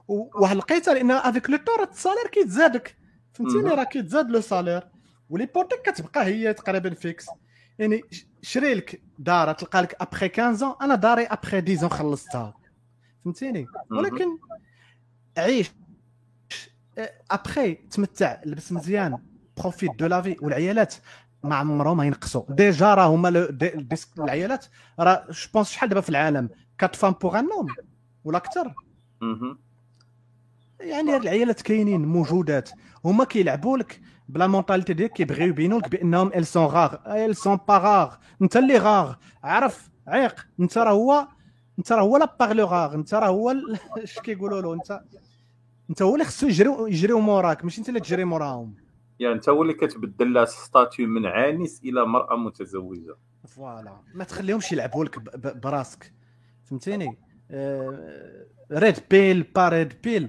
وواحد 0.09 0.57
لقيتها 0.57 0.95
لأن 0.95 1.11
avec 1.10 1.51
le 1.51 1.56
temps 1.56 1.89
ال 1.90 1.95
salaire 1.95 2.27
كيتزادك. 2.32 2.97
فهمتيني. 3.32 3.70
راه 3.70 3.85
كيتزاد 3.85 4.31
le 4.31 4.40
salaire. 4.40 4.89
و 5.31 5.35
l'hypothèque 5.35 5.82
كتبقى 5.82 6.24
هي 6.24 6.55
تقريبا 6.55 6.95
fixe. 6.94 7.27
يعني 7.78 8.01
شري 8.43 8.74
لك 8.74 9.03
دار 9.19 9.53
تلقى 9.53 9.82
لك 9.82 9.97
ابخي 10.01 10.28
15 10.28 10.77
أنا 10.82 10.95
داري 10.95 11.24
ابخي 11.24 11.62
10 11.77 11.89
خلصتها. 11.89 12.55
فهمتيني. 13.24 13.66
ولكن 13.91 14.39
عيش. 15.39 15.70
ابخي 17.31 17.74
تمتع 17.74 18.41
لبس 18.45 18.73
مزيان 18.73 19.19
profite 19.56 19.90
de 19.98 20.06
la 20.06 20.18
vie 20.18 20.36
والعيالات 20.43 20.95
ما 21.43 21.57
عمرهم 21.57 21.97
ما 21.97 22.05
ينقصوا. 22.05 22.43
déjà 22.48 22.94
راه 22.95 23.07
هما 23.07 23.28
العيالات 24.19 24.66
راه 25.01 25.27
je 25.31 25.48
pense 25.55 25.70
شحال 25.70 25.89
دابا 25.89 26.01
في 26.01 26.09
العالم؟ 26.09 26.49
4 26.82 26.97
femmes 26.97 27.12
pour 27.12 27.39
un 27.39 27.44
homme 27.44 27.66
ولا 28.24 28.36
أكثر. 28.38 28.74
يعني 30.80 31.14
هاد 31.14 31.22
العيالات 31.22 31.62
كاينين 31.62 32.05
موجودات. 32.06 32.70
هما 33.05 33.24
كيلعبوا 33.24 33.78
لك 33.78 34.01
ب 34.28 34.35
la 34.35 34.47
mentalité 34.47 34.93
ديالك 34.94 35.12
كيبغيو 35.12 35.48
يبينوا 35.48 35.78
لك 35.78 35.88
بأنهم 35.88 36.32
elles 36.35 36.47
sont 36.47 36.64
rares 36.64 36.94
elles 37.06 37.36
sont 37.36 37.59
pas 37.68 37.78
rares 37.78 38.14
أنت 38.42 38.56
اللي 38.56 38.78
غاغ 38.78 39.14
عرف 39.44 39.90
عيق. 40.06 40.47
أنت 40.60 40.78
راه 40.78 40.92
هو 40.92 41.28
أنت 41.78 41.92
راه 41.92 42.02
هو 42.02 42.16
la 42.16 42.36
perle 42.40 42.64
rare 42.64 42.94
أنت 42.94 43.14
راه 43.14 43.28
هو 43.28 43.55
اش 43.97 44.18
كيقولوا 44.24 44.60
له 44.60 44.74
أنت؟ 44.74 45.01
أنت 45.90 46.02
هو 46.02 46.14
اللي 46.14 46.24
خصو 46.24 46.47
يجريو 46.47 46.86
يجريو 46.86 47.20
موراك 47.20 47.64
ماشي 47.64 47.80
أنت 47.80 47.88
اللي 47.88 48.01
تجري 48.01 48.24
موراهم. 48.24 48.74
يعني 49.20 49.34
أنت 49.34 49.48
هو 49.48 49.62
اللي 49.62 49.74
كتبدل 49.74 50.32
لها 50.32 50.44
statut 50.44 51.09
من 51.09 51.26
عانس 51.26 51.80
إلى 51.84 52.06
مرأة 52.06 52.36
متزوجة. 52.36 53.16
voilà. 53.48 53.97
ما 54.14 54.24
تخليهمش 54.24 54.72
يلعبوا 54.72 55.05
لك 55.05 55.18
براسك. 55.56 56.12
فهمتيني؟ 56.64 57.18
red 58.72 58.97
pill 59.10 59.43
pas 59.43 59.68
red 59.68 59.93
pill 60.05 60.28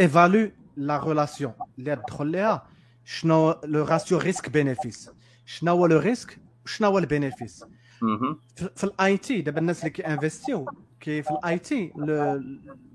évalue 0.00 0.50
la 0.76 1.04
relation 1.04 1.52
اللي 1.78 1.96
تدخل 1.96 2.26
ليها 2.26 2.66
شنو 3.04 3.60
le 3.64 3.84
ratio 3.84 4.18
risque 4.18 4.50
bénéfice 4.50 5.10
شنو 5.46 5.72
هو 5.72 5.86
le 5.86 5.98
risque 5.98 6.38
شنو 6.66 6.88
هو 6.88 6.98
ال 6.98 7.05
bénéfice 7.05 7.64
مهم. 8.02 8.38
في 8.56 8.70
في 8.76 8.84
ال 8.84 9.16
IT 9.16 9.40
دابا 9.40 9.58
الناس 9.58 9.80
اللي 9.80 9.90
كينفستيو 9.90 10.66
كي 11.00 11.22
في 11.22 11.30
ال 11.30 11.58
IT 11.58 11.92
le 11.96 12.42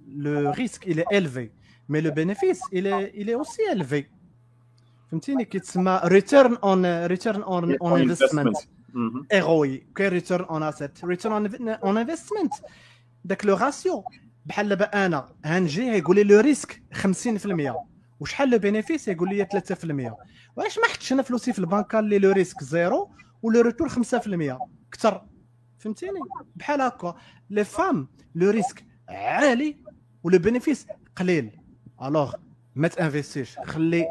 le 0.08 0.52
risque 0.52 0.88
il 0.88 1.06
est 1.14 1.27
élevé 1.27 1.50
mais 1.90 2.02
le 2.02 2.12
bénéfice 2.12 2.62
il 2.74 3.06
est 3.06 3.24
il 3.24 3.36
est 3.36 3.45
aussi 3.45 3.62
داك 13.26 13.46
le 13.46 13.56
ratio 13.56 14.04
بحال 14.46 14.70
دابا 14.70 15.06
أنا 15.06 15.30
هنجي 15.46 15.92
هيقول 15.92 16.16
لي 16.16 16.24
le 16.24 16.40
risque 16.40 16.82
50% 16.94 17.74
وشحال 18.20 18.50
le 18.50 18.58
bénéfice؟ 18.58 19.08
يقول 19.08 19.30
لي 19.30 19.46
3% 19.46 20.14
وعلاش 20.56 20.80
ما 20.80 20.86
حطش 20.88 21.14
أنا 21.14 21.22
فلوسي 21.22 21.54
في 21.54 21.60
البنكه 21.60 22.00
اللي 22.00 22.20
le 22.20 22.32
risque 22.32 22.64
zéro 22.64 23.12
و 23.42 23.48
le 23.48 23.62
retour 23.62 23.90
5% 23.90 23.94
أكثر 24.90 25.26
فهمتيني؟ 25.80 26.20
بحال 26.56 26.82
هكا. 26.82 27.16
les 27.50 27.64
femmes 27.64 28.08
le 28.36 28.50
risque 28.50 28.86
عالي 29.10 29.78
و 30.24 30.29
le 30.29 30.40
bénéfice 30.40 30.88
قليل. 31.16 31.60
alors 32.02 32.34
ما 32.76 32.88
تانفيستيش. 32.88 33.60
خلي 33.60 34.06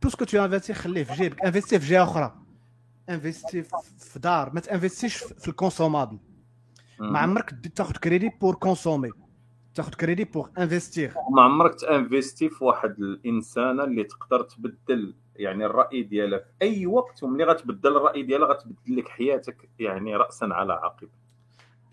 tout 0.00 0.08
ce 0.08 0.14
que 0.14 0.24
tu 0.24 0.44
investis 0.44 0.74
خليه 0.74 1.04
في 1.04 1.14
جيبك. 1.14 1.44
investis 1.44 1.80
في 1.80 1.86
جهة 1.90 2.02
أخرى. 2.02 2.34
investis 3.10 3.62
في 3.98 4.18
دار. 4.18 4.52
ما 4.54 4.60
تانفيستيش 4.60 5.16
في 5.16 5.48
ال 5.48 5.53
consommable. 5.53 6.18
ما 7.00 7.06
مهم. 7.06 7.16
عمرك 7.16 7.54
تاخذ 7.74 7.92
crédit 7.96 8.30
pour 8.40 8.54
consommer 8.54 9.10
تاخذ 9.74 9.92
crédit 9.94 10.24
pour 10.24 10.50
investir 10.58 11.14
ما 11.30 11.42
عمرك 11.42 11.80
تانفيستي 11.80 12.48
في 12.48 12.64
واحد 12.64 12.90
الإنسانة 12.98 13.84
اللي 13.84 14.04
تقدر 14.04 14.42
تبدل 14.42 15.14
يعني 15.36 15.66
الرأي 15.66 16.02
ديالها 16.02 16.38
في 16.38 16.44
أي 16.62 16.86
وقت 16.86 17.22
وملي 17.22 17.44
غتبدل 17.44 17.96
الرأي 17.96 18.22
ديالها 18.22 18.48
غتبدل 18.48 18.96
لك 18.96 19.08
حياتك 19.08 19.68
يعني 19.78 20.16
راسا 20.16 20.44
على 20.44 20.72
عقب. 20.72 21.08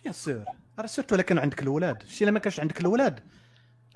bien 0.03 0.13
sûr 0.13 0.43
راه 0.79 0.85
surtout 0.85 1.15
الا 1.15 1.23
كان 1.23 1.37
عندك 1.37 1.61
الاولاد 1.61 2.03
شتي 2.03 2.23
إلا 2.23 2.31
ما 2.31 2.39
كانش 2.39 2.59
عندك 2.59 2.81
الاولاد 2.81 3.19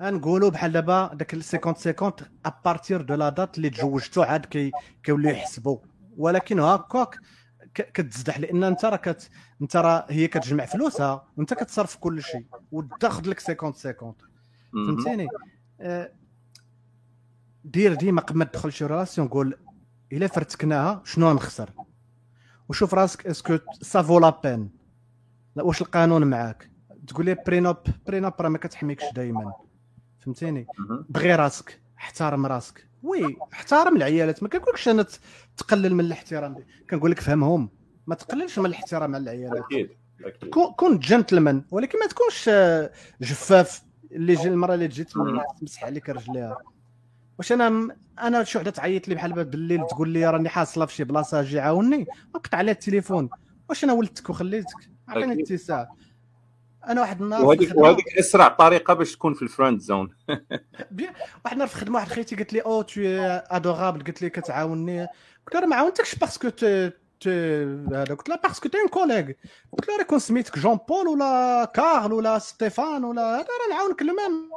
نقولوا 0.00 0.50
بحال 0.50 0.72
دابا 0.72 1.10
داك 1.14 1.32
50 1.32 1.60
50 1.60 2.12
à 2.46 2.54
partir 2.54 3.02
de 3.02 3.14
la 3.14 3.28
date 3.28 3.56
اللي 3.56 3.70
تزوجتو 3.70 4.22
عاد 4.22 4.46
كي 4.46 4.70
كيوليو 5.02 5.30
يحسبوا 5.30 5.78
ولكن 6.16 6.60
هكاك 6.60 7.20
كتزدح 7.74 8.40
لأن 8.40 8.64
أنت 8.64 8.84
راه 8.84 8.96
كت 8.96 9.30
أنت 9.62 9.76
راه 9.76 10.06
هي 10.10 10.28
كتجمع 10.28 10.64
فلوسها 10.64 11.26
وانت 11.36 11.54
كتصرف 11.54 11.96
كل 11.96 12.22
شيء 12.22 12.46
وتاخذ 12.72 13.28
لك 13.28 13.40
50 13.40 13.56
50 13.72 14.14
فهمتيني؟ 14.72 15.28
آه، 15.80 16.12
دير 17.64 17.94
ديما 17.94 18.20
قبل 18.20 18.38
ما 18.38 18.44
تدخل 18.44 18.72
شي 18.72 18.84
relation 18.84 19.28
قول 19.28 19.54
إلا 20.12 20.26
فرتكناها 20.26 21.02
شنو 21.04 21.32
نخسر؟ 21.32 21.70
وشوف 22.68 22.94
راسك 22.94 23.26
est-ce 23.26 23.58
que 23.82 23.94
ça 23.94 24.02
vaut 24.02 24.18
la 24.18 24.40
peine 24.44 24.70
واش 25.56 25.82
القانون 25.82 26.24
معاك؟ 26.24 26.70
تقول 27.06 27.26
لي 27.26 27.34
prénup 27.46 27.76
prénup 28.06 28.32
راه 28.40 28.48
ما 28.48 28.58
كتحميكش 28.58 29.04
دائما 29.14 29.52
فهمتيني؟ 30.20 30.66
بغي 31.08 31.34
راسك. 31.34 31.80
احترم 31.98 32.46
راسك. 32.46 32.88
oui 33.02 33.36
احترم 33.52 33.96
العيالات. 33.96 34.42
ما 34.42 34.48
كنقولكش 34.48 34.88
أنا 34.88 35.06
تقلل 35.56 35.94
من 35.94 36.00
الاحترام 36.00 36.56
كنقول 36.90 37.10
لك 37.10 37.20
فهمهم. 37.20 37.70
ما 38.06 38.14
تقللش 38.14 38.58
من 38.58 38.66
الاحترام 38.66 39.14
على 39.14 39.22
العيالات. 39.22 39.64
أكيد 39.64 39.90
كون 40.76 40.98
جنتلمان 40.98 41.64
ولكن 41.70 41.98
ما 41.98 42.06
تكونش 42.06 42.48
آه، 42.48 42.92
جفاف 43.20 43.82
اللي 44.12 44.34
جي 44.34 44.48
المره 44.48 44.74
اللي 44.74 44.88
تجي 44.88 45.04
تمسح 45.60 45.84
عليك 45.84 46.10
رجليها. 46.10 46.56
واش 47.38 47.52
أنا 47.52 47.96
أنا 48.18 48.44
شي 48.44 48.58
وحدة 48.58 48.70
تعيط 48.70 49.08
لي 49.08 49.14
بحال 49.14 49.44
بالليل 49.44 49.86
تقول 49.86 50.08
لي 50.08 50.30
راني 50.30 50.48
حاصلة 50.48 50.86
في 50.86 50.94
شي 50.94 51.04
بلاصة 51.04 51.40
أجي 51.40 51.60
عاوني 51.60 52.06
نقطع 52.34 52.58
عليها 52.58 52.74
التليفون. 52.74 53.28
واش 53.68 53.84
أنا 53.84 53.92
ولدتك 53.92 54.30
وخليتك؟ 54.30 54.90
عطيني 55.08 55.42
اتساع. 55.42 55.88
أنا 56.88 57.00
واحد 57.00 57.22
النهار 57.22 57.44
وهذيك 57.44 57.76
وهذيك 57.76 58.18
أسرع 58.18 58.48
طريقة 58.48 58.94
باش 58.94 59.12
تكون 59.12 59.34
في 59.34 59.42
ال 59.42 59.47
friend 59.47 59.80
zone 59.88 60.14
واحد 61.44 61.52
النهار 61.52 61.68
في 61.68 61.74
الخدمه 61.74 61.94
واحد 61.94 62.08
خيتي 62.08 62.36
قالت 62.36 62.52
لي 62.52 62.60
oh 62.60 62.82
t'es 62.82 63.00
adorable 63.50 64.04
قالت 64.04 64.22
لي 64.22 64.30
كتعاوني 64.30 65.06
قلت 65.46 65.54
لها 65.54 65.66
ما 65.66 65.76
عاونتكش 65.76 66.14
parce 66.14 66.35
que 66.35 66.48
هذا 67.92 68.14
قلت 68.14 68.28
لها 68.28 68.36
parce 68.36 68.56
que 68.56 68.68
t'es 68.68 68.88
collègue 68.90 69.32
قلت 69.72 69.88
لها 69.88 70.02
كون 70.02 70.18
سميتك 70.18 70.58
جون 70.58 70.78
بول 70.88 71.08
ولا 71.08 71.64
كارل 71.74 72.12
ولا 72.12 72.38
ستيفان 72.38 73.04
ولا 73.04 73.22
هذا 73.22 73.38
راه 73.38 73.74
نعاونك 73.74 74.02
المام 74.02 74.50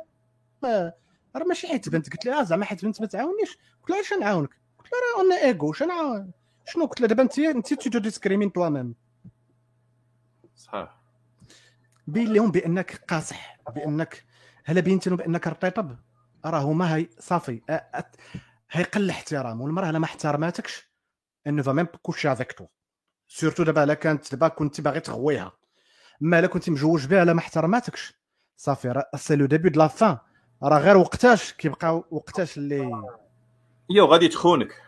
راه 1.35 1.43
ماشي 1.47 1.67
حيت 1.67 1.89
بنت. 1.89 2.09
قلت 2.13 2.25
لها 2.25 2.43
زعما 2.43 2.65
حيت 2.65 2.85
بنت 2.85 3.01
ما 3.01 3.07
تعاونيش. 3.07 3.57
قلت 3.81 3.89
لها 3.89 4.01
اش 4.01 4.13
نعاونك؟ 4.13 4.49
قلت 4.79 4.89
لها 4.91 5.01
راه 5.17 5.25
أنا 5.25 5.45
égaux 5.45 5.73
شنو؟ 5.73 6.85
قلت 6.85 7.01
لها 7.01 7.07
دابا 7.07 7.23
انت 7.23 7.39
انت 7.39 7.73
tu 7.73 7.99
discrimines 7.99 8.51
toi-même 8.53 8.95
صحيح. 10.55 11.00
بين 12.11 12.33
لهم 12.33 12.51
بأنك 12.51 13.01
قاصح 13.07 13.57
بأنك 13.75 14.23
هلا 14.65 14.81
بينت 14.81 15.07
لهم 15.07 15.17
بأنك 15.17 15.47
رطيطب. 15.47 15.95
راه 16.45 16.59
هما 16.59 16.95
هي 16.95 17.09
صافي 17.19 17.61
هيقل 18.71 19.01
الاحترام 19.03 19.61
والمرأة 19.61 19.91
ما 19.91 20.05
احترماتكش 20.05 20.91
elle 21.47 21.63
va 21.63 21.71
même 21.71 21.85
coucher 21.85 22.31
avec 22.31 22.51
toi 22.51 22.65
surtout 23.27 23.63
دابا 23.63 23.83
الا 23.83 23.93
كانت 23.93 24.31
دابا 24.31 24.47
كنت 24.47 24.81
باغي 24.81 24.99
تغويها. 24.99 25.51
أما 26.21 26.39
إلا 26.39 26.47
كنت 26.47 26.69
مجوج 26.69 27.07
بها 27.07 27.23
الا 27.23 27.33
ما 27.33 27.39
احترماتكش 27.39 28.13
صافي 28.57 28.87
راه 28.87 29.09
c'est 29.15 29.35
le 29.35 29.45
début 29.45 29.69
de 29.69 29.79
la 29.79 29.87
fin 29.87 30.17
راه 30.63 30.79
غير 30.79 30.97
وقتاش 30.97 31.53
كيبقى 31.53 32.03
وقتاش 32.11 32.57
اللي 32.57 32.91
يو 33.89 34.05
غادي 34.05 34.27
تخونك. 34.27 34.81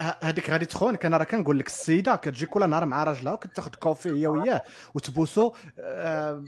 هذيك 0.00 0.50
غادي 0.50 0.64
تخونك 0.64 1.06
أنا 1.06 1.16
راه 1.16 1.24
كنقول 1.24 1.58
لك 1.58 1.66
السيدة 1.66 2.16
كتجي 2.16 2.46
كل 2.46 2.70
نهار 2.70 2.86
مع 2.86 3.04
راجلها 3.04 3.32
وكتاخذ 3.32 3.70
كوفي 3.70 4.10
هي 4.10 4.26
وياه 4.26 4.62
وتبوسو 4.94 5.52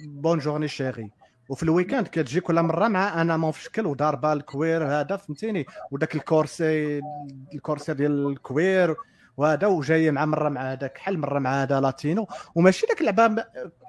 bonne 0.05 0.39
journée 0.39 0.69
chéri 0.69 1.11
وفي 1.49 1.63
ال 1.63 1.68
week-end 1.68 2.07
كتجي 2.07 2.41
كل 2.41 2.63
مرة 2.63 2.89
مع 2.89 3.21
أنا 3.21 3.37
amant 3.37 3.51
في 3.51 3.63
شكل 3.63 3.87
وداربه 3.87 4.33
ال 4.33 4.43
cuir 4.43 4.87
هذا 4.87 5.17
فهمتيني؟ 5.17 5.67
وداك 5.91 6.15
الكورسي 6.15 7.01
الكورسي 7.55 7.95
ديال 7.95 8.27
ال 8.27 8.41
cuir 8.41 8.97
وهذا 9.37 9.67
وجاية 9.67 10.11
مع 10.11 10.25
مرة 10.25 10.49
مع 10.49 10.73
هذاك 10.73 10.99
حل 10.99 11.19
مرة 11.19 11.39
مع 11.39 11.63
هذا 11.63 11.81
latino. 11.81 12.27
وماشي 12.55 12.87
داك 12.87 13.01
اللعبه 13.01 13.45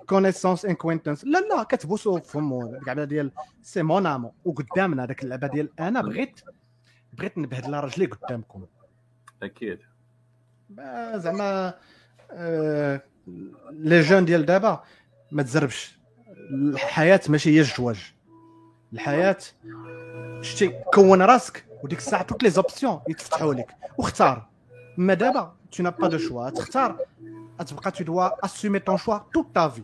كونيسونس 0.10 0.66
انكوينتنس 0.66 1.26
لا 1.26 1.40
لا 1.40 1.64
كتبوسو 1.64 2.20
فمو 2.20 2.62
اللعبه 2.62 3.04
ديال 3.04 3.32
سي 3.62 3.84
مون 3.84 4.06
امو 4.06 4.34
وقدامنا 4.46 5.06
داك 5.06 5.24
اللعبه 5.24 5.48
ديال 5.48 5.70
أنا 5.80 6.02
بغيت 6.02 6.42
بغيت 7.14 7.38
نبهدل 7.38 7.74
راجلي 7.74 8.06
قدامكم. 8.06 8.66
أكيد. 9.44 9.80
زعما 11.16 11.74
آه 12.32 13.02
لي 13.72 14.02
جون 14.02 14.26
ديال 14.26 14.46
دابا 14.46 14.84
ما 15.32 15.44
تزربش. 15.44 15.98
الحياة 16.52 17.22
ماشي 17.30 17.56
هي 17.56 17.60
الزواج 17.60 18.14
الحياة 18.94 19.38
شتي 20.42 20.68
كون 20.94 21.22
راسك 21.22 21.66
وديك 21.84 22.00
الساعة 22.00 22.24
توت 22.24 22.44
لي 22.44 22.50
زوبسيون 22.50 23.00
يتفتحوا 23.08 23.54
لك. 23.54 23.76
واختار. 23.98 24.48
ما 24.98 25.14
دابا 25.14 25.56
تو 25.72 25.84
نا 25.84 25.90
با 25.90 26.08
دو 26.08 26.18
شوا 26.18 26.50
تختار. 26.50 26.98
تبقى 27.68 27.92
tu 27.92 28.04
dois 28.04 28.46
assumer 28.46 28.80
ton 28.80 28.98
choix 28.98 29.18
toute 29.34 29.48
ta 29.56 29.70
vie 29.70 29.84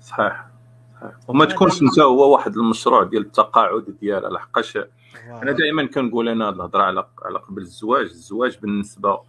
صحيح. 0.00 0.46
صحيح. 0.94 1.12
وما 1.28 1.44
تكونش 1.44 1.82
أنت 1.82 1.98
هو 1.98 2.32
واحد 2.32 2.56
المشروع 2.56 3.04
ديال 3.04 3.22
التقاعد 3.22 3.96
ديالها. 4.00 4.30
لحقاش 4.30 4.78
أنا 5.24 5.52
دائما 5.52 5.86
كنقول 5.86 6.28
أنا 6.28 6.48
الهضره 6.48 6.82
على 6.82 7.06
على 7.22 7.38
قبل 7.38 7.62
الزواج 7.62 8.04
الزواج 8.04 8.58
بالنسبة 8.58 9.20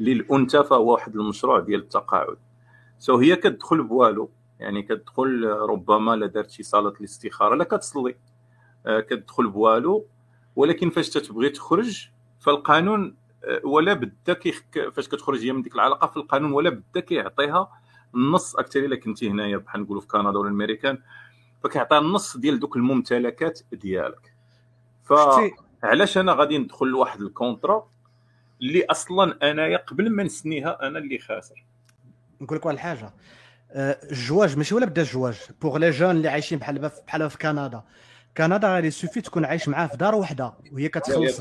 للأنثى 0.00 0.64
فهو 0.64 0.92
واحد 0.92 1.16
المشروع 1.16 1.60
ديال 1.60 1.80
التقاعد. 1.80 2.36
so 2.98 3.16
هي 3.16 3.36
كتدخل 3.36 3.82
بوالو. 3.82 4.30
يعني 4.60 4.82
كتدخل 4.82 5.44
ربما 5.46 6.16
لا 6.16 6.26
دارت 6.26 6.50
شي 6.50 6.62
صلاه 6.62 6.94
الاستخارة 7.00 7.54
لا 7.54 7.64
كتصلي. 7.64 8.16
آه، 8.86 9.00
كتدخل 9.00 9.48
بوالو. 9.48 10.06
ولكن 10.56 10.90
فاش 10.90 11.10
تتبغي 11.10 11.48
تخرج 11.48 12.08
فالقانون 12.40 13.16
آه، 13.44 13.60
ولا 13.64 13.92
بدا 13.94 14.40
فاش 14.90 15.08
كتخرج 15.08 15.44
هي 15.44 15.52
من 15.52 15.62
ديك 15.62 15.74
العلاقة 15.74 16.06
في 16.06 16.16
القانون 16.16 16.52
ولا 16.52 16.70
بدا 16.70 17.00
كيعطيها 17.00 17.70
النص. 18.14 18.56
أكثر 18.56 18.80
إلا 18.80 18.96
كنتي 18.96 19.30
هنايا 19.30 19.56
بحال 19.56 19.80
نقولوا 19.80 20.00
في 20.00 20.06
كندا 20.06 20.38
ولا 20.38 20.48
الأمريكان 20.48 20.98
فكيعطيها 21.64 21.98
النص 21.98 22.36
ديال 22.36 22.60
دوك 22.60 22.76
الممتلكات 22.76 23.60
ديالك. 23.72 24.33
فعلاش 25.04 26.18
أنا 26.18 26.32
غادي 26.32 26.58
ندخل 26.58 26.86
لواحد 26.86 27.20
ال 27.20 27.28
contrat 27.28 27.88
اللي 28.60 28.84
أصلا 28.84 29.50
انايا 29.50 29.76
قبل 29.76 30.10
ما 30.10 30.22
نسنيها 30.22 30.86
أنا 30.86 30.98
اللي 30.98 31.18
خاسر. 31.18 31.64
نقول 32.40 32.58
لك 32.58 32.66
واحد 32.66 32.76
الحاجة. 32.76 33.12
آه، 33.72 33.98
الجواج 34.10 34.56
ماشي 34.56 34.74
ولا 34.74 34.86
بدا 34.86 35.02
الجواج؟ 35.02 35.38
pour 35.62 35.78
les 35.78 35.90
jeunes 35.90 36.10
اللي 36.10 36.28
عايشين 36.28 36.58
بحال 36.58 36.90
بحال 37.06 37.30
في 37.30 37.38
كندا. 37.38 37.82
كندا 38.36 38.74
غادي 38.74 38.90
suffit 38.90 39.20
تكون 39.20 39.44
عايش 39.44 39.68
معاه 39.68 39.86
في 39.86 39.96
دار 39.96 40.14
وحدة 40.14 40.52
وهي 40.72 40.88
كتخلص. 40.88 41.40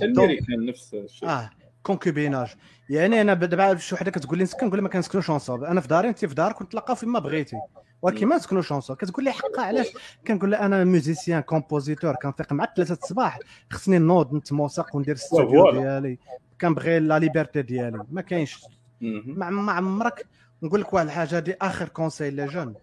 نفس 0.50 0.94
الشيء. 0.94 1.30
آه 1.30 1.50
concubinage 1.84 2.48
يعني 2.90 3.22
أنا 3.22 3.34
دابا 3.34 3.78
شي 3.78 3.96
وحدة 3.96 4.12
كتقول 4.12 4.38
لي 4.38 4.44
نسكن 4.44 4.68
نقول 4.68 4.78
لها 4.78 4.84
ما 4.84 4.90
كنسكنوش 4.90 5.30
ensemble 5.30 5.64
أنا 5.64 5.82
في 5.82 5.88
داري 5.88 6.10
انت 6.10 6.26
في 6.26 6.36
دارك 6.36 6.62
ونتلاقاو 6.62 6.96
فيما 6.96 7.20
بغيتي. 7.20 7.58
ولكن 8.04 8.28
ما 8.28 8.36
نسكنوش 8.36 8.72
ensemble 8.72 8.98
كتقول 8.98 9.26
لي 9.26 9.32
حقا 9.32 9.62
علاش؟ 9.62 9.88
كنقول 10.28 10.52
لها 10.52 10.66
أنا 10.66 10.84
musicien 10.84 11.42
compositeur 11.42 12.16
كنفيق 12.16 12.54
مع 12.54 12.68
ثلاثة 12.76 12.94
الصباح. 12.94 13.40
خصني 13.70 13.98
نوض 13.98 14.34
نتموسق 14.34 14.96
وندير 14.96 15.16
الستوديو 15.16 15.72
ديالي. 15.72 16.18
كنبغي 16.62 17.00
la 17.00 17.20
liberté 17.20 17.62
ديالي. 17.62 18.06
ما 18.12 18.22
كاينش. 18.22 18.66
ما 19.02 19.72
عمرك 19.72 20.26
نقول 20.64 20.82
لك 20.82 20.94
واحد 20.94 21.06
الحاجة 21.06 21.38
هذه 21.38 21.56
آخر 21.62 21.88
conseil 21.88 22.30
les 22.32 22.46
jeunes. 22.46 22.76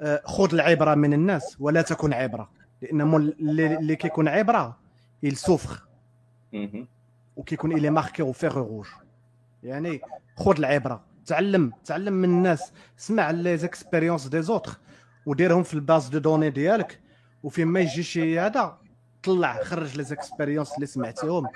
آه، 0.00 0.22
خذ 0.24 0.54
العبرة 0.54 0.94
من 0.94 1.12
الناس 1.12 1.56
ولا 1.60 1.82
تكن 1.82 2.12
عبرة. 2.12 2.50
لأن 2.82 3.14
اللي 3.40 3.96
كيكون 3.96 4.28
عبرة 4.28 4.76
il 5.26 5.34
souffre. 5.34 5.78
وكيكون 7.36 7.72
il 7.72 7.90
est 7.90 8.01
marqué 8.01 8.22
au 8.22 8.32
fer 8.32 8.58
rouge 8.58 8.86
يعني 9.62 10.00
خذ 10.36 10.58
العبرة. 10.58 11.07
تعلم 11.28 11.72
تعلم 11.84 12.12
من 12.12 12.28
الناس 12.28 12.72
اسمع 12.98 13.30
les 13.30 13.56
expériences 13.56 14.26
des 14.26 14.42
autres 14.42 14.72
وديرهم 15.26 15.62
في 15.62 15.74
ال 15.74 15.81
base 15.81 16.08
de 16.08 16.18
données 16.18 16.50
ديالك. 16.50 17.00
وفين 17.42 17.68
ما 17.68 17.80
يجي 17.80 18.02
شي 18.02 18.38
هذا 18.40 18.78
طلع 19.22 19.62
خرج 19.62 19.96
les 19.96 20.04
expériences 20.04 20.74
اللي 20.74 20.86
سمعتيهم. 20.86 21.46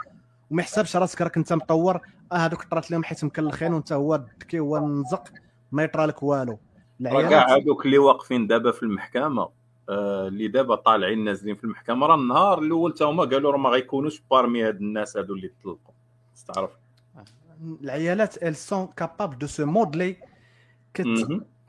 وما 0.51 0.63
يحسبش 0.63 0.97
راسك 0.97 1.23
راك 1.23 1.37
انت 1.37 1.53
مطور. 1.53 2.01
آه 2.33 2.37
هذوك 2.37 2.65
طرات 2.65 2.91
لهم 2.91 3.05
حيت 3.05 3.25
مكلخين 3.25 3.73
وانت 3.73 3.93
هو 3.93 4.25
تكي 4.41 4.59
هو 4.59 4.89
نزق 4.89 5.29
ما 5.73 5.83
يطرى 5.83 6.07
لك 6.07 6.23
والو. 6.23 6.59
راه 7.07 7.29
كاع 7.29 7.57
هذوك 7.57 7.87
اللي 7.87 7.99
واقفين 7.99 8.47
دابا 8.47 8.73
في 8.73 8.83
المحكمة 8.83 9.49
آه، 9.89 10.29
اللي 10.29 10.49
دابا 10.49 10.75
طالعين 10.75 11.25
نازلين 11.25 11.57
في 11.57 11.65
المحكمة 11.65 12.07
راه 12.07 12.15
النهار 12.15 12.59
الأول 12.59 12.95
تا 12.95 13.05
هما 13.05 13.25
قالوا 13.25 13.53
راه 13.53 13.59
ما 13.59 13.71
غيكونوش 13.71 14.23
parmi 14.31 14.65
هاد 14.65 14.77
الناس 14.77 15.17
هادو 15.17 15.35
اللي 15.35 15.49
تطلقوا. 15.49 15.95
تعرف 16.55 16.71
العيالات 17.61 18.43
elles 18.43 18.57
sont 18.57 18.89
capables 18.97 19.39
de 19.39 19.47
se 19.47 19.67
modeler 19.67 20.17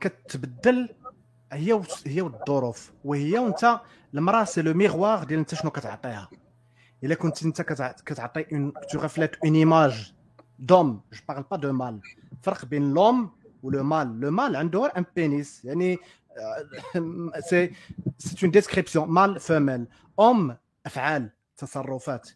كتبدل 0.00 0.88
هي 1.52 1.82
هي 2.06 2.20
والظروف 2.20 2.92
وهي 3.04 3.38
وانت 3.38 3.80
المراه 4.14 4.44
c'est 4.44 4.62
le 4.62 4.74
miroir 4.74 5.24
ديال 5.24 5.38
انت 5.38 5.54
شنو 5.54 5.70
كتعطيها 5.70 6.30
الا 7.04 7.14
كنت 7.14 7.42
انت 7.42 7.62
كتعطي 8.06 8.46
elle 8.52 8.72
te 8.90 9.00
reflète 9.00 9.36
une 9.44 9.54
image 9.54 10.12
d'homme 10.58 11.00
je 11.12 11.20
parle 11.28 11.44
pas 11.50 11.56
de 11.56 11.72
mâle 11.72 12.00
فرق 12.42 12.64
بين 12.64 12.94
l'homme 12.94 13.30
و 13.62 13.69
le 13.69 13.82
mâle 13.82 14.20
le 14.20 14.30
mâle 14.30 14.56
عنده 14.56 14.86
un 14.86 15.04
pénis 15.16 15.64
يعني 15.64 15.98
c'est 17.38 17.72
c'est 18.18 18.36
une 18.42 18.50
description 18.50 19.08
mâle 19.08 19.40
femelle 19.40 19.86
homme 20.20 20.56
افعال 20.86 21.30
تصرفات 21.56 22.30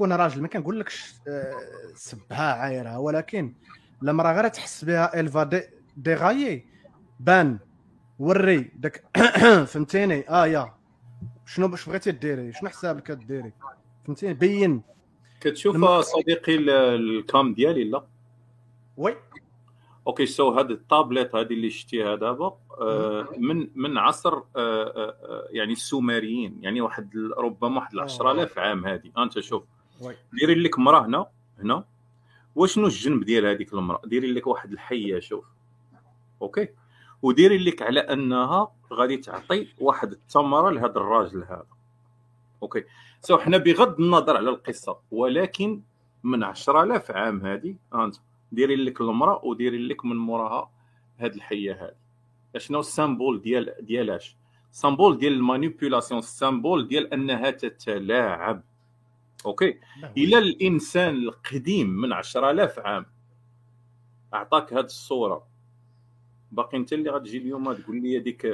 كون 0.00 0.12
راجل 0.12 0.42
ما 0.42 0.48
كنقولكش 0.48 1.14
آه، 1.28 1.54
سبها 1.94 2.52
عايرها. 2.52 2.96
ولكن 2.96 3.54
لما 4.02 4.32
غير 4.32 4.48
تحس 4.48 4.84
بها 4.84 5.20
elle 5.20 5.40
va 5.40 5.50
dérailler 5.96 6.66
بان 7.20 7.58
وري 8.18 8.70
داك 8.74 9.04
فهمتيني؟ 9.70 10.28
آه 10.28 10.46
يا. 10.46 10.74
شنو 11.46 11.68
باش 11.68 11.88
بغيتي 11.88 12.12
ديري؟ 12.12 12.52
شنو 12.52 12.68
حسابك 12.68 13.02
كديري 13.02 13.52
فهمتيني؟ 14.04 14.34
بين. 14.34 14.82
كتشوف 15.40 15.76
لما... 15.76 16.00
صديقي 16.00 16.56
ال 16.56 16.80
cam 16.80 17.54
ديالي 17.54 17.84
لا؟ 17.84 18.04
oui. 18.96 19.16
okay 20.06 20.26
so 20.26 20.50
هاد 20.50 20.70
الطابليت 20.70 21.34
هذه 21.34 21.52
اللي 21.52 21.70
شتيها 21.70 22.16
دابا 22.16 22.58
آه 22.80 23.28
من 23.38 23.68
من 23.74 23.98
عصر 23.98 24.42
آه 24.56 25.48
يعني 25.50 25.72
السومريين 25.72 26.58
يعني 26.62 26.80
واحد 26.80 27.16
ربما 27.38 27.76
واحد 27.76 27.98
10000 27.98 28.58
عام 28.58 28.86
هذه 28.86 29.10
أنت 29.18 29.40
شوف. 29.40 29.62
ديري 30.32 30.54
لك 30.54 30.78
مراه 30.78 31.06
هنا 31.06 31.26
هنا. 31.58 31.84
وشنو 32.56 32.86
الجنب 32.86 33.24
ديال 33.24 33.46
هذيك 33.46 33.74
المراه 33.74 34.00
ديري 34.04 34.32
لك 34.32 34.46
واحد 34.46 34.72
الحية 34.72 35.20
شوف. 35.20 35.44
okay. 36.42 36.68
وديري 37.22 37.58
لك 37.58 37.82
على 37.82 38.00
أنها 38.00 38.72
غادي 38.92 39.16
تعطي 39.16 39.68
واحد 39.78 40.12
الثمره 40.12 40.70
لهذا 40.70 40.96
الراجل 40.96 41.44
هذا. 41.44 41.66
okay. 42.62 42.84
so 43.20 43.38
حنا 43.38 43.56
بغض 43.56 44.00
النظر 44.00 44.36
على 44.36 44.50
القصة 44.50 44.98
ولكن 45.10 45.82
من 46.22 46.44
10000 46.44 47.10
عام 47.10 47.46
هذه 47.46 47.76
أنت 47.94 48.16
ديري 48.52 48.76
لك 48.76 49.00
المراه 49.00 49.44
وديري 49.44 49.78
لك 49.78 50.04
من 50.04 50.16
موراها 50.16 50.70
هاد 51.18 51.34
الحية 51.34 51.72
هذه. 51.72 52.60
شنو 52.60 52.80
ال 52.80 52.88
symbole 52.88 53.42
ديال 53.42 53.74
ديالاش؟ 53.80 54.36
symbole 54.70 55.18
ديال 55.18 55.32
ال 55.32 55.39
manipulation 55.39 56.18
ال 56.18 56.27
symbole 56.27 56.88
ديال 56.88 57.12
أنها 57.14 57.50
تتلاعب. 57.50 58.62
okay. 59.46 59.80
إلى 60.16 60.38
الإنسان 60.38 61.14
القديم 61.14 61.88
من 61.88 62.12
10000 62.12 62.78
عام. 62.78 63.06
أعطاك 64.34 64.72
هذه 64.72 64.84
الصورة. 64.84 65.46
باقي 66.52 66.76
أنت 66.76 66.92
اللي 66.92 67.10
غتجي 67.10 67.38
اليوم 67.38 67.72
تقول 67.72 68.02
لي 68.02 68.18
هذيك 68.20 68.46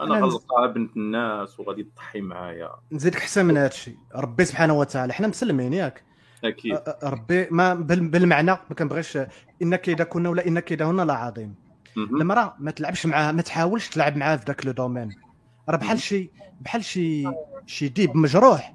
أنا 0.00 0.14
غنلقاها 0.14 0.66
بنت 0.66 0.96
الناس 0.96 1.60
وغادي 1.60 1.82
تضحي 1.82 2.20
معايا. 2.20 2.70
نزيدك 2.92 3.16
احسن 3.16 3.44
من 3.46 3.56
هذا 3.56 3.66
الشيء 3.66 3.96
ربي 4.14 4.44
سبحانه 4.44 4.74
وتعالى 4.78 5.12
حنا 5.12 5.26
مسلمين 5.26 5.72
ياك. 5.72 6.04
أكيد. 6.44 6.78
ربي 7.02 7.48
ما 7.50 7.74
بالمعنى 7.74 8.50
ما 8.50 8.74
كنبغيش 8.78 9.18
ان 9.62 9.76
كيدا 9.76 10.04
كنا 10.04 10.28
ولا 10.28 10.46
ان 10.46 10.60
كيدهن 10.60 11.00
لا 11.00 11.14
عظيم. 11.14 11.54
المراه 11.96 12.56
ما 12.58 12.70
تلعبش 12.70 13.06
معاها 13.06 13.32
ما 13.32 13.42
تحاولش 13.42 13.88
تلعب 13.88 14.16
معاها 14.16 14.36
في 14.36 14.44
ذاك 14.44 14.66
le 14.66 14.72
domaine. 14.72 15.16
راه 15.68 15.76
بحال 15.76 16.00
شي 16.00 16.30
بحال 16.60 16.84
شي 16.84 17.24
شي 17.66 17.88
ديب 17.88 18.16
مجروح. 18.16 18.74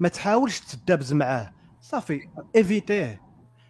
ما 0.00 0.08
تحاولش 0.08 0.60
تدابز 0.60 1.12
معاه. 1.12 1.52
صافي 1.80 2.28
éviter 2.56 3.20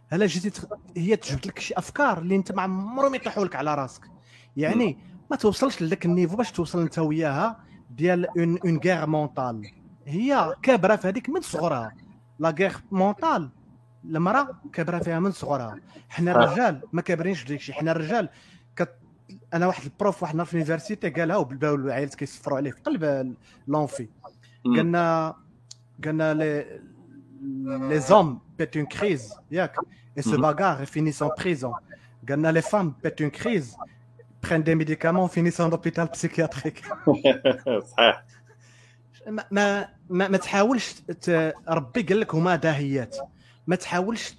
ها 0.08 0.17
لا 0.17 0.26
جيتي 0.26 0.50
تخ... 0.50 0.64
هي 0.96 1.16
تجبد 1.16 1.46
لك 1.46 1.58
شي 1.58 1.74
أفكار 1.74 2.18
اللي 2.18 2.36
أنت 2.36 2.52
ما 2.52 2.62
عمرهم 2.62 3.14
يطيحوا 3.14 3.44
لك 3.44 3.56
على 3.56 3.74
راسك. 3.74 4.02
يعني 4.56 4.98
ما 5.30 5.36
توصلش 5.36 5.82
لذاك 5.82 6.06
ال 6.06 6.11
niveau 6.11 6.36
باش 6.36 6.52
توصل 6.52 6.80
أنت 6.80 6.98
وياها 6.98 7.64
ديال 7.90 8.38
en 8.38 8.58
en 8.64 8.78
guerre 8.78 9.06
mentale 9.06 9.70
هي 10.06 10.54
كابرة 10.62 10.96
في 10.96 11.08
هذيك 11.08 11.28
من 11.28 11.40
صغرها. 11.40 11.92
لا 12.38 12.50
guerre 12.50 12.76
mentale 12.90 13.50
المرأة 14.04 14.60
كابرة 14.72 14.98
فيها 14.98 15.20
من 15.20 15.32
صغرها. 15.32 15.80
حنا 16.08 16.30
الرجال 16.32 16.80
ما 16.92 17.02
كابرينش 17.02 17.44
ديك 17.44 17.60
الشيء 17.60 17.74
حنا 17.74 17.92
الرجال 17.92 18.28
كت... 18.76 18.94
أنا 19.54 19.66
واحد 19.66 19.82
ال 19.82 19.90
prof 19.90 20.22
واحد 20.22 20.42
في 20.42 20.52
ال 20.52 20.58
université 20.58 21.10
قالها 21.10 21.36
وبالباو 21.36 21.74
العيالات 21.74 22.14
كيصفروا 22.14 22.56
عليه 22.56 22.70
في 22.70 22.80
قلب 22.80 23.34
l'amphi. 23.68 24.08
قالنا 24.64 25.34
قالنا 26.04 26.34
لي 26.34 26.80
les 27.88 28.00
hommes 28.00 28.40
pètent 28.58 28.76
une 28.76 28.86
crise 28.86 29.34
ياك 29.50 29.76
ils 30.16 30.22
se 30.22 30.36
bagarrent 30.36 30.86
finissent 30.86 31.22
en 31.22 31.30
prison 31.38 31.74
قالنا 32.28 32.52
les 32.52 32.62
femmes 32.62 32.94
pètent 33.02 33.20
une 33.20 33.30
crise 33.30 33.76
prennent 34.42 34.64
des 34.64 34.74
médicaments 34.74 35.28
finissent 35.28 35.60
en 35.60 35.70
hôpital 35.70 36.10
psychiatrique. 36.10 36.82
صحيح 37.96 38.24
ما 39.26 39.88
ما 40.10 40.28
ما 40.28 40.36
تحاولش 40.36 40.94
ربي 41.68 42.02
قال 42.02 42.20
لك 42.20 42.34
هما 42.34 42.56
داهيات 42.56 43.16
ما 43.66 43.76
تحاولش 43.76 44.34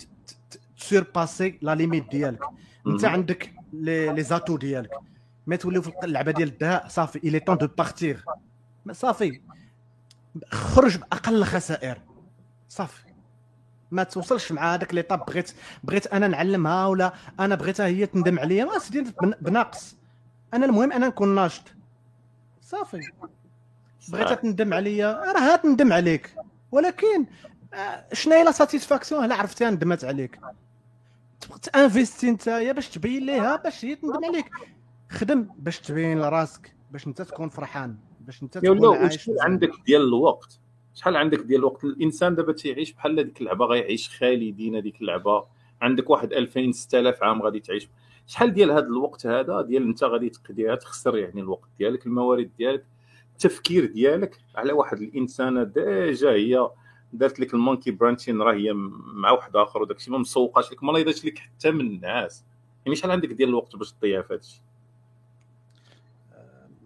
ت 0.78 0.86
surpasser 0.86 1.60
la 1.62 1.76
limite 1.76 2.12
ديالك 2.12 2.44
انت 2.88 3.06
عندك 3.06 3.54
les 3.74 4.24
atouts 4.24 4.58
ديالك 4.58 4.92
ما 5.48 5.56
توليو 5.56 5.82
في 5.82 5.92
اللعبه 6.04 6.32
ديال 6.32 6.48
الدهاء 6.48 6.88
صافي 6.88 7.20
il 7.20 7.40
est 7.40 7.47
temps 7.47 7.58
de 7.58 7.68
partir 7.78 8.26
صافي 8.92 9.42
خرج 10.52 10.98
بأقل 10.98 11.36
الخسائر 11.36 12.02
صافي. 12.70 13.04
ما 13.92 14.04
توصلش 14.04 14.52
مع 14.52 14.74
هذاك 14.74 14.94
l'étape. 14.94 15.26
بغيت 15.26 15.52
بغيت 15.84 16.08
أنا 16.08 16.28
نعلمها 16.28 16.88
ولا 16.88 17.14
أنا 17.40 17.56
بغيتها 17.56 17.86
هي 17.86 18.06
تندم 18.06 18.40
عليا؟ 18.40 18.66
ما 18.66 18.80
سيدي 18.80 19.12
بناقص. 19.42 19.96
أنا 20.54 20.66
المهم 20.66 20.92
أنا 20.92 21.08
نكون 21.08 21.36
ناشط. 21.36 21.64
صافي. 22.62 23.12
بغيتها 24.10 24.36
تندم 24.36 24.74
عليا؟ 24.74 25.32
راه 25.32 25.56
تندم 25.56 25.94
عليك. 25.94 26.36
ولكن 26.72 27.26
آه، 27.74 28.06
شنو 28.14 28.34
هي 28.34 28.44
la 28.44 28.52
satisfaction 28.52 29.26
الا 29.26 29.36
عرفتيها 29.36 29.70
ندمت 29.70 30.06
عليك. 30.06 30.40
ت 31.62 31.69
investir 31.69 32.30
أنت 32.30 32.50
باش 32.50 32.90
تبين 32.90 33.26
ليها 33.26 33.56
باش 33.56 33.86
هي 33.86 33.96
تندم 33.96 34.26
عليك. 34.26 34.52
خدم 35.10 35.48
باش 35.58 35.80
تبين 35.80 36.20
لراسك 36.20 36.76
باش 36.92 37.08
أنت 37.08 37.22
تكون 37.22 37.50
فرحان. 37.50 37.98
باش 38.26 38.44
انت 38.44 38.58
تكون 38.58 38.96
عايش 38.96 39.32
عندك 39.40 39.72
ديال 39.86 40.02
الوقت؟ 40.02 40.60
شحال 40.94 41.18
عندك 41.18 41.40
ديال 41.40 41.60
الوقت؟ 41.60 41.84
الإنسان 41.84 42.36
دابا 42.36 42.54
تيعيش 42.54 42.94
بحال 42.94 43.20
هذيك 43.20 43.42
اللعبه 43.42 43.66
غيعيش 43.66 44.10
خالدين 44.10 44.76
هذيك 44.76 45.02
اللعبه 45.02 45.46
عندك 45.82 46.10
واحد 46.10 46.34
2000 46.34 46.72
6000 46.72 47.24
عام 47.24 47.42
غادي 47.42 47.60
تعيش. 47.60 47.90
شحال 48.28 48.54
ديال 48.54 48.72
هذا 48.72 48.86
الوقت 48.86 49.26
هذا 49.26 49.62
ديال 49.62 49.84
انت 49.84 50.04
غادي 50.04 50.30
تقضيها 50.30 50.76
تخسر 50.76 51.18
يعني 51.18 51.42
الوقت 51.42 51.70
ديالك 51.80 52.06
الموارد 52.06 52.50
ديالك 52.58 52.86
التفكير 53.32 53.86
ديالك 53.86 54.38
على 54.56 54.74
واحد 54.74 55.02
الإنسانة 55.02 55.64
déjà 55.64 56.32
هي 56.32 56.70
دارت 57.14 57.40
لك 57.40 57.54
ال 57.54 57.59
monkey 57.59 57.92
branching 57.92 58.42
راه 58.42 58.54
هي 58.54 58.74
مع 59.14 59.32
واحد 59.32 59.56
آخر 59.56 59.82
وداك 59.82 59.98
الشيء 59.98 60.14
ما 60.14 60.20
مسوقاش 60.20 60.72
لك 60.72 60.84
ما 60.84 60.92
لايضاش 60.92 61.26
لك 61.26 61.38
حتى 61.38 61.72
من 61.72 61.82
الناس. 61.82 62.46
يعني 62.86 62.96
شحال 62.96 63.12
عندك 63.12 63.30
ديال 63.30 63.50
الوقت 63.50 63.76
باش 63.76 63.92
تضيع 63.92 64.22
في 64.22 64.34
هذا 64.34 64.40
الشيء؟ 64.40 64.62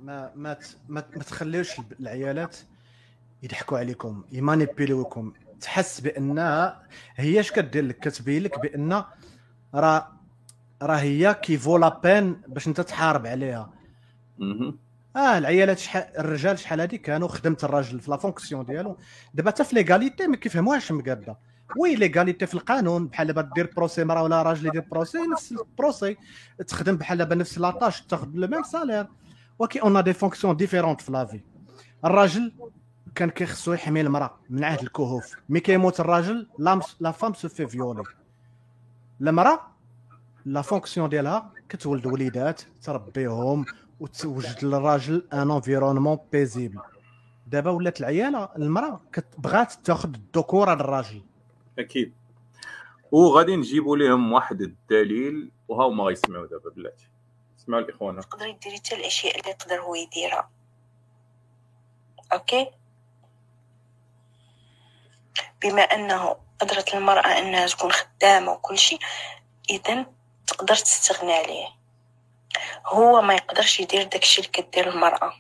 ما 0.06 0.32
ما 0.36 0.58
ما 0.90 1.02
تخليوش 1.02 1.72
العيالات 2.00 2.58
يضحكوا 3.44 3.78
عليكم 3.78 4.24
ي 4.32 4.40
manipuler 4.40 5.10
وكم 5.10 5.34
تحس 5.62 6.02
بانها 6.02 6.84
هي 7.16 7.40
اش 7.40 7.52
كدير 7.52 7.86
لك؟ 7.86 8.00
كتبين 8.00 8.44
لك 8.44 8.60
بأن 8.60 9.04
راه 9.76 10.12
راه 10.82 10.96
هي 10.96 11.34
qui 11.34 11.53
vaut 11.53 11.78
la 11.78 12.00
peine 12.04 12.42
باش 12.48 12.68
انت 12.68 12.82
تحارب 12.82 13.28
عليها. 13.28 13.74
آه 15.16 15.38
العيالات 15.38 15.80
شحال 15.80 16.04
الرجال 16.18 16.60
شحال 16.60 16.80
هادي 16.82 16.98
كانوا 16.98 17.28
خدمت 17.28 17.64
الراجل 17.64 18.00
في 18.00 18.12
la 18.12 18.18
fonction 18.18 18.66
ديالو. 18.66 18.98
دابا 19.34 19.52
حتى 19.52 19.64
في 19.64 19.76
l'égalité 19.76 20.28
ما 20.28 20.36
كيفهموهاش 20.36 20.92
مقادة. 20.92 21.38
oui 21.78 21.96
l'égalité 21.96 22.46
في 22.46 22.54
القانون 22.54 23.08
بحال 23.08 23.28
دابا 23.28 23.50
دير 23.56 23.72
procès 23.76 24.04
مرا 24.04 24.22
ولا 24.22 24.42
راجل 24.44 24.68
يدير 24.68 24.86
procès 24.92 25.18
نفس 25.34 25.52
ال 25.52 25.60
procès. 25.60 26.18
تخدم 26.68 26.98
بحال 26.98 27.18
دابا 27.18 27.36
نفس 27.36 27.58
la 27.58 27.70
tâche 27.70 28.02
تاخذ 28.02 28.30
le 28.34 28.48
même 28.48 28.64
salaire 28.64 29.08
ولكن 29.60 29.80
on 29.80 30.04
a 30.04 30.06
des 30.06 30.14
fonctions 30.14 30.56
différentes 30.58 31.02
في 31.02 31.12
la 31.12 31.24
vie 31.24 31.42
الراجل 32.06 32.54
كان 33.16 33.30
كيخصو 33.30 33.74
يحمي 33.74 34.02
المرأة 34.02 34.38
من 34.50 34.64
عهد 34.64 34.82
الكهوف. 34.82 35.36
mais 35.50 35.60
كيموت 35.60 36.00
الراجل 36.00 36.48
la 37.00 37.12
femme 37.12 37.34
se 37.34 37.50
fait 37.50 37.68
violer 37.68 38.04
المراه 39.22 39.60
la 40.46 40.62
fonction 40.62 41.10
ديالها 41.10 41.52
كتولد 41.70 42.06
وليدات 42.06 42.62
تربيهم 42.82 43.66
وتوجد 44.00 44.66
للراجل 44.66 45.28
un 45.34 45.52
environnement 45.52 46.18
paisible 46.32 46.80
دابا 47.48 47.72
ولات 47.72 48.00
العيالة 48.00 48.50
المرأة 48.58 49.02
بغات 49.38 49.74
تاخذ 49.84 50.14
الذكوره 50.14 50.74
للراجل 50.74 51.22
أكيد. 51.80 52.14
وغادي 53.12 53.56
نجيبوا 53.56 53.98
لهم 53.98 54.32
واحد 54.32 54.62
الدليل 54.62 55.52
وها 55.68 55.88
هما 55.88 56.04
غيسمعوا 56.04 56.48
دابا 56.48 56.70
بلاتي. 56.76 57.10
اسمعوا 57.66 57.84
الإخوان. 57.84 58.22
تقدري 58.22 58.52
ديري 58.52 58.76
حتى 58.78 58.96
الأشياء 58.96 59.40
اللي 59.40 59.50
يقدر 59.50 59.82
هو 59.82 59.96
يديرها. 59.96 60.50
أوكي؟ 62.34 62.72
بما 65.62 65.82
أنه 65.82 66.38
قدرت 66.60 66.94
المرأة 66.94 67.40
أنها 67.40 67.68
تكون 67.68 67.92
خدامة 67.92 68.52
وكل 68.52 68.78
شيء 68.78 69.00
اذا 69.70 70.06
تقدر 70.48 70.76
تستغنى 70.76 71.34
عليه. 71.34 71.68
هو 72.86 73.22
ما 73.22 73.34
يقدرش 73.34 73.80
يدير 73.80 74.04
داكشي 74.04 74.42
اللي 74.42 74.52
كدير 74.52 74.90
المرأة. 74.90 75.34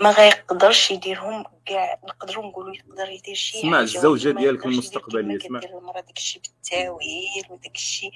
ما 0.00 0.10
غيقدرش 0.10 0.90
يديرهم 0.90 1.44
كاع 1.66 2.00
نقدروا 2.04 2.46
نقولوا 2.46 2.74
يقدر 2.74 3.08
يدير 3.08 3.34
شي 3.34 3.58
اسمع 3.58 3.80
الزوجة 3.80 4.30
ديالك 4.30 4.66
المستقبلية 4.66 5.36
اسمع. 5.36 5.60
دير 5.60 5.78
المرأة 5.78 6.00
داكشي 6.00 6.38
بالتاويل 6.38 7.44
وداكشي 7.50 8.10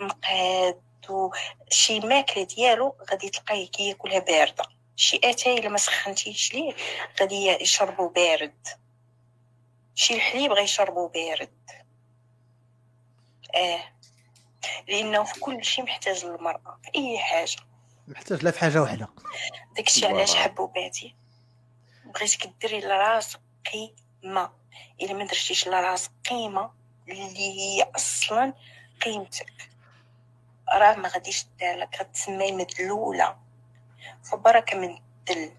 مقاد. 0.00 0.80
عنده 1.06 1.30
شي 1.70 2.00
ماكلة 2.00 2.44
ديالو 2.44 2.96
غادي 3.10 3.28
تلقاه 3.28 3.64
كياكلها 3.64 4.18
باردة. 4.18 4.64
شي 4.96 5.20
آتاي 5.24 5.58
إلا 5.58 5.68
ما 5.68 5.78
سخنتيش 5.78 6.54
ليه 6.54 6.74
غادي 7.20 7.46
يشربو 7.46 8.08
بارد. 8.08 8.68
شي 9.94 10.14
الحليب 10.14 10.52
غيشربو 10.52 11.08
بارد. 11.08 11.70
آه. 13.54 13.80
لأنه 14.88 15.24
في 15.24 15.40
كل 15.40 15.64
شيء 15.64 15.84
محتاج 15.84 16.24
للمرأة 16.24 16.80
في 16.82 16.90
أي 16.98 17.18
حاجة. 17.18 17.56
محتاج 18.08 18.44
لا 18.44 18.50
في 18.50 18.60
حاجة 18.60 18.82
وحدة. 18.82 19.08
داكشي 19.76 20.06
علاش 20.06 20.34
حبوباتي 20.34 21.14
بغيتك 22.04 22.52
ديري 22.60 22.80
لراسك 22.80 23.40
قيمة. 23.72 24.52
إلا 25.02 25.12
ما 25.12 25.24
درتيش 25.24 25.68
لراسك 25.68 26.10
قيمة 26.30 26.70
اللي 27.08 27.58
هي 27.60 27.90
أصلا 27.96 28.54
قيمتك. 29.04 29.75
راه 30.78 30.96
ما 30.96 31.08
غاديش 31.08 31.46
دالك 31.60 31.96
غتسمي 32.00 32.52
مدلوله 32.52 33.36
فبركة 34.22 34.78
من 34.78 34.88
الدل. 34.88 35.50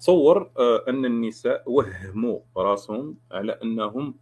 تصور 0.00 0.50
آه، 0.58 0.84
أن 0.88 1.04
النساء 1.04 1.62
وهموا 1.66 2.40
راسهم 2.56 3.16
على 3.32 3.58
أنهم 3.62 4.14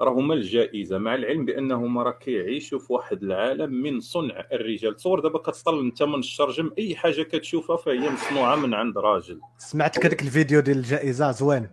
راهما 0.00 0.34
الجائزة 0.34 0.98
مع 0.98 1.14
العلم 1.14 1.44
بأنهم 1.44 1.98
راه 1.98 2.10
كيعيشوا 2.10 2.78
في 2.78 2.92
واحد 2.92 3.22
العالم 3.22 3.72
من 3.72 4.00
صنع 4.00 4.44
الرجال. 4.52 4.96
تصور 4.96 5.20
دابا 5.20 5.38
كتطل 5.38 5.80
أنت 5.80 6.02
من 6.02 6.18
الشرجم 6.18 6.70
أي 6.78 6.96
حاجة 6.96 7.22
كتشوفها 7.22 7.76
فهي 7.76 8.10
مصنوعة 8.10 8.56
من 8.56 8.74
عند 8.74 8.98
راجل. 8.98 9.40
سمعت 9.58 10.06
هذاك 10.06 10.22
الفيديو 10.22 10.60
ديال 10.60 10.76
الجائزة 10.76 11.30
زوين. 11.30 11.70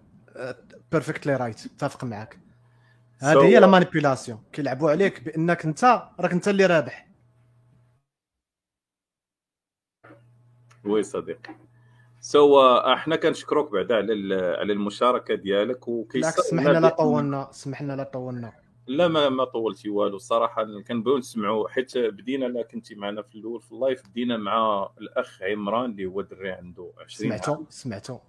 perfectly 0.92 1.36
right 1.36 1.66
اتفق 1.66 2.04
معك. 2.04 2.45
هذه 3.26 3.46
هي 3.46 3.60
la 3.60 3.68
manipulation 3.68 4.44
كيلعبوا 4.54 4.92
عليك 4.92 5.24
بأنك 5.24 5.66
أنت 5.66 6.10
راك 6.20 6.32
أنت 6.32 6.48
اللي 6.48 6.66
رابح. 6.66 7.08
oui 10.86 11.04
صديقي. 11.04 11.56
so 12.20 12.62
إحنا 12.78 13.16
كنشكروك 13.16 13.72
بعدا 13.72 13.96
على 13.96 14.36
على 14.60 14.74
المشاركة 14.74 15.36
ديالك 15.36 15.88
وكيسمح 15.88 16.32
سمحنا 16.32 16.80
لا 16.80 16.90
طولنا 16.90 17.48
سمحنا 17.52 17.94
لا 17.94 18.04
طولنا. 18.04 18.54
لا 18.88 19.08
ما 19.08 19.30
ما 19.30 19.44
طولتي 19.44 19.90
والو. 19.90 20.16
الصراحه 20.16 20.82
كنبغيو 20.88 21.18
نسمعوا 21.18 21.70
حيت 21.70 21.98
بدينا 21.98 22.46
لا 22.46 22.64
كنتي 22.64 22.96
معنا 22.96 23.22
في 23.22 23.36
الأول 23.36 23.62
في 23.62 23.72
ال 23.72 23.79
live 23.79 24.08
بدينا 24.10 24.38
مع 24.38 24.90
الأخ 24.98 25.42
عمران 25.42 25.92
اللي 25.92 26.06
هو 26.06 26.22
دري 26.22 26.52
عنده 26.52 26.92
20 27.00 27.30
سمعتو؟ 27.30 27.66
سمعتو. 27.70 28.14
آه 28.14 28.22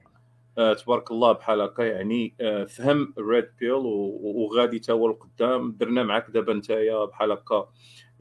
تبارك 0.57 1.11
الله 1.11 1.33
بحال 1.33 1.61
هكا 1.61 1.83
يعني 1.83 2.35
آه 2.41 2.65
فهم 2.65 3.15
red 3.19 3.49
pill 3.61 3.73
وغادي 3.73 4.79
تا 4.79 4.93
هو 4.93 5.07
القدام. 5.07 5.77
درنا 5.81 6.03
معاك 6.03 6.31
دابا 6.31 6.55
نتايا 6.55 7.05
بحال 7.05 7.33
هكا 7.33 7.69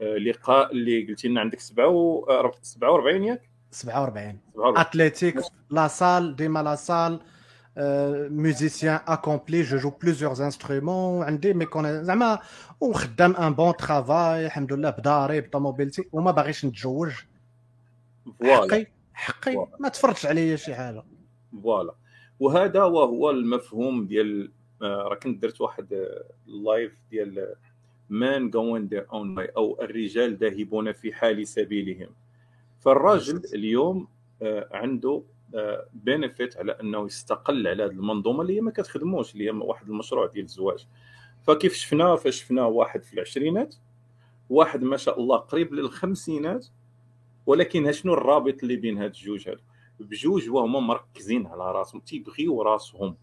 آه 0.00 0.16
لقاء 0.16 0.72
اللي 0.72 1.06
قلتي 1.06 1.28
لنا 1.28 1.40
عندك 1.40 1.60
47 1.60 3.24
ياك؟ 3.24 3.50
47 3.70 4.40
athlétique 4.56 5.40
la 5.70 5.88
salle 5.88 6.36
ديما 6.36 6.62
la 6.62 6.74
salle 6.74 7.20
musicien 8.30 9.00
accompli 9.08 9.62
je 9.62 9.76
joue 9.78 9.90
plusieurs 9.90 10.30
instruments 10.44 11.22
عندي 11.26 11.54
mais 11.54 11.66
زعما 11.84 12.38
وخدام 12.80 13.36
un 13.36 13.54
bon 13.54 13.76
travail 13.76 14.46
الحمد 14.46 14.72
لله 14.72 14.90
بداري 14.90 15.40
بطوموبيلتي 15.40 16.04
وما 16.12 16.30
باغيش 16.30 16.64
نتزوج. 16.64 17.12
حقي 18.42 18.86
حقي 19.14 19.66
ما 19.80 19.88
تفرجش 19.88 20.26
عليا 20.26 20.56
شي 20.56 20.74
حاجة. 20.74 21.04
voilà. 21.62 21.94
وهذا 22.40 22.82
وهو 22.82 23.30
المفهوم 23.30 24.06
ديال 24.06 24.52
راه 24.82 25.14
كنت 25.14 25.42
درت 25.42 25.60
واحد 25.60 26.08
ال 26.48 26.57
live 26.57 26.92
ديال 27.10 27.54
men 28.10 28.50
going 28.50 28.86
their 28.86 29.06
own 29.12 29.38
way 29.38 29.46
أو 29.56 29.78
الرجال 29.82 30.36
ذاهبون 30.36 30.92
في 30.92 31.12
حال 31.12 31.46
سبيلهم. 31.46 32.08
فالراجل 32.80 33.42
اليوم 33.54 34.08
آه، 34.42 34.68
عنده 34.72 35.22
benefit 35.92 36.56
آه، 36.56 36.60
على 36.60 36.72
أنه 36.72 37.06
يستقل 37.06 37.66
على 37.66 37.84
هذه 37.84 37.90
المنظومة 37.90 38.42
اللي 38.42 38.56
هي 38.56 38.60
ما 38.60 38.70
كتخدموش 38.70 39.32
اللي 39.32 39.46
هي 39.46 39.50
واحد 39.50 39.88
المشروع 39.88 40.26
ديال 40.26 40.44
الزواج. 40.44 40.86
فكيف 41.42 41.74
شفنا؟ 41.74 42.16
فشفنا 42.16 42.64
واحد 42.64 43.02
في 43.02 43.14
العشرينات 43.14 43.74
واحد 44.50 44.82
ما 44.82 44.96
شاء 44.96 45.20
الله 45.20 45.36
قريب 45.36 45.74
للخمسينات 45.74 46.66
ولكن 47.46 47.92
شنو 47.92 48.14
الرابط 48.14 48.62
اللي 48.62 48.76
بين 48.76 48.98
هاد 48.98 49.10
الجوج 49.10 49.48
هادو؟ 49.48 49.60
بجوج 50.00 50.48
وهما 50.50 50.80
مركزين 50.80 51.46
على 51.46 51.72
راسهم 51.72 52.00
تيبغيو 52.00 52.62
راسهم. 52.62 53.16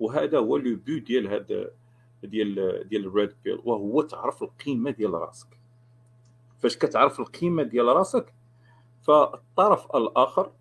وهذا 0.00 0.38
هو 0.38 0.56
le 0.56 0.76
but 0.76 0.98
ديال 0.98 1.28
هذا 1.28 1.70
ديال 2.22 2.88
ديال 2.88 3.06
ال 3.06 3.13
red 3.13 3.32
pill 3.44 3.60
وهو 3.64 4.02
تعرف 4.02 4.42
القيمة 4.42 4.90
ديال 4.90 5.14
راسك. 5.14 5.58
فاش 6.58 6.76
كتعرف 6.76 7.20
القيمة 7.20 7.62
ديال 7.62 7.86
راسك 7.86 8.34
فالطرف 9.02 9.96
الآخر 9.96 10.52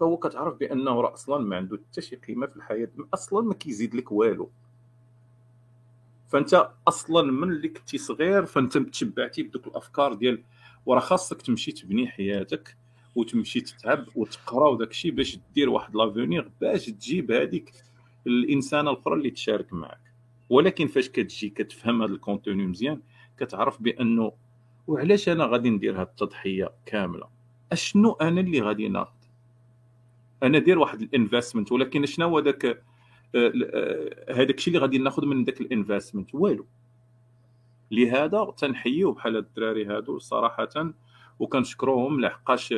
فهو 0.00 0.16
كتعرف 0.16 0.54
بأنه 0.54 1.00
راه 1.00 1.14
أصلا 1.14 1.44
ما 1.44 1.56
عنده 1.56 1.78
حتى 1.90 2.00
شي 2.00 2.16
قيمة 2.16 2.46
في 2.46 2.56
الحياة 2.56 2.88
أصلا 3.14 3.44
ما 3.44 3.54
كيزيد 3.54 3.94
لك 3.94 4.12
والو. 4.12 4.50
فأنت 6.28 6.70
أصلا 6.88 7.32
من 7.32 7.48
اللي 7.48 7.68
كنتي 7.68 7.98
صغير 7.98 8.46
فأنت 8.46 8.78
تشبعتي 8.78 9.42
بدوك 9.42 9.66
الأفكار 9.66 10.14
ديال 10.14 10.42
وراه 10.86 11.00
خاصك 11.00 11.42
تمشي 11.42 11.72
تبني 11.72 12.08
حياتك. 12.08 12.76
وتمشي 13.16 13.60
تتعب 13.60 14.06
وتقرا 14.14 14.68
وداك 14.68 14.90
الشيء 14.90 15.10
باش 15.10 15.38
دير 15.54 15.70
واحد 15.70 15.96
l'avenir 15.96 16.44
باش 16.60 16.86
تجيب 16.86 17.32
هذيك 17.32 17.72
الإنسانة 18.26 18.90
الأخرى 18.90 19.14
اللي 19.14 19.30
تشارك 19.30 19.72
معك 19.72 20.00
ولكن 20.50 20.86
فاش 20.86 21.08
كتجي 21.08 21.48
كتفهم 21.48 22.02
هذا 22.02 22.12
ال 22.12 22.19
contenu 22.19 22.66
مزيان 22.66 23.00
كتعرف 23.38 23.82
بأنه 23.82 24.32
وعلاش 24.86 25.28
أنا 25.28 25.44
غادي 25.44 25.70
ندير 25.70 25.96
هذه 25.96 26.02
التضحية 26.02 26.70
كاملة؟ 26.86 27.28
أشنو 27.72 28.12
أنا 28.12 28.40
اللي 28.40 28.60
غادي 28.60 28.88
ناخذ 28.88 29.16
أنا 30.42 30.58
دير 30.58 30.78
واحد 30.78 31.02
ال 31.02 31.08
investment 31.08 31.72
ولكن 31.72 32.06
شنو 32.06 32.28
هو 32.28 32.38
ذاك 32.38 32.64
آه، 32.64 32.76
آه، 33.34 34.32
هذاك 34.32 34.58
الشيء 34.58 34.74
اللي 34.74 34.82
غادي 34.82 34.98
ناخذ 34.98 35.26
من 35.26 35.44
ذاك 35.44 35.60
ال 35.60 35.67
investment 35.67 36.34
والو. 36.34 36.66
لهذا 37.90 38.54
تنحيو 38.58 39.12
بحال 39.12 39.36
الدراري 39.36 39.84
هادو 39.84 40.18
صراحة 40.18 40.94
وكنشكروهم 41.38 42.20
لحقاش 42.20 42.74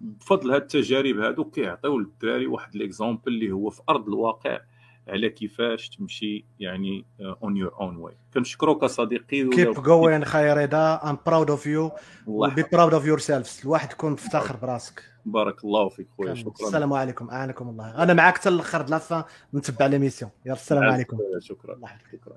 بفضل 0.00 0.52
هاد 0.52 0.60
التجارب 0.60 1.18
هادو 1.18 1.44
كيعطيو 1.44 1.98
للدراري 1.98 2.46
واحد 2.46 2.76
l'exemple 2.76 3.22
اللي 3.26 3.52
هو 3.52 3.70
في 3.70 3.82
أرض 3.88 4.08
الواقع 4.08 4.60
على 5.08 5.30
كيفاش 5.30 5.88
تمشي 5.88 6.44
يعني 6.60 7.04
on 7.20 7.56
your 7.56 7.74
own 7.80 7.96
way 7.96 8.16
كنشكروك 8.34 8.84
صديقي 8.84 9.48
keep 9.48 9.72
going 9.72 10.24
خير 10.24 10.56
رضا. 10.56 11.10
I'm 11.10 11.18
proud 11.26 11.50
of 11.50 11.66
you 11.66 11.90
be 12.26 12.64
proud 12.72 12.94
of 12.94 13.06
yourselves 13.06 13.60
الواحد 13.64 13.92
يكون 13.92 14.12
مفتخر 14.12 14.56
براسك. 14.56 15.02
بارك 15.26 15.64
الله 15.64 15.88
فيك 15.88 16.08
خويا 16.16 16.34
شكرا. 16.34 16.66
السلام 16.66 16.92
عليكم. 16.92 17.30
أعانكم 17.30 17.68
الله. 17.68 18.02
أنا 18.02 18.14
معاك 18.14 18.38
حتى 18.38 18.48
الأخر 18.48 18.86
la 18.88 19.02
fin 19.02 19.24
نتبع 19.54 19.86
l'émission 19.86 20.30
يلا 20.46 20.54
السلام 20.54 20.84
عليكم. 20.84 21.18
شكرا. 21.38 21.78
شكرا. 22.12 22.36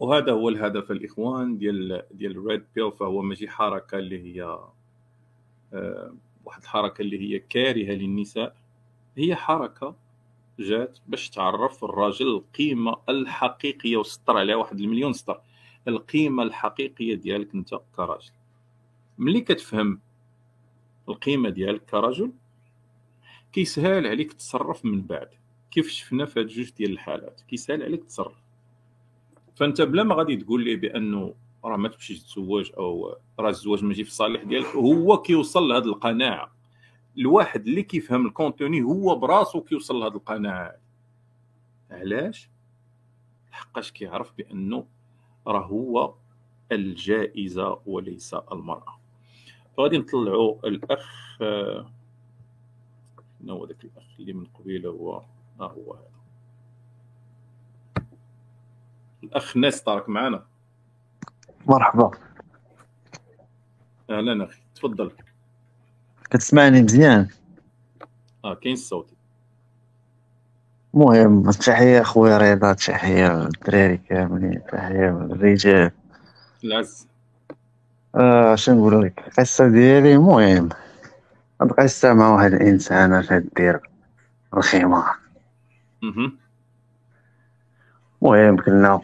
وهذا 0.00 0.32
هو 0.32 0.48
الهدف 0.48 0.90
الإخوان 0.90 1.58
ديال 1.58 2.02
ديال 2.10 2.46
red 2.46 2.64
pill 2.74 2.92
فهو 2.92 3.22
ماشي 3.22 3.48
حركة 3.48 3.98
اللي 3.98 4.24
هي 4.24 4.42
آه، 5.72 6.14
واحد 6.44 6.62
الحركة 6.62 7.02
اللي 7.02 7.20
هي 7.20 7.38
كارهة 7.38 7.92
للنساء. 7.92 8.56
هي 9.16 9.36
حركة 9.36 9.96
جات 10.58 10.98
باش 11.06 11.30
تعرف 11.30 11.84
الراجل 11.84 12.26
القيمة 12.28 12.96
الحقيقية 13.08 13.96
وسطر 13.96 14.36
عليها 14.36 14.56
واحد 14.56 14.80
المليون 14.80 15.12
سطر. 15.12 15.40
القيمة 15.88 16.42
الحقيقية 16.42 17.14
ديالك 17.14 17.54
أنت 17.54 17.74
كراجل. 17.96 18.32
ملي 19.18 19.40
كتفهم 19.40 20.00
القيمة 21.08 21.48
ديالك 21.50 21.84
كرجل 21.84 22.32
كيسهل 23.52 24.06
عليك 24.06 24.32
تصرف 24.32 24.84
من 24.84 25.02
بعد. 25.02 25.28
كيف 25.70 25.88
شفنا 25.88 26.26
في 26.26 26.40
هاد 26.40 26.46
جوج 26.46 26.70
ديال 26.70 26.90
الحالات؟ 26.90 27.40
كيسهل 27.48 27.82
عليك 27.82 28.04
تصرف. 28.04 28.49
فانت 29.60 29.82
بلا 29.82 30.02
ما 30.02 30.14
غادي 30.14 30.36
تقول 30.36 30.64
لي 30.64 30.76
بأنه 30.76 31.34
راه 31.64 31.76
ما 31.76 31.88
تمشيش 31.88 32.22
تزوج 32.22 32.70
أو 32.76 33.16
راه 33.38 33.48
الزواج 33.48 33.84
ماشي 33.84 34.04
في 34.04 34.10
الصالح 34.10 34.42
ديالك 34.42 34.66
هو 34.66 35.22
كيوصل 35.22 35.68
لهاد 35.68 35.86
القناعة. 35.86 36.52
الواحد 37.18 37.66
اللي 37.66 37.82
كيفهم 37.82 38.26
الكونتوني 38.26 38.82
هو 38.82 39.16
براسو 39.16 39.60
كيوصل 39.60 40.00
لهاد 40.00 40.14
القناعة. 40.14 40.76
علاش؟ 41.90 42.50
حقاش 43.50 43.92
كيعرف 43.92 44.32
بأنه 44.38 44.86
راه 45.46 45.66
هو 45.66 46.14
الجائزة 46.72 47.80
وليس 47.86 48.34
المرأة. 48.34 49.00
فغادي 49.76 49.98
نطلعوا 49.98 50.68
الأخ 50.68 51.36
شنو 53.40 53.54
هو 53.54 53.66
ذاك 53.66 53.84
الأخ 53.84 54.04
اللي 54.18 54.32
من 54.32 54.44
قبيلة 54.44 54.90
هو؟ 54.90 55.22
ها 55.60 55.66
هو. 55.66 55.92
هذا 55.92 56.19
الأخ 59.24 59.56
ناس 59.56 59.82
طارق 59.82 60.08
معنا 60.08 60.42
مرحبا. 61.66 62.10
أهلا 64.10 64.44
أخي 64.44 64.60
تفضل. 64.74 65.12
كتسمعني 66.30 66.82
مزيان. 66.82 67.28
آه 68.44 68.54
كاين 68.54 68.72
الصوت. 68.74 69.08
المهم 70.94 71.50
تحية 71.50 72.02
خويا 72.02 72.38
رضا 72.38 72.72
تحية 72.72 73.32
للدراري 73.32 73.96
كاملين 73.96 74.62
تحية 74.72 75.10
للرجال 75.10 75.90
العز. 76.64 77.08
آه 78.14 78.54
شنو 78.54 78.88
نقول 78.88 79.04
لك؟ 79.04 79.18
القصة 79.28 79.68
ديالي 79.68 80.14
المهم 80.14 80.68
هاد 81.60 81.70
القصة 81.70 82.14
مع 82.14 82.34
واحد 82.34 82.52
الإنسان 82.52 83.12
اش 83.12 83.32
دير 83.32 83.80
الخمار 84.56 85.16
مهم. 86.02 86.38
المهم 88.22 88.56
كنا 88.56 89.00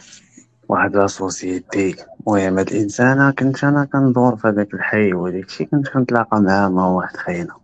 واحد 0.69 0.97
la 0.97 1.07
société 1.07 1.97
المهم 2.21 2.59
هاد 2.59 2.69
الإنسانة 2.69 3.31
كنت 3.31 3.65
أنا 3.65 3.85
كندور 3.85 4.37
في 4.37 4.49
هداك 4.49 4.75
الحي 4.75 5.13
وداكشي 5.13 5.65
كنت 5.65 5.89
كنتلاقى 5.89 6.41
معاه 6.41 6.69
مع 6.69 6.87
واحد 6.87 7.17
خاينة 7.17 7.55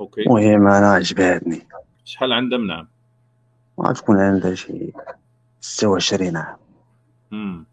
okay. 0.00 0.22
المهم 0.22 0.68
أنا 0.68 0.92
عجباتني. 0.92 1.66
شحال 2.04 2.32
عندها 2.32 2.58
من 2.58 2.70
عام 2.70 2.88
غتكون 3.80 4.20
عندها 4.20 4.54
شي 4.54 4.92
ستة 5.60 5.88
وعشرين 5.88 6.36
عام. 6.36 6.56
امم 7.32 7.64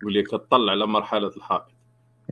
يقول 0.00 0.12
لي 0.12 0.22
كتطلع 0.22 0.72
على 0.72 0.86
مرحلة 0.86 1.28
الحائط. 1.36 1.64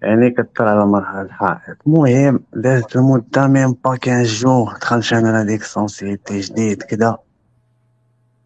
يعني 0.02 0.30
كطلع 0.30 0.70
على 0.70 0.86
مرحلة 0.86 1.22
الحائط. 1.22 1.76
المهم 1.86 2.40
دازت 2.52 2.96
المدة 2.96 3.46
même 3.46 3.72
pas 3.84 3.96
quand 3.96 4.24
je 4.24 4.64
دخلت 4.80 5.12
أنا 5.12 5.28
لهاديك 5.28 5.60
ال 5.60 5.70
société 5.70 6.40
جديد 6.40 6.82
كدا 6.82 7.16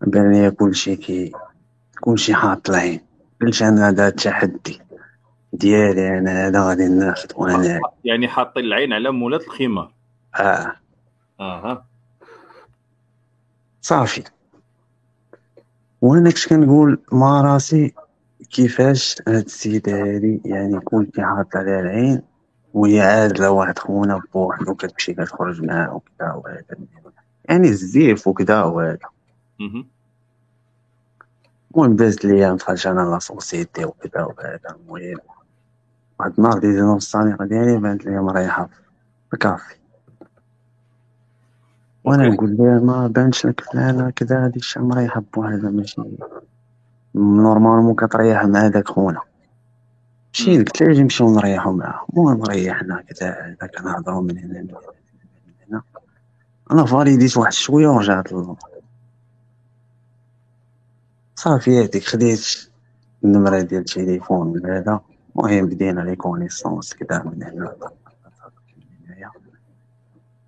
بان 0.07 0.33
ليا 0.33 0.51
كلشي 0.51 0.97
كي 0.97 1.33
كلشي 2.01 2.35
حاط 2.35 2.71
العين 2.71 3.01
قلت 3.43 3.63
أنا 3.63 3.89
هذا 3.89 4.09
التحدي 4.09 4.81
ديالي 5.53 6.19
أنا 6.19 6.47
هذا 6.47 6.69
غادي 6.69 6.89
ناخدو 6.89 7.47
أنا 7.47 7.81
يعني 8.05 8.29
حاطين 8.29 8.65
العين 8.65 8.93
على 8.93 9.11
مولات 9.11 9.43
الخمار 9.43 9.93
آه. 10.37 10.73
أها. 11.41 11.87
صافي. 13.83 14.25
وأنا 16.01 16.31
كنت 16.31 16.49
كنقول 16.49 17.03
مع 17.13 17.41
راسي 17.41 17.95
كيفاش 18.51 19.17
هاد 19.29 19.45
السيدة 19.45 19.93
هادي 19.93 20.41
يعني 20.45 20.81
كلشي 20.81 21.23
حاط 21.23 21.57
عليها 21.57 21.81
العين 21.81 22.23
وهي 22.75 23.01
عازلة 23.01 23.51
واحد 23.51 23.79
خونا 23.79 24.23
بوحدو 24.35 24.75
كتمشي 24.75 25.15
كتخرج 25.15 25.63
معاه 25.63 25.95
وكدا 25.95 26.33
وهذا. 26.33 26.65
يعني 27.45 27.69
الزيف 27.69 28.29
وكدا 28.29 28.63
وهذا. 28.63 28.99
المهم 31.75 31.97
دازت 31.97 32.25
ليا 32.25 32.55
دخلت 32.55 32.87
أنا 32.87 33.01
la 33.01 33.19
société 33.19 33.85
وكدا 33.85 34.23
وهذا 34.25 34.61
المهم 34.71 35.19
واحد 36.19 36.33
النهار 36.39 36.59
دزنا 36.59 36.91
في 36.91 36.97
الزنيقة 36.97 37.45
ديالي 37.45 37.77
بانت 37.77 38.07
ليا 38.07 38.21
مريحة 38.21 38.67
في 39.29 39.35
الكافي 39.35 39.75
وأنا. 42.05 42.29
نقول 42.29 42.57
لها 42.57 42.79
ما 42.81 43.07
بانش 43.07 43.47
لك 43.47 43.61
فلانة 43.61 44.11
كدا 44.11 44.45
هادي 44.45 44.59
الشا 44.59 44.81
مريحة 44.81 45.23
بوحدها 45.35 45.71
ماشي 45.71 46.03
normalement 47.15 47.95
كتريح 47.95 48.45
مع 48.45 48.69
داك 48.69 48.89
خونا 48.89 49.21
مشيت 50.33 50.59
قلت 50.69 50.83
لها 50.83 51.03
نمشيو 51.03 51.35
نريحو 51.35 51.73
معاه 51.73 52.07
المهم 52.13 52.43
ريحنا 52.43 53.03
كدا 53.09 53.47
هدا 53.47 53.67
كنهضرو 53.67 54.21
من 54.21 54.39
هنا 54.39 54.61
من 54.61 54.69
هنا 55.69 55.83
أنا 56.71 56.85
فاليديت 56.85 57.37
واحد 57.37 57.53
شوية 57.53 57.89
ورجعت 57.89 58.33
للور 58.33 58.57
صافي 61.45 61.83
هاديك 61.83 62.05
خديت 62.05 62.71
النمرة 63.25 63.61
ديال 63.61 63.81
التليفون 63.81 64.53
من 64.53 64.67
هذا 64.67 65.01
المهم 65.37 65.67
بدينا 65.67 66.01
les 66.01 66.17
connaissances 66.17 66.95
كدا 66.95 67.23
من 67.23 67.43
هنا. 67.43 67.75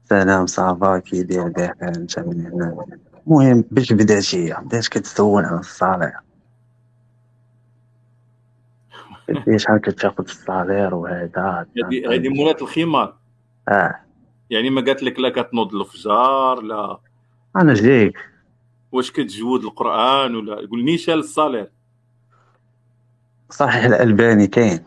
سلام 0.04 0.46
ça 0.46 0.72
va 0.72 0.98
كي 0.98 1.22
داير 1.22 1.48
بخير 1.48 1.74
انت 1.82 2.18
من 2.18 2.46
هنا. 2.46 2.86
المهم 3.26 3.64
باش 3.70 3.92
بدات 3.92 4.34
هي 4.34 4.56
بدات 4.64 4.88
كتسول 4.88 5.44
على 5.44 5.60
ال 5.60 5.67
salaire 5.67 6.12
لي 9.46 9.58
شحال 9.62 9.80
كتاخد 9.80 10.24
ال 10.24 10.33
salaire 10.33 10.94
وهذا؟ 10.94 11.66
هذه 11.76 12.14
هذه 12.14 12.28
مولات 12.28 12.62
الخمار 12.62 13.14
آه. 13.68 13.94
يعني 14.50 14.70
ما 14.70 14.80
قالت 14.80 15.02
لك 15.02 15.20
لا 15.20 15.28
كتنوض 15.28 15.74
الفجار 15.74 16.60
لا. 16.60 16.98
أنا 17.56 17.74
جايك. 17.74 18.35
واش 18.92 19.10
كتجود 19.10 19.64
القرآن 19.64 20.34
ولا؟ 20.36 20.60
يقول 20.60 20.84
نيشان 20.84 21.14
الصالير 21.14 21.70
صحيح 23.50 23.84
الألباني 23.84 24.46
كاين. 24.46 24.84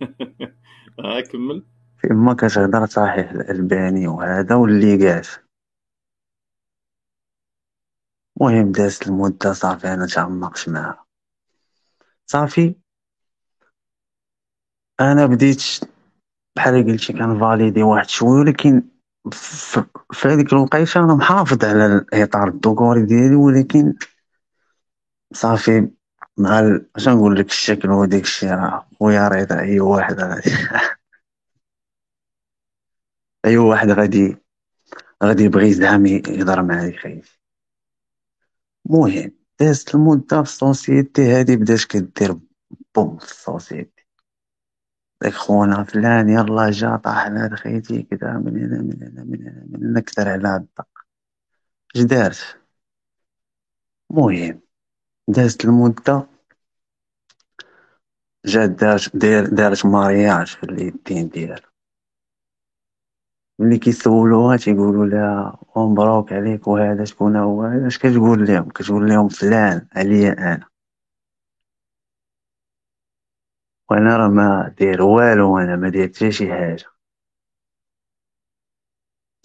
ها 1.04 1.20
كمل. 1.20 1.62
فيما 1.98 2.34
كتهضر 2.34 2.86
صحيح 2.86 3.30
الألباني 3.30 4.06
وهذا 4.06 4.54
واللي 4.54 5.08
قاس 5.08 5.38
المهم 8.40 8.72
دازت 8.72 9.06
المدة 9.06 9.52
صافي 9.52 9.94
أنا 9.94 10.06
تعمقت 10.06 10.68
معاها 10.68 11.04
صافي. 12.26 12.74
أنا 15.00 15.26
بديت 15.26 15.62
بحال 16.56 16.86
قلتي 16.86 17.12
كنفاليدي 17.12 17.82
واحد 17.82 18.08
شوية 18.08 18.40
ولكن 18.40 18.82
ف- 19.32 19.78
في 20.12 20.28
هذيك 20.28 20.52
الوقيته 20.52 21.00
أنا 21.04 21.14
محافظ 21.14 21.64
على 21.64 21.86
الإطار 21.86 22.48
الذكوري 22.48 23.06
ديالي 23.06 23.34
ولكن 23.34 23.94
صافي 25.34 25.88
مع 26.38 26.60
ال- 26.60 26.86
اش 26.96 27.08
نقول 27.08 27.36
لك 27.38 27.46
الشكل 27.46 27.90
وديك 27.90 28.22
الشيء 28.24 28.50
راه 28.50 28.86
خويا 28.98 29.28
رضا 29.28 29.60
أي 29.60 29.80
واحد 29.80 30.20
غادي 30.20 30.50
أي 33.46 33.56
واحد 33.56 33.90
غادي 33.90 34.36
غادي 35.24 35.44
يبغي 35.44 35.68
يزعم 35.68 36.06
يهضر 36.06 36.62
معايا 36.62 36.98
خايف 36.98 37.40
المهم 38.86 39.32
دازت 39.60 39.94
المدة 39.94 40.42
في 40.42 40.48
السوسيتي 40.48 41.22
هادي 41.32 41.56
بدات 41.56 41.84
كدير 41.84 42.36
بوم 42.94 43.18
في 43.18 43.24
السوسيتي. 43.24 43.93
داك 45.24 45.32
خونا 45.34 45.84
فلان 45.84 46.28
يلا 46.28 46.70
جا 46.70 46.96
طاح 46.96 47.18
على 47.18 47.56
خيتي 47.56 48.02
كدا 48.02 48.32
من 48.32 48.58
هنا 48.58 48.82
من 48.82 49.02
هنا 49.02 49.24
من 49.24 49.42
هنا 49.42 49.66
من 49.68 49.86
هنا 49.86 50.00
كثر 50.00 50.28
على 50.28 50.56
الدق 50.56 50.88
اش 51.96 52.02
دارت؟ 52.02 52.58
المهم 54.10 54.60
دازت 55.28 55.64
المدة. 55.64 56.26
جات 58.46 58.70
دارت 58.70 59.16
دار 59.16 59.46
دارت 59.46 59.86
مارياج 59.86 60.46
في 60.46 60.64
اليدين 60.64 61.28
ديالها. 61.28 61.70
ملي 63.58 63.78
كيسولوها 63.78 64.56
تيقولوا 64.56 65.06
لها 65.06 65.58
مبروك 65.76 66.32
عليك 66.32 66.68
وهذا 66.68 67.04
شكون 67.04 67.36
هو؟ 67.36 67.62
هذا 67.62 67.86
اش 67.86 67.98
كتقول 67.98 68.46
لهم؟ 68.46 68.68
كتقول 68.70 69.08
لهم 69.08 69.28
فلان 69.28 69.86
عليا 69.96 70.32
أنا. 70.32 70.73
وأنا 73.90 74.16
راه 74.16 74.28
ما 74.28 74.74
داير 74.78 75.02
والو 75.02 75.58
أنا 75.58 75.76
ما 75.76 75.88
داير 75.88 76.08
حتى 76.08 76.32
شي 76.32 76.52
حاجة. 76.52 76.84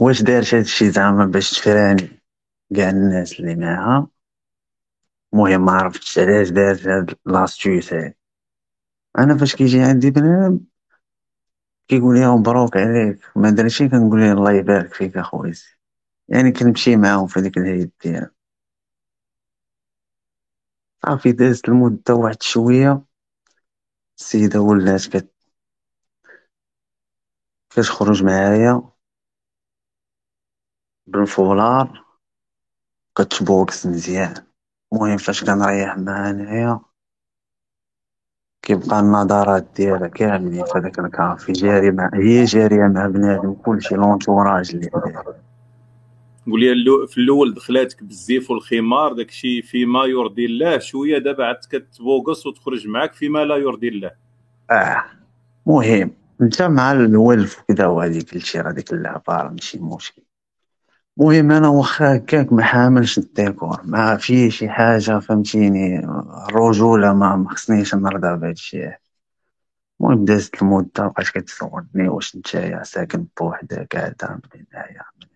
واش 0.01 0.21
دارت 0.21 0.53
هادشي 0.55 0.91
زعما 0.91 1.25
باش 1.25 1.51
تفراني 1.51 2.07
كاع 2.75 2.89
الناس 2.89 3.39
اللي 3.39 3.55
معاها؟ 3.55 4.07
المهم 5.33 5.65
ما 5.65 5.71
عرفتش 5.71 6.19
علاش 6.19 6.49
دارت 6.49 6.87
هاد 6.87 7.15
لاستيوس 7.25 7.93
هادي 7.93 8.17
أنا 9.17 9.37
فاش 9.37 9.55
كيجي 9.55 9.81
عندي 9.81 10.11
بنادم 10.11 10.59
كيقول 11.87 12.15
لي 12.19 12.27
مبروك 12.27 12.77
عليك. 12.77 13.19
ما 13.35 13.49
درتي 13.49 13.89
كنقول 13.89 14.19
له 14.21 14.31
الله 14.31 14.51
يبارك 14.51 14.93
فيك 14.93 15.17
أخويا. 15.17 15.53
يعني 16.29 16.51
كنمشي 16.51 16.95
معاهم 16.97 17.27
في 17.27 17.41
ديك 17.41 17.57
الهيد 17.57 17.91
ديالهم 18.03 18.31
صافي 21.05 21.31
دازت 21.31 21.69
المدة 21.69 22.13
واحد 22.15 22.41
شوية. 22.41 23.01
السيدة 24.19 24.59
ولات 24.61 25.05
كت 25.07 25.31
كتخرج 27.69 28.23
معايا 28.23 28.81
بالفولار 31.07 32.05
كتبوكس 33.17 33.85
مزيان. 33.85 34.33
المهم 34.93 35.17
فاش 35.17 35.43
كنريح 35.43 35.97
معاها 35.97 36.29
انايا 36.29 36.79
كيبقى 38.65 38.99
النظرات 38.99 39.67
ديالها 39.75 40.07
كاملين 40.07 40.65
في 40.65 40.77
هداك 40.77 40.99
الكافي 40.99 41.51
جاري 41.51 41.91
مع 41.91 42.09
هي 42.13 42.43
جارية 42.43 42.87
مع 42.87 43.07
بنادم 43.07 43.53
كلشي 43.53 43.95
لونتوراج 43.95 44.75
اللي 44.75 44.89
عندها. 44.93 45.48
قول 46.51 46.61
لي 46.61 47.07
في 47.07 47.17
الأول 47.17 47.53
دخلاتك 47.53 48.03
بالزيف 48.03 48.51
والخمار 48.51 49.13
داكشي 49.13 49.61
فيما 49.61 50.05
يرضي 50.05 50.45
الله 50.45 50.79
شوية 50.79 51.17
دابا 51.17 51.45
عاد 51.45 51.55
كتبوقص 51.71 52.45
وتخرج 52.47 52.87
معاك 52.87 53.13
فيما 53.13 53.45
لا 53.45 53.55
يرضي 53.55 53.87
الله. 53.87 54.11
آه 54.71 55.03
مهم. 55.65 56.11
أنت 56.41 56.61
مع 56.61 56.91
الولف 56.91 57.59
وكذا 57.59 57.85
وهذيك 57.85 58.35
الشيء 58.35 58.61
راه 58.61 58.71
ديك 58.71 58.93
اللعبة 58.93 59.23
راه 59.29 59.49
ماشي 59.49 59.79
مشكل. 59.79 60.21
المهم 61.19 61.51
أنا 61.51 61.67
واخا 61.67 62.15
هكاك 62.15 62.53
ما 62.53 62.63
حاملش 62.63 63.17
الديكور 63.17 63.81
ما 63.83 64.17
في 64.17 64.51
شي 64.51 64.69
حاجة 64.69 65.19
فهمتيني؟ 65.19 65.99
الرجولة 66.49 67.13
ما 67.13 67.45
خصنيش 67.49 67.95
نرضى 67.95 68.35
بهذا 68.37 68.51
الشيء 68.51 68.93
المهم 70.01 70.25
دازت 70.25 70.61
المدة 70.61 71.07
بقات 71.07 71.27
كتسولني 71.27 72.09
واش 72.09 72.35
نتايا 72.35 72.83
ساكن 72.83 73.27
بوحدك 73.39 73.95
هذا 73.95 74.39
من 74.55 74.65
هنايا 74.73 75.03
من 75.21 75.27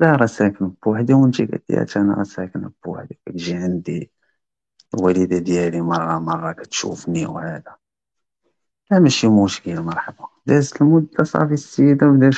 لا 0.00 0.12
راه 0.12 0.26
ساكن 0.26 0.68
بوحدي 0.86 1.14
وانت 1.14 1.38
قالت 1.42 1.96
لي 1.96 2.02
أنا 2.02 2.14
راه 2.14 2.22
ساكنة 2.22 2.72
بوحدي 2.84 3.18
كتجي 3.26 3.54
عندي 3.54 4.12
الوالدة 4.94 5.38
ديالي 5.38 5.80
مرة 5.80 6.18
مرة 6.18 6.52
كتشوفني 6.52 7.26
وهذا. 7.26 7.76
لا 8.90 8.98
ماشي 8.98 9.28
مشكل 9.28 9.80
مرحبا. 9.80 10.28
دازت 10.46 10.82
المدة 10.82 11.24
صافي 11.24 11.54
السيدة 11.54 12.06
بدات 12.06 12.34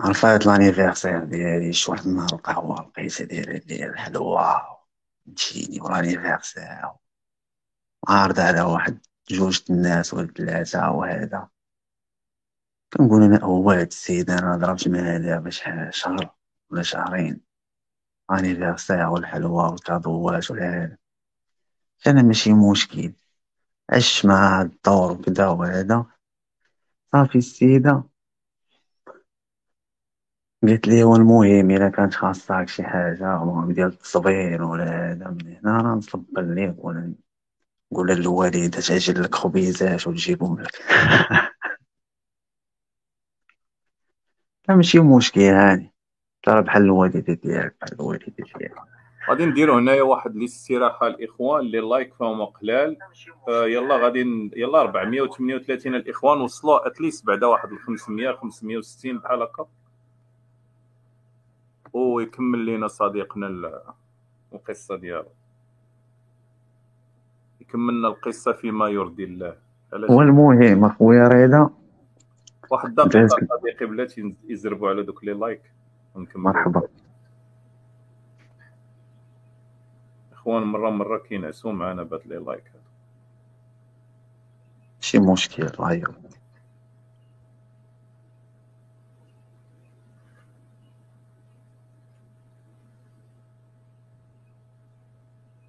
عرفات 0.00 0.46
l'anniversaire 0.46 1.24
ديالي 1.24 1.72
شي 1.72 1.90
واحد 1.90 2.06
النهار 2.06 2.28
القهوة 2.32 2.80
لقيتها 2.80 3.24
دايرة 3.24 3.62
ليا 3.66 3.86
الحلوى 3.86 4.62
تجيني 5.36 5.80
و 5.80 5.87
l'anniversaire 5.87 6.92
عارضة 8.08 8.42
على 8.42 8.60
واحد 8.62 8.98
جوج 9.30 9.62
الناس 9.70 10.14
ولا 10.14 10.26
ثلاثة 10.26 10.90
وهذا. 10.90 11.48
كنقول 12.98 13.22
أنا 13.22 13.44
هو 13.44 13.70
هاد 13.70 13.86
السيد 13.86 14.30
أنا 14.30 14.56
ضربت 14.56 14.88
معاه 14.88 15.18
دابا 15.18 15.50
شحال 15.50 15.94
شهر 15.94 16.30
ولا 16.70 16.82
شهرين. 16.82 17.40
انيفيرسير 18.30 19.06
والحلوى 19.08 19.64
والكادوات 19.70 20.50
والهذا. 20.50 20.96
أنا 22.06 22.22
ماشي 22.22 22.52
مشكل. 22.52 23.12
عشت 23.90 24.26
مع 24.26 24.62
الدور 24.62 25.12
وكدا 25.12 25.46
وهذا. 25.46 26.06
صافي 27.12 27.38
السيدة. 27.38 28.04
قالت 30.62 30.88
لي 30.88 31.02
هو 31.02 31.16
المهم 31.16 31.70
إلا 31.70 31.88
كانت 31.88 32.14
خاصك 32.14 32.68
شي 32.68 32.82
حاجة 32.82 33.42
المهم 33.42 33.72
ديال 33.72 33.86
التصبير 33.86 34.62
ولا 34.62 35.12
هذا 35.12 35.28
من 35.28 35.56
هنا. 35.56 35.82
راه 35.82 35.94
نصبر 35.94 36.42
ليك 36.42 36.84
ولا 36.84 37.14
نقول 37.92 38.08
للوالدة 38.08 38.80
تعجن 38.80 39.22
لك 39.22 39.34
خبيزات 39.34 40.06
وتجيبهم 40.06 40.60
لك. 40.60 40.72
لا 44.68 44.76
ماشي 44.76 45.00
مشكل 45.00 45.40
هاني 45.40 45.92
راه 46.48 46.60
بحال 46.60 46.82
الوالدة 46.82 47.34
ديالك 47.34 47.74
بحال 47.80 48.00
الوالدة 48.00 48.32
ديالك. 48.38 48.74
غادي 49.30 49.46
نديرو 49.46 49.74
هنايا 49.78 50.02
واحد 50.02 50.36
الاستراحه 50.36 51.06
الإخوان 51.06 51.60
اللي 51.60 51.78
اللايك 51.78 52.14
فهم 52.14 52.44
قلال. 52.44 52.96
آه 53.48 53.66
يلا 53.66 53.96
غادي 53.96 54.50
يلا 54.56 54.80
438 54.80 55.94
الإخوان 55.94 56.40
وصلوا 56.40 56.86
أتليست 56.86 57.26
بعدا 57.26 57.46
واحد 57.46 57.68
500 57.86 58.32
560 58.32 59.18
بحال 59.18 59.42
هكا. 59.42 59.66
ويكمل 61.92 62.58
لينا 62.58 62.88
صديقنا 62.88 63.46
ال- 63.46 63.80
القصة 64.52 64.96
ديالو. 64.96 65.28
يكملنا 67.60 68.08
القصة 68.08 68.52
فيما 68.52 68.88
يرضي 68.88 69.24
الله. 69.24 69.56
والمهم 69.92 70.84
أخويا 70.84 71.28
رضا 71.28 71.70
واحد 72.72 72.94
دقيقه 72.94 73.08
داز- 73.08 73.30
صديقي 73.60 73.86
بلاتي 73.86 74.34
يزربوا 74.48 74.88
على 74.88 75.02
دوك 75.02 75.24
les 75.24 75.32
likes. 75.32 75.62
ونكمل 76.14 76.42
مرحبا. 76.42 76.82
اخوان 80.32 80.62
مرة 80.62 80.90
مرة 80.90 81.18
كينعسوا 81.18 81.72
معنا 81.72 82.02
بهاد 82.02 82.26
les 82.26 82.36
likes 82.36 82.64
هادو. 82.66 82.78
ماشي 84.96 85.18
مشكل 85.18 85.62
يا 85.62 85.75
رضا 85.75 86.02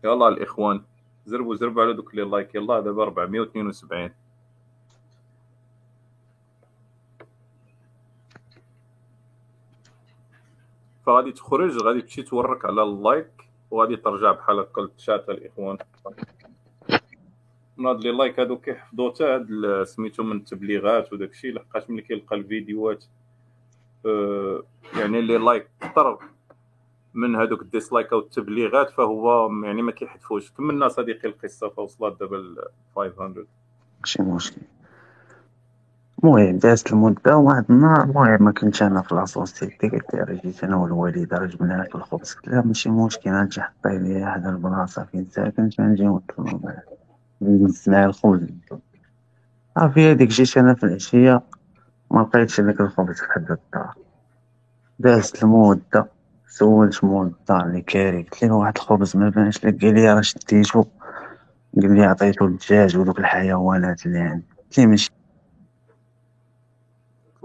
يلا 0.04 0.28
الاخوان 0.28 0.84
زربوا 1.26 1.56
زربوا 1.56 1.84
على 1.84 1.94
دوك 1.94 2.16
les 2.16 2.22
likes. 2.22 2.56
يلا 2.56 2.80
دابا 2.80 3.04
472 3.04 4.10
فغادي 11.06 11.32
تخرج 11.32 11.78
غادي 11.78 12.02
تمشي 12.02 12.24
تورك 12.24 12.66
على 12.66 12.84
ال 12.84 12.97
like 12.97 13.50
وغادي 13.72 13.96
ترجع 13.96 14.32
بحال 14.32 14.60
هكا 14.60 14.82
للشات 14.82 15.30
الإخوان. 15.30 15.78
من 17.78 17.86
هاد 17.86 18.04
les 18.04 18.12
likes 18.12 18.40
هادو 18.40 18.58
كيحفظوا 18.58 19.12
حتى 19.12 19.24
هاد 19.24 19.84
سميتو 19.84 20.24
من 20.24 20.38
التبليغات 20.38 21.14
وداك 21.14 21.30
الشيء 21.30 21.54
لحقاش 21.54 21.90
ملي 21.90 22.02
كيلقى 22.02 22.36
الفيديوهات 22.36 23.06
آه، 24.06 24.64
يعني 24.98 25.22
les 25.22 25.38
likes 25.38 25.68
كثر 25.82 26.20
من 27.14 27.36
هذوك 27.36 27.62
ال 27.62 27.68
dislike 27.68 28.14
أو 28.14 28.20
التبليغات 28.20 28.90
فهو 28.90 29.50
يعني 29.64 29.82
ما 29.82 29.92
كيحذفوش 29.92 30.52
كملنا 30.52 30.88
صديقي 30.88 31.28
القصة 31.28 31.70
فوصلت 31.70 32.20
دابا 32.20 32.36
ل 32.36 32.66
500 32.96 33.46
ماشي 34.00 34.22
مشكل. 34.22 34.62
المهم 36.24 36.58
دازت 36.58 36.94
المدة 36.94 37.38
واحد 37.38 37.66
النهار 37.70 38.04
المهم 38.04 38.44
ما 38.44 38.52
كنتش 38.52 38.84
أنا 38.84 39.02
في 39.02 39.16
la 39.16 39.32
société 39.32 39.90
قلت 39.90 40.16
لها 40.16 40.34
جيت 40.34 40.64
أنا 40.64 40.76
والوالدة 40.76 41.46
جبنا 41.46 41.74
لك 41.74 41.96
الخبز. 41.96 42.34
قلت 42.34 42.48
لها 42.48 42.62
ماشي 42.62 42.90
مشكل 42.90 43.32
غنجي 43.32 43.62
حطي 43.62 43.98
لي 43.98 44.26
حدا 44.32 44.50
البلاصة 44.50 45.04
فين؟ 45.04 45.28
ساكن 45.32 45.70
غنجي 45.80 46.04
نوصل 46.04 46.24
معاك 46.40 46.86
نجلس 47.42 47.88
معاه 47.88 48.06
الخبز. 48.06 48.48
صافي 49.76 50.12
هاديك 50.12 50.30
جيت 50.30 50.58
أنا 50.58 50.74
في 50.74 50.84
العشية 50.84 51.42
ما 52.12 52.22
لقيتش 52.22 52.60
هذاك 52.60 52.82
الخبز 52.82 53.16
في 53.16 53.32
حد 53.32 53.52
الدار 53.52 53.96
دازت 55.00 55.44
المدة 55.44 56.08
سولت 56.48 57.04
مول 57.04 57.28
الدار 57.28 57.66
اللي 57.66 57.82
كاري. 57.82 58.24
قلت 58.24 58.44
له 58.44 58.56
واحد 58.56 58.74
الخبز 58.78 59.18
ما 59.18 59.30
بانش 59.30 59.66
لك؟ 59.66 59.82
قال 59.82 59.94
لي 59.94 60.14
راه 60.14 60.22
شديتو 60.22 60.84
قال 61.82 61.96
لي 61.96 62.04
عطيتو 62.04 62.46
الدجاج 62.46 62.98
ودوك 62.98 63.20
الحيوانات 63.20 64.08
عندي 64.08 64.46
قلت 64.58 64.78
ليه 64.78 64.88
ماشي. 64.88 65.12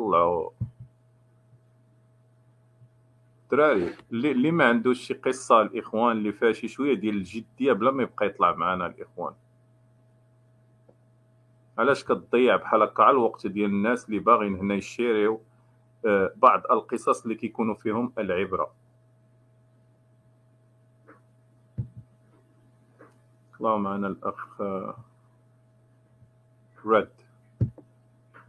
طلعوا 0.09 0.51
دراري 3.51 3.95
اللي, 4.13 4.51
ما 4.51 4.65
عندوش 4.69 4.99
شي 5.01 5.15
قصة 5.15 5.63
الإخوان 5.63 6.17
اللي 6.17 6.33
فيها 6.33 6.53
شي 6.53 6.69
شوية 6.69 6.95
ديال 6.95 7.17
الجدية 7.17 7.73
بلا 7.73 7.91
ما 7.91 8.03
يبقى 8.03 8.27
يطلع 8.27 8.55
معنا 8.55 8.87
الإخوان. 8.87 9.35
علاش 11.79 12.05
كتضيع 12.05 12.57
بحال 12.57 12.83
هكا 12.83 13.03
على 13.03 13.11
الوقت 13.11 13.47
ديال 13.47 13.71
الناس 13.71 14.07
اللي 14.09 14.19
باغيين 14.19 14.57
هنا 14.57 14.75
يشيريو 14.75 15.41
آه، 16.07 16.33
بعض 16.37 16.63
القصص 16.71 17.23
اللي 17.23 17.35
كيكونوا 17.35 17.75
فيهم 17.75 18.13
العبرة. 18.19 18.71
الله 23.61 23.77
معنا 23.79 24.07
الأخ 24.07 24.61
آه، 24.61 24.97
ريد 26.87 27.09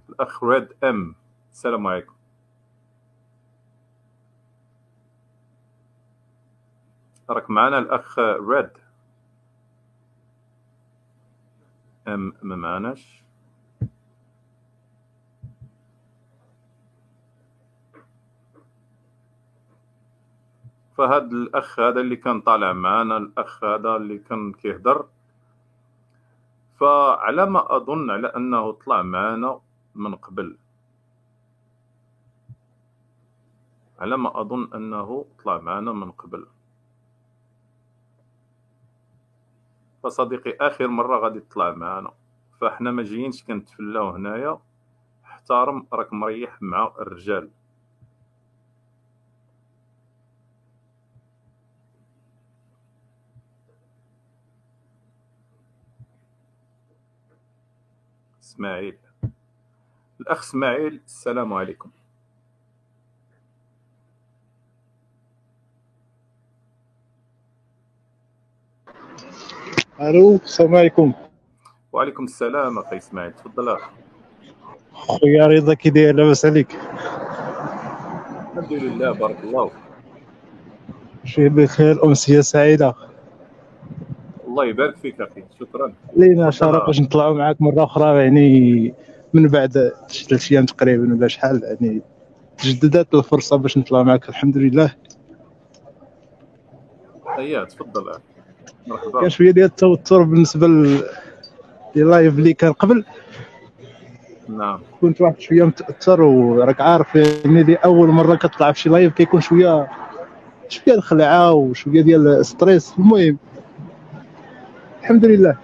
الأخ 0.09 0.43
ريد 0.43 0.67
أم. 0.83 1.15
السلام 1.59 1.87
عليكم. 1.87 2.13
راك 7.29 7.49
معنا 7.49 7.77
الأخ 7.77 8.19
ريد. 8.19 8.69
أم 12.07 12.33
ما 12.41 12.55
معناش؟ 12.55 13.23
فهاد 20.97 21.31
الأخ 21.33 21.79
هذا 21.79 22.01
اللي 22.01 22.15
كان 22.15 22.41
طالع 22.41 22.73
معنا 22.73 23.17
الأخ 23.17 23.63
هذا 23.63 23.95
اللي 23.95 24.17
كان 24.17 24.53
كيهضر. 24.53 25.07
فعلى 26.79 27.45
ما 27.45 27.75
أظن 27.75 28.09
على 28.11 28.27
أنه 28.27 28.71
طلع 28.71 29.01
معنا 29.01 29.61
من 29.95 30.15
قبل. 30.15 30.57
على 33.99 34.17
ما 34.17 34.41
أظن 34.41 34.73
أنه 34.73 35.25
طلع 35.43 35.57
معنا 35.57 35.91
من 35.91 36.11
قبل. 36.11 36.47
فصديقي 40.03 40.57
آخر 40.61 40.87
مرة 40.87 41.17
غادي 41.19 41.39
تطلع 41.39 41.71
معنا. 41.71 42.11
فإحنا 42.61 42.91
ما 42.91 43.03
جايينش 43.03 43.43
كنتفلاو 43.43 44.09
هنايا. 44.09 44.59
احترم 45.25 45.87
راك 45.93 46.13
مريح 46.13 46.61
مع 46.61 46.93
الرجال. 46.99 47.49
إسماعيل. 58.41 58.97
الأخ 60.21 60.39
إسماعيل 60.39 61.01
السلام 61.05 61.53
عليكم. 61.53 61.91
ألو 70.01 70.35
السلام 70.35 70.75
عليكم. 70.75 71.13
وعليكم 71.93 72.23
السلام 72.23 72.79
أخي 72.79 72.97
إسماعيل 72.97 73.33
تفضل 73.33 73.69
أخي. 73.69 73.91
خويا 74.93 75.47
رضا 75.47 75.73
كي 75.73 75.89
داير 75.89 76.15
لاباس 76.15 76.45
عليك؟ 76.45 76.73
الحمد 78.57 78.73
لله 78.73 79.11
بارك 79.11 79.37
الله 79.43 79.67
فيك. 79.67 79.79
شي 81.25 81.49
بخير 81.49 82.05
امسيه 82.05 82.41
سعيدة. 82.41 82.93
الله 84.47 84.65
يبارك 84.65 84.95
فيك 84.97 85.21
أخي 85.21 85.43
شكرا. 85.59 85.93
لينا 86.17 86.51
شرف 86.51 86.85
باش 86.85 87.01
نطلعوا 87.01 87.37
معاك 87.37 87.61
مرة 87.61 87.83
أخرى 87.83 88.23
يعني 88.23 88.93
من 89.33 89.47
بعد 89.47 89.91
ثلاث 90.27 90.51
أيام 90.51 90.65
تقريبا 90.65 91.13
ولا 91.13 91.27
شحال 91.27 91.61
يعني 91.63 92.01
تجددت 92.57 93.15
الفرصة 93.15 93.55
باش 93.55 93.77
نطلع 93.77 94.03
معاك 94.03 94.29
الحمد 94.29 94.57
لله 94.57 94.95
اييه 97.37 97.63
تفضل 97.63 98.09
أخي. 98.09 98.19
كان 99.21 99.29
شوية 99.29 99.51
ديال 99.51 99.65
التوتر 99.65 100.23
بالنسبة 100.23 100.67
لل 100.67 101.03
ال 101.95 102.04
live 102.04 102.37
اللي 102.37 102.53
كان 102.53 102.73
قبل. 102.73 103.05
نعم. 104.49 104.79
كنت 105.01 105.21
واحد 105.21 105.39
شوية 105.39 105.63
متأثر 105.63 106.21
وراك 106.21 106.81
عارف 106.81 107.15
يعني 107.15 107.63
دي 107.63 107.75
أول 107.75 108.07
مرة 108.09 108.35
كتطلع 108.35 108.71
في 108.71 108.79
شي 108.79 108.89
live 108.89 109.13
كيكون 109.13 109.41
شوية 109.41 109.87
شوية 110.69 110.95
الخلعة 110.95 111.53
وشوية 111.53 112.01
ديال 112.01 112.45
stress 112.45 112.93
المهم 112.99 113.37
الحمد 115.01 115.25
لله 115.25 115.57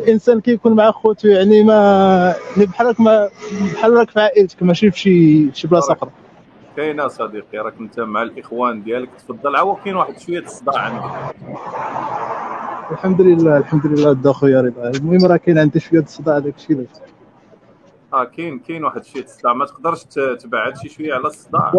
الإنسان 0.00 0.40
كيكون 0.40 0.72
مع 0.72 0.90
خوتو 0.90 1.28
يعني 1.28 1.62
ما 1.62 2.34
بحال 2.56 2.86
راك 2.86 3.00
ما 3.00 3.28
بحال 3.74 3.92
راك 3.92 4.10
في 4.10 4.20
عائلتك 4.20 4.62
ماشي 4.62 4.90
في 4.90 4.98
شي 4.98 5.48
شي 5.54 5.68
بلاصة 5.68 5.92
أخرى. 5.92 6.10
كاينة 6.78 7.08
صديقي 7.08 7.58
راك 7.58 7.74
انت 7.80 8.00
مع 8.00 8.22
الإخوان 8.22 8.82
ديالك 8.82 9.08
تفضل. 9.18 9.56
عاود 9.56 9.76
كاين 9.84 9.96
واحد 9.96 10.18
شوية 10.18 10.38
الصداع 10.38 10.78
عندك. 10.78 11.34
الحمد 12.90 13.20
لله 13.20 13.56
الحمد 13.56 13.86
لله 13.86 14.12
دا 14.12 14.32
خويا 14.32 14.60
رضا. 14.60 14.90
المهم 14.90 15.26
راه 15.26 15.36
كاين 15.36 15.58
عندي 15.58 15.80
شوية 15.80 16.00
الصداع 16.00 16.38
داك 16.38 16.54
الشيء 16.56 16.76
علاش. 16.76 16.88
آه 18.14 18.24
كاين 18.24 18.58
كاين 18.58 18.84
واحد 18.84 19.04
شوية 19.04 19.24
الصداع 19.24 19.52
ما 19.52 19.64
تقدرش 19.66 20.04
تبعد 20.40 20.76
شي 20.76 20.88
شوية 20.88 21.14
على 21.14 21.26
الصداع؟ 21.26 21.72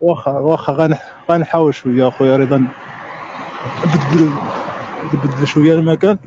واخا 0.00 0.30
واخا 0.30 0.72
غنح- 0.72 1.30
غنحاول 1.30 1.74
شوية 1.74 2.08
أخويا 2.08 2.36
رضا. 2.36 2.56
نبدل 3.84 4.30
نبدل 5.14 5.46
شوية 5.46 5.74
المكان. 5.74 6.18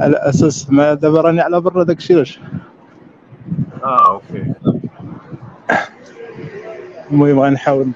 على 0.00 0.16
أساس 0.16 0.70
ما 0.70 0.94
دابا 0.94 1.20
راني 1.20 1.40
على 1.40 1.60
برا 1.60 1.84
داك 1.84 1.98
الشيء 1.98 2.16
علاش. 2.16 2.40
آه 3.84 4.10
أوكي. 4.10 4.52
المهم 7.10 7.40
غنحاول 7.40 7.92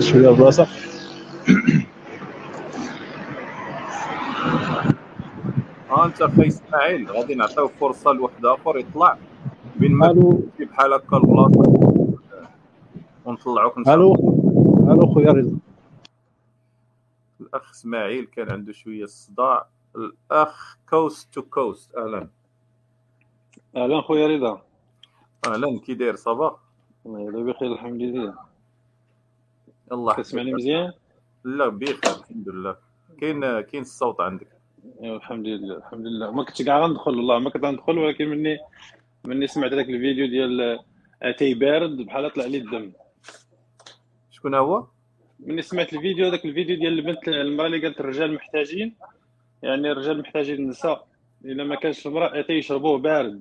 شوية 0.00 0.30
البلاصه 0.30 0.66
آه 5.90 6.06
أنت 6.06 6.22
أخي 6.22 6.46
إسماعيل 6.46 7.10
غادي 7.10 7.34
نعطيو 7.34 7.68
فرصة 7.68 8.12
لواحد 8.12 8.46
آخر 8.46 8.78
يطلع. 8.78 9.18
بين 9.76 9.92
ما 9.92 10.38
بحال 10.60 10.92
هكا 10.92 11.16
البلاصة. 11.16 11.62
ونطلعوك 13.24 13.78
ألو 13.78 14.14
ألو 14.90 15.14
خويا. 15.14 15.32
رضا 15.32 15.58
الأخ 17.40 17.70
إسماعيل 17.70 18.24
كان 18.24 18.50
عنده 18.52 18.72
شوية 18.72 19.04
الصداع 19.04 19.66
الأخ 19.96 20.76
Coast 20.88 21.34
to 21.34 21.42
Coast 21.42 21.94
أهلا. 21.94 22.28
أهلا 23.76 24.00
خويا 24.00 24.26
رضا. 24.26 24.62
أهلا 25.46 25.80
كي 25.80 25.94
داير 25.94 26.16
صباح. 26.16 26.52
الله 27.06 27.42
بخير 27.44 27.72
الحمد 27.72 28.02
لله. 28.02 28.34
الله 29.92 30.14
كتسمعني 30.14 30.50
يحفظك. 30.50 30.62
مزيان؟ 30.62 30.92
لا 31.44 31.68
بخير 31.68 31.98
الحمد 32.20 32.48
لله. 32.48 32.76
كاين 33.20 33.60
كاين 33.60 33.82
الصوت 33.82 34.20
عندك؟ 34.20 34.48
ايوا 35.02 35.16
الحمد 35.16 35.46
لله 35.46 35.76
الحمد 35.76 36.06
لله. 36.06 36.30
ما 36.30 36.44
كنتش 36.44 36.62
كاع 36.62 36.78
غندخل 36.80 37.16
والله 37.16 37.38
ما 37.38 37.50
كنت 37.50 37.64
غندخل 37.64 37.98
ولكن 37.98 38.28
مني 38.28 38.58
مني 39.24 39.46
سمعت 39.46 39.70
داك 39.70 39.88
الفيديو 39.88 40.26
ديال 40.26 40.78
أتاي 41.22 41.54
بارد 41.54 41.96
بحال 41.96 42.32
طلع 42.32 42.44
لي 42.44 42.58
الدم. 42.58 42.92
شكون 44.30 44.54
هو؟ 44.54 44.86
مني 45.40 45.62
سمعت 45.62 45.92
الفيديو 45.92 46.30
داك 46.30 46.44
الفيديو 46.44 46.76
ديال 46.76 46.98
البنت 46.98 47.28
المرأة 47.28 47.66
اللي 47.66 47.82
قالت 47.82 48.00
الرجال 48.00 48.34
محتاجين. 48.34 48.94
يعني 49.62 49.92
الرجال 49.92 50.20
محتاجين 50.20 50.56
النساء. 50.56 51.06
إلا 51.44 51.64
ما 51.64 51.74
كانش 51.74 52.06
المرأة 52.06 52.40
أتاي 52.40 52.58
يشربوه 52.58 52.98
بارد. 52.98 53.40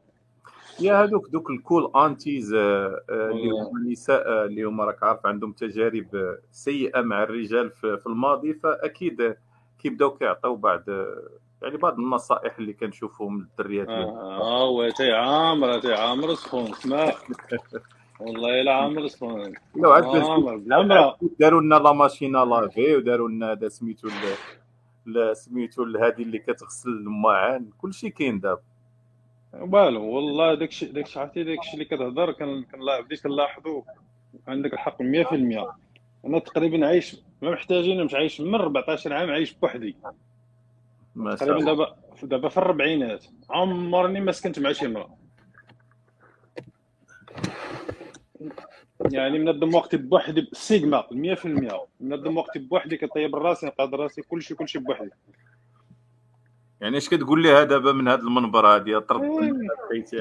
يا 0.80 1.04
هذوك 1.04 1.30
دوك 1.30 1.50
ال 1.50 1.58
cool 1.58 1.92
aunties 1.96 2.54
آه، 2.54 3.02
آه، 3.10 3.32
اللي. 3.32 3.50
هما 3.50 3.80
النساء 3.80 4.28
آه، 4.28 4.46
اللي 4.46 4.64
هما 4.64 4.86
راك 4.86 5.04
عارف 5.04 5.26
عندهم 5.26 5.52
تجارب 5.52 6.38
سيئة 6.52 7.02
مع 7.02 7.24
الرجال 7.24 7.72
في 7.72 8.08
الماضي 8.08 8.54
فأكيد 8.54 9.36
كيبداو 9.80 10.12
كيعطيو 10.12 10.56
بعض 10.56 10.84
يعني 11.62 11.78
بعض 11.78 12.00
النصائح 12.00 12.58
اللي 12.58 12.74
كنشوفهم 12.74 13.40
للدريات 13.40 13.88
آه 13.88 14.64
هو 14.64 14.82
اتاي 14.82 15.12
عامر 15.12 15.76
اتاي 15.78 15.94
عامر 15.94 16.34
سخون 16.34 16.74
سمع 16.74 17.14
والله 18.20 18.62
إلا 18.62 18.74
عامر 18.74 19.08
سخون 19.08 19.54
لو 19.76 19.92
عاد 19.92 20.04
داروا 21.40 21.62
لنا 21.62 21.76
la 21.76 21.92
machine 21.92 22.38
à 22.38 22.47
laver 22.47 22.96
وداروا 22.96 23.30
لنا 23.30 23.52
هذا 23.52 23.68
سميتو 23.68 24.10
لا 25.06 25.34
سميتو 25.34 25.84
هذه 25.84 26.22
اللي 26.22 26.40
كتغسل 26.40 26.90
الماعن 26.90 27.70
كلشي 27.78 28.10
كاين 28.10 28.40
دابا. 28.40 28.62
والو 29.60 30.04
والله 30.04 30.54
داكشي 30.54 30.86
داكشي 30.86 31.20
عرفتي 31.20 31.44
داكشي 31.44 31.74
اللي 31.74 31.86
كتهضر 31.86 32.36
بديت 33.02 33.24
كنلاحظو 33.24 33.84
عندك 34.48 34.74
الحق 34.74 35.02
100% 35.02 35.04
أنا 36.26 36.40
تقريبا 36.40 36.88
عايش 36.88 37.18
ما 37.42 37.52
محتاجين 37.52 38.04
مش 38.04 38.14
عايش 38.14 38.42
من 38.42 38.56
14 38.56 39.14
عام 39.14 39.30
عايش 39.30 39.54
بوحدي. 39.54 39.96
تقريبا 41.36 41.66
دابا 41.66 41.96
دابا 42.24 42.50
في 42.50 42.58
الربعينات. 42.58 43.26
عمرني 43.50 44.22
ما 44.22 44.32
سكنت 44.32 44.60
مع 44.60 44.72
شي 44.72 44.86
امرأة. 44.86 45.18
يعني 49.12 49.40
منظم 49.40 49.76
وقتي 49.76 49.98
بوحدي 49.98 50.50
سيجما 50.54 51.04
100% 51.12 51.88
منظم 52.00 52.38
وقتي 52.38 52.60
بوحدي 52.60 52.98
كطيب 52.98 53.36
راسي 53.36 53.66
نقاد 53.66 53.96
راسي 53.96 54.22
كلشي 54.22 54.56
كلشي 54.56 54.80
بوحدي. 54.80 55.12
يعني 56.86 56.98
اش 56.98 57.10
كتقول 57.10 57.44
لها 57.44 57.64
دابا 57.64 57.92
من 57.92 58.08
هذا 58.08 58.22
المنبر 58.22 58.68
هذه 58.76 59.00
طرد 59.00 59.22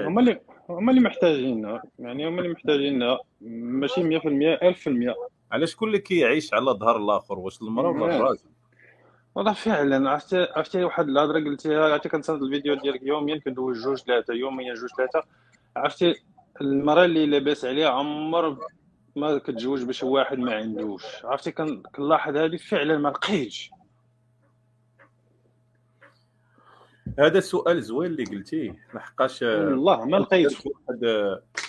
هما 0.06 0.20
اللي 0.20 0.40
هما 0.68 0.90
اللي 0.90 1.00
محتاجينها 1.02 1.82
يعني 1.98 2.28
هما 2.28 2.40
اللي 2.40 2.52
محتاجينها 2.52 3.18
ماشي 3.40 4.18
100% 4.18 4.22
1000% 4.22 5.14
علاش 5.52 5.72
شكون 5.72 5.88
اللي 5.88 5.98
كيعيش 5.98 6.54
على 6.54 6.70
ظهر 6.70 6.96
الآخر؟ 6.96 7.38
واش 7.38 7.62
المرأة 7.62 7.90
ولا 7.90 8.06
نعم. 8.06 8.20
الراجل؟ 8.22 8.38
والله 9.34 9.52
فعلا 9.52 10.10
عرفتي 10.10 10.46
عرفتي 10.56 10.84
واحد 10.84 11.08
الهضرة 11.08 11.38
قلتيها 11.40 11.92
عرفتي 11.92 12.08
كنتصنت 12.08 12.42
الفيديو 12.42 12.74
ديالك 12.74 13.02
يوميا 13.02 13.38
كندوز 13.38 13.84
جوج 13.84 13.98
ثلاثة 13.98 14.34
يوميا 14.34 14.74
جوج 14.74 14.88
ثلاثة. 14.96 15.22
عرفتي 15.76 16.14
المرأة 16.60 17.04
اللي 17.04 17.26
لاباس 17.26 17.64
عليها 17.64 17.88
عمر 17.88 18.58
ما 19.16 19.38
كتزوج 19.38 19.84
بشي 19.84 20.06
واحد 20.06 20.38
ما 20.38 20.54
عندوش. 20.54 21.04
عرفتي 21.24 21.52
كن- 21.52 21.82
كنلاحظ 21.96 22.36
هذه 22.36 22.56
فعلا 22.56 22.98
ما 22.98 23.08
لقيتش. 23.08 23.70
هذا 27.18 27.40
سؤال 27.40 27.82
زوين 27.82 28.10
اللي 28.10 28.24
قلتيه. 28.24 28.76
لحقاش 28.94 29.42
آه، 29.42 29.64
والله 29.66 30.04
ما 30.04 30.16
لقيتش. 30.16 30.66
واحد 30.66 31.04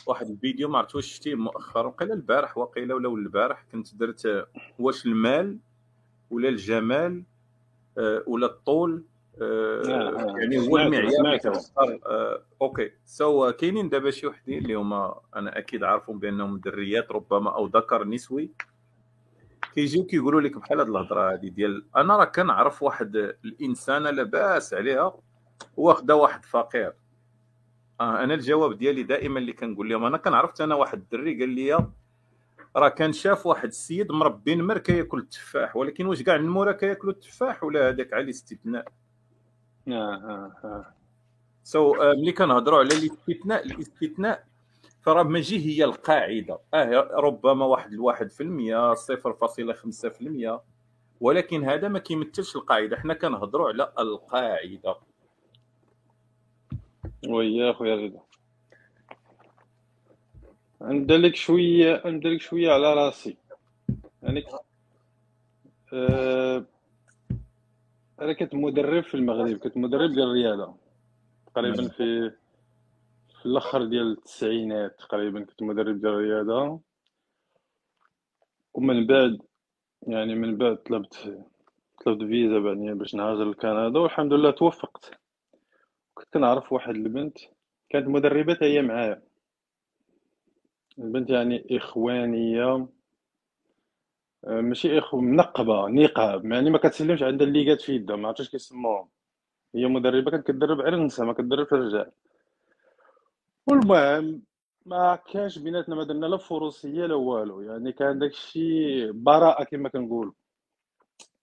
واحد 0.07 0.29
الفيديو 0.29 0.69
ما 0.69 0.77
عرفت 0.77 0.95
واش 0.95 1.13
شتيه 1.13 1.35
مؤخرا. 1.35 1.87
وقيلا 1.87 2.13
البارح 2.13 2.57
وقيلا 2.57 2.95
ولا 2.95 3.09
البارح 3.09 3.65
كنت 3.71 3.95
درت 3.95 4.25
آه، 4.25 4.47
واش 4.79 5.05
المال 5.05 5.57
ولا 6.31 6.49
الجمال 6.49 7.23
آه، 7.97 8.23
ولا 8.27 8.45
الطول 8.45 9.03
آه، 9.41 9.81
آه، 9.85 10.33
آه. 10.33 10.37
يعني 10.37 10.57
هو 10.67 10.77
المعيار 10.77 11.59
آه، 12.05 12.41
okay. 12.61 12.91
so 13.05 13.51
كاينين 13.51 13.89
دابا 13.89 14.11
شي 14.11 14.27
وحدين 14.27 14.57
اللي 14.57 14.73
هما 14.73 15.15
أنا 15.35 15.57
أكيد 15.57 15.83
عارفهم 15.83 16.19
بأنهم 16.19 16.57
دريات 16.57 17.11
ربما 17.11 17.55
أو 17.55 17.65
ذكر 17.67 18.03
نسوي. 18.03 18.49
كيجيو 19.75 20.05
كيقولوا 20.05 20.41
لك 20.41 20.57
بحال 20.57 20.79
هاد 20.79 20.89
الهضرة 20.89 21.33
هذه 21.33 21.49
ديال 21.49 21.85
أنا 21.95 22.17
راه 22.17 22.25
كنعرف 22.25 22.83
واحد 22.83 23.15
الانسانه 23.45 24.09
لاباس 24.09 24.73
عليها 24.73 25.13
واخده 25.77 26.15
واحد 26.15 26.45
فقير 26.45 26.93
آه 28.01 28.23
أنا 28.23 28.33
الجواب 28.33 28.77
ديالي 28.77 29.03
دائما 29.03 29.39
اللي 29.39 29.53
كنقول 29.53 29.89
لهم 29.89 30.03
أنا 30.03 30.17
كنعرفت 30.17 30.61
أنا 30.61 30.75
واحد 30.75 30.97
الدري 30.97 31.39
قال 31.39 31.49
لي 31.49 31.87
راه 32.75 32.89
كان 32.89 33.13
شاف 33.13 33.45
واحد 33.45 33.67
السيد 33.67 34.11
مربي 34.11 34.55
نمر 34.55 34.77
كياكل 34.77 35.19
التفاح 35.19 35.75
ولكن 35.75 36.05
واش 36.05 36.21
كاع 36.21 36.35
النمور 36.35 36.71
كياكلوا 36.71 37.13
التفاح 37.13 37.63
ولا 37.63 37.89
هذاك 37.89 38.13
على 38.13 38.23
الاستثناء 38.23 38.87
آه 39.87 39.91
آه 39.91 40.51
آه. 40.63 40.93
سو 41.63 41.95
so, 41.95 41.99
ملي 41.99 42.31
كنهضروا 42.31 42.79
على 42.79 42.87
الاستثناء 42.87 43.65
الاستثناء 43.65 44.45
فراه 45.05 45.23
ماشي 45.23 45.57
هي 45.65 45.83
القاعدة. 45.83 46.59
آه 46.73 47.09
ربما 47.13 47.65
واحد 47.65 47.93
الواحد 47.93 48.31
في 48.31 48.43
المية 48.43 48.93
صفر 48.93 49.33
فاصلة 49.33 49.73
خمسة 49.73 50.09
في 50.09 50.21
المية. 50.21 50.61
ولكن 51.21 51.63
هذا 51.63 51.87
ما 51.87 51.99
كيمثلش 51.99 52.55
القاعدة. 52.55 52.97
حنا 52.97 53.13
كنهضروا 53.13 53.67
على 53.67 53.93
القاعدة. 53.99 54.95
ويا 57.29 57.73
خويا 57.73 57.95
رضا 57.95 58.21
ندلك 60.81 61.35
شوية 61.35 62.01
ندلك 62.05 62.41
شوية 62.41 62.71
على 62.71 62.93
راسي. 62.93 63.37
يعني 64.23 64.45
آه، 65.93 66.65
أنا 68.21 68.33
كنت 68.33 68.55
مدرب 68.55 69.03
في 69.03 69.15
المغرب. 69.15 69.57
كنت 69.57 69.77
مدرب 69.77 70.11
ديال 70.11 70.27
الرياضة. 70.27 70.75
تقريبا 71.55 71.87
في 71.87 72.31
في 73.45 73.51
الأخر 73.51 73.85
ديال 73.85 74.11
التسعينات 74.11 74.99
تقريبا 74.99 75.43
كنت 75.43 75.63
مدرب 75.63 76.01
ديال 76.01 76.13
الرياضة. 76.13 76.81
ومن 78.73 79.07
بعد 79.07 79.37
يعني 80.07 80.35
من 80.35 80.57
بعد 80.57 80.77
طلبت 80.77 81.45
طلبت 82.05 82.23
فيزا 82.23 82.59
بعدين 82.59 82.97
باش 82.97 83.15
نهاجر 83.15 83.49
لكندا 83.49 83.99
والحمد 83.99 84.33
لله 84.33 84.51
توفقت. 84.51 85.11
كنت 86.13 86.27
كنعرف 86.33 86.73
واحد 86.73 86.95
البنت 86.95 87.37
كانت 87.89 88.07
مدربة 88.07 88.57
هي 88.61 88.81
معايا. 88.81 89.21
البنت 90.99 91.29
يعني 91.29 91.67
إخوانية 91.71 92.87
آه، 94.45 94.61
ماشي 94.61 94.97
إخو 94.99 95.21
منقبة 95.21 95.87
نقاب 95.87 96.45
يعني 96.45 96.69
ما 96.69 96.77
كتسلمش 96.77 97.23
عندها 97.23 97.47
الليغات 97.47 97.81
في 97.81 97.95
يدها 97.95 98.15
ما 98.15 98.27
عرفتش 98.27 98.49
كيسموهم. 98.49 99.09
هي 99.75 99.85
مدربة 99.85 100.31
كانت 100.31 100.47
كدرب 100.47 100.81
على 100.81 100.95
النساء 100.95 101.25
ما 101.25 101.33
كدربش 101.33 101.73
الرجال. 101.73 102.11
والمهم 103.67 104.41
ما 104.85 105.15
كانش 105.15 105.59
بيناتنا 105.59 105.95
ما 105.95 106.03
درنا 106.03 106.25
لا 106.25 106.37
فروسية 106.37 107.05
لا 107.05 107.15
والو. 107.15 107.61
يعني 107.61 107.91
كان 107.91 108.19
داكشي 108.19 109.11
براءة 109.11 109.63
كما 109.63 109.89
كنقول 109.89 110.33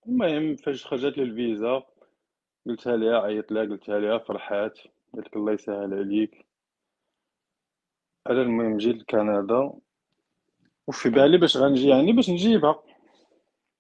المهم 0.07 0.57
فاش 0.57 0.87
خرجت 0.87 1.19
لي 1.19 1.23
الفيزا 1.23 1.83
قلتها 2.67 2.97
ليها 2.97 3.21
عيطت 3.21 3.53
لها 3.53 3.63
قلتها 3.63 3.99
ليها 3.99 4.19
فرحات. 4.19 4.79
لك 5.15 5.37
الله 5.37 5.53
يسهل 5.53 5.95
عليك. 5.95 6.47
على 8.27 8.43
المهم 8.43 8.77
جيت 8.77 8.97
لكندا. 8.97 9.73
وفي 10.87 11.11
بالي 11.11 11.39
باش 11.39 11.57
غنجي 11.57 11.89
يعني 11.89 12.13
باش 12.13 12.31
نجيبها. 12.31 12.83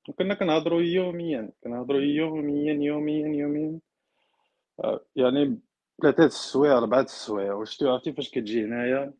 وكنا 0.09 0.35
كنهضروا 0.35 0.82
يوميا 0.82 1.52
كنهضروا 1.64 2.01
يوميا 2.01 2.74
يوميا 2.74 3.28
يوميا. 3.28 3.81
آه، 4.85 5.01
يعني 5.16 5.60
ثلاثة 6.02 6.24
السوايع 6.24 6.78
أربعة 6.78 7.00
السوايع. 7.00 7.54
وشتي 7.54 7.88
عرفتي 7.88 8.12
فاش 8.12 8.30
كتجي 8.30 8.64
هنايا؟ 8.64 9.12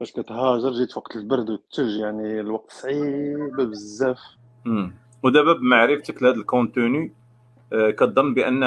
فاش 0.00 0.12
كتهاجر 0.12 0.70
جيت 0.72 0.96
وقت 0.96 1.16
البرد 1.16 1.50
والثلج 1.50 2.00
يعني 2.00 2.40
الوقت 2.40 2.72
صعيب 2.72 3.56
بزاف. 3.56 4.18
ودابا 5.22 5.52
بمعرفتك 5.52 6.22
لهذا 6.22 6.36
الكونتوني 6.36 7.12
آه، 7.72 7.90
كظن 7.90 8.34
بأن 8.34 8.64